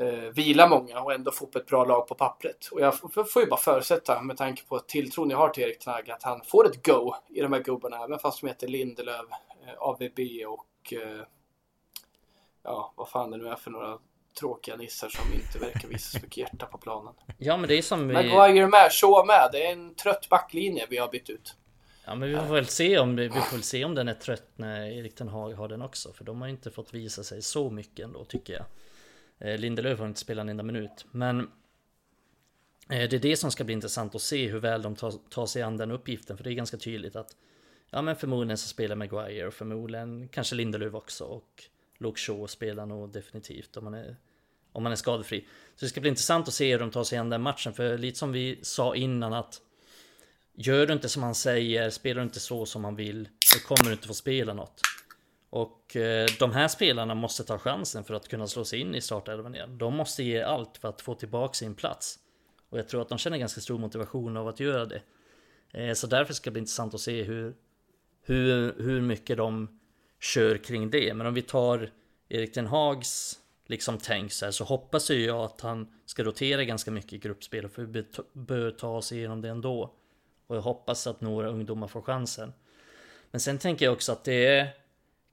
eh, 0.00 0.30
vila 0.34 0.68
många 0.68 1.00
och 1.00 1.12
ändå 1.12 1.30
få 1.30 1.44
upp 1.44 1.56
ett 1.56 1.66
bra 1.66 1.84
lag 1.84 2.08
på 2.08 2.14
pappret. 2.14 2.68
Och 2.72 2.80
jag 2.80 2.98
får 3.32 3.42
ju 3.42 3.48
bara 3.48 3.60
förutsätta, 3.60 4.22
med 4.22 4.36
tanke 4.36 4.62
på 4.64 4.78
tilltron 4.78 5.30
jag 5.30 5.38
har 5.38 5.48
till 5.48 5.62
Erik 5.62 5.78
Tnag, 5.78 6.10
att 6.10 6.22
han 6.22 6.40
får 6.44 6.66
ett 6.66 6.86
go 6.86 7.14
i 7.28 7.40
de 7.40 7.52
här 7.52 7.60
gubbarna, 7.60 8.04
även 8.04 8.18
fast 8.18 8.40
de 8.40 8.46
heter 8.46 8.68
Lindelöf, 8.68 9.26
eh, 9.66 9.74
AVB 9.78 10.18
och 10.46 10.92
eh, 10.92 11.24
ja, 12.62 12.92
vad 12.96 13.08
fan 13.08 13.30
det 13.30 13.36
nu 13.36 13.48
är 13.48 13.56
för 13.56 13.70
några 13.70 13.98
tråkiga 14.40 14.76
nissar 14.76 15.08
som 15.08 15.32
inte 15.32 15.58
verkar 15.58 15.88
visa 15.88 16.18
så 16.18 16.22
mycket 16.22 16.36
hjärta 16.36 16.66
på 16.66 16.78
planen. 16.78 17.14
Ja 17.38 17.56
men 17.56 17.68
det 17.68 17.74
är 17.74 17.82
som. 17.82 18.06
Maguire 18.06 18.66
med, 18.66 18.92
Shaw 18.92 19.26
med. 19.26 19.48
Det 19.52 19.66
är 19.66 19.72
en 19.72 19.94
trött 19.94 20.28
backlinje 20.28 20.86
vi 20.90 20.96
har 20.96 21.08
bytt 21.08 21.30
ut. 21.30 21.56
Ja 22.04 22.14
men 22.14 22.28
vi 22.28 22.36
får 22.36 22.54
väl 22.54 22.66
se 22.66 22.98
om, 22.98 23.16
vi 23.16 23.30
får 23.30 23.56
väl 23.56 23.62
se 23.62 23.84
om 23.84 23.94
den 23.94 24.08
är 24.08 24.14
trött 24.14 24.48
när 24.56 24.98
Erik 24.98 25.14
Ten 25.14 25.28
Hag 25.28 25.52
har 25.52 25.68
den 25.68 25.82
också. 25.82 26.12
För 26.12 26.24
de 26.24 26.40
har 26.40 26.48
inte 26.48 26.70
fått 26.70 26.94
visa 26.94 27.22
sig 27.22 27.42
så 27.42 27.70
mycket 27.70 28.04
ändå 28.04 28.24
tycker 28.24 28.52
jag. 28.52 28.64
Eh, 29.40 29.58
Lindelöf 29.58 29.98
har 29.98 30.06
inte 30.06 30.20
spelat 30.20 30.42
en 30.42 30.48
enda 30.48 30.62
minut. 30.62 31.06
Men 31.10 31.40
eh, 32.90 33.08
det 33.08 33.12
är 33.12 33.20
det 33.20 33.36
som 33.36 33.50
ska 33.50 33.64
bli 33.64 33.74
intressant 33.74 34.14
att 34.14 34.22
se 34.22 34.48
hur 34.48 34.58
väl 34.58 34.82
de 34.82 34.96
tar, 34.96 35.12
tar 35.28 35.46
sig 35.46 35.62
an 35.62 35.76
den 35.76 35.90
uppgiften. 35.90 36.36
För 36.36 36.44
det 36.44 36.50
är 36.50 36.54
ganska 36.54 36.76
tydligt 36.76 37.16
att 37.16 37.36
ja 37.90 38.02
men 38.02 38.16
förmodligen 38.16 38.58
så 38.58 38.68
spelar 38.68 38.96
Maguire 38.96 39.46
och 39.46 39.54
förmodligen 39.54 40.28
kanske 40.28 40.54
Lindelöf 40.54 40.94
också. 40.94 41.24
Och 41.24 41.64
Luke 41.98 42.20
Shaw 42.20 42.46
spelar 42.46 42.86
nog 42.86 43.12
definitivt 43.12 43.76
om 43.76 43.84
man 43.84 43.94
är 43.94 44.16
om 44.72 44.82
man 44.82 44.92
är 44.92 44.96
skadefri. 44.96 45.46
Så 45.76 45.84
det 45.84 45.88
ska 45.88 46.00
bli 46.00 46.10
intressant 46.10 46.48
att 46.48 46.54
se 46.54 46.72
hur 46.72 46.78
de 46.78 46.90
tar 46.90 47.04
sig 47.04 47.18
an 47.18 47.30
den 47.30 47.42
matchen. 47.42 47.72
För 47.72 47.98
lite 47.98 48.18
som 48.18 48.32
vi 48.32 48.58
sa 48.62 48.94
innan 48.94 49.32
att 49.32 49.60
Gör 50.62 50.86
du 50.86 50.92
inte 50.92 51.08
som 51.08 51.22
han 51.22 51.34
säger, 51.34 51.90
spelar 51.90 52.20
du 52.20 52.24
inte 52.24 52.40
så 52.40 52.66
som 52.66 52.84
han 52.84 52.96
vill, 52.96 53.28
då 53.54 53.66
kommer 53.66 53.84
du 53.84 53.92
inte 53.92 54.06
få 54.06 54.14
spela 54.14 54.54
något. 54.54 54.80
Och 55.50 55.96
eh, 55.96 56.28
de 56.38 56.52
här 56.52 56.68
spelarna 56.68 57.14
måste 57.14 57.44
ta 57.44 57.58
chansen 57.58 58.04
för 58.04 58.14
att 58.14 58.28
kunna 58.28 58.46
slå 58.46 58.64
sig 58.64 58.78
in 58.80 58.94
i 58.94 59.00
startelvan 59.00 59.54
igen. 59.54 59.78
De 59.78 59.94
måste 59.94 60.22
ge 60.22 60.42
allt 60.42 60.78
för 60.78 60.88
att 60.88 61.00
få 61.00 61.14
tillbaka 61.14 61.54
sin 61.54 61.74
plats. 61.74 62.18
Och 62.68 62.78
jag 62.78 62.88
tror 62.88 63.02
att 63.02 63.08
de 63.08 63.18
känner 63.18 63.38
ganska 63.38 63.60
stor 63.60 63.78
motivation 63.78 64.36
av 64.36 64.48
att 64.48 64.60
göra 64.60 64.86
det. 64.86 65.02
Eh, 65.72 65.94
så 65.94 66.06
därför 66.06 66.34
ska 66.34 66.50
det 66.50 66.52
bli 66.52 66.60
intressant 66.60 66.94
att 66.94 67.00
se 67.00 67.22
hur, 67.22 67.54
hur, 68.22 68.74
hur 68.78 69.00
mycket 69.00 69.36
de 69.36 69.80
kör 70.20 70.56
kring 70.56 70.90
det. 70.90 71.14
Men 71.14 71.26
om 71.26 71.34
vi 71.34 71.42
tar 71.42 71.90
Erik 72.28 72.54
Den 72.54 72.66
Hags 72.66 73.38
liksom 73.66 73.98
tänk 73.98 74.32
så 74.32 74.44
här 74.44 74.52
så 74.52 74.64
hoppas 74.64 75.10
ju 75.10 75.24
jag 75.24 75.44
att 75.44 75.60
han 75.60 75.92
ska 76.06 76.24
rotera 76.24 76.64
ganska 76.64 76.90
mycket 76.90 77.12
i 77.12 77.18
gruppspel 77.18 77.68
för 77.68 77.82
vi 77.82 78.02
bör- 78.02 78.24
bör 78.32 78.70
ta 78.70 78.96
oss 78.96 79.12
igenom 79.12 79.40
det 79.40 79.48
ändå. 79.48 79.94
Och 80.46 80.56
jag 80.56 80.62
hoppas 80.62 81.06
att 81.06 81.20
några 81.20 81.48
ungdomar 81.48 81.88
får 81.88 82.02
chansen. 82.02 82.52
Men 83.30 83.40
sen 83.40 83.58
tänker 83.58 83.84
jag 83.84 83.92
också 83.92 84.12
att 84.12 84.24
det 84.24 84.46
är 84.46 84.68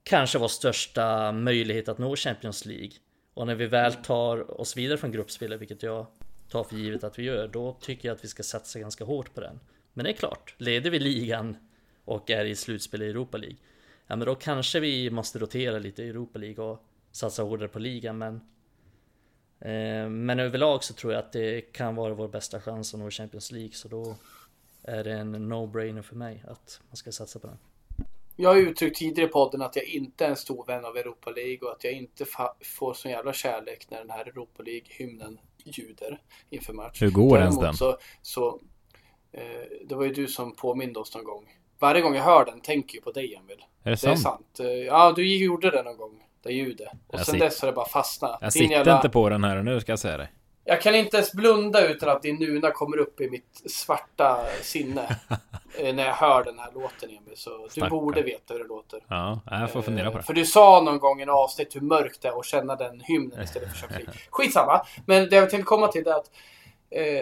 kanske 0.08 0.38
vår 0.38 0.47
största 0.47 1.32
möjlighet 1.32 1.89
att 1.89 1.97
nå 1.97 2.16
Champions 2.16 2.66
League. 2.66 2.91
Och 3.34 3.47
när 3.47 3.55
vi 3.55 3.68
väl 3.68 3.93
tar 3.93 4.62
oss 4.62 4.78
vidare 4.78 4.97
från 4.97 5.12
gruppspelet, 5.12 5.62
vilket 5.62 5.84
jag 5.84 6.05
tar 6.49 6.64
för 6.64 6.76
givet 6.76 7.03
att 7.03 7.20
vi 7.20 7.24
gör, 7.24 7.47
då 7.47 7.78
tycker 7.82 8.10
jag 8.10 8.16
att 8.16 8.24
vi 8.24 8.28
ska 8.28 8.43
satsa 8.43 8.80
ganska 8.80 9.03
hårt 9.05 9.34
på 9.34 9.41
den. 9.41 9.60
Men 9.93 10.03
det 10.03 10.12
är 10.12 10.14
klart, 10.14 10.55
leder 10.58 10.89
vi 10.89 10.99
ligan 10.99 11.58
och 12.05 12.30
är 12.30 12.45
i 12.45 12.55
slutspel 12.55 13.01
i 13.01 13.10
Europa 13.10 13.38
League, 13.38 13.58
ja 14.08 14.16
men 14.16 14.26
då 14.26 14.36
kanske 14.36 14.80
vi 14.80 15.10
måste 15.10 15.39
rotera 15.39 15.80
lite 15.80 16.03
i 16.03 16.10
Europa 16.10 16.39
League 16.39 16.66
och 16.66 16.86
satsa 17.12 17.43
hårdare 17.43 17.68
på 17.68 17.80
ligan. 17.80 18.18
Men, 18.18 18.36
eh, 19.60 20.10
men 20.10 20.39
överlag 20.39 20.84
så 20.84 20.93
tror 20.93 21.14
jag 21.14 21.20
att 21.20 21.32
det 21.32 21.62
kan 21.62 21.95
vara 21.95 22.14
vår 22.14 22.28
bästa 22.28 22.62
chans 22.62 22.93
att 22.93 22.99
nå 22.99 23.12
Champions 23.12 23.51
League. 23.51 23.74
Så 23.74 23.88
då 23.88 24.16
är 24.84 25.03
det 25.03 25.14
en 25.14 25.53
no-brainer 25.53 26.01
för 26.01 26.16
mig 26.16 26.43
att 26.47 26.82
man 26.89 26.97
ska 26.97 27.12
satsa 27.12 27.39
på 27.39 27.47
den. 27.47 27.58
Jag 28.39 28.49
har 28.49 28.57
uttryckt 28.57 28.97
tidigare 28.97 29.29
i 29.29 29.31
podden 29.31 29.61
att 29.61 29.75
jag 29.75 29.85
inte 29.85 30.25
är 30.25 30.29
en 30.29 30.35
stor 30.35 30.65
vän 30.65 30.85
av 30.85 30.97
Europa 30.97 31.31
League 31.31 31.57
och 31.61 31.71
att 31.71 31.83
jag 31.83 31.93
inte 31.93 32.25
får 32.77 32.93
sån 32.93 33.11
jävla 33.11 33.33
kärlek 33.33 33.88
när 33.89 33.97
den 33.97 34.09
här 34.09 34.25
Europa 34.25 34.63
League-hymnen 34.63 35.38
ljuder 35.65 36.21
inför 36.49 36.73
match. 36.73 37.01
Hur 37.01 37.11
går 37.11 37.38
ens 37.39 37.59
den? 37.59 37.73
Så, 37.73 37.97
så, 38.21 38.59
eh, 39.31 39.41
det 39.89 39.95
var 39.95 40.03
ju 40.03 40.13
du 40.13 40.27
som 40.27 40.55
påminde 40.55 40.99
oss 40.99 41.15
någon 41.15 41.23
gång. 41.23 41.45
Varje 41.79 42.01
gång 42.01 42.15
jag 42.15 42.23
hör 42.23 42.45
den 42.45 42.61
tänker 42.61 42.97
jag 42.97 43.03
på 43.03 43.11
dig 43.11 43.35
Emil. 43.35 43.57
Är 43.83 43.89
det 43.89 44.01
Det 44.01 44.07
är 44.11 44.15
sant? 44.15 44.19
sant. 44.19 44.59
Eh, 44.59 44.65
Ja, 44.67 45.13
du 45.15 45.38
gjorde 45.38 45.71
det 45.71 45.83
någon 45.83 45.97
gång. 45.97 46.23
Det 46.43 46.53
ljudet. 46.53 46.88
Och 47.07 47.19
Jag 47.19 47.25
sen 47.25 47.35
sit- 47.35 47.39
dess 47.39 47.61
har 47.61 47.67
det 47.67 47.73
bara 47.73 47.88
fastnat. 47.88 48.38
Jag 48.41 48.47
Din 48.47 48.51
sitter 48.51 48.75
jävla- 48.75 48.95
inte 48.95 49.09
på 49.09 49.29
den 49.29 49.43
här 49.43 49.63
nu 49.63 49.79
ska 49.81 49.91
jag 49.91 49.99
säga 49.99 50.17
dig. 50.17 50.27
Jag 50.70 50.82
kan 50.82 50.95
inte 50.95 51.18
ens 51.18 51.34
blunda 51.34 51.88
utan 51.88 52.09
att 52.09 52.22
din 52.22 52.36
nuna 52.36 52.72
kommer 52.72 52.97
upp 52.97 53.22
i 53.22 53.30
mitt 53.30 53.61
svarta 53.65 54.45
sinne. 54.61 55.15
eh, 55.78 55.95
när 55.95 56.05
jag 56.05 56.13
hör 56.13 56.43
den 56.43 56.59
här 56.59 56.72
låten 56.74 57.09
Emil. 57.09 57.34
Så 57.36 57.63
du 57.63 57.70
Stackarn. 57.70 57.89
borde 57.89 58.22
veta 58.22 58.53
hur 58.53 58.59
det 58.59 58.68
låter. 58.68 59.03
Ja, 59.07 59.39
jag 59.45 59.72
får 59.72 59.82
fundera 59.82 60.11
på 60.11 60.18
Eh, 60.18 60.18
det. 60.18 60.24
För 60.24 60.34
du 60.34 60.45
sa 60.45 60.82
någon 60.82 60.99
gång 60.99 61.20
i 61.20 61.24
en 61.24 61.30
avsnitt 61.30 61.76
hur 61.76 61.82
mörkt 61.82 62.22
det 62.22 62.28
är 62.28 62.39
att 62.39 62.45
känna 62.45 62.76
den 62.76 62.99
hymnen 62.99 63.43
istället 63.43 63.78
för 63.78 63.89
League. 63.89 64.13
Skitsamma. 64.30 64.86
Men 65.05 65.30
det 65.30 65.36
jag 65.36 65.49
tänkte 65.49 65.65
komma 65.65 65.88
till 65.88 66.07
är 66.07 66.11
att 66.11 66.32
eh, 66.89 67.22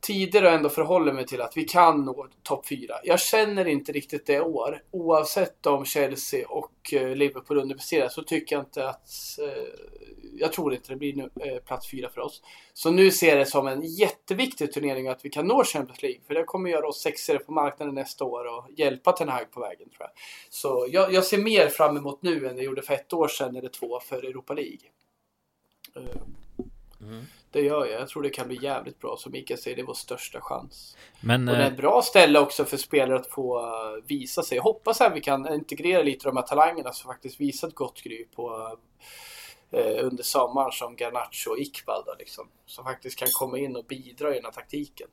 tider 0.00 0.42
har 0.42 0.50
ändå 0.50 0.68
förhåller 0.68 1.12
mig 1.12 1.26
till 1.26 1.40
att 1.40 1.56
vi 1.56 1.64
kan 1.64 2.04
nå 2.04 2.26
topp 2.42 2.66
4. 2.66 2.94
Jag 3.04 3.20
känner 3.20 3.64
inte 3.64 3.92
riktigt 3.92 4.26
det 4.26 4.40
år. 4.40 4.82
Oavsett 4.90 5.66
om 5.66 5.84
Chelsea 5.84 6.48
och 6.48 6.92
eh, 6.92 7.16
Liverpool 7.16 7.58
underpresterar 7.58 8.08
så 8.08 8.22
tycker 8.22 8.56
jag 8.56 8.62
inte 8.62 8.88
att... 8.88 9.08
Eh, 9.42 9.93
jag 10.38 10.52
tror 10.52 10.74
inte 10.74 10.88
det 10.88 10.96
blir 10.96 11.14
nu, 11.14 11.30
eh, 11.40 11.62
plats 11.62 11.90
4 11.90 12.08
för 12.08 12.20
oss. 12.20 12.42
Så 12.72 12.90
nu 12.90 13.10
ser 13.10 13.36
det 13.36 13.46
som 13.46 13.66
en 13.66 13.82
jätteviktig 13.82 14.72
turnering 14.72 15.08
att 15.08 15.24
vi 15.24 15.30
kan 15.30 15.46
nå 15.46 15.64
Champions 15.64 16.02
League. 16.02 16.20
För 16.26 16.34
det 16.34 16.44
kommer 16.44 16.70
göra 16.70 16.88
oss 16.88 17.02
sexare 17.02 17.38
på 17.38 17.52
marknaden 17.52 17.94
nästa 17.94 18.24
år 18.24 18.44
och 18.44 18.70
hjälpa 18.76 19.12
Ten 19.12 19.28
Hag 19.28 19.50
på 19.50 19.60
vägen 19.60 19.88
tror 19.88 20.00
jag. 20.00 20.10
Så 20.50 20.86
jag, 20.90 21.12
jag 21.12 21.24
ser 21.24 21.38
mer 21.38 21.68
fram 21.68 21.96
emot 21.96 22.22
nu 22.22 22.48
än 22.48 22.56
jag 22.56 22.64
gjorde 22.64 22.82
för 22.82 22.94
ett 22.94 23.12
år 23.12 23.28
sedan 23.28 23.56
eller 23.56 23.68
två 23.68 24.00
för 24.00 24.24
Europa 24.24 24.54
League. 24.54 24.78
Eh, 25.96 26.22
Mm. 27.04 27.24
Det 27.50 27.60
gör 27.60 27.86
jag. 27.86 28.00
Jag 28.00 28.08
tror 28.08 28.22
det 28.22 28.30
kan 28.30 28.48
bli 28.48 28.58
jävligt 28.62 29.00
bra. 29.00 29.16
Som 29.16 29.32
Mikael 29.32 29.60
säger, 29.60 29.76
det 29.76 29.82
är 29.82 29.86
vår 29.86 29.94
största 29.94 30.40
chans. 30.40 30.96
Men 31.20 31.48
Och 31.48 31.54
det 31.54 31.60
är 31.60 31.66
eh, 31.66 31.72
ett 31.72 31.76
bra 31.76 32.02
ställe 32.02 32.38
också 32.38 32.64
för 32.64 32.76
spelare 32.76 33.18
att 33.18 33.30
få 33.30 33.62
visa 34.06 34.42
sig. 34.42 34.56
Jag 34.56 34.62
hoppas 34.62 35.00
att 35.00 35.16
vi 35.16 35.20
kan 35.20 35.54
integrera 35.54 36.02
lite 36.02 36.28
av 36.28 36.34
de 36.34 36.40
här 36.40 36.46
talangerna 36.46 36.92
som 36.92 37.08
faktiskt 37.08 37.40
visat 37.40 37.74
gott 37.74 38.02
gry 38.02 38.24
på 38.24 38.76
eh, 39.74 40.06
under 40.06 40.22
sommaren 40.22 40.72
som 40.72 40.96
Garnacho 40.96 41.50
och 41.50 41.58
Iqbal 41.58 42.02
då, 42.06 42.14
liksom. 42.18 42.48
Som 42.66 42.84
faktiskt 42.84 43.18
kan 43.18 43.28
komma 43.32 43.58
in 43.58 43.76
och 43.76 43.84
bidra 43.84 44.32
i 44.32 44.34
den 44.34 44.44
här 44.44 44.52
taktiken. 44.52 45.08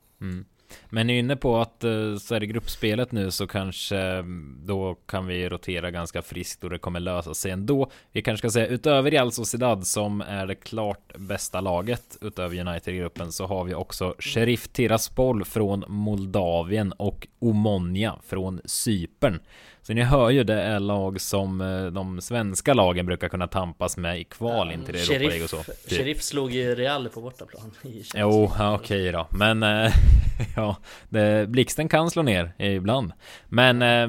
Men 0.88 1.10
är 1.10 1.18
inne 1.18 1.36
på 1.36 1.56
att 1.56 1.84
eh, 1.84 2.16
så 2.16 2.34
är 2.34 2.40
det 2.40 2.46
gruppspelet 2.46 3.12
nu 3.12 3.30
så 3.30 3.46
kanske 3.46 3.98
mm, 3.98 4.60
då 4.64 4.94
kan 4.94 5.26
vi 5.26 5.48
rotera 5.48 5.90
ganska 5.90 6.22
friskt 6.22 6.64
och 6.64 6.70
det 6.70 6.78
kommer 6.78 7.00
lösa 7.00 7.34
sig 7.34 7.50
ändå. 7.50 7.90
Vi 8.12 8.22
kanske 8.22 8.48
ska 8.48 8.52
säga 8.52 8.66
utöver 8.66 9.10
Real 9.10 9.32
Sociedad 9.32 9.86
som 9.86 10.20
är 10.20 10.46
det 10.46 10.54
klart 10.54 11.12
bästa 11.16 11.60
laget 11.60 12.18
utöver 12.20 12.60
United-gruppen 12.68 13.32
så 13.32 13.46
har 13.46 13.64
vi 13.64 13.74
också 13.74 14.14
Sheriff 14.18 14.68
Tiraspol 14.68 15.44
från 15.44 15.84
Moldavien 15.88 16.92
och 16.92 17.26
Omonia 17.38 18.18
från 18.26 18.60
Cypern. 18.64 19.40
Så 19.82 19.94
ni 19.94 20.02
hör 20.02 20.30
ju 20.30 20.44
det 20.44 20.62
är 20.62 20.80
lag 20.80 21.20
som 21.20 21.60
eh, 21.60 21.86
de 21.86 22.20
svenska 22.20 22.74
lagen 22.74 23.06
brukar 23.06 23.28
kunna 23.28 23.46
tampas 23.46 23.96
med 23.96 24.20
i 24.20 24.24
kval 24.24 24.72
in 24.72 24.84
till 24.84 24.94
Europa 24.94 25.18
League 25.18 25.44
och 25.44 25.50
så. 25.50 25.62
Typ. 25.62 25.98
Sheriff 25.98 26.22
slog 26.22 26.50
ju 26.50 26.74
Real 26.74 27.08
på 27.08 27.20
bortaplan. 27.20 27.70
Jo, 28.14 28.52
okej 28.60 29.12
då. 29.12 29.26
Men 29.30 29.62
eh, 29.62 29.92
ja, 30.56 30.76
det, 31.08 31.48
blixten 31.48 31.88
kan 31.88 32.10
slå 32.10 32.22
ner 32.22 32.52
ibland. 32.58 33.12
Men, 33.48 33.82
eh, 33.82 34.08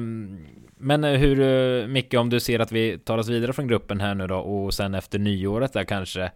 men 0.78 1.04
eh, 1.04 1.12
hur 1.12 1.86
mycket 1.86 2.20
om 2.20 2.30
du 2.30 2.40
ser 2.40 2.58
att 2.58 2.72
vi 2.72 2.98
tar 2.98 3.18
oss 3.18 3.28
vidare 3.28 3.52
från 3.52 3.68
gruppen 3.68 4.00
här 4.00 4.14
nu 4.14 4.26
då 4.26 4.36
och 4.38 4.74
sen 4.74 4.94
efter 4.94 5.18
nyåret 5.18 5.72
där 5.72 5.84
kanske 5.84 6.30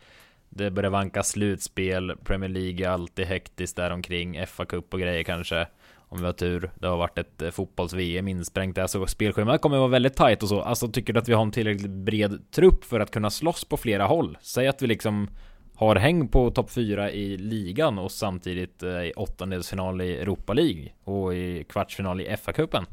Det 0.48 0.70
börjar 0.70 0.90
vanka 0.90 1.22
slutspel, 1.22 2.16
Premier 2.24 2.50
League 2.50 2.86
är 2.86 2.90
alltid 2.90 3.26
hektiskt 3.26 3.76
där 3.76 3.90
omkring, 3.90 4.40
FA-cup 4.40 4.84
och 4.90 5.00
grejer 5.00 5.22
kanske. 5.22 5.66
Om 6.08 6.18
vi 6.18 6.24
har 6.26 6.32
tur. 6.32 6.70
Det 6.74 6.86
har 6.86 6.96
varit 6.96 7.18
ett 7.18 7.42
eh, 7.42 7.50
fotbolls-VM 7.50 8.28
insprängt. 8.28 8.78
Alltså, 8.78 8.98
där, 8.98 9.06
så 9.06 9.10
spelschemat 9.10 9.60
kommer 9.60 9.78
vara 9.78 9.88
väldigt 9.88 10.16
tight 10.16 10.42
och 10.42 10.48
så. 10.48 10.60
Alltså 10.60 10.88
tycker 10.88 11.12
du 11.12 11.20
att 11.20 11.28
vi 11.28 11.32
har 11.32 11.42
en 11.42 11.52
tillräckligt 11.52 11.90
bred 11.90 12.50
trupp 12.50 12.84
för 12.84 13.00
att 13.00 13.10
kunna 13.10 13.30
slåss 13.30 13.64
på 13.64 13.76
flera 13.76 14.04
håll? 14.04 14.38
Säg 14.40 14.68
att 14.68 14.82
vi 14.82 14.86
liksom 14.86 15.28
har 15.74 15.96
häng 15.96 16.28
på 16.28 16.50
topp 16.50 16.70
4 16.70 17.12
i 17.12 17.36
ligan 17.36 17.98
och 17.98 18.12
samtidigt 18.12 18.82
eh, 18.82 18.90
i 18.90 19.12
åttondelsfinal 19.16 20.00
i 20.00 20.16
Europa 20.16 20.52
League 20.52 20.92
och 21.04 21.34
i 21.34 21.64
kvartsfinal 21.64 22.20
i 22.20 22.36
FA-cupen. 22.36 22.84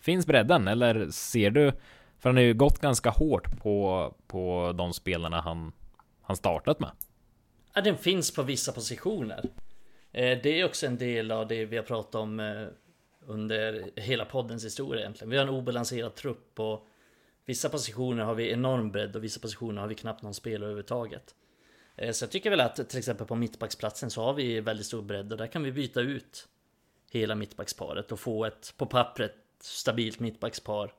Finns 0.00 0.26
bredden 0.26 0.68
eller 0.68 1.10
ser 1.10 1.50
du? 1.50 1.72
För 2.18 2.28
han 2.28 2.36
har 2.36 2.42
ju 2.42 2.54
gått 2.54 2.78
ganska 2.78 3.10
hårt 3.10 3.58
på, 3.62 4.14
på 4.26 4.72
de 4.78 4.92
spelarna 4.92 5.40
han, 5.40 5.72
han 6.22 6.36
startat 6.36 6.80
med. 6.80 6.90
Ja, 7.74 7.80
den 7.80 7.96
finns 7.96 8.34
på 8.34 8.42
vissa 8.42 8.72
positioner. 8.72 9.42
Eh, 10.12 10.38
det 10.42 10.60
är 10.60 10.64
också 10.64 10.86
en 10.86 10.98
del 10.98 11.30
av 11.30 11.48
det 11.48 11.64
vi 11.64 11.76
har 11.76 11.84
pratat 11.84 12.14
om 12.14 12.40
eh, 12.40 12.66
under 13.26 13.90
hela 13.96 14.24
poddens 14.24 14.64
historia 14.64 15.00
egentligen. 15.00 15.30
Vi 15.30 15.36
har 15.36 15.44
en 15.44 15.54
obalanserad 15.54 16.14
trupp 16.14 16.60
och 16.60 16.88
vissa 17.44 17.68
positioner 17.68 18.24
har 18.24 18.34
vi 18.34 18.50
enorm 18.50 18.90
bredd 18.90 19.16
och 19.16 19.24
vissa 19.24 19.40
positioner 19.40 19.80
har 19.80 19.88
vi 19.88 19.94
knappt 19.94 20.22
någon 20.22 20.34
spelare 20.34 20.64
överhuvudtaget. 20.64 21.34
Eh, 21.96 22.12
så 22.12 22.24
jag 22.24 22.30
tycker 22.30 22.50
väl 22.50 22.60
att 22.60 22.88
till 22.88 22.98
exempel 22.98 23.26
på 23.26 23.34
mittbacksplatsen 23.34 24.10
så 24.10 24.22
har 24.22 24.34
vi 24.34 24.60
väldigt 24.60 24.86
stor 24.86 25.02
bredd 25.02 25.32
och 25.32 25.38
där 25.38 25.46
kan 25.46 25.62
vi 25.62 25.72
byta 25.72 26.00
ut 26.00 26.48
hela 27.10 27.34
mittbacksparet 27.34 28.12
och 28.12 28.20
få 28.20 28.44
ett 28.44 28.74
på 28.76 28.86
pappret 28.86 29.34
stabilt 29.60 30.20
mittbackspar. 30.20 30.94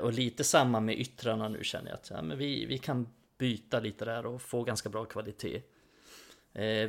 Och 0.00 0.12
lite 0.12 0.44
samma 0.44 0.80
med 0.80 1.00
yttrarna 1.00 1.48
nu 1.48 1.64
känner 1.64 1.90
jag 1.90 1.94
att 1.94 2.10
ja, 2.10 2.22
men 2.22 2.38
vi, 2.38 2.66
vi 2.66 2.78
kan 2.78 3.08
byta 3.38 3.80
lite 3.80 4.04
där 4.04 4.26
och 4.26 4.42
få 4.42 4.62
ganska 4.64 4.88
bra 4.88 5.04
kvalitet. 5.04 5.62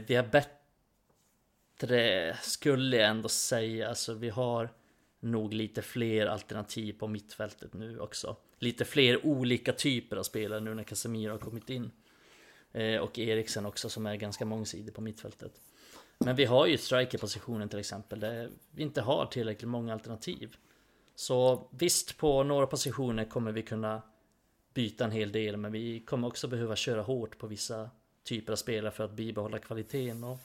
Vi 0.08 0.16
har 0.16 0.32
bättre 0.32 0.61
bättre 1.82 2.38
skulle 2.42 2.98
jag 2.98 3.10
ändå 3.10 3.30
säga. 3.30 3.90
Alltså 3.90 4.14
vi 4.14 4.30
har 4.30 4.70
nog 5.20 5.54
lite 5.54 5.82
fler 5.82 6.26
alternativ 6.26 6.94
på 6.94 7.08
mittfältet 7.08 7.74
nu 7.74 8.00
också. 8.00 8.36
Lite 8.60 8.86
fler 8.86 9.26
olika 9.26 9.74
typer 9.74 10.18
av 10.18 10.24
spelare 10.24 10.60
nu 10.60 10.74
när 10.74 10.84
Casemiro 10.84 11.32
har 11.32 11.38
kommit 11.38 11.70
in. 11.70 11.92
Eh, 12.72 12.98
och 12.98 13.20
Eriksen 13.20 13.66
också 13.66 13.90
som 13.90 14.06
är 14.06 14.16
ganska 14.16 14.46
mångsidig 14.46 14.94
på 14.94 15.02
mittfältet. 15.02 15.62
Men 16.20 16.36
vi 16.36 16.46
har 16.46 16.68
ju 16.68 16.78
strikerpositionen 16.78 17.70
till 17.70 17.80
exempel 17.80 18.20
där 18.20 18.50
vi 18.72 18.84
inte 18.84 19.02
har 19.02 19.26
tillräckligt 19.26 19.70
många 19.70 19.94
alternativ. 19.94 20.56
Så 21.16 21.68
visst, 21.72 22.18
på 22.18 22.44
några 22.44 22.68
positioner 22.68 23.26
kommer 23.26 23.52
vi 23.52 23.62
kunna 23.62 24.02
byta 24.74 25.06
en 25.06 25.12
hel 25.12 25.32
del, 25.32 25.58
men 25.58 25.72
vi 25.72 26.00
kommer 26.00 26.28
också 26.28 26.48
behöva 26.48 26.76
köra 26.76 27.02
hårt 27.02 27.38
på 27.38 27.48
vissa 27.48 27.90
typer 28.24 28.52
av 28.52 28.58
spelare 28.58 28.92
för 28.92 29.04
att 29.04 29.12
bibehålla 29.12 29.60
kvaliteten 29.60 30.24
och 30.24 30.40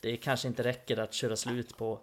det 0.00 0.16
kanske 0.16 0.48
inte 0.48 0.62
räcker 0.62 0.96
att 0.96 1.14
köra 1.14 1.36
slut 1.36 1.76
på 1.76 2.00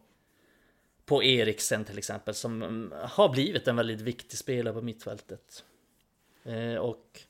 på 1.07 1.23
Eriksen 1.23 1.85
till 1.85 1.97
exempel 1.97 2.33
som 2.33 2.63
mm, 2.63 2.93
har 3.03 3.29
blivit 3.29 3.67
en 3.67 3.75
väldigt 3.75 4.01
viktig 4.01 4.37
spelare 4.37 4.73
på 4.73 4.81
mittfältet. 4.81 5.65
Eh, 6.43 6.75
och 6.75 7.21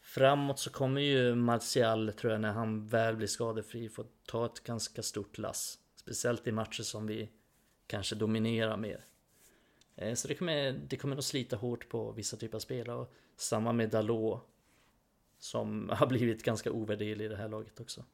framåt 0.00 0.58
så 0.58 0.70
kommer 0.70 1.00
ju 1.00 1.34
Martial 1.34 2.12
tror 2.12 2.32
jag 2.32 2.40
när 2.40 2.52
han 2.52 2.86
väl 2.86 3.16
blir 3.16 3.26
skadefri 3.26 3.88
få 3.88 4.04
ta 4.26 4.46
ett 4.46 4.60
ganska 4.60 5.02
stort 5.02 5.38
lass. 5.38 5.78
Speciellt 5.94 6.46
i 6.46 6.52
matcher 6.52 6.82
som 6.82 7.06
vi 7.06 7.28
kanske 7.86 8.14
dominerar 8.14 8.76
mer. 8.76 9.04
Eh, 9.96 10.14
så 10.14 10.28
det 10.28 10.34
kommer, 10.34 10.72
det 10.88 10.96
kommer 10.96 11.14
nog 11.14 11.24
slita 11.24 11.56
hårt 11.56 11.88
på 11.88 12.12
vissa 12.12 12.36
typer 12.36 12.56
av 12.56 12.60
spelare. 12.60 12.96
Och 12.96 13.14
samma 13.36 13.72
med 13.72 13.90
Dalot. 13.90 14.40
Som 15.38 15.88
har 15.92 16.06
blivit 16.06 16.42
ganska 16.42 16.72
ovärderlig 16.72 17.24
i 17.24 17.28
det 17.28 17.36
här 17.36 17.48
laget 17.48 17.80
också. 17.80 18.04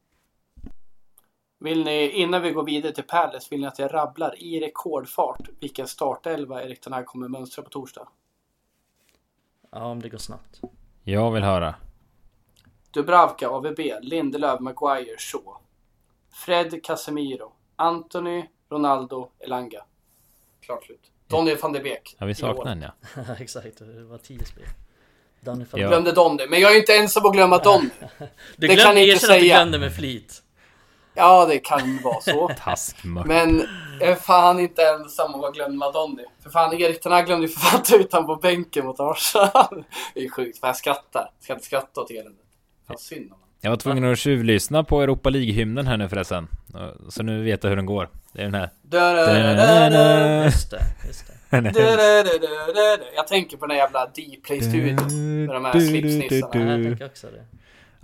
Vill 1.62 1.84
ni, 1.84 2.10
innan 2.10 2.42
vi 2.42 2.50
går 2.50 2.64
vidare 2.64 2.92
till 2.92 3.04
Palace, 3.04 3.46
vill 3.50 3.60
ni 3.60 3.66
att 3.66 3.78
jag 3.78 3.94
rabblar 3.94 4.42
i 4.42 4.60
rekordfart 4.60 5.48
vilken 5.60 5.88
startelva 5.88 6.62
Erik 6.62 6.86
här 6.90 7.02
kommer 7.04 7.28
mönstra 7.28 7.62
på 7.62 7.70
torsdag? 7.70 8.08
Ja, 9.70 9.84
om 9.84 10.02
det 10.02 10.08
går 10.08 10.18
snabbt. 10.18 10.60
Jag 11.02 11.30
vill 11.30 11.42
höra. 11.42 11.74
Dubravka, 12.90 13.48
AVB, 13.48 13.80
Lindelöf, 14.00 14.60
Maguire, 14.60 15.18
Shaw. 15.18 15.56
Fred, 16.32 16.84
Casemiro. 16.84 17.52
Anthony, 17.76 18.44
Ronaldo, 18.70 19.28
Elanga. 19.38 19.84
Klart 20.60 20.84
slut. 20.84 21.10
Donny 21.26 21.54
van 21.54 21.72
de 21.72 21.80
Beek. 21.80 22.16
Ja, 22.18 22.26
vi 22.26 22.34
saknar 22.34 22.72
en 22.72 22.82
ja. 22.82 22.92
Exakt, 23.38 23.78
det 23.78 24.02
var 24.02 24.18
tio 24.18 24.44
spel. 24.44 24.64
Donny 25.40 25.64
van 25.70 25.80
ja. 25.80 25.88
glömde 25.88 26.12
Donny, 26.12 26.46
men 26.46 26.60
jag 26.60 26.74
är 26.74 26.78
inte 26.78 26.96
ensam 26.96 27.26
att 27.26 27.32
glömma 27.32 27.58
Donny. 27.58 27.88
du 28.56 28.66
det 28.66 28.76
kan 28.76 28.98
inte 28.98 29.18
säga. 29.18 29.34
att 29.34 29.40
du 29.40 29.46
glömde 29.46 29.78
med 29.78 29.96
flit. 29.96 30.41
Ja, 31.14 31.46
det 31.46 31.58
kan 31.58 31.98
vara 32.02 32.20
så. 32.20 32.48
Taskmört. 32.64 33.26
Men 33.26 33.66
jag 34.00 34.08
är 34.08 34.14
fan 34.14 34.60
inte 34.60 34.82
ensam 34.82 35.34
om 35.34 35.44
att 35.44 35.54
glömma 35.54 35.90
Donny. 35.90 36.24
För 36.42 36.50
fan, 36.50 36.74
Erik 36.74 37.02
den 37.02 37.12
här 37.12 37.26
glömde 37.26 37.46
ju 37.46 37.52
för 37.52 37.60
fan 37.60 37.82
ta 37.82 37.96
ut 37.96 38.10
på 38.10 38.38
bänken 38.42 38.86
mot 38.86 39.00
Arsenal. 39.00 39.84
det 40.14 40.24
är 40.24 40.30
sjukt, 40.30 40.58
för 40.58 40.66
jag 40.66 40.76
skrattar. 40.76 41.30
Jag 41.38 41.44
ska 41.44 41.52
inte 41.52 41.64
skratta 41.66 42.00
åt 42.00 42.10
eländet. 42.10 42.46
Fan 42.88 42.98
synd 42.98 43.32
om 43.32 43.38
Jag 43.60 43.70
var 43.70 43.76
tvungen 43.76 44.12
att 44.12 44.18
tjuvlyssna 44.18 44.84
på 44.84 45.02
Europa 45.02 45.30
League-hymnen 45.30 45.86
här 45.86 45.96
nu 45.96 46.08
förresten. 46.08 46.48
Så 47.08 47.22
nu 47.22 47.42
vet 47.44 47.62
jag 47.64 47.70
hur 47.70 47.76
den 47.76 47.86
går. 47.86 48.08
Det 48.32 48.40
är 48.40 48.44
den 48.44 48.54
här. 48.54 48.70
Just 50.44 50.70
det, 50.70 50.82
just 51.06 51.26
det. 51.26 51.32
Jag 53.14 53.26
tänker 53.26 53.56
på 53.56 53.66
den 53.66 53.76
jävla 53.76 54.06
Dplay-studion 54.06 55.46
med 55.46 55.54
de 55.54 55.64
här 55.64 55.80
slipsnissarna. 55.80 56.70
Jag 56.76 56.84
tänker 56.84 57.06
också 57.06 57.26
det. 57.26 57.44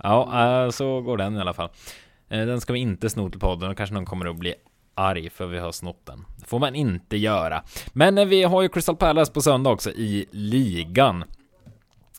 Ja, 0.03 0.69
så 0.71 1.01
går 1.01 1.17
den 1.17 1.37
i 1.37 1.41
alla 1.41 1.53
fall. 1.53 1.69
Eh, 2.29 2.45
den 2.45 2.61
ska 2.61 2.73
vi 2.73 2.79
inte 2.79 3.09
sno 3.09 3.29
till 3.29 3.39
podden 3.39 3.69
och 3.69 3.77
kanske 3.77 3.93
någon 3.93 4.05
kommer 4.05 4.25
att 4.25 4.35
bli 4.35 4.55
arg 4.95 5.29
för 5.29 5.45
vi 5.45 5.59
har 5.59 5.71
snott 5.71 6.05
den. 6.05 6.25
Det 6.37 6.45
får 6.45 6.59
man 6.59 6.75
inte 6.75 7.17
göra. 7.17 7.63
Men 7.93 8.17
eh, 8.17 8.25
vi 8.25 8.43
har 8.43 8.61
ju 8.61 8.69
Crystal 8.69 8.95
Palace 8.95 9.31
på 9.31 9.41
söndag 9.41 9.69
också 9.69 9.91
i 9.91 10.25
ligan. 10.31 11.23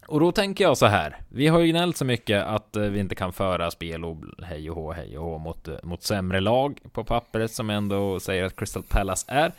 Och 0.06 0.20
då 0.20 0.32
tänker 0.32 0.64
jag 0.64 0.78
så 0.78 0.86
här. 0.86 1.16
Vi 1.28 1.48
har 1.48 1.60
ju 1.60 1.66
gnällt 1.66 1.96
så 1.96 2.04
mycket 2.04 2.44
att 2.44 2.76
eh, 2.76 2.82
vi 2.82 3.00
inte 3.00 3.14
kan 3.14 3.32
föra 3.32 3.70
spel 3.70 4.04
och 4.04 4.16
hej 4.42 4.70
och 4.70 4.76
hå, 4.76 4.92
hej 4.92 5.18
och 5.18 5.24
hå 5.24 5.38
mot, 5.38 5.68
mot 5.82 6.02
sämre 6.02 6.40
lag 6.40 6.78
på 6.92 7.04
pappret 7.04 7.50
som 7.50 7.70
ändå 7.70 8.20
säger 8.20 8.44
att 8.44 8.56
Crystal 8.56 8.82
Palace 8.82 9.24
är. 9.28 9.52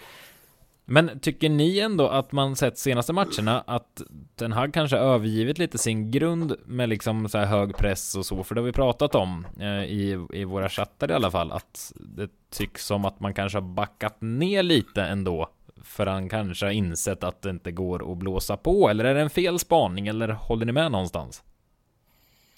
Men 0.92 1.20
tycker 1.20 1.50
ni 1.50 1.80
ändå 1.80 2.08
att 2.08 2.32
man 2.32 2.56
sett 2.56 2.78
senaste 2.78 3.14
matcherna 3.14 3.64
att 3.68 4.02
den 4.36 4.54
här 4.54 4.72
kanske 4.72 4.98
övergivit 4.98 5.58
lite 5.58 5.78
sin 5.78 6.12
grund 6.12 6.56
med 6.66 6.90
liksom 6.90 7.30
så 7.30 7.38
här 7.38 7.46
hög 7.46 7.78
press 7.78 8.16
och 8.16 8.26
så, 8.26 8.44
för 8.44 8.56
det 8.56 8.62
har 8.62 8.66
vi 8.66 8.72
pratat 8.72 9.16
om 9.16 9.48
eh, 9.60 9.84
i, 9.84 10.28
i 10.34 10.44
våra 10.44 10.70
chattar 10.70 11.12
i 11.12 11.14
alla 11.14 11.32
fall, 11.32 11.52
att 11.52 11.94
det 11.96 12.30
tycks 12.50 12.86
som 12.86 13.06
att 13.06 13.20
man 13.20 13.34
kanske 13.34 13.58
har 13.58 13.62
backat 13.62 14.18
ner 14.22 14.64
lite 14.64 15.04
ändå, 15.04 15.50
för 15.84 16.06
han 16.06 16.30
kanske 16.30 16.66
har 16.66 16.72
insett 16.72 17.24
att 17.24 17.42
det 17.42 17.50
inte 17.50 17.72
går 17.72 18.12
att 18.12 18.18
blåsa 18.18 18.58
på, 18.58 18.90
eller 18.90 19.06
är 19.06 19.14
det 19.14 19.22
en 19.22 19.30
fel 19.30 19.60
spaning, 19.60 20.08
eller 20.08 20.28
håller 20.28 20.66
ni 20.66 20.72
med 20.72 20.92
någonstans? 20.92 21.44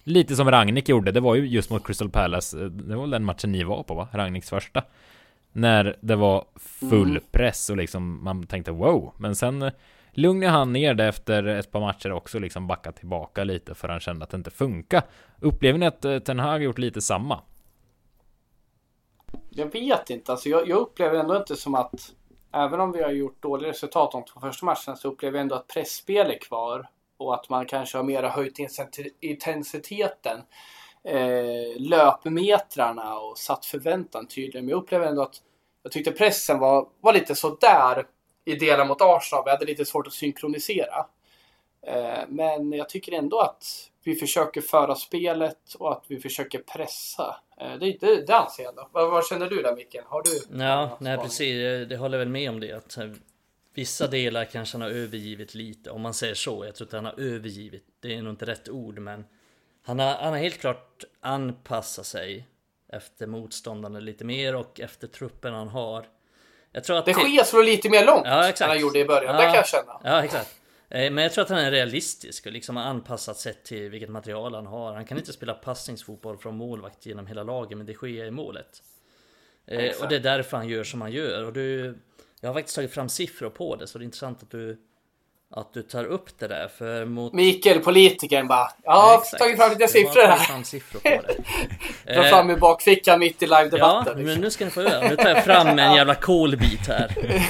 Lite 0.04 0.36
som 0.36 0.52
Ragnik 0.52 0.90
gjorde, 0.90 1.12
det 1.12 1.20
var 1.20 1.36
ju 1.36 1.48
just 1.48 1.70
mot 1.70 1.86
Crystal 1.88 2.10
Palace, 2.10 2.60
eh, 2.60 2.66
det 2.66 2.96
var 2.96 3.04
väl 3.04 3.12
den 3.12 3.26
matchen 3.26 3.52
ni 3.52 3.64
var 3.64 3.84
på 3.84 3.94
va? 3.94 4.08
Ragniks 4.12 4.50
första. 4.50 4.84
När 5.54 5.98
det 6.02 6.16
var 6.16 6.46
full 6.56 7.10
mm. 7.10 7.24
press 7.32 7.70
och 7.70 7.78
liksom 7.78 8.24
man 8.24 8.48
tänkte 8.48 8.72
wow. 8.72 9.14
Men 9.18 9.36
sen 9.36 9.62
eh, 9.62 9.72
lugnade 10.12 10.52
han 10.52 10.74
ner 10.74 10.94
det 10.94 11.06
efter 11.06 11.44
ett 11.44 11.72
par 11.72 11.80
matcher 11.80 12.12
också 12.12 12.40
liksom 12.40 12.68
backa 12.68 12.92
tillbaka 12.92 13.44
lite 13.44 13.76
för 13.76 13.88
han 13.88 14.00
kände 14.00 14.24
att 14.24 14.30
det 14.30 14.38
inte 14.38 14.52
funkar. 14.52 15.04
Upplever 15.40 15.80
ni 15.80 15.86
att 15.86 16.06
eh, 16.06 16.20
Ten 16.20 16.40
Hag 16.40 16.64
gjort 16.64 16.78
lite 16.78 17.02
samma? 17.02 17.42
Jag 19.50 19.72
vet 19.72 20.10
inte, 20.10 20.32
alltså 20.32 20.50
jag, 20.50 20.70
jag 20.70 20.78
upplever 20.78 21.20
ändå 21.20 21.38
inte 21.38 21.56
som 21.56 21.76
att 21.76 22.14
även 22.54 22.80
om 22.80 22.92
vi 22.92 23.04
har 23.04 23.12
gjort 23.12 23.42
dåliga 23.42 23.70
resultat 23.70 24.12
de 24.12 24.26
två 24.26 24.40
första 24.40 24.66
matcherna 24.66 24.96
så 24.96 25.08
upplever 25.08 25.38
jag 25.38 25.42
ändå 25.42 25.56
att 25.56 25.68
pressspel 25.68 26.32
är 26.32 26.40
kvar 26.40 26.90
och 27.18 27.36
att 27.36 27.50
man 27.50 27.66
kanske 27.66 27.98
har 27.98 28.04
mera 28.04 28.30
höjt 28.30 28.60
intensiteten 29.22 30.42
eh, 31.04 31.82
löpmetrarna 31.82 33.20
och 33.20 33.38
satt 33.38 33.66
förväntan 33.66 34.28
tydligen. 34.28 34.66
Men 34.66 34.72
jag 34.72 34.84
upplever 34.84 35.06
ändå 35.06 35.22
att 35.22 35.42
jag 35.84 35.92
tyckte 35.92 36.12
pressen 36.12 36.60
var, 36.60 36.88
var 37.02 37.14
lite 37.14 37.36
sådär 37.36 38.06
i 38.46 38.56
delar 38.56 38.86
mot 38.86 39.02
Arsenal. 39.02 39.44
Vi 39.46 39.52
hade 39.52 39.66
lite 39.66 39.86
svårt 39.86 40.08
att 40.08 40.14
synkronisera. 40.14 41.06
Eh, 41.88 42.24
men 42.28 42.72
jag 42.72 42.90
tycker 42.90 43.12
ändå 43.12 43.40
att 43.40 43.90
vi 44.04 44.16
försöker 44.16 44.62
föra 44.62 44.96
spelet 44.96 45.74
och 45.80 45.92
att 45.92 46.04
vi 46.08 46.20
försöker 46.20 46.60
pressa. 46.60 47.36
Eh, 47.62 47.80
det, 47.80 47.98
det, 48.00 48.26
det 48.26 48.36
anser 48.36 48.64
jag. 48.64 48.76
Då. 48.76 48.90
Vad, 48.92 49.12
vad 49.12 49.26
känner 49.26 49.50
du 49.50 49.62
där 49.62 49.76
Mikael? 49.76 50.04
Har 50.08 50.24
du? 50.24 50.64
Ja, 50.64 50.98
nej 51.00 51.18
precis. 51.18 51.88
Det 51.90 51.98
håller 51.98 52.18
väl 52.18 52.30
med 52.30 52.50
om 52.50 52.60
det. 52.60 52.72
Att 52.72 52.98
eh, 52.98 53.10
vissa 53.74 54.08
delar 54.08 54.46
kanske 54.46 54.78
han 54.78 54.82
har 54.82 54.90
övergivit 54.90 55.56
lite. 55.56 55.92
Om 55.92 56.02
man 56.02 56.14
säger 56.14 56.34
så. 56.34 56.66
Jag 56.66 56.76
tror 56.76 56.86
inte 56.86 56.98
han 56.98 57.06
har 57.06 57.20
övergivit. 57.20 57.84
Det 58.00 58.16
är 58.16 58.22
nog 58.22 58.34
inte 58.34 58.46
rätt 58.46 58.70
ord 58.70 59.00
men 59.00 59.26
han 59.84 60.00
har, 60.00 60.16
han 60.16 60.34
har 60.34 60.40
helt 60.40 60.60
klart 60.60 61.04
anpassat 61.22 62.06
sig 62.06 62.48
efter 62.88 63.28
motståndarna 63.28 64.00
lite 64.00 64.26
mer 64.26 64.56
och 64.56 64.80
efter 64.80 65.08
truppen 65.08 65.54
han 65.54 65.68
har. 65.68 66.06
Jag 66.72 66.84
tror 66.84 66.98
att 66.98 67.06
det 67.06 67.14
sker 67.14 67.44
så 67.44 67.62
lite 67.62 67.90
mer 67.90 68.06
långt 68.06 68.26
ja, 68.26 68.48
än 68.48 68.54
han 68.60 68.80
gjorde 68.80 69.00
i 69.00 69.06
början, 69.06 69.36
ja, 69.36 69.42
det 69.42 69.48
kan 69.48 69.56
jag 69.56 69.68
känna. 69.68 70.02
Ja, 70.04 70.24
exakt. 70.24 70.60
Eh, 70.90 71.12
men 71.12 71.24
jag 71.24 71.34
tror 71.34 71.44
att 71.44 71.50
han 71.50 71.60
är 71.60 71.72
realistisk 71.72 72.46
och 72.46 72.52
liksom 72.52 72.76
har 72.76 72.84
anpassat 72.84 73.38
sett 73.38 73.64
till 73.64 73.90
vilket 73.90 74.10
material 74.10 74.56
han 74.56 74.66
har. 74.66 74.94
Han 74.94 75.06
kan 75.06 75.18
inte 75.18 75.34
spela 75.34 75.54
passningsfotboll 75.54 76.38
från 76.38 76.58
målvakt 76.58 77.06
genom 77.06 77.28
hela 77.28 77.44
laget, 77.44 77.78
men 77.78 77.88
det 77.88 77.94
sker 77.94 78.26
i 78.26 78.32
målet. 78.32 78.84
Exakt. 79.68 80.02
Och 80.02 80.10
det 80.10 80.16
är 80.16 80.20
därför 80.20 80.58
han 80.58 80.70
gör 80.70 80.84
som 80.84 81.02
han 81.02 81.12
gör. 81.12 81.46
Och 81.46 81.54
du, 81.54 81.98
jag 82.40 82.50
har 82.50 82.54
faktiskt 82.54 82.76
tagit 82.76 82.94
fram 82.94 83.10
siffror 83.10 83.50
på 83.50 83.76
det, 83.76 83.88
så 83.88 83.98
det 83.98 84.04
är 84.04 84.06
intressant 84.06 84.44
att 84.44 84.52
du 84.52 84.82
att 85.56 85.74
du 85.74 85.82
tar 85.82 86.06
upp 86.06 86.40
det 86.40 86.48
där 86.48 86.68
för 86.68 87.06
mot... 87.06 87.34
Mikael, 87.34 87.80
politikern 87.80 88.48
bara. 88.48 88.68
Jag 88.84 88.92
har 88.92 89.24
ja, 89.32 89.38
tagit 89.38 89.58
fram 89.58 89.70
lite 89.70 89.88
siffror 89.88 90.22
här. 90.22 90.38
Fram 90.38 90.64
siffror 90.64 91.00
på 91.00 91.10
det. 91.10 92.14
Dra 92.14 92.24
fram 92.24 92.50
i 92.50 92.56
bakfickan 92.56 93.20
mitt 93.20 93.44
i 93.44 93.46
live-debatten. 93.46 94.20
Ja, 94.20 94.26
men 94.26 94.42
nu 94.42 94.52
ska 94.52 94.66
ni 94.66 94.72
få 94.72 94.82
göra. 94.82 95.10
Nu 95.10 95.16
tar 95.16 95.30
jag 95.30 95.44
fram 95.44 95.68
en 95.68 95.78
jävla 95.96 96.16
kolbit 96.16 96.88
här. 96.88 97.16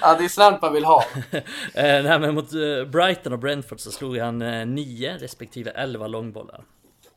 ja, 0.00 0.14
det 0.18 0.24
är 0.24 0.28
sånt 0.28 0.62
man 0.62 0.72
vill 0.72 0.84
ha. 0.84 1.04
Eh, 1.32 1.42
nej, 1.74 2.18
men 2.18 2.34
mot 2.34 2.52
eh, 2.52 2.84
Brighton 2.86 3.32
och 3.32 3.38
Brentford 3.38 3.80
så 3.80 3.90
slog 3.90 4.18
han 4.18 4.38
9 4.74 5.10
eh, 5.10 5.14
respektive 5.14 5.70
11 5.70 6.06
långbollar. 6.06 6.64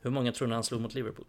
Hur 0.01 0.09
många 0.09 0.31
tror 0.31 0.47
ni 0.47 0.53
han 0.53 0.63
slog 0.63 0.81
mot 0.81 0.93
Liverpool? 0.93 1.26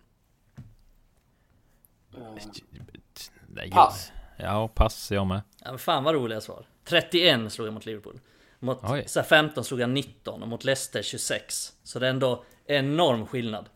Pass. 3.71 4.13
Ja, 4.37 4.69
pass 4.69 5.11
jag 5.11 5.27
med. 5.27 5.41
Ja, 5.65 5.71
men 5.71 5.79
fan 5.79 6.05
vad 6.05 6.15
roliga 6.15 6.41
svar. 6.41 6.67
31 6.85 7.53
slog 7.53 7.67
han 7.67 7.75
mot 7.75 7.87
Liverpool. 7.87 8.21
Mot 8.59 8.81
så 9.07 9.23
15 9.23 9.65
slog 9.65 9.81
han 9.81 9.95
19 9.95 10.43
och 10.43 10.49
mot 10.49 10.65
Leicester 10.65 11.03
26. 11.03 11.73
Så 11.83 11.99
det 11.99 12.07
är 12.07 12.11
ändå 12.11 12.45
enorm 12.67 13.27
skillnad. 13.27 13.69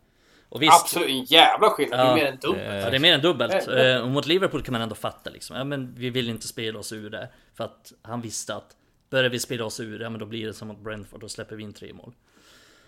Och 0.49 0.63
visst, 0.63 0.83
Absolut, 0.83 1.09
en 1.09 1.25
jävla 1.25 1.71
skillnad. 1.71 2.01
Ja, 2.01 2.15
det 2.15 2.17
är 2.17 2.19
mer 2.19 2.33
än 2.33 2.39
dubbelt. 2.41 2.85
Ja, 2.85 2.91
det 2.91 2.97
är 2.97 2.99
mer 2.99 3.15
än 3.15 3.21
dubbelt. 3.21 3.69
Eh, 3.69 3.97
och 3.97 4.09
mot 4.09 4.27
Liverpool 4.27 4.63
kan 4.63 4.73
man 4.73 4.81
ändå 4.81 4.95
fatta 4.95 5.31
liksom. 5.31 5.57
Ja, 5.57 5.65
men 5.65 5.95
vi 5.95 6.11
vill 6.11 6.29
inte 6.29 6.49
spela 6.49 6.79
oss 6.79 6.93
ur 6.93 7.11
det. 7.11 7.29
För 7.55 7.65
att 7.65 7.93
han 8.03 8.21
visste 8.21 8.55
att 8.55 8.77
börjar 9.11 9.31
vi 9.31 9.39
spela 9.39 9.65
oss 9.65 9.81
ur 9.81 9.99
det, 9.99 10.05
ja, 10.05 10.11
men 10.11 10.21
då 10.21 10.27
blir 10.27 10.47
det 10.47 10.55
som 10.55 10.69
mot 10.69 10.79
Brentford. 10.79 11.21
Då 11.21 11.29
släpper 11.29 11.57
vi 11.57 11.63
in 11.63 11.73
tre 11.73 11.93
mål. 11.93 12.13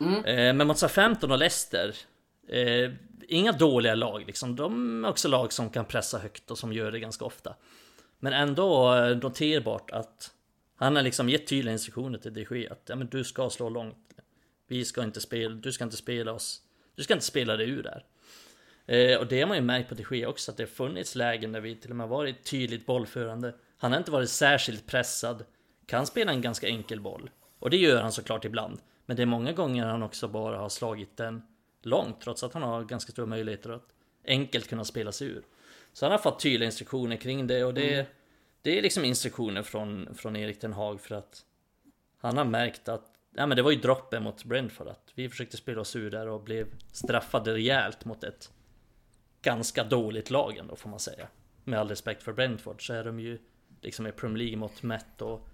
Mm. 0.01 0.25
Eh, 0.25 0.55
men 0.55 0.67
mot 0.67 0.91
15 0.91 1.31
och 1.31 1.39
Leicester. 1.39 1.95
Eh, 2.49 2.91
inga 3.29 3.53
dåliga 3.53 3.95
lag 3.95 4.25
liksom. 4.27 4.57
De 4.57 5.05
är 5.05 5.09
också 5.09 5.29
lag 5.29 5.53
som 5.53 5.71
kan 5.71 5.85
pressa 5.85 6.19
högt 6.19 6.51
och 6.51 6.59
som 6.59 6.73
gör 6.73 6.93
det 6.93 7.01
ganska 7.01 7.25
ofta. 7.25 7.55
Men 8.19 8.33
ändå 8.33 8.95
noterbart 9.23 9.91
att 9.91 10.35
han 10.77 10.97
har 10.97 11.03
liksom 11.03 11.29
gett 11.29 11.47
tydliga 11.47 11.73
instruktioner 11.73 12.19
till 12.19 12.35
DG 12.35 12.69
att 12.71 12.83
ja, 12.87 12.97
men 12.97 13.07
du 13.07 13.25
ska 13.25 13.51
slå 13.51 13.69
långt. 13.69 14.15
Vi 14.67 14.85
ska 14.85 15.03
inte 15.03 15.21
spela, 15.21 15.55
du 15.55 15.73
ska 15.73 15.85
inte 15.85 15.97
spela 15.97 16.33
oss. 16.33 16.63
Du 16.95 17.03
ska 17.03 17.15
inte 17.15 17.27
spela 17.27 17.57
dig 17.57 17.71
ur 17.71 17.83
där. 17.83 18.05
Eh, 18.87 19.19
och 19.19 19.27
det 19.27 19.41
har 19.41 19.49
man 19.49 19.57
ju 19.57 19.63
märkt 19.63 19.89
på 19.89 19.95
DG 19.95 20.27
också, 20.27 20.51
att 20.51 20.57
det 20.57 20.63
har 20.63 20.69
funnits 20.69 21.15
lägen 21.15 21.53
där 21.53 21.61
vi 21.61 21.77
till 21.77 21.91
och 21.91 21.97
med 21.97 22.09
varit 22.09 22.45
tydligt 22.45 22.87
bollförande. 22.87 23.55
Han 23.79 23.93
har 23.93 23.99
inte 23.99 24.11
varit 24.11 24.31
särskilt 24.31 24.87
pressad, 24.87 25.45
kan 25.87 26.07
spela 26.07 26.33
en 26.33 26.41
ganska 26.41 26.69
enkel 26.69 27.01
boll. 27.01 27.31
Och 27.59 27.71
det 27.71 27.77
gör 27.77 28.03
han 28.03 28.13
såklart 28.13 28.45
ibland. 28.45 28.81
Men 29.07 29.17
det 29.17 29.23
är 29.23 29.27
många 29.27 29.53
gånger 29.53 29.87
han 29.87 30.03
också 30.03 30.29
bara 30.29 30.59
har 30.59 30.69
slagit 30.69 31.17
den 31.17 31.43
långt, 31.83 32.21
trots 32.21 32.43
att 32.43 32.55
han 32.55 32.63
har 32.63 32.85
ganska 32.85 33.13
stora 33.13 33.27
möjligheter 33.27 33.71
att 33.71 33.95
enkelt 34.27 34.69
kunna 34.69 34.85
spela 34.85 35.13
sig 35.13 35.29
ur. 35.29 35.43
Så 35.99 36.05
han 36.05 36.13
har 36.13 36.19
fått 36.19 36.41
tydliga 36.41 36.67
instruktioner 36.67 37.17
kring 37.17 37.47
det 37.47 37.65
och 37.65 37.75
det, 37.75 37.95
mm. 37.95 38.07
det 38.63 38.79
är 38.79 38.83
liksom 38.83 39.05
instruktioner 39.05 39.63
från, 39.63 40.15
från 40.15 40.37
Erik 40.37 40.61
Ten 40.61 40.73
Hag 40.73 41.01
för 41.01 41.15
att 41.15 41.45
han 42.19 42.37
har 42.37 42.45
märkt 42.45 42.89
att 42.89 43.13
Ja 43.35 43.47
men 43.47 43.57
det 43.57 43.63
var 43.63 43.71
ju 43.71 43.77
droppen 43.77 44.23
mot 44.23 44.45
Brentford 44.45 44.89
att 44.89 45.13
vi 45.15 45.29
försökte 45.29 45.57
spela 45.57 45.81
oss 45.81 45.97
ur 45.97 46.11
där 46.11 46.29
och 46.29 46.41
blev 46.41 46.67
straffade 46.93 47.55
rejält 47.55 48.05
mot 48.05 48.25
ett 48.25 48.51
ganska 49.43 49.85
dåligt 49.85 50.31
lag 50.31 50.57
ändå 50.57 50.77
får 50.77 50.91
man 50.91 50.99
säga. 50.99 51.29
Med 51.65 51.79
all 51.79 51.89
respekt 51.89 52.23
för 52.23 52.33
Brentford 52.33 52.87
så 52.87 52.93
är 52.93 53.05
de 53.05 53.21
ju 53.21 53.39
liksom 53.81 54.07
i 54.07 54.13
Premier 54.13 54.39
League 54.39 54.57
mot 54.57 54.83
mätt 54.83 55.23
och 55.23 55.49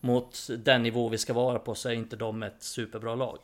mot 0.00 0.48
den 0.58 0.82
nivå 0.82 1.08
vi 1.08 1.18
ska 1.18 1.32
vara 1.32 1.58
på 1.58 1.74
så 1.74 1.88
är 1.88 1.92
inte 1.92 2.16
de 2.16 2.42
ett 2.42 2.62
superbra 2.62 3.14
lag. 3.14 3.38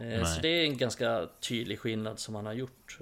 Eh, 0.00 0.06
Nej. 0.06 0.26
Så 0.26 0.40
det 0.40 0.48
är 0.48 0.64
en 0.64 0.76
ganska 0.76 1.28
tydlig 1.40 1.78
skillnad 1.78 2.18
som 2.18 2.34
han 2.34 2.46
har 2.46 2.52
gjort. 2.52 2.98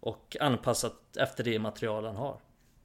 Och 0.00 0.36
anpassat 0.40 1.16
efter 1.16 1.44
det 1.44 1.58
material 1.58 2.04
han 2.04 2.16
har. 2.16 2.36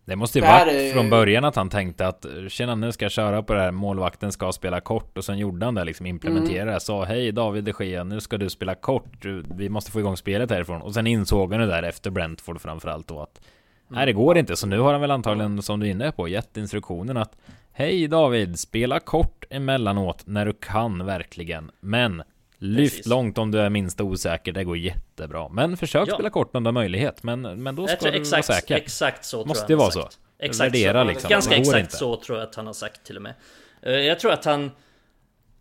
Det 0.05 0.15
måste 0.15 0.39
ju 0.39 0.45
varit 0.45 0.73
är... 0.73 0.93
från 0.93 1.09
början 1.09 1.45
att 1.45 1.55
han 1.55 1.69
tänkte 1.69 2.07
att 2.07 2.25
Tjena 2.47 2.75
nu 2.75 2.91
ska 2.91 3.05
jag 3.05 3.11
köra 3.11 3.43
på 3.43 3.53
det 3.53 3.59
här 3.59 3.71
Målvakten 3.71 4.31
ska 4.31 4.51
spela 4.51 4.81
kort 4.81 5.17
Och 5.17 5.25
sen 5.25 5.37
gjorde 5.37 5.65
han 5.65 5.75
det 5.75 5.83
liksom 5.83 6.05
Implementerade 6.05 6.71
mm. 6.71 6.79
Sa 6.79 7.03
hej 7.03 7.31
David 7.31 7.63
de 7.63 7.85
Gea 7.85 8.03
Nu 8.03 8.21
ska 8.21 8.37
du 8.37 8.49
spela 8.49 8.75
kort 8.75 9.25
Vi 9.55 9.69
måste 9.69 9.91
få 9.91 9.99
igång 9.99 10.17
spelet 10.17 10.51
härifrån 10.51 10.81
Och 10.81 10.93
sen 10.93 11.07
insåg 11.07 11.51
han 11.51 11.61
det 11.61 11.67
där 11.67 11.83
efter 11.83 12.09
Brentford 12.09 12.61
framförallt 12.61 13.07
då 13.07 13.21
att 13.21 13.39
mm. 13.39 13.97
Nej 13.97 14.05
det 14.05 14.13
går 14.13 14.37
inte 14.37 14.55
Så 14.55 14.67
nu 14.67 14.79
har 14.79 14.91
han 14.91 15.01
väl 15.01 15.11
antagligen 15.11 15.61
som 15.61 15.79
du 15.79 15.87
är 15.87 15.91
inne 15.91 16.11
på 16.11 16.27
Gett 16.27 16.57
instruktionen 16.57 17.17
att 17.17 17.37
Hej 17.71 18.07
David 18.07 18.59
Spela 18.59 18.99
kort 18.99 19.45
emellanåt 19.49 20.27
När 20.27 20.45
du 20.45 20.53
kan 20.53 21.05
verkligen 21.05 21.71
Men 21.79 22.23
Lyft 22.63 22.95
Precis. 22.95 23.09
långt 23.09 23.37
om 23.37 23.51
du 23.51 23.59
är 23.59 23.69
minst 23.69 24.01
osäker, 24.01 24.51
det 24.51 24.63
går 24.63 24.77
jättebra. 24.77 25.49
Men 25.49 25.77
försök 25.77 26.07
ja. 26.07 26.13
spela 26.13 26.29
kort 26.29 26.55
om 26.55 26.63
du 26.63 26.67
har 26.67 26.73
möjlighet. 26.73 27.23
Men, 27.23 27.63
men 27.63 27.75
då 27.75 27.87
ska 27.87 28.11
du 28.11 28.17
exakt, 28.17 28.49
vara 28.49 28.59
säker. 28.59 28.75
Exakt 28.75 29.25
så 29.25 29.45
Måste 29.45 29.73
ju 29.73 29.77
vara 29.77 29.91
så. 29.91 30.09
Exakt 30.39 30.73
Värdera 30.73 31.03
så. 31.03 31.09
liksom. 31.09 31.29
Ganska 31.29 31.55
exakt 31.55 31.79
inte. 31.79 31.95
så 31.95 32.15
tror 32.15 32.37
jag 32.37 32.47
att 32.47 32.55
han 32.55 32.65
har 32.65 32.73
sagt 32.73 33.03
till 33.03 33.15
och 33.15 33.21
med. 33.21 33.33
Eh, 33.81 33.93
jag 33.93 34.19
tror 34.19 34.31
att 34.31 34.45
han 34.45 34.71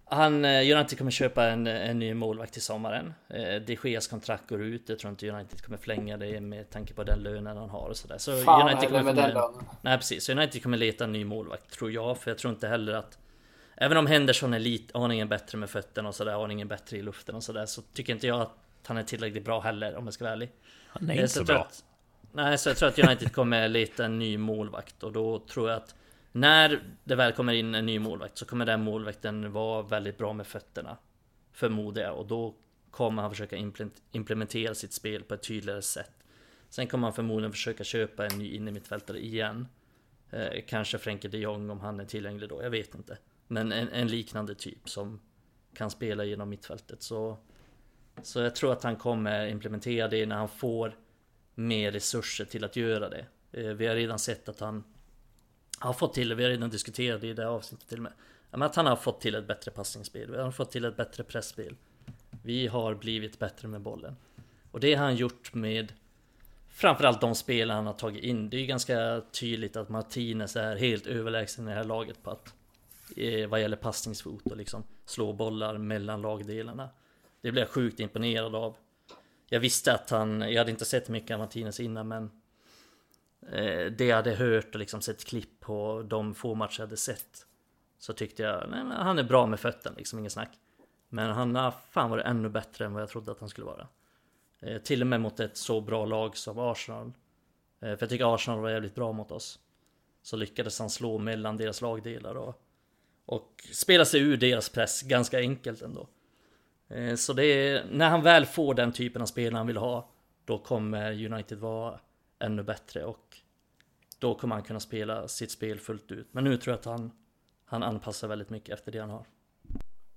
han, 0.04 0.44
eh, 0.44 0.76
United 0.76 0.98
kommer 0.98 1.10
köpa 1.10 1.48
en, 1.48 1.66
en 1.66 1.98
ny 1.98 2.14
målvakt 2.14 2.52
till 2.52 2.62
sommaren. 2.62 3.14
Eh, 3.28 3.54
de 3.66 3.78
Geas 3.84 4.06
kontrakt 4.06 4.48
går 4.48 4.62
ut. 4.62 4.88
Jag 4.88 4.98
tror 4.98 5.10
inte 5.10 5.30
United 5.30 5.62
kommer 5.62 5.78
förlänga 5.78 6.16
det 6.16 6.40
med 6.40 6.70
tanke 6.70 6.94
på 6.94 7.04
den 7.04 7.18
lönen 7.18 7.56
han 7.56 7.70
har 7.70 7.88
och 7.88 7.96
sådär. 7.96 8.18
Så 8.18 8.36
Fan, 8.36 8.68
United 8.68 8.88
kommer 8.88 9.02
med 9.02 9.16
den 9.16 9.30
lönen. 9.30 9.64
Nej 9.82 9.98
precis, 9.98 10.24
så 10.24 10.32
United 10.32 10.62
kommer 10.62 10.76
leta 10.76 11.04
en 11.04 11.12
ny 11.12 11.24
målvakt 11.24 11.70
tror 11.70 11.92
jag. 11.92 12.18
För 12.18 12.30
jag 12.30 12.38
tror 12.38 12.52
inte 12.52 12.68
heller 12.68 12.92
att 12.92 13.18
Även 13.76 13.96
om 13.96 14.06
Henderson 14.06 14.54
är 14.54 14.58
lite 14.58 14.98
aningen 14.98 15.28
bättre 15.28 15.58
med 15.58 15.70
fötterna 15.70 16.08
och 16.08 16.14
sådär, 16.14 16.44
aningen 16.44 16.68
bättre 16.68 16.96
i 16.96 17.02
luften 17.02 17.34
och 17.34 17.42
sådär, 17.42 17.66
så 17.66 17.82
tycker 17.82 18.12
inte 18.12 18.26
jag 18.26 18.40
att 18.40 18.56
han 18.86 18.96
är 18.96 19.02
tillräckligt 19.02 19.44
bra 19.44 19.60
heller 19.60 19.96
om 19.96 20.04
jag 20.04 20.14
ska 20.14 20.24
vara 20.24 20.32
ärlig. 20.32 20.50
Han 20.86 21.10
är 21.10 21.14
inte 21.14 21.28
så, 21.28 21.38
så 21.38 21.44
bra. 21.44 21.60
Att, 21.60 21.84
nej, 22.32 22.58
så 22.58 22.68
jag 22.68 22.76
tror 22.76 22.88
att 22.88 22.98
United 22.98 23.32
kommer 23.32 23.68
leta 23.68 24.04
en 24.04 24.18
ny 24.18 24.38
målvakt 24.38 25.02
och 25.02 25.12
då 25.12 25.38
tror 25.38 25.70
jag 25.70 25.76
att 25.76 25.94
när 26.32 26.82
det 27.04 27.14
väl 27.14 27.32
kommer 27.32 27.52
in 27.52 27.74
en 27.74 27.86
ny 27.86 27.98
målvakt 27.98 28.38
så 28.38 28.44
kommer 28.44 28.66
den 28.66 28.82
målvakten 28.82 29.52
vara 29.52 29.82
väldigt 29.82 30.18
bra 30.18 30.32
med 30.32 30.46
fötterna. 30.46 30.96
Förmodar 31.52 32.02
jag 32.02 32.18
och 32.18 32.26
då 32.26 32.54
kommer 32.90 33.22
han 33.22 33.30
försöka 33.30 33.56
implementera 34.12 34.74
sitt 34.74 34.92
spel 34.92 35.22
på 35.22 35.34
ett 35.34 35.42
tydligare 35.42 35.82
sätt. 35.82 36.12
Sen 36.68 36.86
kommer 36.86 37.06
han 37.06 37.14
förmodligen 37.14 37.52
försöka 37.52 37.84
köpa 37.84 38.26
en 38.26 38.38
ny 38.38 38.54
innermittfältare 38.54 39.18
igen. 39.18 39.68
Eh, 40.30 40.62
kanske 40.66 40.98
Frenkie 40.98 41.30
de 41.30 41.38
Jong 41.38 41.70
om 41.70 41.80
han 41.80 42.00
är 42.00 42.04
tillgänglig 42.04 42.48
då, 42.48 42.62
jag 42.62 42.70
vet 42.70 42.94
inte. 42.94 43.18
Men 43.52 43.72
en, 43.72 43.88
en, 43.88 44.08
liknande 44.08 44.54
typ 44.54 44.88
som 44.88 45.20
kan 45.74 45.90
spela 45.90 46.24
genom 46.24 46.48
mittfältet. 46.48 47.02
Så, 47.02 47.38
så 48.22 48.40
jag 48.40 48.54
tror 48.54 48.72
att 48.72 48.82
han 48.82 48.96
kommer 48.96 49.46
implementera 49.46 50.08
det 50.08 50.26
när 50.26 50.36
han 50.36 50.48
får 50.48 50.96
mer 51.54 51.92
resurser 51.92 52.44
till 52.44 52.64
att 52.64 52.76
göra 52.76 53.08
det. 53.08 53.26
Eh, 53.52 53.66
vi 53.66 53.86
har 53.86 53.94
redan 53.94 54.18
sett 54.18 54.48
att 54.48 54.60
han 54.60 54.84
har 55.78 55.92
fått 55.92 56.14
till 56.14 56.28
det, 56.28 56.34
vi 56.34 56.42
har 56.42 56.50
redan 56.50 56.70
diskuterat 56.70 57.20
det 57.20 57.28
i 57.28 57.32
det 57.32 57.42
här 57.42 57.48
avsnittet 57.48 57.88
till 57.88 57.98
och 57.98 58.02
med. 58.02 58.12
Att 58.66 58.76
han 58.76 58.86
har 58.86 58.96
fått 58.96 59.20
till 59.20 59.34
ett 59.34 59.46
bättre 59.46 59.70
passningsspel, 59.70 60.30
vi 60.30 60.38
har 60.38 60.50
fått 60.50 60.70
till 60.70 60.84
ett 60.84 60.96
bättre 60.96 61.24
pressspel. 61.24 61.76
Vi 62.42 62.66
har 62.66 62.94
blivit 62.94 63.38
bättre 63.38 63.68
med 63.68 63.80
bollen. 63.80 64.16
Och 64.70 64.80
det 64.80 64.94
har 64.94 65.04
han 65.04 65.16
gjort 65.16 65.54
med 65.54 65.92
Framförallt 66.68 67.20
de 67.20 67.34
spelare 67.34 67.74
han 67.74 67.86
har 67.86 67.92
tagit 67.92 68.24
in. 68.24 68.50
Det 68.50 68.56
är 68.56 68.60
ju 68.60 68.66
ganska 68.66 69.22
tydligt 69.32 69.76
att 69.76 69.88
Martinez 69.88 70.56
är 70.56 70.76
helt 70.76 71.06
överlägsen 71.06 71.64
i 71.66 71.70
det 71.70 71.76
här 71.76 71.84
laget 71.84 72.22
på 72.22 72.30
att 72.30 72.54
Eh, 73.16 73.48
vad 73.48 73.60
gäller 73.60 73.76
passningsfot 73.76 74.46
och 74.46 74.56
liksom 74.56 74.84
slå 75.04 75.32
bollar 75.32 75.78
mellan 75.78 76.22
lagdelarna. 76.22 76.90
Det 77.40 77.52
blev 77.52 77.62
jag 77.62 77.70
sjukt 77.70 78.00
imponerad 78.00 78.54
av. 78.54 78.76
Jag 79.48 79.60
visste 79.60 79.94
att 79.94 80.10
han, 80.10 80.40
jag 80.40 80.58
hade 80.58 80.70
inte 80.70 80.84
sett 80.84 81.08
mycket 81.08 81.34
av 81.34 81.40
Martinez 81.40 81.80
innan 81.80 82.08
men 82.08 82.30
eh, 83.42 83.92
det 83.92 84.04
jag 84.04 84.16
hade 84.16 84.34
hört 84.34 84.74
och 84.74 84.78
liksom 84.78 85.00
sett 85.00 85.24
klipp 85.24 85.60
på 85.60 86.04
de 86.08 86.34
få 86.34 86.54
matcher 86.54 86.80
jag 86.80 86.86
hade 86.86 86.96
sett 86.96 87.46
så 87.98 88.12
tyckte 88.12 88.42
jag, 88.42 88.70
nej 88.70 88.84
men 88.84 88.96
han 88.96 89.18
är 89.18 89.22
bra 89.22 89.46
med 89.46 89.60
fötterna 89.60 89.96
liksom, 89.96 90.18
inget 90.18 90.32
snack. 90.32 90.50
Men 91.08 91.30
han 91.30 91.56
har 91.56 91.74
fan 91.90 92.10
varit 92.10 92.26
ännu 92.26 92.48
bättre 92.48 92.84
än 92.84 92.92
vad 92.92 93.02
jag 93.02 93.08
trodde 93.08 93.32
att 93.32 93.40
han 93.40 93.48
skulle 93.48 93.66
vara. 93.66 93.88
Eh, 94.60 94.78
till 94.82 95.00
och 95.00 95.06
med 95.06 95.20
mot 95.20 95.40
ett 95.40 95.56
så 95.56 95.80
bra 95.80 96.06
lag 96.06 96.36
som 96.36 96.58
Arsenal. 96.58 97.06
Eh, 97.06 97.12
för 97.80 97.98
jag 98.00 98.08
tycker 98.08 98.34
Arsenal 98.34 98.60
var 98.60 98.70
jävligt 98.70 98.94
bra 98.94 99.12
mot 99.12 99.32
oss. 99.32 99.58
Så 100.22 100.36
lyckades 100.36 100.78
han 100.78 100.90
slå 100.90 101.18
mellan 101.18 101.56
deras 101.56 101.80
lagdelar 101.80 102.34
och 102.34 102.62
och 103.26 103.64
spela 103.72 104.04
sig 104.04 104.20
ur 104.20 104.36
deras 104.36 104.68
press 104.68 105.02
ganska 105.02 105.38
enkelt 105.38 105.82
ändå. 105.82 106.08
Eh, 106.88 107.14
så 107.14 107.32
det 107.32 107.44
är, 107.44 107.84
när 107.90 108.08
han 108.08 108.22
väl 108.22 108.46
får 108.46 108.74
den 108.74 108.92
typen 108.92 109.22
av 109.22 109.26
spel 109.26 109.54
han 109.54 109.66
vill 109.66 109.76
ha, 109.76 110.10
då 110.44 110.58
kommer 110.58 111.26
United 111.32 111.58
vara 111.58 112.00
ännu 112.38 112.62
bättre 112.62 113.04
och 113.04 113.36
då 114.18 114.34
kommer 114.34 114.54
han 114.54 114.64
kunna 114.64 114.80
spela 114.80 115.28
sitt 115.28 115.50
spel 115.50 115.80
fullt 115.80 116.10
ut. 116.10 116.28
Men 116.30 116.44
nu 116.44 116.56
tror 116.56 116.72
jag 116.72 116.78
att 116.78 116.84
han, 116.84 117.10
han 117.64 117.82
anpassar 117.82 118.28
väldigt 118.28 118.50
mycket 118.50 118.74
efter 118.74 118.92
det 118.92 118.98
han 118.98 119.10
har. 119.10 119.26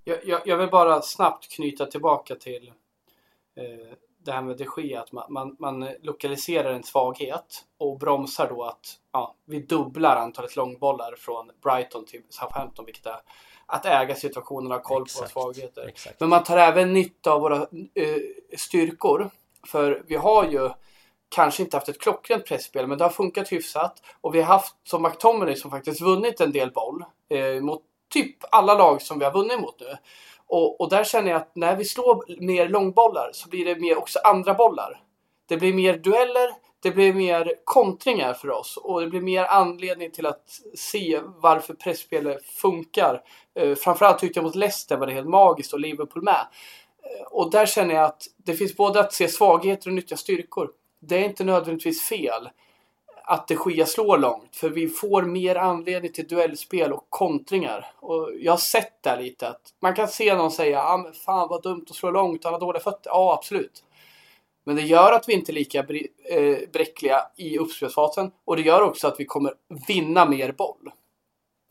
Jag, 0.04 0.18
jag, 0.26 0.42
jag 0.44 0.56
vill 0.56 0.68
bara 0.68 1.02
snabbt 1.02 1.48
knyta 1.48 1.86
tillbaka 1.86 2.34
till 2.34 2.72
eh, 3.54 3.92
det 4.26 4.32
här 4.32 4.42
med 4.42 4.56
de 4.56 4.82
Gea, 4.82 5.00
att 5.00 5.12
man, 5.12 5.32
man, 5.32 5.56
man 5.58 5.88
lokaliserar 6.02 6.72
en 6.72 6.82
svaghet 6.82 7.64
och 7.78 7.98
bromsar 7.98 8.48
då 8.48 8.64
att 8.64 8.98
ja, 9.12 9.34
vi 9.44 9.60
dubblar 9.60 10.16
antalet 10.16 10.56
långbollar 10.56 11.14
från 11.18 11.50
Brighton 11.62 12.04
till 12.04 12.22
Southampton, 12.28 12.84
vilket 12.84 13.06
är 13.06 13.20
att 13.66 13.86
äga 13.86 14.14
situationen 14.14 14.72
och 14.72 14.78
ha 14.78 14.82
koll 14.82 15.02
Exakt. 15.02 15.34
på 15.34 15.40
våra 15.40 15.54
svagheter. 15.54 15.86
Exakt. 15.88 16.20
Men 16.20 16.28
man 16.28 16.44
tar 16.44 16.56
även 16.56 16.92
nytta 16.92 17.32
av 17.32 17.40
våra 17.40 17.56
eh, 17.94 18.16
styrkor. 18.56 19.30
För 19.66 20.02
vi 20.06 20.16
har 20.16 20.44
ju 20.44 20.70
kanske 21.28 21.62
inte 21.62 21.76
haft 21.76 21.88
ett 21.88 22.00
klockrent 22.00 22.46
pressspel, 22.46 22.86
men 22.86 22.98
det 22.98 23.04
har 23.04 23.10
funkat 23.10 23.52
hyfsat. 23.52 24.02
Och 24.20 24.34
vi 24.34 24.40
har 24.40 24.46
haft 24.46 24.74
som 24.84 25.02
McTominay 25.02 25.56
som 25.56 25.70
faktiskt 25.70 26.00
vunnit 26.00 26.40
en 26.40 26.52
del 26.52 26.72
boll 26.72 27.04
eh, 27.28 27.60
mot 27.60 27.82
typ 28.08 28.36
alla 28.50 28.74
lag 28.74 29.02
som 29.02 29.18
vi 29.18 29.24
har 29.24 29.32
vunnit 29.32 29.60
mot 29.60 29.80
nu. 29.80 29.96
Och, 30.48 30.80
och 30.80 30.90
där 30.90 31.04
känner 31.04 31.30
jag 31.30 31.36
att 31.36 31.56
när 31.56 31.76
vi 31.76 31.84
slår 31.84 32.40
mer 32.40 32.68
långbollar 32.68 33.30
så 33.32 33.48
blir 33.48 33.64
det 33.64 33.80
mer 33.80 33.98
också 33.98 34.18
andra 34.24 34.54
bollar. 34.54 35.00
Det 35.48 35.56
blir 35.56 35.74
mer 35.74 35.98
dueller, 35.98 36.50
det 36.82 36.90
blir 36.90 37.12
mer 37.12 37.54
kontringar 37.64 38.34
för 38.34 38.50
oss 38.50 38.76
och 38.76 39.00
det 39.00 39.06
blir 39.06 39.20
mer 39.20 39.44
anledning 39.44 40.10
till 40.10 40.26
att 40.26 40.60
se 40.74 41.20
varför 41.24 41.74
pressspelet 41.74 42.44
funkar. 42.44 43.22
Eh, 43.54 43.74
framförallt 43.74 44.18
tyckte 44.18 44.38
jag 44.38 44.44
mot 44.44 44.54
Leicester 44.54 44.96
var 44.96 45.06
det 45.06 45.12
helt 45.12 45.28
magiskt 45.28 45.72
och 45.72 45.80
Liverpool 45.80 46.22
med. 46.22 46.46
Eh, 47.02 47.26
och 47.26 47.50
där 47.50 47.66
känner 47.66 47.94
jag 47.94 48.04
att 48.04 48.22
det 48.36 48.54
finns 48.54 48.76
både 48.76 49.00
att 49.00 49.12
se 49.12 49.28
svagheter 49.28 49.88
och 49.88 49.94
nyttja 49.94 50.16
styrkor. 50.16 50.70
Det 51.00 51.16
är 51.16 51.24
inte 51.24 51.44
nödvändigtvis 51.44 52.02
fel 52.08 52.48
att 53.28 53.48
de 53.48 53.56
Gia 53.70 53.86
slår 53.86 54.18
långt. 54.18 54.56
För 54.56 54.70
vi 54.70 54.88
får 54.88 55.22
mer 55.22 55.56
anledning 55.56 56.12
till 56.12 56.28
duellspel 56.28 56.92
och 56.92 57.06
kontringar. 57.10 57.92
Och 57.96 58.30
jag 58.40 58.52
har 58.52 58.58
sett 58.58 59.02
det 59.02 59.16
lite 59.16 59.48
att 59.48 59.60
man 59.82 59.94
kan 59.94 60.08
se 60.08 60.34
någon 60.34 60.50
säga 60.50 60.82
ah, 60.82 60.96
men 60.96 61.12
fan 61.12 61.48
vad 61.48 61.62
dumt 61.62 61.86
att 61.90 61.96
slå 61.96 62.10
långt, 62.10 62.44
han 62.44 62.52
har 62.52 62.60
dåliga 62.60 62.82
fötter. 62.82 63.10
Ja, 63.10 63.34
absolut. 63.38 63.84
Men 64.64 64.76
det 64.76 64.82
gör 64.82 65.12
att 65.12 65.28
vi 65.28 65.32
inte 65.32 65.52
är 65.52 65.54
lika 65.54 65.78
eh, 65.78 66.58
bräckliga 66.72 67.22
i 67.36 67.58
uppspelsfasen. 67.58 68.30
Och 68.44 68.56
det 68.56 68.62
gör 68.62 68.82
också 68.82 69.08
att 69.08 69.20
vi 69.20 69.24
kommer 69.24 69.54
vinna 69.88 70.26
mer 70.26 70.52
boll. 70.52 70.90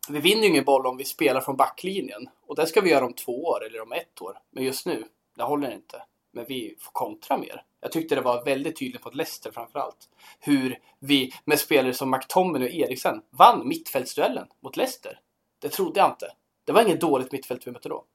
Vi 0.10 0.20
vinner 0.20 0.42
ju 0.42 0.48
ingen 0.48 0.64
boll 0.64 0.86
om 0.86 0.98
vi 0.98 1.04
spelar 1.04 1.42
från 1.42 1.58
backlinjen. 1.58 2.30
Och 2.48 2.56
det 2.56 2.68
ska 2.68 2.82
vi 2.82 2.90
göra 2.90 3.06
om 3.06 3.14
två 3.14 3.44
år 3.44 3.66
eller 3.66 3.82
om 3.82 3.92
ett 3.92 4.22
år. 4.22 4.38
Men 4.52 4.64
just 4.64 4.86
nu, 4.86 5.04
det 5.38 5.44
håller 5.44 5.74
inte. 5.74 6.02
Men 6.36 6.46
vi 6.46 6.76
får 6.80 6.92
kontra 6.92 7.38
mer. 7.38 7.64
Jag 7.82 7.92
tyckte 7.92 8.16
det 8.16 8.22
var 8.22 8.46
väldigt 8.46 8.80
tydligt 8.80 9.06
mot 9.06 9.16
Leicester 9.16 9.52
framförallt. 9.52 10.10
Hur 10.40 10.80
vi 11.00 11.34
med 11.46 11.60
spelare 11.60 11.94
som 11.94 12.12
McTominay 12.12 12.68
och 12.68 12.74
Eriksen 12.76 13.22
vann 13.30 13.68
mittfältsduellen 13.68 14.48
mot 14.60 14.78
Leicester. 14.78 15.20
Det 15.60 15.70
trodde 15.70 16.00
jag 16.00 16.10
inte. 16.10 16.32
Det 16.66 16.72
var 16.72 16.82
inget 16.82 17.02
dåligt 17.02 17.32
mittfält 17.32 17.68
vi 17.68 17.72
mötte 17.72 17.90
då. 17.90 18.06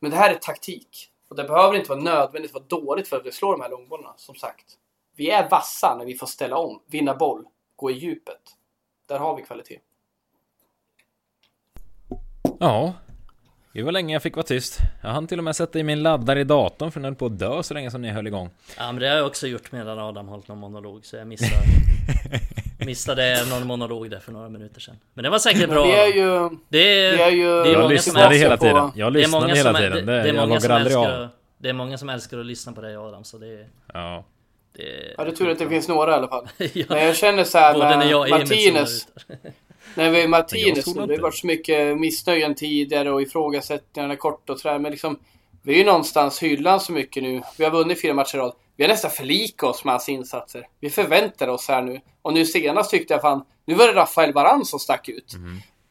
Men 0.00 0.10
det 0.10 0.16
här 0.16 0.34
är 0.34 0.38
taktik. 0.38 1.10
Och 1.28 1.36
det 1.36 1.44
behöver 1.44 1.76
inte 1.76 1.88
vara 1.88 2.00
nödvändigt 2.00 2.54
vara 2.54 2.64
dåligt 2.64 3.08
för 3.08 3.16
att 3.16 3.26
vi 3.26 3.32
slår 3.32 3.52
de 3.52 3.60
här 3.60 3.70
långbollarna. 3.70 4.14
Som 4.16 4.34
sagt. 4.34 4.78
Vi 5.16 5.30
är 5.30 5.50
vassa 5.50 5.96
när 5.98 6.04
vi 6.04 6.14
får 6.14 6.26
ställa 6.26 6.56
om, 6.56 6.82
vinna 6.86 7.14
boll, 7.14 7.44
gå 7.76 7.90
i 7.90 7.94
djupet. 7.94 8.56
Där 9.06 9.18
har 9.18 9.36
vi 9.36 9.42
kvalitet. 9.42 9.78
Ja. 12.60 12.94
Det 13.72 13.82
var 13.82 13.92
länge 13.92 14.12
jag 14.14 14.22
fick 14.22 14.36
vara 14.36 14.46
tyst. 14.46 14.78
Jag 15.02 15.10
hann 15.10 15.26
till 15.26 15.38
och 15.38 15.44
med 15.44 15.56
sätta 15.56 15.78
i 15.78 15.82
min 15.82 16.02
laddare 16.02 16.40
i 16.40 16.44
datorn 16.44 16.90
för 16.90 17.00
den 17.00 17.04
höll 17.04 17.14
på 17.14 17.26
att 17.26 17.38
dö 17.38 17.62
så 17.62 17.74
länge 17.74 17.90
som 17.90 18.02
ni 18.02 18.08
höll 18.10 18.26
igång. 18.26 18.50
Ja 18.78 18.92
men 18.92 19.00
det 19.02 19.08
har 19.08 19.16
jag 19.16 19.26
också 19.26 19.46
gjort 19.46 19.72
medan 19.72 19.98
Adam 19.98 20.28
hållit 20.28 20.48
någon 20.48 20.58
monolog 20.58 21.04
så 21.06 21.16
jag 21.16 21.26
missade 21.26 21.52
Missade 22.86 23.44
någon 23.50 23.66
monolog 23.66 24.10
där 24.10 24.18
för 24.20 24.32
några 24.32 24.48
minuter 24.48 24.80
sedan 24.80 24.98
Men 25.14 25.22
det 25.24 25.30
var 25.30 25.38
säkert 25.38 25.70
bra 25.70 25.84
vi 25.84 25.92
är 25.92 26.06
ju... 26.06 26.56
Det 26.68 26.78
är, 27.06 27.16
Vi 27.16 27.22
är 27.22 27.30
ju... 27.30 27.62
det 27.62 27.68
är 27.68 27.72
Jag 27.72 27.90
lyssnade 27.90 28.34
hela 28.36 28.56
på- 28.56 28.62
tiden. 28.64 28.90
Jag 28.94 29.12
det 29.12 29.18
är 29.18 29.22
lyssnade 29.22 29.42
många 29.44 29.54
hela 29.54 29.72
som, 29.72 29.80
tiden. 29.80 30.06
det, 30.06 30.12
Det, 30.16 30.22
det 30.22 30.28
är 30.28 30.46
många 30.46 30.60
som 30.60 30.70
älskar 30.72 30.98
av. 31.14 31.22
att, 31.22 31.30
Det 31.58 31.68
är 31.68 31.72
många 31.72 31.98
som 31.98 32.08
älskar 32.08 32.38
att 32.38 32.46
lyssna 32.46 32.72
på 32.72 32.80
dig 32.80 32.96
Adam 32.96 33.24
så 33.24 33.38
det, 33.38 33.66
Ja. 33.94 34.24
det 34.76 34.82
Ja, 35.18 35.24
det 35.24 35.30
är 35.30 35.34
tur 35.36 35.50
att 35.50 35.58
det 35.58 35.68
finns 35.68 35.88
några 35.88 36.10
i 36.10 36.14
alla 36.14 36.28
fall. 36.28 36.48
ja, 36.72 36.84
Men 36.88 37.06
jag 37.06 37.16
känner 37.16 37.44
så 37.44 37.58
här 37.58 37.78
med 37.78 38.30
Martinez. 38.30 39.06
När 39.94 40.10
vi 40.10 40.22
är 40.22 40.28
Martinez 40.28 40.84
det 40.84 41.00
har 41.00 41.10
inte. 41.10 41.22
varit 41.22 41.34
så 41.34 41.46
mycket 41.46 41.98
missnöjen 41.98 42.54
tidigare 42.54 43.12
och 43.12 43.22
ifrågasättningarna 43.22 44.16
kort 44.16 44.50
och 44.50 44.60
sådär. 44.60 44.78
Men 44.78 44.90
liksom, 44.90 45.18
vi 45.62 45.74
är 45.74 45.78
ju 45.78 45.84
någonstans 45.84 46.42
hyllan 46.42 46.80
så 46.80 46.92
mycket 46.92 47.22
nu. 47.22 47.42
Vi 47.58 47.64
har 47.64 47.70
vunnit 47.70 48.02
fyra 48.02 48.14
matcher 48.14 48.36
i 48.36 48.38
rad. 48.38 48.52
Vi 48.76 48.84
har 48.84 48.88
nästan 48.88 49.10
förlikat 49.10 49.70
oss 49.70 49.84
med 49.84 49.94
hans 49.94 50.08
insatser. 50.08 50.66
Vi 50.80 50.90
förväntar 50.90 51.48
oss 51.48 51.68
här 51.68 51.82
nu. 51.82 52.00
Och 52.22 52.32
nu 52.32 52.46
senast 52.46 52.90
tyckte 52.90 53.14
jag 53.14 53.20
fan, 53.20 53.44
nu 53.64 53.74
var 53.74 53.86
det 53.86 53.92
Rafael 53.92 54.32
Varan 54.32 54.64
som 54.64 54.78
stack 54.78 55.08
ut. 55.08 55.34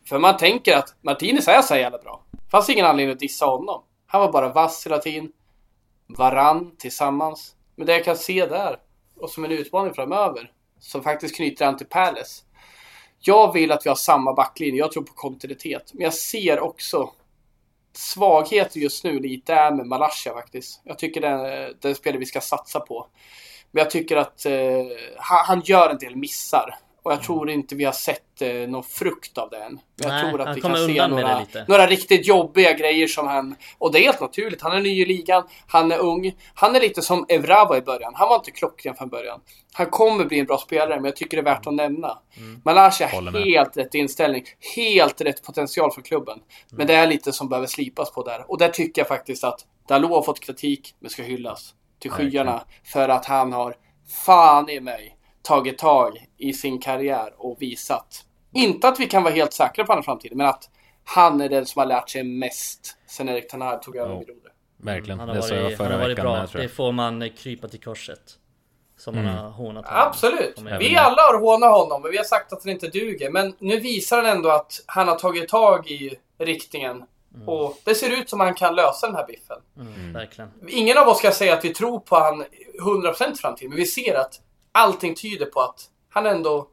För 0.10 0.20
man 0.20 0.38
tänker 0.38 0.78
att 0.78 0.96
Martinez 1.02 1.48
är 1.48 1.62
så 1.62 1.76
jävla 1.76 1.98
bra. 1.98 2.24
Fanns 2.52 2.70
ingen 2.70 2.86
anledning 2.86 3.14
att 3.14 3.20
dissa 3.20 3.46
honom. 3.46 3.84
Han 4.08 4.22
var 4.22 4.32
bara 4.32 4.54
vass 4.54 4.86
hela 4.86 4.98
tiden. 4.98 5.32
Varann 6.08 6.72
tillsammans. 6.78 7.56
Men 7.76 7.88
det 7.88 7.94
jag 7.94 8.06
kan 8.06 8.18
se 8.18 8.46
där, 8.46 8.78
och 9.16 9.30
som 9.30 9.46
en 9.46 9.52
utmaning 9.52 9.94
framöver, 9.94 10.52
som 10.80 11.04
faktiskt 11.04 11.36
knyter 11.36 11.66
an 11.66 11.78
till 11.78 11.88
Palace. 11.88 12.44
Jag 13.20 13.54
vill 13.54 13.72
att 13.72 13.86
vi 13.86 13.90
har 13.90 13.96
samma 13.96 14.34
backlinje. 14.34 14.80
Jag 14.80 14.92
tror 14.92 15.04
på 15.04 15.14
kontinuitet. 15.14 15.94
Men 15.94 16.04
jag 16.04 16.14
ser 16.14 16.60
också 16.60 17.12
svagheter 17.94 18.80
just 18.80 19.04
nu 19.04 19.20
lite 19.20 19.54
är 19.54 19.72
med 19.72 19.86
Malaysia 19.86 20.34
faktiskt. 20.34 20.82
Jag 20.84 20.98
tycker 21.00 21.22
det 21.22 21.28
är 21.28 21.74
den 21.82 21.96
spelare 21.96 22.20
vi 22.20 22.26
ska 22.26 22.42
satsa 22.42 22.80
på. 22.80 23.08
Men 23.72 23.84
jag 23.84 23.92
tycker 23.92 24.16
att 24.18 24.46
eh, 24.46 24.86
han, 25.18 25.46
han 25.46 25.62
gör 25.66 25.90
en 25.90 25.98
del 25.98 26.16
missar. 26.16 26.76
Och 27.04 27.12
jag 27.12 27.24
tror 27.24 27.50
inte 27.50 27.76
vi 27.76 27.84
har 27.84 27.92
sett 27.92 28.42
eh, 28.42 28.54
någon 28.54 28.84
frukt 28.84 29.38
av 29.38 29.50
det 29.50 29.58
än. 29.58 29.80
Jag 29.96 30.10
Nej, 30.10 30.30
tror 30.30 30.42
att 30.42 30.58
vi 30.58 30.62
kan 30.62 30.88
se 30.88 31.08
några, 31.08 31.46
några 31.68 31.88
riktigt 31.88 32.28
jobbiga 32.28 32.74
grejer 32.74 33.08
som 33.08 33.28
han... 33.28 33.56
Och 33.78 33.92
det 33.92 34.00
är 34.00 34.04
helt 34.04 34.22
naturligt. 34.22 34.62
Han 34.62 34.72
är 34.72 34.82
ny 34.82 35.02
i 35.02 35.06
ligan. 35.06 35.44
Han 35.68 35.92
är 35.92 36.00
ung. 36.00 36.36
Han 36.54 36.76
är 36.76 36.80
lite 36.80 37.02
som 37.02 37.26
Evra 37.30 37.66
var 37.66 37.78
i 37.78 37.82
början. 37.82 38.14
Han 38.16 38.30
var 38.30 38.36
inte 38.36 38.52
klockren 38.52 38.96
från 38.96 39.10
början. 39.10 39.40
Han 39.74 39.86
kommer 39.86 40.26
bli 40.26 40.40
en 40.40 40.46
bra 40.46 40.58
spelare, 40.58 40.96
men 40.96 41.06
jag 41.06 41.16
tycker 41.16 41.38
det 41.38 41.42
är 41.42 41.56
värt 41.56 41.68
att 41.68 41.74
nämna. 41.74 42.18
Mm. 42.38 42.62
Malaysia 42.66 43.08
Håller 43.08 43.32
med. 43.32 43.42
helt 43.42 43.78
rätt 43.78 43.96
inställning. 43.96 44.44
Helt 44.76 45.22
rätt 45.22 45.44
potential 45.44 45.92
för 45.92 46.02
klubben. 46.02 46.40
Men 46.72 46.88
det 46.88 46.94
är 46.96 47.08
lite 47.08 47.34
som 47.34 47.50
behöver 47.50 47.68
slipas 47.68 48.12
på 48.12 48.24
där. 48.24 48.52
Och 48.52 48.58
där 48.58 48.70
tycker 48.70 49.02
jag 49.02 49.08
faktiskt 49.08 49.44
att 49.44 49.66
Dalot 49.88 50.12
har 50.12 50.22
fått 50.22 50.40
kritik, 50.40 50.96
men 51.00 51.10
ska 51.10 51.24
hyllas 51.24 51.74
till 52.00 52.12
skyarna. 52.12 52.64
För 52.84 53.10
att 53.10 53.26
han 53.26 53.54
har, 53.54 53.76
fan 54.26 54.70
i 54.70 54.80
mig, 54.80 55.16
tagit 55.50 55.78
tag 55.78 56.28
i 56.38 56.54
sin 56.54 56.80
karriär 56.80 57.34
och 57.38 57.58
visat. 57.60 58.26
Inte 58.54 58.88
att 58.88 59.00
vi 59.00 59.08
kan 59.08 59.24
vara 59.24 59.34
helt 59.34 59.54
säkra 59.54 59.86
på 59.86 59.94
hans 59.94 60.06
framtid, 60.06 60.32
men 60.36 60.48
att 60.48 60.70
han 61.04 61.42
är 61.42 61.50
den 61.50 61.66
som 61.66 61.80
har 61.80 61.86
lärt 61.86 62.10
sig 62.10 62.24
mest 62.24 62.98
sen 63.08 63.30
Erik 63.30 63.52
Ten 63.52 63.62
Hag 63.62 63.82
tog 63.82 63.96
över 63.96 64.20
vid 64.20 64.28
rodret. 64.28 64.54
Verkligen. 64.78 65.20
Han 65.20 65.30
har 65.30 65.36
det 65.36 65.42
sa 65.42 65.56
jag 65.56 65.64
varit, 65.64 65.78
han 65.78 65.88
förra 65.88 65.96
har 65.96 66.04
varit 66.04 66.18
veckan 66.18 66.24
bra. 66.24 66.40
med, 66.40 66.50
tror 66.50 66.62
Det 66.62 66.70
får 66.70 66.92
man 66.92 67.22
eh, 67.22 67.30
krypa 67.38 67.68
till 67.68 67.80
korset 67.80 68.20
Som 68.98 69.16
man 69.16 69.26
har 69.26 69.50
hånat 69.50 69.88
honom. 69.88 70.08
Absolut. 70.08 70.62
Vi 70.80 70.96
alla 70.96 71.22
har 71.22 71.40
hånat 71.40 71.72
honom, 71.72 72.02
men 72.02 72.12
vi 72.12 72.18
har 72.18 72.24
sagt 72.24 72.54
att 72.54 72.64
han 72.64 72.72
inte 72.72 72.88
duger. 72.88 73.30
Men 73.30 73.54
nu 73.60 73.80
visar 73.80 74.18
han 74.18 74.26
ändå 74.26 74.50
att 74.50 74.84
han 74.86 75.08
har 75.08 75.16
tagit 75.16 75.50
tag 75.50 75.88
i 75.88 76.16
riktningen. 76.40 77.04
Och 77.46 77.78
det 77.84 77.96
ser 77.96 78.20
ut 78.20 78.30
som 78.30 78.42
att 78.42 78.48
han 78.48 78.56
kan 78.56 78.76
lösa 78.76 79.08
den 79.08 79.16
här 79.16 79.28
biffen. 79.28 79.58
Mm, 79.78 80.14
Verkligen. 80.14 80.50
Ingen 80.68 80.98
av 80.98 81.08
oss 81.08 81.18
ska 81.18 81.32
säga 81.32 81.54
att 81.54 81.66
vi 81.66 81.74
tror 81.74 82.00
på 82.00 82.16
han 82.16 82.46
100% 82.80 83.36
framtid, 83.36 83.70
men 83.70 83.78
vi 83.78 83.86
ser 83.86 84.16
att 84.16 84.42
allting 84.72 85.16
tyder 85.16 85.46
på 85.46 85.60
att 85.62 85.90
han 86.10 86.26
ändå 86.26 86.70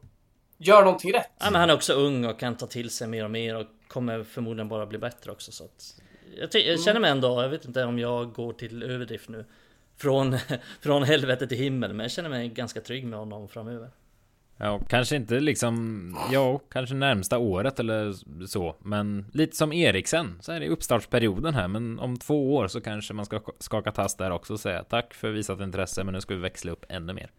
gör 0.57 0.83
någonting 0.83 1.13
rätt. 1.13 1.31
Ja, 1.39 1.51
men 1.51 1.61
han 1.61 1.69
är 1.69 1.73
också 1.73 1.93
ung 1.93 2.25
och 2.25 2.39
kan 2.39 2.57
ta 2.57 2.67
till 2.67 2.89
sig 2.89 3.07
mer 3.07 3.23
och 3.23 3.31
mer 3.31 3.55
och 3.55 3.65
kommer 3.87 4.23
förmodligen 4.23 4.69
bara 4.69 4.85
bli 4.85 4.97
bättre 4.97 5.31
också 5.31 5.51
så 5.51 5.63
att 5.63 6.01
jag, 6.39 6.51
ty- 6.51 6.67
jag 6.67 6.79
känner 6.79 6.99
mig 6.99 7.11
ändå, 7.11 7.41
jag 7.41 7.49
vet 7.49 7.65
inte 7.65 7.83
om 7.83 7.99
jag 7.99 8.33
går 8.33 8.53
till 8.53 8.83
överdrift 8.83 9.29
nu 9.29 9.45
Från, 9.97 10.37
från 10.81 11.03
helvete 11.03 11.47
till 11.47 11.57
himmel 11.57 11.93
men 11.93 12.03
jag 12.03 12.11
känner 12.11 12.29
mig 12.29 12.49
ganska 12.49 12.81
trygg 12.81 13.05
med 13.05 13.19
honom 13.19 13.47
framöver 13.47 13.89
Ja, 14.59 14.79
kanske 14.89 15.15
inte 15.15 15.39
liksom, 15.39 16.17
ja, 16.31 16.59
kanske 16.69 16.95
närmsta 16.95 17.37
året 17.37 17.79
eller 17.79 18.13
så. 18.47 18.75
Men 18.79 19.25
lite 19.33 19.55
som 19.55 19.73
Eriksen, 19.73 20.37
så 20.41 20.51
är 20.51 20.59
det 20.59 20.69
uppstartsperioden 20.69 21.53
här. 21.53 21.67
Men 21.67 21.99
om 21.99 22.17
två 22.17 22.55
år 22.55 22.67
så 22.67 22.81
kanske 22.81 23.13
man 23.13 23.25
ska 23.25 23.41
skaka 23.59 23.91
tass 23.91 24.15
där 24.15 24.31
också 24.31 24.53
och 24.53 24.59
säga 24.59 24.83
tack 24.83 25.13
för 25.13 25.29
visat 25.29 25.59
intresse, 25.59 26.03
men 26.03 26.13
nu 26.13 26.21
ska 26.21 26.33
vi 26.33 26.39
växla 26.39 26.71
upp 26.71 26.85
ännu 26.89 27.13
mer. 27.13 27.31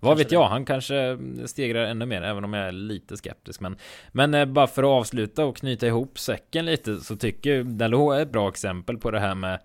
Vad 0.00 0.18
vet 0.18 0.32
jag, 0.32 0.44
han 0.48 0.64
kanske 0.64 1.18
stegrar 1.46 1.84
ännu 1.84 2.06
mer, 2.06 2.22
även 2.22 2.44
om 2.44 2.54
jag 2.54 2.68
är 2.68 2.72
lite 2.72 3.16
skeptisk. 3.16 3.60
Men, 3.60 3.76
men 4.12 4.34
eh, 4.34 4.44
bara 4.44 4.66
för 4.66 4.82
att 4.82 4.88
avsluta 4.88 5.44
och 5.44 5.56
knyta 5.56 5.86
ihop 5.86 6.18
säcken 6.18 6.66
lite 6.66 6.96
så 6.96 7.16
tycker 7.16 7.62
Dalot 7.62 8.14
är 8.14 8.20
ett 8.22 8.32
bra 8.32 8.48
exempel 8.48 8.98
på 8.98 9.10
det 9.10 9.20
här 9.20 9.34
med 9.34 9.60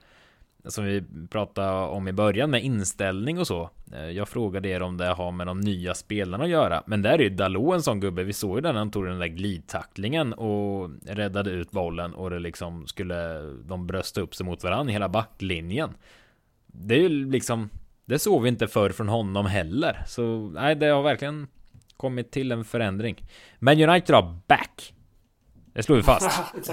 som 0.68 0.86
vi 0.86 1.04
pratade 1.30 1.88
om 1.88 2.08
i 2.08 2.14
början 2.14 2.50
med 2.50 2.64
inställning 2.64 3.40
och 3.40 3.48
så. 3.48 3.70
Eh, 3.94 4.10
Jag 4.10 4.30
frågade 4.30 4.70
er 4.70 4.82
om 4.82 4.98
det 4.98 5.06
har 5.06 5.32
med 5.32 5.48
de 5.48 5.60
nya 5.60 5.94
spelarna 5.94 6.44
att 6.44 6.50
göra. 6.50 6.84
Men 6.86 7.02
där 7.02 7.14
är 7.14 7.20
ju 7.20 7.30
Dalot 7.30 7.76
en 7.76 7.82
sån 7.82 8.00
gubbe. 8.00 8.24
Vi 8.24 8.34
såg 8.34 8.58
ju 8.58 8.62
den 8.62 8.74
när 8.74 8.80
han 8.80 8.92
tog 8.92 9.06
den 9.06 9.20
där 9.20 9.28
glidtacklingen 9.28 10.34
och 10.34 10.90
räddade 11.06 11.52
ut 11.52 11.72
bollen 11.72 12.14
och 12.14 12.30
det 12.30 12.40
liksom 12.40 12.88
skulle 12.88 13.42
de 13.66 13.88
brösta 13.88 14.22
upp 14.22 14.36
sig 14.36 14.46
mot 14.46 14.64
varandra 14.64 14.92
i 14.92 14.94
hela 14.94 15.10
backlinjen. 15.10 15.90
Det 16.68 16.96
är 16.96 17.00
ju 17.00 17.10
liksom 17.10 17.70
det 18.06 18.20
såg 18.20 18.42
vi 18.42 18.50
inte 18.50 18.68
förr 18.68 18.90
från 18.90 19.10
honom 19.10 19.46
heller. 19.46 20.04
Så 20.08 20.22
nej, 20.54 20.76
det 20.76 20.88
har 20.88 21.02
verkligen 21.02 21.48
kommit 21.98 22.32
till 22.32 22.52
en 22.52 22.66
förändring. 22.66 23.24
Men 23.60 23.90
United 23.90 24.16
har 24.16 24.40
back. 24.48 24.94
Det 25.74 25.84
slår 25.84 25.96
vi 25.96 26.04
fast. 26.04 26.42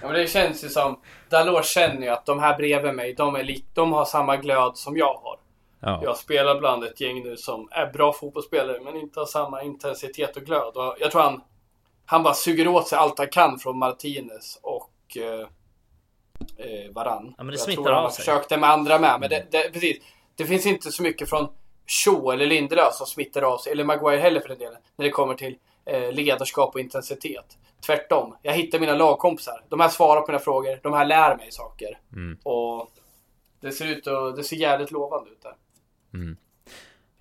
Ja, 0.00 0.06
men 0.06 0.16
det 0.16 0.26
känns 0.26 0.64
ju 0.64 0.68
som... 0.68 1.00
Dalot 1.28 1.66
känner 1.66 2.02
ju 2.02 2.08
att 2.08 2.26
de 2.26 2.40
här 2.40 2.56
bredvid 2.56 2.94
mig, 2.94 3.14
de, 3.14 3.36
är 3.36 3.44
lik, 3.44 3.64
de 3.74 3.92
har 3.92 4.04
samma 4.04 4.36
glöd 4.36 4.76
som 4.76 4.96
jag 4.96 5.14
har. 5.14 5.36
Ja. 5.80 6.00
Jag 6.02 6.16
spelar 6.16 6.58
bland 6.58 6.84
ett 6.84 7.00
gäng 7.00 7.22
nu 7.22 7.36
som 7.36 7.68
är 7.70 7.86
bra 7.92 8.12
fotbollsspelare 8.12 8.80
men 8.84 8.96
inte 8.96 9.20
har 9.20 9.26
samma 9.26 9.62
intensitet 9.62 10.36
och 10.36 10.42
glöd. 10.42 10.76
Och 10.76 10.96
jag 11.00 11.10
tror 11.10 11.22
han, 11.22 11.40
han 12.06 12.22
bara 12.22 12.34
suger 12.34 12.68
åt 12.68 12.88
sig 12.88 12.98
allt 12.98 13.18
han 13.18 13.28
kan 13.28 13.58
från 13.58 13.78
Martinez 13.78 14.58
och 14.62 15.16
eh, 15.16 15.48
eh, 16.56 16.92
Varann. 16.92 17.34
Ja, 17.38 17.44
men 17.44 17.54
det 17.54 17.60
jag 17.66 17.74
tror 17.74 17.84
han 17.84 17.94
av 17.94 18.02
har 18.02 18.10
sig. 18.10 18.24
försökt 18.24 18.48
det 18.48 18.56
med 18.58 18.70
andra 18.70 18.98
med. 18.98 19.20
Men 19.20 19.30
det, 19.30 19.46
det, 19.50 19.70
precis, 19.72 19.96
det 20.34 20.44
finns 20.44 20.66
inte 20.66 20.92
så 20.92 21.02
mycket 21.02 21.28
från 21.28 21.48
Shaw 21.86 22.32
eller 22.34 22.46
Lindelöf 22.46 22.94
som 22.94 23.06
smittar 23.06 23.42
av 23.42 23.58
sig. 23.58 23.72
Eller 23.72 23.84
Maguire 23.84 24.20
heller 24.20 24.40
för 24.40 24.48
den 24.48 24.58
delen. 24.58 24.80
När 24.96 25.04
det 25.04 25.10
kommer 25.10 25.34
till 25.34 25.56
eh, 25.84 26.12
ledarskap 26.12 26.74
och 26.74 26.80
intensitet. 26.80 27.58
Tvärtom. 27.86 28.36
Jag 28.42 28.52
hittar 28.52 28.78
mina 28.78 28.94
lagkompisar. 28.94 29.64
De 29.68 29.80
här 29.80 29.88
svarar 29.88 30.20
på 30.20 30.32
mina 30.32 30.38
frågor. 30.38 30.80
De 30.82 30.92
här 30.92 31.04
lär 31.04 31.36
mig 31.36 31.52
saker. 31.52 31.98
Mm. 32.12 32.38
Och 32.42 32.90
det 33.60 33.72
ser 33.72 33.86
ut 33.86 34.06
att, 34.06 34.36
det 34.36 34.44
ser 34.44 34.56
jävligt 34.56 34.90
lovande 34.90 35.30
ut 35.30 35.42
där. 35.42 35.54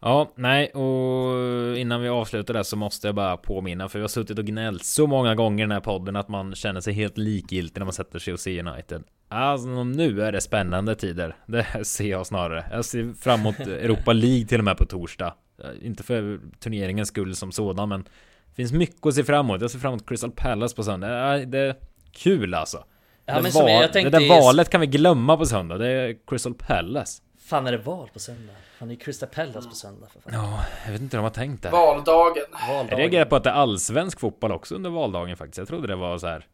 Ja, 0.07 0.31
nej, 0.35 0.69
och 0.69 1.77
innan 1.77 2.01
vi 2.01 2.09
avslutar 2.09 2.53
där 2.53 2.63
så 2.63 2.75
måste 2.75 3.07
jag 3.07 3.15
bara 3.15 3.37
påminna, 3.37 3.89
för 3.89 3.99
vi 3.99 4.03
har 4.03 4.07
suttit 4.09 4.39
och 4.39 4.45
gnällt 4.45 4.83
så 4.83 5.07
många 5.07 5.35
gånger 5.35 5.63
i 5.63 5.67
den 5.67 5.71
här 5.71 5.79
podden 5.79 6.15
att 6.15 6.27
man 6.27 6.55
känner 6.55 6.81
sig 6.81 6.93
helt 6.93 7.17
likgiltig 7.17 7.79
när 7.79 7.85
man 7.85 7.93
sätter 7.93 8.19
sig 8.19 8.33
och 8.33 8.39
ser 8.39 8.67
United. 8.67 9.03
Alltså 9.29 9.83
nu 9.83 10.21
är 10.21 10.31
det 10.31 10.41
spännande 10.41 10.95
tider. 10.95 11.35
Det 11.45 11.65
ser 11.83 12.09
jag 12.09 12.27
snarare. 12.27 12.65
Jag 12.71 12.85
ser 12.85 13.13
fram 13.13 13.39
emot 13.39 13.59
Europa 13.59 14.13
League 14.13 14.45
till 14.45 14.59
och 14.59 14.65
med 14.65 14.77
på 14.77 14.85
torsdag. 14.85 15.33
Inte 15.81 16.03
för 16.03 16.39
turneringens 16.59 17.09
skull 17.09 17.35
som 17.35 17.51
sådan, 17.51 17.89
men 17.89 18.03
det 18.45 18.55
finns 18.55 18.71
mycket 18.71 19.05
att 19.05 19.15
se 19.15 19.23
fram 19.23 19.45
emot. 19.45 19.61
Jag 19.61 19.71
ser 19.71 19.79
fram 19.79 19.93
emot 19.93 20.09
Crystal 20.09 20.31
Palace 20.31 20.75
på 20.75 20.83
söndag. 20.83 21.45
Det 21.45 21.59
är 21.59 21.75
kul 22.11 22.53
alltså. 22.53 22.83
Ja, 23.25 23.41
det, 23.41 23.49
jag 23.49 23.93
det 23.93 24.09
där 24.09 24.29
valet 24.29 24.69
kan 24.69 24.81
vi 24.81 24.87
glömma 24.87 25.37
på 25.37 25.45
söndag. 25.45 25.77
Det 25.77 25.87
är 25.87 26.15
Crystal 26.27 26.53
Palace. 26.53 27.21
Fan 27.47 27.67
är 27.67 27.71
det 27.71 27.77
val 27.77 28.09
på 28.13 28.19
söndag? 28.19 28.53
Fan 28.79 28.87
det 28.87 28.93
är 28.93 28.95
Crystal 28.95 29.29
Palace 29.29 29.69
på 29.69 29.75
söndag 29.75 30.07
för 30.07 30.19
fan. 30.19 30.33
Ja, 30.33 30.65
jag 30.85 30.91
vet 30.91 31.01
inte 31.01 31.17
hur 31.17 31.21
de 31.21 31.23
har 31.23 31.29
tänkt 31.33 31.63
där. 31.63 31.71
Valdagen. 31.71 32.43
Jag 32.51 32.73
Valdagen. 32.75 32.97
reagerar 32.99 33.25
på 33.25 33.35
att 33.35 33.43
det 33.43 33.49
är 33.49 33.53
allsvensk 33.53 34.19
fotboll 34.19 34.51
också 34.51 34.75
under 34.75 34.89
valdagen 34.89 35.37
faktiskt. 35.37 35.57
Jag 35.57 35.67
trodde 35.67 35.87
det 35.87 35.95
var 35.95 36.17
så 36.17 36.27
här. 36.27 36.37
Att 36.37 36.45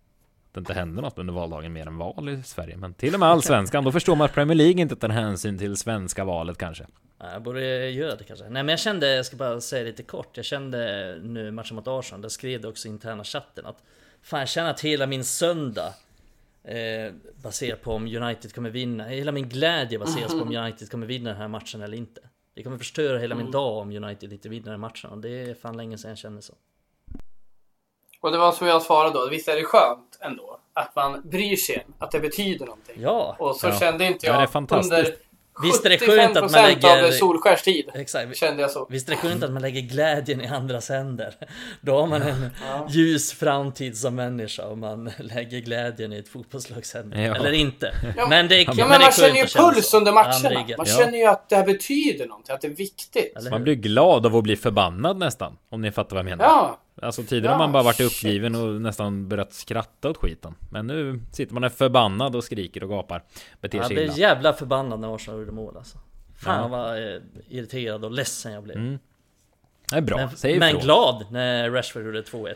det 0.53 0.59
inte 0.59 0.73
hände 0.73 1.01
något 1.01 1.19
under 1.19 1.33
valdagen 1.33 1.73
mer 1.73 1.87
än 1.87 1.97
val 1.97 2.29
i 2.29 2.43
Sverige. 2.43 2.77
Men 2.77 2.93
till 2.93 3.13
och 3.13 3.19
med 3.19 3.29
allsvenskan. 3.29 3.83
Då 3.83 3.91
förstår 3.91 4.15
man 4.15 4.25
att 4.25 4.33
Premier 4.33 4.55
League 4.55 4.81
inte 4.81 4.95
tar 4.95 5.09
hänsyn 5.09 5.57
till 5.57 5.77
svenska 5.77 6.23
valet 6.23 6.57
kanske. 6.57 6.85
Ja, 7.19 7.31
jag 7.31 7.41
borde 7.43 7.89
göra 7.89 8.15
det 8.15 8.23
kanske. 8.23 8.43
Nej 8.49 8.63
men 8.63 8.69
jag 8.69 8.79
kände, 8.79 9.15
jag 9.15 9.25
ska 9.25 9.35
bara 9.37 9.61
säga 9.61 9.83
lite 9.83 10.03
kort. 10.03 10.37
Jag 10.37 10.45
kände 10.45 10.77
nu 11.23 11.51
matchen 11.51 11.75
mot 11.75 11.87
Arsenal, 11.87 12.21
där 12.21 12.29
skrev 12.29 12.61
det 12.61 12.67
också 12.67 12.87
i 12.87 12.91
interna 12.91 13.23
chatten 13.23 13.65
att 13.65 13.77
Fan 14.21 14.39
jag 14.39 14.49
känner 14.49 14.69
att 14.69 14.81
hela 14.81 15.05
min 15.07 15.23
söndag 15.23 15.93
eh, 16.63 17.13
baserar 17.43 17.75
på 17.77 17.91
om 17.93 18.03
United 18.03 18.53
kommer 18.55 18.69
vinna. 18.69 19.03
Hela 19.03 19.31
min 19.31 19.49
glädje 19.49 19.99
baseras 19.99 20.31
på 20.31 20.39
om 20.41 20.55
United 20.55 20.91
kommer 20.91 21.07
vinna 21.07 21.29
den 21.29 21.39
här 21.39 21.47
matchen 21.47 21.81
eller 21.81 21.97
inte. 21.97 22.21
Det 22.55 22.63
kommer 22.63 22.77
förstöra 22.77 23.19
hela 23.19 23.35
min 23.35 23.51
dag 23.51 23.77
om 23.77 23.91
United 23.91 24.33
inte 24.33 24.49
vinner 24.49 24.71
den 24.71 24.79
matchen 24.79 25.09
och 25.11 25.17
det 25.17 25.29
är 25.29 25.53
fan 25.55 25.77
länge 25.77 25.97
sedan 25.97 26.09
jag 26.09 26.17
kände 26.17 26.41
så. 26.41 26.53
Och 28.21 28.31
det 28.31 28.37
var 28.37 28.51
som 28.51 28.67
jag 28.67 28.81
svarade 28.81 29.13
då. 29.19 29.29
Visst 29.29 29.47
är 29.47 29.55
det 29.55 29.63
skönt 29.63 30.17
ändå? 30.21 30.59
Att 30.73 30.95
man 30.95 31.29
bryr 31.29 31.55
sig. 31.55 31.85
Att 31.97 32.11
det 32.11 32.19
betyder 32.19 32.65
någonting. 32.65 32.95
Ja, 33.01 33.35
Och 33.39 33.55
så 33.55 33.67
Ja. 33.67 33.79
kände 33.79 34.05
inte 34.05 34.25
Ja, 34.25 34.31
jag 34.33 34.39
det 34.41 34.43
är 34.43 34.47
fantastiskt. 34.47 34.93
under 34.93 35.15
Visst 35.61 35.85
är 35.85 35.89
det 35.89 35.97
75% 35.97 36.05
skönt 36.07 36.37
att 36.37 36.51
man 36.51 36.63
lägger- 36.63 37.07
av 37.07 37.11
Solskärs 37.11 37.61
tid. 37.61 37.89
exakt. 37.93 38.37
Kände 38.37 38.61
jag 38.61 38.71
så. 38.71 38.87
Visst 38.89 39.07
är 39.07 39.11
det 39.11 39.17
skönt 39.17 39.43
att 39.43 39.51
man 39.51 39.61
lägger 39.61 39.81
glädjen 39.81 40.41
i 40.41 40.47
andras 40.47 40.89
händer? 40.89 41.33
Då 41.81 41.99
har 41.99 42.07
man 42.07 42.21
en 42.21 42.49
Ja. 42.69 42.87
ljus 42.89 43.33
framtid 43.33 43.97
som 43.97 44.15
människa 44.15 44.67
om 44.67 44.79
man 44.79 45.11
lägger 45.19 45.59
glädjen 45.59 46.13
i 46.13 46.17
ett 46.17 46.27
fotbollslags 46.29 46.93
händer. 46.93 47.17
Ja. 47.21 47.35
Eller 47.35 47.51
inte. 47.51 47.93
Ja, 48.17 48.27
men 48.27 48.47
det 48.47 48.55
är, 48.55 48.59
Ja, 48.59 48.65
men 48.67 48.77
men 48.77 48.89
det 48.89 48.95
är 48.95 48.99
man 48.99 49.11
känner 49.11 49.35
ju 49.35 49.45
puls 49.73 49.93
under 49.93 50.11
matcherna. 50.11 50.75
Man 50.77 50.85
känner 50.85 51.17
ju 51.17 51.25
att 51.25 51.49
det 51.49 51.55
här 51.55 51.65
betyder 51.65 52.27
någonting. 52.27 52.55
Att 52.55 52.61
det 52.61 52.67
är 52.67 52.75
viktigt. 52.75 53.33
Man 53.51 53.63
blir 53.63 53.75
glad 53.75 54.25
av 54.25 54.35
att 54.35 54.43
bli 54.43 54.55
förbannad 54.55 55.17
nästan. 55.17 55.57
Om 55.71 55.81
ni 55.81 55.91
fattar 55.91 56.15
vad 56.15 56.19
jag 56.19 56.29
menar. 56.29 56.45
Ja. 56.45 56.79
Alltså 57.01 57.23
tidigare 57.23 57.45
Ja, 57.45 57.51
har 57.51 57.59
man 57.59 57.71
bara 57.71 57.83
varit 57.83 57.95
shit. 57.97 58.05
uppgiven 58.11 58.55
och 58.55 58.81
nästan 58.81 59.27
börjat 59.27 59.53
skratta 59.53 60.09
åt 60.09 60.17
skiten. 60.17 60.55
Men 60.71 60.87
nu 60.87 61.19
sitter 61.31 61.53
man 61.53 61.63
är 61.63 61.69
förbannad 61.69 62.35
och 62.35 62.43
skriker 62.43 62.83
och 62.83 62.89
gapar. 62.89 63.23
Beter 63.61 63.77
Jag 63.77 63.87
sig 63.87 63.95
blev 63.95 64.05
illa. 64.05 64.15
jävla 64.17 64.53
förbannad 64.53 64.99
när 64.99 65.15
Arsenal 65.15 65.39
gjorde 65.39 65.51
mål 65.51 65.77
alltså. 65.77 65.97
Fan 66.35 66.61
Ja. 66.61 66.67
vad 66.67 66.97
eh, 66.97 67.21
irriterad 67.49 68.05
och 68.05 68.11
ledsen 68.11 68.51
jag 68.53 68.63
blev. 68.63 68.77
Mm. 68.77 68.99
Det 69.89 69.95
är 69.97 70.01
bra. 70.01 70.17
Men, 70.17 70.29
Säg 70.37 70.59
men 70.59 70.79
glad 70.79 71.25
när 71.31 71.69
Rashford 71.71 72.05
gjorde 72.05 72.21
2-1. 72.21 72.55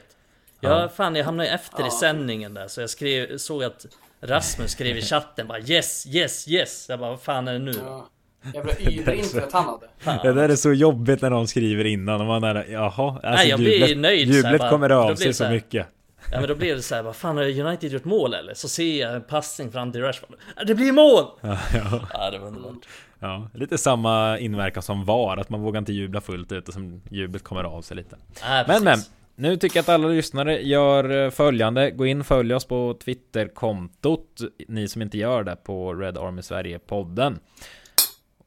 Jag, 0.60 0.72
Ja. 0.82 0.90
fan, 0.90 1.16
jag 1.16 1.26
hamnade 1.26 1.50
efter 1.50 1.80
i 1.84 1.86
Ja. 1.86 1.92
sändningen 2.00 2.54
där 2.54 2.68
så 2.68 2.82
jag 2.82 2.90
skrev, 2.90 3.38
såg 3.38 3.64
att 3.64 3.86
Rasmus 4.22 4.72
skrev 4.72 4.98
i 4.98 5.02
chatten 5.06 5.48
bara 5.48 5.60
yes, 5.60 6.08
yes, 6.08 6.48
yes. 6.48 6.86
Jag 6.90 7.00
bara 7.00 7.10
vad 7.10 7.22
fan 7.22 7.48
är 7.48 7.54
det 7.54 7.60
nu? 7.60 7.72
ja. 7.86 8.08
Jävla 8.54 8.72
über-internet 8.80 9.50
han 9.54 9.66
hade. 9.66 9.88
Fan. 9.98 10.20
Det 10.24 10.34
där 10.34 10.50
är 10.50 10.56
så 10.56 10.74
jobbigt 10.74 11.22
när 11.22 11.30
de 11.30 11.48
skriver 11.48 11.86
innan 11.86 12.22
och 12.22 12.28
man 12.28 12.44
är 12.44 12.66
jaha, 12.72 12.90
alltså 13.12 13.22
Nej, 13.24 13.50
jag 13.50 13.60
blir 13.60 13.72
jublet, 13.80 13.98
nöjd 13.98 14.28
så 14.28 14.34
här 14.34 14.44
jublet 14.44 14.60
bara. 14.62 14.70
kommer 14.70 14.90
Då 14.90 14.96
av 14.96 15.08
blir 15.08 15.16
sig 15.16 15.34
så 15.34 15.44
så 15.44 15.50
mycket. 15.50 15.88
Ja 16.32 16.40
men 16.40 16.50
då 16.50 16.56
blir 16.56 16.76
det 16.76 16.82
så 16.82 16.96
här, 16.96 17.04
vad 17.04 17.16
fan 17.16 17.38
har 17.38 17.60
United 17.60 17.92
gjort 17.92 18.06
mål 18.06 18.34
eller? 18.34 18.54
Så 18.54 18.68
ser 18.68 19.00
jag 19.02 19.16
en 19.16 19.22
passning 19.24 19.72
fram 19.72 19.92
till 19.92 20.02
Rashford. 20.02 20.30
Det 20.68 20.76
blir 20.76 20.92
mål! 20.92 21.24
Ja, 21.42 21.58
ja, 21.74 22.08
Ja 22.14 22.32
det 22.32 22.40
var 22.40 22.48
underbart. 22.48 22.78
ja, 23.20 23.50
lite 23.54 23.78
samma 23.78 24.40
inverkan 24.40 24.84
som 24.84 25.06
VAR, 25.06 25.38
att 25.38 25.50
man 25.50 25.62
vågar 25.62 25.80
inte 25.80 25.94
jubla 25.94 26.22
fullt 26.22 26.52
ut 26.52 26.68
och 26.68 26.74
som 26.74 27.02
jublet 27.10 27.44
kommer 27.44 27.64
av 27.64 27.82
sig 27.82 27.98
lite. 27.98 28.16
Ja, 28.42 28.64
Men 28.68 28.84
men, 28.84 29.00
nu 29.36 29.58
tycker 29.58 29.78
jag 29.78 29.82
att 29.84 29.90
alla 29.90 30.08
lyssnare 30.08 30.62
gör 30.62 31.26
eh, 31.26 31.30
följande. 31.30 31.92
Gå 31.92 32.06
in, 32.06 32.24
följ 32.24 32.54
oss 32.54 32.66
på 32.66 32.98
Twitterkontot, 33.06 34.42
ni 34.68 34.88
som 34.88 35.02
inte 35.02 35.18
gör 35.18 35.44
det, 35.44 35.56
på 35.56 35.94
Red 35.94 36.18
Army 36.18 36.42
Sverige-podden. 36.42 37.40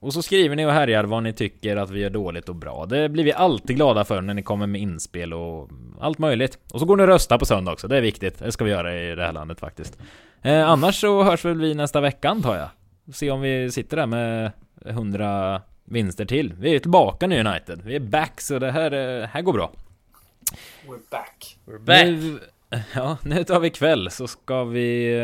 Och 0.03 0.13
så 0.13 0.23
skriver 0.23 0.57
ni 0.57 0.67
och 0.67 0.73
härjar 0.73 1.05
vad 1.05 1.23
ni 1.23 1.33
tycker 1.33 1.77
att 1.77 1.91
vi 1.91 2.01
gör 2.01 2.11
dåligt 2.11 2.49
och 2.49 2.55
bra. 2.55 2.87
Det 2.87 3.09
blir 3.09 3.25
vi 3.25 3.33
alltid 3.33 3.77
glada 3.77 4.05
för 4.05 4.21
när 4.21 4.35
ni 4.35 4.43
kommer 4.43 4.67
med 4.67 4.81
inspel 4.81 5.33
och 5.33 5.71
allt 6.01 6.19
möjligt. 6.19 6.59
Och 6.73 6.81
så 6.81 6.87
går 6.87 6.97
ni 6.97 7.03
och 7.03 7.07
röstar 7.07 7.39
på 7.39 7.47
söndag 7.47 7.73
också, 7.73 7.89
det 7.89 7.97
är 7.97 8.01
viktigt. 8.01 8.39
Det 8.39 8.53
ska 8.53 8.65
vi 8.65 8.71
göra 8.71 9.01
i 9.01 9.15
det 9.15 9.23
här 9.25 9.33
landet 9.33 9.61
faktiskt. 9.61 9.99
Eh, 10.43 10.69
annars 10.69 11.01
så 11.01 11.23
hörs 11.23 11.45
väl 11.45 11.61
vi 11.61 11.75
nästa 11.75 12.01
vecka 12.01 12.29
antar 12.29 12.57
jag. 12.57 12.69
Se 13.15 13.31
om 13.31 13.41
vi 13.41 13.71
sitter 13.71 13.97
där 13.97 14.07
med 14.07 14.53
100 14.87 15.63
vinster 15.85 16.25
till. 16.25 16.55
Vi 16.59 16.75
är 16.75 16.79
tillbaka 16.79 17.27
nu 17.27 17.41
United. 17.41 17.81
Vi 17.85 17.97
är 17.97 18.01
back 18.01 18.41
så 18.41 18.59
det 18.59 18.71
här, 18.71 18.93
eh, 18.93 19.29
här 19.29 19.43
går 19.43 19.53
bra. 19.53 19.73
We're 20.87 21.11
back. 21.11 21.59
We're 21.67 21.79
back! 21.79 22.07
Nu, 22.07 22.41
ja, 22.95 23.17
nu 23.23 23.45
tar 23.45 23.61
vi 23.61 23.71
kväll 23.71 24.11
så 24.11 24.27
ska 24.29 24.65
vi 24.65 25.19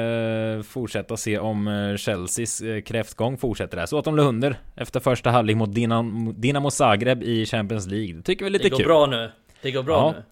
eh, 0.58 0.62
fortsätta 0.62 1.16
se 1.16 1.38
om 1.38 1.68
eh, 1.68 1.96
Chelseas 1.96 2.60
eh, 2.60 2.80
kräftgång 2.82 3.38
fortsätter 3.38 3.76
där. 3.76 3.86
Så 3.86 3.98
att 3.98 4.04
de 4.04 4.16
låg 4.16 4.26
under 4.26 4.60
efter 4.76 5.00
första 5.00 5.30
halvlek 5.30 5.56
mot 5.56 5.74
Dinamo, 5.74 6.32
Dinamo 6.32 6.70
Zagreb 6.70 7.22
i 7.22 7.46
Champions 7.46 7.86
League. 7.86 8.14
Det 8.14 8.22
tycker 8.22 8.44
vi 8.44 8.48
är 8.48 8.52
lite 8.52 8.64
Det 8.64 8.70
går 8.70 8.76
kul. 8.78 8.86
bra 8.86 9.06
nu. 9.06 9.30
Det 9.62 9.70
går 9.70 9.82
bra 9.82 9.94
Ja. 9.96 10.12
nu. 10.18 10.24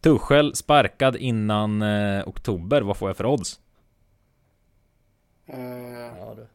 Tuchel 0.00 0.54
sparkad 0.54 1.16
innan 1.16 1.82
eh, 1.82 2.28
oktober. 2.28 2.80
Vad 2.82 2.96
får 2.96 3.08
jag 3.08 3.16
för 3.16 3.26
odds? 3.26 3.60
Eh, 5.48 5.60
Ja, 6.18 6.34
du. 6.36 6.46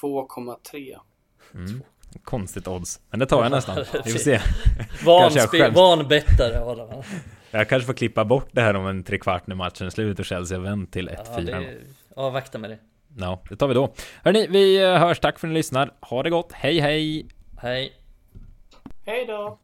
2,3. 0.00 0.96
Mm. 1.54 1.82
Konstigt 2.24 2.68
odds. 2.68 3.00
Men 3.10 3.20
det 3.20 3.26
tar 3.26 3.42
jag 3.42 3.50
nästan. 3.52 3.76
Vi 4.04 4.10
får 4.12 4.18
se. 4.18 4.40
Van, 5.04 5.20
Kanske 5.22 5.38
jag 5.40 5.48
spe, 5.48 5.58
själv. 5.58 5.74
van 5.74 6.08
bettare 6.08 6.60
Adam. 6.60 7.02
Jag 7.50 7.68
kanske 7.68 7.86
får 7.86 7.94
klippa 7.94 8.24
bort 8.24 8.48
det 8.52 8.60
här 8.60 8.74
om 8.74 8.86
en 8.86 9.04
trekvart 9.04 9.46
när 9.46 9.54
matchen 9.54 9.86
är 9.86 9.90
slut 9.90 10.18
och 10.18 10.24
Chelsea 10.24 10.58
har 10.58 10.64
vänt 10.64 10.92
till 10.92 11.08
1-4. 11.08 11.14
Ja, 11.36 11.40
det, 11.40 11.76
avvakta 12.16 12.58
med 12.58 12.70
det. 12.70 12.78
Ja, 13.16 13.42
det 13.48 13.56
tar 13.56 13.68
vi 13.68 13.74
då. 13.74 13.94
Hörni, 14.24 14.46
vi 14.46 14.82
eh, 14.82 14.98
hörs. 14.98 15.20
Tack 15.20 15.38
för 15.38 15.46
att 15.46 15.52
ni 15.52 15.58
lyssnar. 15.58 15.90
Ha 16.00 16.22
det 16.22 16.30
gott. 16.30 16.52
Hej 16.52 16.80
hej! 16.80 17.26
Hej. 17.60 17.92
Hej 19.06 19.26
då! 19.26 19.58